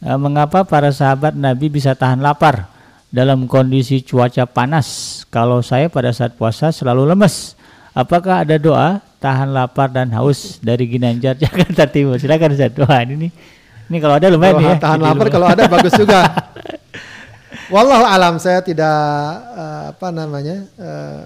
Eh, 0.02 0.18
mengapa 0.18 0.66
para 0.66 0.90
sahabat 0.90 1.30
Nabi 1.30 1.70
bisa 1.70 1.94
tahan 1.94 2.18
lapar 2.18 2.66
dalam 3.12 3.44
kondisi 3.44 4.00
cuaca 4.00 4.48
panas? 4.48 5.22
Kalau 5.28 5.60
saya 5.60 5.92
pada 5.92 6.10
saat 6.10 6.32
puasa 6.34 6.72
selalu 6.72 7.12
lemes. 7.12 7.54
Apakah 7.92 8.40
ada 8.40 8.56
doa 8.56 9.04
tahan 9.20 9.52
lapar 9.52 9.92
dan 9.92 10.08
haus 10.16 10.56
dari 10.64 10.88
Ginanjar 10.88 11.36
Jakarta 11.44 11.84
Timur? 11.84 12.16
Silakan 12.16 12.56
Ustaz. 12.56 12.72
Wah, 12.80 13.04
ini 13.04 13.28
nih. 13.28 13.30
Ini 13.92 13.96
kalau 14.00 14.16
ada 14.16 14.32
lumayan 14.32 14.56
Kalau 14.56 14.72
ya. 14.72 14.80
tahan 14.80 14.96
Jadi 14.98 15.04
lapar 15.04 15.26
lumayan. 15.28 15.34
kalau 15.36 15.46
ada 15.52 15.62
bagus 15.68 15.94
juga. 16.00 16.20
Wallahu 17.72 18.04
alam 18.04 18.40
saya 18.40 18.64
tidak 18.64 18.96
eh, 19.52 19.82
apa 19.92 20.08
namanya 20.08 20.56
eh, 20.76 21.22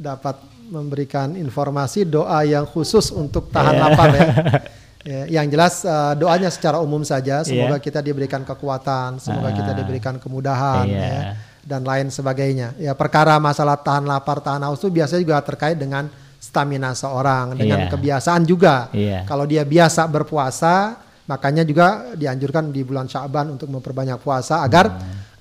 dapat 0.00 0.36
memberikan 0.68 1.32
informasi 1.36 2.04
doa 2.04 2.44
yang 2.44 2.64
khusus 2.64 3.12
untuk 3.12 3.52
tahan 3.52 3.76
lapar 3.76 4.08
ya. 4.16 4.24
Ya, 5.08 5.40
yang 5.40 5.48
jelas 5.48 5.88
eh, 5.88 6.12
doanya 6.20 6.52
secara 6.52 6.84
umum 6.84 7.00
saja 7.00 7.40
semoga 7.40 7.80
Iya. 7.80 7.80
kita 7.80 8.04
diberikan 8.04 8.44
kekuatan, 8.44 9.16
semoga 9.16 9.48
Ah. 9.48 9.56
kita 9.56 9.72
diberikan 9.72 10.20
kemudahan 10.20 10.84
Iya. 10.84 11.00
ya, 11.00 11.20
dan 11.64 11.80
lain 11.80 12.12
sebagainya. 12.12 12.76
Ya 12.76 12.92
perkara 12.92 13.40
masalah 13.40 13.80
tahan 13.80 14.04
lapar, 14.04 14.44
tahan 14.44 14.60
haus 14.68 14.76
itu 14.78 14.92
biasanya 14.92 15.24
juga 15.24 15.40
terkait 15.40 15.80
dengan 15.80 16.12
stamina 16.36 16.92
seorang, 16.92 17.56
dengan 17.56 17.88
Iya. 17.88 17.90
kebiasaan 17.90 18.44
juga. 18.44 18.92
Iya. 18.92 19.24
Kalau 19.24 19.48
dia 19.48 19.64
biasa 19.64 20.04
berpuasa, 20.04 21.00
makanya 21.24 21.64
juga 21.64 22.12
dianjurkan 22.12 22.68
di 22.68 22.84
bulan 22.84 23.08
Syaban 23.08 23.56
untuk 23.56 23.72
memperbanyak 23.72 24.20
puasa 24.20 24.60
agar 24.60 24.92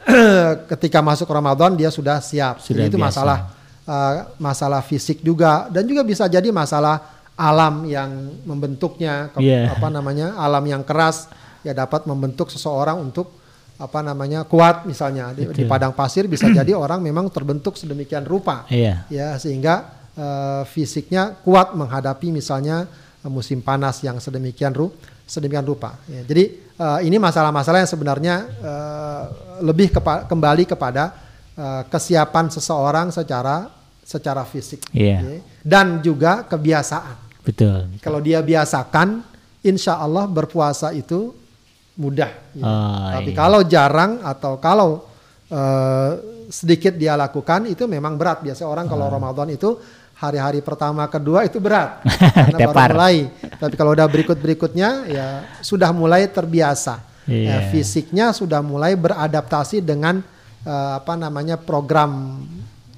ketika 0.72 1.03
masuk 1.03 1.27
Ramadan 1.27 1.76
dia 1.76 1.91
sudah 1.91 2.23
siap. 2.23 2.60
Hmm. 2.60 2.64
Sudah 2.64 2.84
Jadi 2.88 2.91
itu 2.95 2.99
biasa. 2.99 3.10
masalah 3.11 3.38
uh, 3.84 4.14
masalah 4.39 4.80
fisik 4.80 5.19
juga 5.19 5.68
dan 5.68 5.84
juga 5.84 6.07
bisa 6.07 6.23
jadi 6.26 6.48
masalah 6.52 7.16
alam 7.38 7.85
yang 7.85 8.09
membentuknya 8.43 9.30
ke- 9.30 9.39
Iya. 9.39 9.72
apa 9.72 9.88
namanya? 9.88 10.34
alam 10.35 10.65
yang 10.65 10.81
keras 10.81 11.30
ya 11.61 11.72
dapat 11.72 12.03
membentuk 12.03 12.49
seseorang 12.49 12.97
untuk 12.97 13.30
apa 13.77 14.01
namanya? 14.01 14.41
kuat 14.43 14.84
misalnya 14.84 15.31
di, 15.31 15.45
di 15.47 15.64
padang 15.64 15.93
pasir 15.93 16.26
bisa 16.26 16.49
jadi 16.49 16.73
orang 16.73 16.97
memang 16.99 17.30
terbentuk 17.30 17.77
sedemikian 17.77 18.26
rupa 18.26 18.65
Iya. 18.68 19.05
ya 19.07 19.38
sehingga 19.38 19.85
eh, 20.11 20.61
fisiknya 20.65 21.38
kuat 21.39 21.72
menghadapi 21.72 22.34
misalnya 22.34 22.89
eh, 23.22 23.30
musim 23.30 23.61
panas 23.61 24.01
yang 24.01 24.18
sedemikian 24.18 24.73
ru 24.73 24.89
sedemikian 25.27 25.61
rupa. 25.61 25.99
Ya, 26.07 26.23
jadi 26.23 26.43
eh, 26.73 26.99
ini 27.05 27.19
masalah-masalah 27.19 27.84
yang 27.84 27.91
sebenarnya 27.91 28.35
eh, 28.57 29.23
lebih 29.61 29.93
kepa- 29.93 30.26
kembali 30.26 30.65
kepada 30.65 31.14
eh, 31.53 31.81
kesiapan 31.85 32.49
seseorang 32.49 33.14
secara 33.14 33.69
secara 34.01 34.41
fisik. 34.41 34.88
Iya. 34.89 35.19
ya. 35.19 35.39
Dan 35.61 35.99
juga 35.99 36.47
kebiasaan. 36.47 37.26
Betul. 37.48 37.88
Kalau 38.03 38.19
dia 38.19 38.44
biasakan, 38.44 39.24
insya 39.64 39.95
Allah 39.95 40.28
berpuasa 40.28 40.91
itu 40.91 41.32
mudah. 41.95 42.28
ya. 42.52 42.64
Oh, 42.68 43.07
Tapi 43.15 43.32
iya. 43.32 43.38
kalau 43.40 43.60
jarang 43.64 44.19
atau 44.19 44.60
kalau 44.60 45.07
eh, 45.48 46.11
sedikit 46.52 46.95
dia 46.95 47.15
lakukan 47.15 47.72
itu 47.72 47.88
memang 47.88 48.19
berat. 48.19 48.44
Biasanya 48.44 48.68
orang 48.68 48.86
Oh. 48.88 48.91
kalau 48.99 49.07
Ramadan 49.07 49.48
itu 49.48 49.69
hari-hari 50.18 50.65
pertama 50.65 51.06
kedua 51.07 51.45
itu 51.45 51.61
berat 51.64 52.03
karena 52.52 52.68
baru 52.76 52.95
mulai. 52.99 53.15
Tapi 53.56 53.74
kalau 53.80 53.91
udah 53.95 54.07
berikut 54.11 54.38
berikutnya 54.38 54.90
ya 55.07 55.28
sudah 55.64 55.95
mulai 55.95 56.28
terbiasa. 56.28 56.99
Iya. 57.28 57.48
Ya, 57.48 57.57
fisiknya 57.72 58.32
sudah 58.32 58.60
mulai 58.64 58.95
beradaptasi 58.95 59.80
dengan 59.80 60.19
eh, 60.64 60.91
apa 60.99 61.15
namanya 61.15 61.56
program 61.56 62.44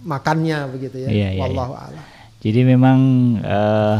makannya 0.01 0.69
begitu 0.69 1.05
ya. 1.05 1.09
Iya, 1.09 1.29
iya, 1.37 1.41
Wallahu 1.45 1.73
a'lam. 1.77 2.03
Jadi 2.39 2.61
memang 2.63 2.97
eh, 3.41 3.97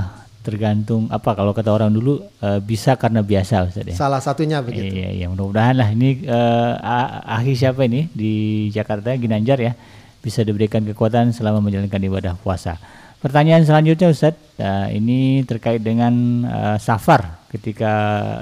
tergantung 0.50 1.06
apa 1.14 1.38
kalau 1.38 1.54
kata 1.54 1.70
orang 1.70 1.94
dulu 1.94 2.26
eh, 2.42 2.58
bisa 2.58 2.98
karena 2.98 3.22
biasa 3.22 3.70
Ustaz 3.70 3.86
ya. 3.86 3.94
Salah 3.94 4.18
satunya 4.18 4.66
begitu. 4.66 4.90
Iya, 4.90 5.14
iya, 5.14 5.26
mudah-mudahan 5.30 5.78
lah 5.78 5.94
ini 5.94 6.26
eh, 6.26 6.74
ah- 6.82 7.22
ahli 7.38 7.54
siapa 7.54 7.86
ini 7.86 8.10
di 8.10 8.68
Jakarta 8.74 9.14
Ginanjar 9.14 9.62
ya 9.62 9.78
bisa 10.20 10.42
diberikan 10.42 10.82
kekuatan 10.84 11.32
selama 11.32 11.62
menjalankan 11.62 12.02
ibadah 12.02 12.34
puasa. 12.42 12.82
Pertanyaan 13.20 13.68
selanjutnya 13.68 14.10
Ustadz, 14.10 14.58
eh, 14.58 14.98
ini 14.98 15.46
terkait 15.46 15.80
dengan 15.80 16.12
eh, 16.44 16.78
safar 16.82 17.46
ketika 17.54 17.92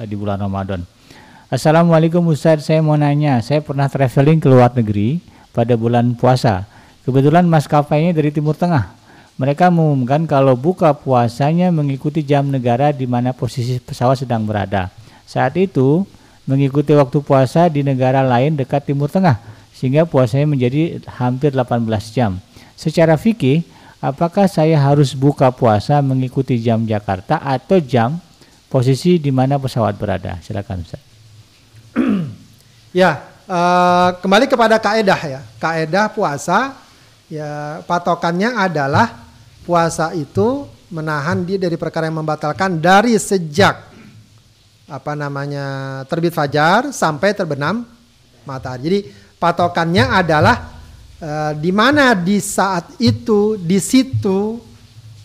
di 0.07 0.15
bulan 0.15 0.39
Ramadan. 0.39 0.87
Assalamualaikum 1.47 2.23
Ustadz, 2.27 2.67
saya 2.67 2.83
mau 2.83 2.99
nanya, 2.99 3.39
saya 3.39 3.63
pernah 3.63 3.87
traveling 3.87 4.39
ke 4.39 4.47
luar 4.51 4.71
negeri 4.75 5.23
pada 5.55 5.73
bulan 5.79 6.11
puasa. 6.13 6.67
Kebetulan 7.07 7.47
maskapainya 7.47 8.11
dari 8.11 8.35
Timur 8.35 8.53
Tengah. 8.53 8.96
Mereka 9.37 9.69
mengumumkan 9.69 10.25
kalau 10.25 10.57
buka 10.57 10.97
puasanya 10.97 11.69
mengikuti 11.69 12.25
jam 12.25 12.49
negara 12.49 12.89
di 12.89 13.05
mana 13.05 13.37
posisi 13.37 13.77
pesawat 13.77 14.25
sedang 14.25 14.49
berada. 14.49 14.89
Saat 15.29 15.61
itu 15.61 16.09
mengikuti 16.49 16.97
waktu 16.97 17.21
puasa 17.21 17.69
di 17.69 17.85
negara 17.85 18.25
lain 18.25 18.57
dekat 18.57 18.89
Timur 18.89 19.13
Tengah 19.13 19.37
sehingga 19.77 20.09
puasanya 20.09 20.49
menjadi 20.49 20.97
hampir 21.21 21.53
18 21.53 21.85
jam. 22.09 22.41
Secara 22.73 23.13
fikih, 23.13 23.61
apakah 24.01 24.49
saya 24.49 24.73
harus 24.81 25.13
buka 25.13 25.53
puasa 25.53 26.01
mengikuti 26.01 26.57
jam 26.57 26.81
Jakarta 26.89 27.37
atau 27.37 27.77
jam 27.77 28.17
posisi 28.73 29.21
di 29.21 29.29
mana 29.29 29.61
pesawat 29.61 29.93
berada? 30.01 30.41
Silakan 30.41 30.81
Ustaz. 30.81 31.01
Ya, 32.95 33.21
eh, 33.45 34.09
kembali 34.25 34.49
kepada 34.49 34.81
kaedah 34.81 35.21
ya. 35.21 35.41
Kaedah 35.61 36.09
puasa 36.09 36.73
ya 37.29 37.83
patokannya 37.85 38.57
adalah 38.57 39.26
puasa 39.67 40.15
itu 40.15 40.63
menahan 40.87 41.43
dia 41.43 41.59
dari 41.59 41.75
perkara 41.75 42.07
yang 42.07 42.23
membatalkan 42.23 42.79
dari 42.79 43.19
sejak 43.19 43.91
apa 44.87 45.11
namanya 45.19 45.67
terbit 46.07 46.31
fajar 46.31 46.95
sampai 46.95 47.35
terbenam 47.35 47.83
matahari. 48.47 48.81
Jadi 48.87 48.99
patokannya 49.35 50.07
adalah 50.07 50.79
eh, 51.19 51.51
di 51.59 51.75
mana 51.75 52.15
di 52.15 52.39
saat 52.39 52.95
itu 53.03 53.59
di 53.59 53.83
situ 53.83 54.63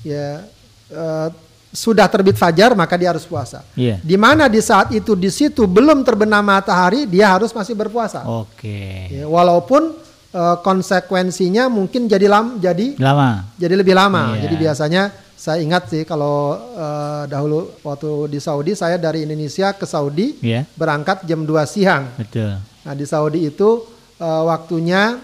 ya 0.02 0.42
eh, 0.90 1.28
sudah 1.72 2.04
terbit 2.10 2.34
fajar 2.34 2.74
maka 2.74 2.98
dia 2.98 3.14
harus 3.14 3.22
puasa. 3.22 3.62
Iya. 3.78 4.02
Di 4.02 4.18
mana 4.18 4.50
di 4.50 4.58
saat 4.58 4.90
itu 4.90 5.14
di 5.14 5.30
situ 5.30 5.64
belum 5.70 6.02
terbenam 6.02 6.42
matahari 6.42 7.06
dia 7.06 7.30
harus 7.30 7.54
masih 7.54 7.78
berpuasa. 7.78 8.26
Oke. 8.26 9.08
Ya, 9.08 9.30
walaupun 9.30 9.94
eh, 10.32 10.56
konsekuensinya 10.60 11.68
mungkin 11.68 12.08
jadi 12.08 12.26
lam 12.26 12.56
jadi 12.58 12.96
Lama. 12.96 13.44
jadi 13.54 13.74
lebih 13.76 13.92
lama. 13.92 14.34
Iya. 14.34 14.42
Jadi 14.44 14.54
biasanya 14.58 15.02
saya 15.36 15.58
ingat 15.58 15.90
sih 15.90 16.02
kalau 16.02 16.54
eh, 16.72 17.22
dahulu 17.26 17.70
waktu 17.80 18.10
di 18.28 18.38
Saudi 18.38 18.72
saya 18.72 18.96
dari 18.96 19.22
Indonesia 19.22 19.70
ke 19.72 19.84
Saudi 19.84 20.38
Ya, 20.40 20.64
berangkat 20.74 21.22
jam 21.24 21.42
2 21.42 21.52
siang. 21.64 22.08
betul. 22.16 22.56
Nah 22.82 22.94
di 22.94 23.04
Saudi 23.04 23.46
itu 23.46 23.84
eh, 24.16 24.42
waktunya 24.44 25.18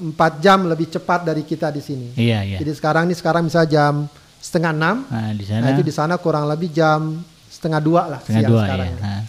empat 0.00 0.40
jam 0.40 0.64
lebih 0.64 0.88
cepat 0.88 1.28
dari 1.28 1.44
kita 1.44 1.68
di 1.68 1.84
sini. 1.84 2.16
Iya, 2.16 2.40
iya. 2.40 2.56
Jadi 2.56 2.72
sekarang 2.72 3.04
nih 3.04 3.20
sekarang 3.20 3.44
bisa 3.44 3.68
jam 3.68 4.08
setengah 4.40 4.72
enam. 4.72 4.96
Nah, 5.04 5.36
di 5.36 5.44
sana 5.44 5.60
Nah 5.60 5.70
itu 5.76 5.82
di 5.84 5.92
sana 5.92 6.14
kurang 6.16 6.48
lebih 6.48 6.72
jam 6.72 7.20
setengah 7.52 7.80
dua 7.84 8.02
lah 8.08 8.20
setengah 8.24 8.40
siang 8.40 8.48
dua 8.50 8.62
sekarang. 8.64 8.88
ya. 8.88 8.96
Nah. 8.96 9.20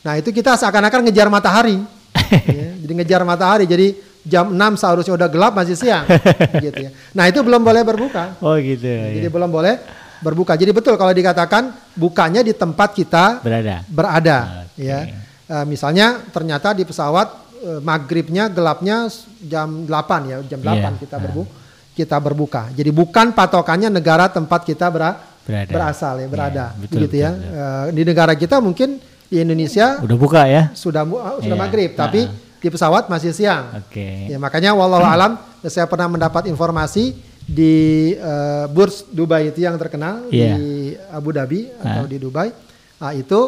Nah 0.00 0.14
itu 0.16 0.28
kita 0.28 0.52
seakan-akan 0.56 1.00
ngejar 1.08 1.28
matahari. 1.28 1.76
Ya, 2.30 2.78
jadi 2.78 2.92
ngejar 2.94 3.20
matahari. 3.26 3.64
Jadi 3.66 3.96
jam 4.22 4.52
6 4.52 4.80
seharusnya 4.80 5.14
udah 5.16 5.28
gelap 5.28 5.52
masih 5.54 5.76
siang. 5.76 6.04
gitu 6.64 6.88
ya. 6.88 6.90
Nah 7.16 7.24
itu 7.26 7.40
belum 7.40 7.60
boleh 7.60 7.82
berbuka. 7.82 8.36
Oh 8.40 8.56
gitu. 8.56 8.84
Jadi 8.86 9.26
ya. 9.26 9.32
belum 9.32 9.48
boleh 9.48 9.80
berbuka. 10.20 10.52
Jadi 10.54 10.70
betul 10.70 10.94
kalau 10.94 11.10
dikatakan 11.10 11.72
bukanya 11.96 12.40
di 12.40 12.52
tempat 12.52 12.92
kita 12.92 13.40
Berada. 13.40 13.80
berada. 13.88 14.38
Oke. 14.68 14.84
Ya. 14.84 15.08
Eh, 15.50 15.64
misalnya 15.66 16.20
ternyata 16.30 16.70
di 16.70 16.84
pesawat 16.84 17.28
eh, 17.60 17.80
maghribnya 17.80 18.46
gelapnya 18.46 19.08
jam 19.42 19.84
8 19.88 20.30
ya, 20.30 20.36
jam 20.46 20.60
8 20.60 20.76
Iya. 20.76 20.90
kita 21.00 21.16
berbu 21.18 21.42
kita 21.90 22.16
berbuka. 22.16 22.62
Jadi 22.72 22.88
bukan 22.94 23.34
patokannya 23.34 23.90
negara 23.90 24.30
tempat 24.30 24.64
kita 24.64 24.88
bera- 24.88 25.20
Berada. 25.44 25.72
berasal 25.74 26.14
ya, 26.22 26.28
berada. 26.30 26.64
Iya, 26.72 26.78
betul, 26.78 26.96
Begitu 27.02 27.16
ya. 27.18 27.30
betul, 27.34 27.44
betul. 27.44 27.60
Eh, 27.60 27.86
di 27.92 28.02
negara 28.06 28.32
kita 28.32 28.56
mungkin 28.62 28.88
di 29.26 29.36
Indonesia 29.42 29.98
Udah 30.00 30.16
buka 30.16 30.42
ya? 30.46 30.62
sudah 30.72 31.02
ah, 31.06 31.38
sudah 31.42 31.56
Iya. 31.58 31.62
maghrib, 31.66 31.90
tapi 31.94 32.20
di 32.60 32.68
pesawat 32.68 33.08
masih 33.08 33.32
siang. 33.32 33.72
Oke. 33.74 34.28
Ya, 34.28 34.36
makanya 34.36 34.72
wallahu 34.72 35.02
alam 35.02 35.40
saya 35.62 35.84
pernah 35.84 36.06
mendapat 36.06 36.44
informasi 36.44 37.16
di 37.42 37.74
eh, 38.12 38.64
Burj 38.68 39.08
Dubai 39.08 39.48
itu 39.48 39.60
yang 39.60 39.74
terkenal 39.74 40.28
Iya. 40.28 40.54
di 40.54 40.70
Abu 41.10 41.32
Dhabi 41.32 41.72
atau 41.74 42.04
Ah. 42.04 42.06
di 42.06 42.16
Dubai. 42.16 42.48
Nah, 42.96 43.12
itu 43.12 43.40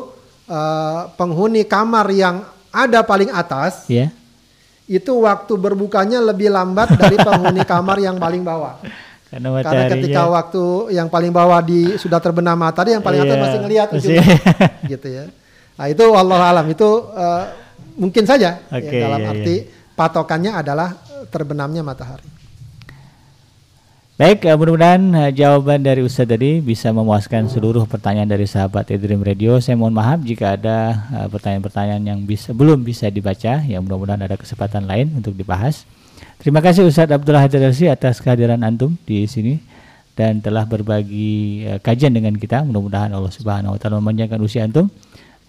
eh, 0.45 1.01
penghuni 1.15 1.63
kamar 1.63 2.09
yang 2.09 2.43
ada 2.69 3.01
paling 3.03 3.29
atas 3.29 3.85
Ya. 3.87 4.09
itu 4.85 5.13
waktu 5.15 5.53
berbukanya 5.55 6.19
lebih 6.19 6.49
lambat 6.49 6.97
dari 6.97 7.15
penghuni 7.15 7.63
kamar 7.69 7.97
yang 7.97 8.17
paling 8.17 8.43
bawah. 8.43 8.81
Karena 9.29 9.49
Karena 9.61 9.89
ketika 9.89 10.29
waktu 10.29 10.65
yang 10.93 11.09
paling 11.09 11.33
bawah 11.33 11.61
di 11.61 11.97
sudah 11.97 12.21
terbenam 12.21 12.53
matahari, 12.53 12.93
yang 12.93 13.01
paling 13.01 13.23
atas 13.23 13.33
Iya, 13.33 13.41
masih 13.41 13.59
ngelihat 13.61 13.89
masih. 13.89 14.17
gitu 14.89 15.09
ya. 15.09 15.25
Nah, 15.73 15.87
itu 15.89 16.05
wallahu 16.05 16.43
alam 16.43 16.67
itu 16.67 16.89
eh, 17.13 17.45
mungkin 17.97 18.25
saja 18.25 18.61
ya, 18.61 18.79
Oke, 18.79 18.99
dalam 19.01 19.21
iya, 19.21 19.31
arti 19.33 19.55
patokannya 19.97 20.53
adalah 20.53 20.97
eh, 21.13 21.25
terbenamnya 21.29 21.83
matahari. 21.85 22.27
Baik, 24.13 24.45
eh, 24.45 24.55
mudah-mudahan 24.55 25.03
eh, 25.17 25.31
jawaban 25.35 25.83
dari 25.83 26.05
Ustadz 26.05 26.37
tadi 26.37 26.61
bisa 26.63 26.93
memuaskan 26.93 27.49
seluruh 27.49 27.89
pertanyaan 27.89 28.29
dari 28.29 28.47
sahabat 28.47 28.93
Edream 28.93 29.25
Radio. 29.25 29.59
Saya 29.59 29.75
mohon 29.75 29.97
maaf 29.97 30.21
jika 30.23 30.55
ada 30.57 31.09
pertanyaan-pertanyaan 31.33 32.03
yang 32.03 32.21
bisa 32.23 32.53
belum 32.53 32.85
bisa 32.85 33.09
dibaca. 33.09 33.65
Ya 33.65 33.79
mudah-mudahan 33.81 34.23
ada 34.23 34.37
kesempatan 34.37 34.87
lain 34.87 35.11
untuk 35.17 35.35
dibahas. 35.35 35.89
Terima 36.43 36.59
kasih 36.59 36.87
Ustadz 36.87 37.15
Abdullah 37.15 37.47
Hadarsi 37.47 37.87
atas 37.87 38.19
kehadiran 38.19 38.59
antum 38.67 38.99
di 39.07 39.27
sini 39.31 39.63
dan 40.19 40.43
telah 40.43 40.67
berbagi 40.67 41.65
kajian 41.81 42.13
dengan 42.13 42.35
kita. 42.35 42.67
Mudah-mudahan 42.67 43.15
Allah 43.15 43.31
Subhanahu 43.31 43.75
wa 43.75 43.79
taala 43.79 44.03
memanjangkan 44.03 44.43
usia 44.43 44.67
antum 44.67 44.91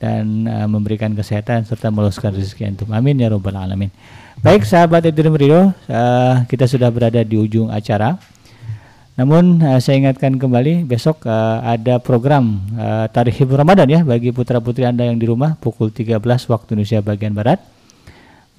dan 0.04 0.44
eh, 0.44 0.68
memberikan 0.68 1.16
kesehatan 1.16 1.64
serta 1.64 1.88
meluaskan 1.88 2.36
rezeki 2.36 2.76
antum. 2.76 2.92
Amin 2.92 3.16
ya 3.16 3.32
rabbal 3.32 3.56
alamin. 3.56 3.88
Baik 4.44 4.68
sahabat 4.68 5.08
Edream 5.08 5.32
Radio, 5.40 5.72
eh, 5.88 6.36
kita 6.52 6.68
sudah 6.68 6.92
berada 6.92 7.24
di 7.24 7.40
ujung 7.40 7.72
acara. 7.72 8.20
Namun 9.16 9.64
eh, 9.64 9.80
saya 9.80 10.04
ingatkan 10.04 10.36
kembali 10.36 10.84
besok 10.84 11.24
eh, 11.24 11.58
ada 11.64 12.02
program 12.04 12.66
uh, 12.76 13.06
Tarikh 13.08 13.46
Ramadan 13.46 13.86
ya 13.86 14.02
bagi 14.02 14.34
putra-putri 14.34 14.84
Anda 14.90 15.06
yang 15.08 15.22
di 15.22 15.30
rumah 15.30 15.56
pukul 15.56 15.94
13 15.94 16.20
waktu 16.50 16.70
Indonesia 16.76 17.00
bagian 17.00 17.32
barat. 17.32 17.62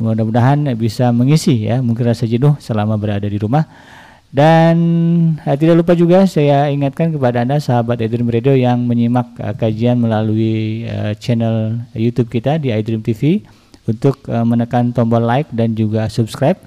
Mudah-mudahan 0.01 0.75
bisa 0.75 1.13
mengisi 1.15 1.71
ya 1.71 1.79
mungkin 1.79 2.11
rasa 2.11 2.27
jenuh 2.27 2.57
selama 2.59 2.97
berada 2.97 3.29
di 3.29 3.39
rumah. 3.39 3.67
Dan 4.35 4.77
eh, 5.47 5.55
tidak 5.55 5.79
lupa 5.79 5.95
juga 5.95 6.27
saya 6.27 6.67
ingatkan 6.67 7.15
kepada 7.15 7.47
Anda 7.47 7.63
sahabat 7.63 8.03
iDream 8.03 8.27
Radio 8.27 8.59
yang 8.59 8.83
menyimak 8.83 9.39
eh, 9.39 9.55
kajian 9.55 10.03
melalui 10.03 10.83
eh, 10.91 11.15
channel 11.23 11.79
YouTube 11.95 12.35
kita 12.35 12.59
di 12.59 12.75
iDream 12.75 12.99
TV 12.99 13.47
untuk 13.87 14.27
eh, 14.27 14.43
menekan 14.43 14.91
tombol 14.91 15.23
like 15.23 15.47
dan 15.55 15.79
juga 15.79 16.11
subscribe 16.11 16.59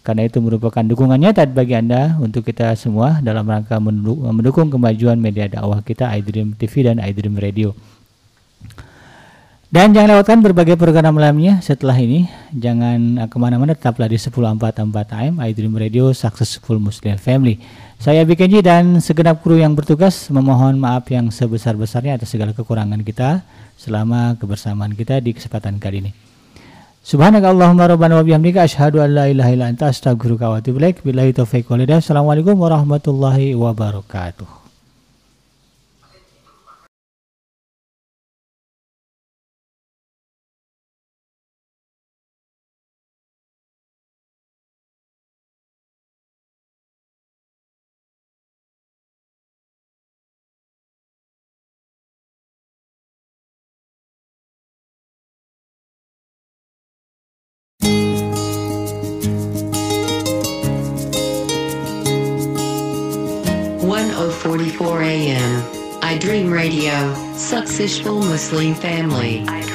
karena 0.00 0.24
itu 0.24 0.40
merupakan 0.40 0.80
dukungan 0.80 1.20
nyata 1.20 1.44
bagi 1.52 1.76
Anda 1.76 2.16
untuk 2.16 2.48
kita 2.48 2.72
semua 2.80 3.20
dalam 3.20 3.44
rangka 3.44 3.76
mendu- 3.76 4.18
mendukung 4.32 4.72
kemajuan 4.72 5.20
media 5.20 5.52
dakwah 5.52 5.84
kita 5.84 6.08
iDream 6.16 6.56
TV 6.56 6.88
dan 6.88 6.96
iDream 6.96 7.36
Radio. 7.36 7.76
Dan 9.72 9.96
jangan 9.96 10.20
lewatkan 10.20 10.44
berbagai 10.44 10.76
program 10.76 11.16
lainnya 11.16 11.64
setelah 11.64 11.96
ini. 11.96 12.28
Jangan 12.52 13.24
eh, 13.24 13.28
ke 13.32 13.40
mana-mana, 13.40 13.72
tetaplah 13.72 14.04
di 14.04 14.20
1044 14.20 14.68
AM 15.16 15.40
iDream 15.40 15.72
Radio 15.80 16.12
Successful 16.12 16.76
Muslim 16.76 17.16
Family. 17.16 17.56
Saya 17.96 18.20
Bikenji 18.28 18.60
dan 18.60 19.00
segenap 19.00 19.40
kru 19.40 19.56
yang 19.56 19.72
bertugas 19.72 20.28
memohon 20.28 20.76
maaf 20.76 21.08
yang 21.08 21.32
sebesar-besarnya 21.32 22.20
atas 22.20 22.36
segala 22.36 22.52
kekurangan 22.52 23.00
kita 23.00 23.48
selama 23.80 24.36
kebersamaan 24.36 24.92
kita 24.92 25.24
di 25.24 25.32
kesempatan 25.32 25.80
kali 25.80 26.04
ini. 26.04 26.12
Subhanakallahumma 27.00 27.88
rabbana 27.88 28.20
wa 28.20 28.24
bihamdika 28.28 28.68
asyhadu 28.68 29.00
an 29.00 29.16
la 29.16 29.24
ilaha 29.32 29.56
illa 29.56 29.72
anta 29.72 29.88
astaghfiruka 29.88 30.52
wa 30.52 30.60
atubu 30.60 30.84
ilaik. 30.84 31.00
Billahi 31.00 31.32
taufiq 31.32 31.64
wal 31.72 31.80
hidayah. 31.80 32.04
Assalamualaikum 32.04 32.60
warahmatullahi 32.60 33.56
wabarakatuh. 33.56 34.61
Radio. 66.92 67.14
Successful 67.36 68.20
Muslim 68.20 68.74
family. 68.74 69.71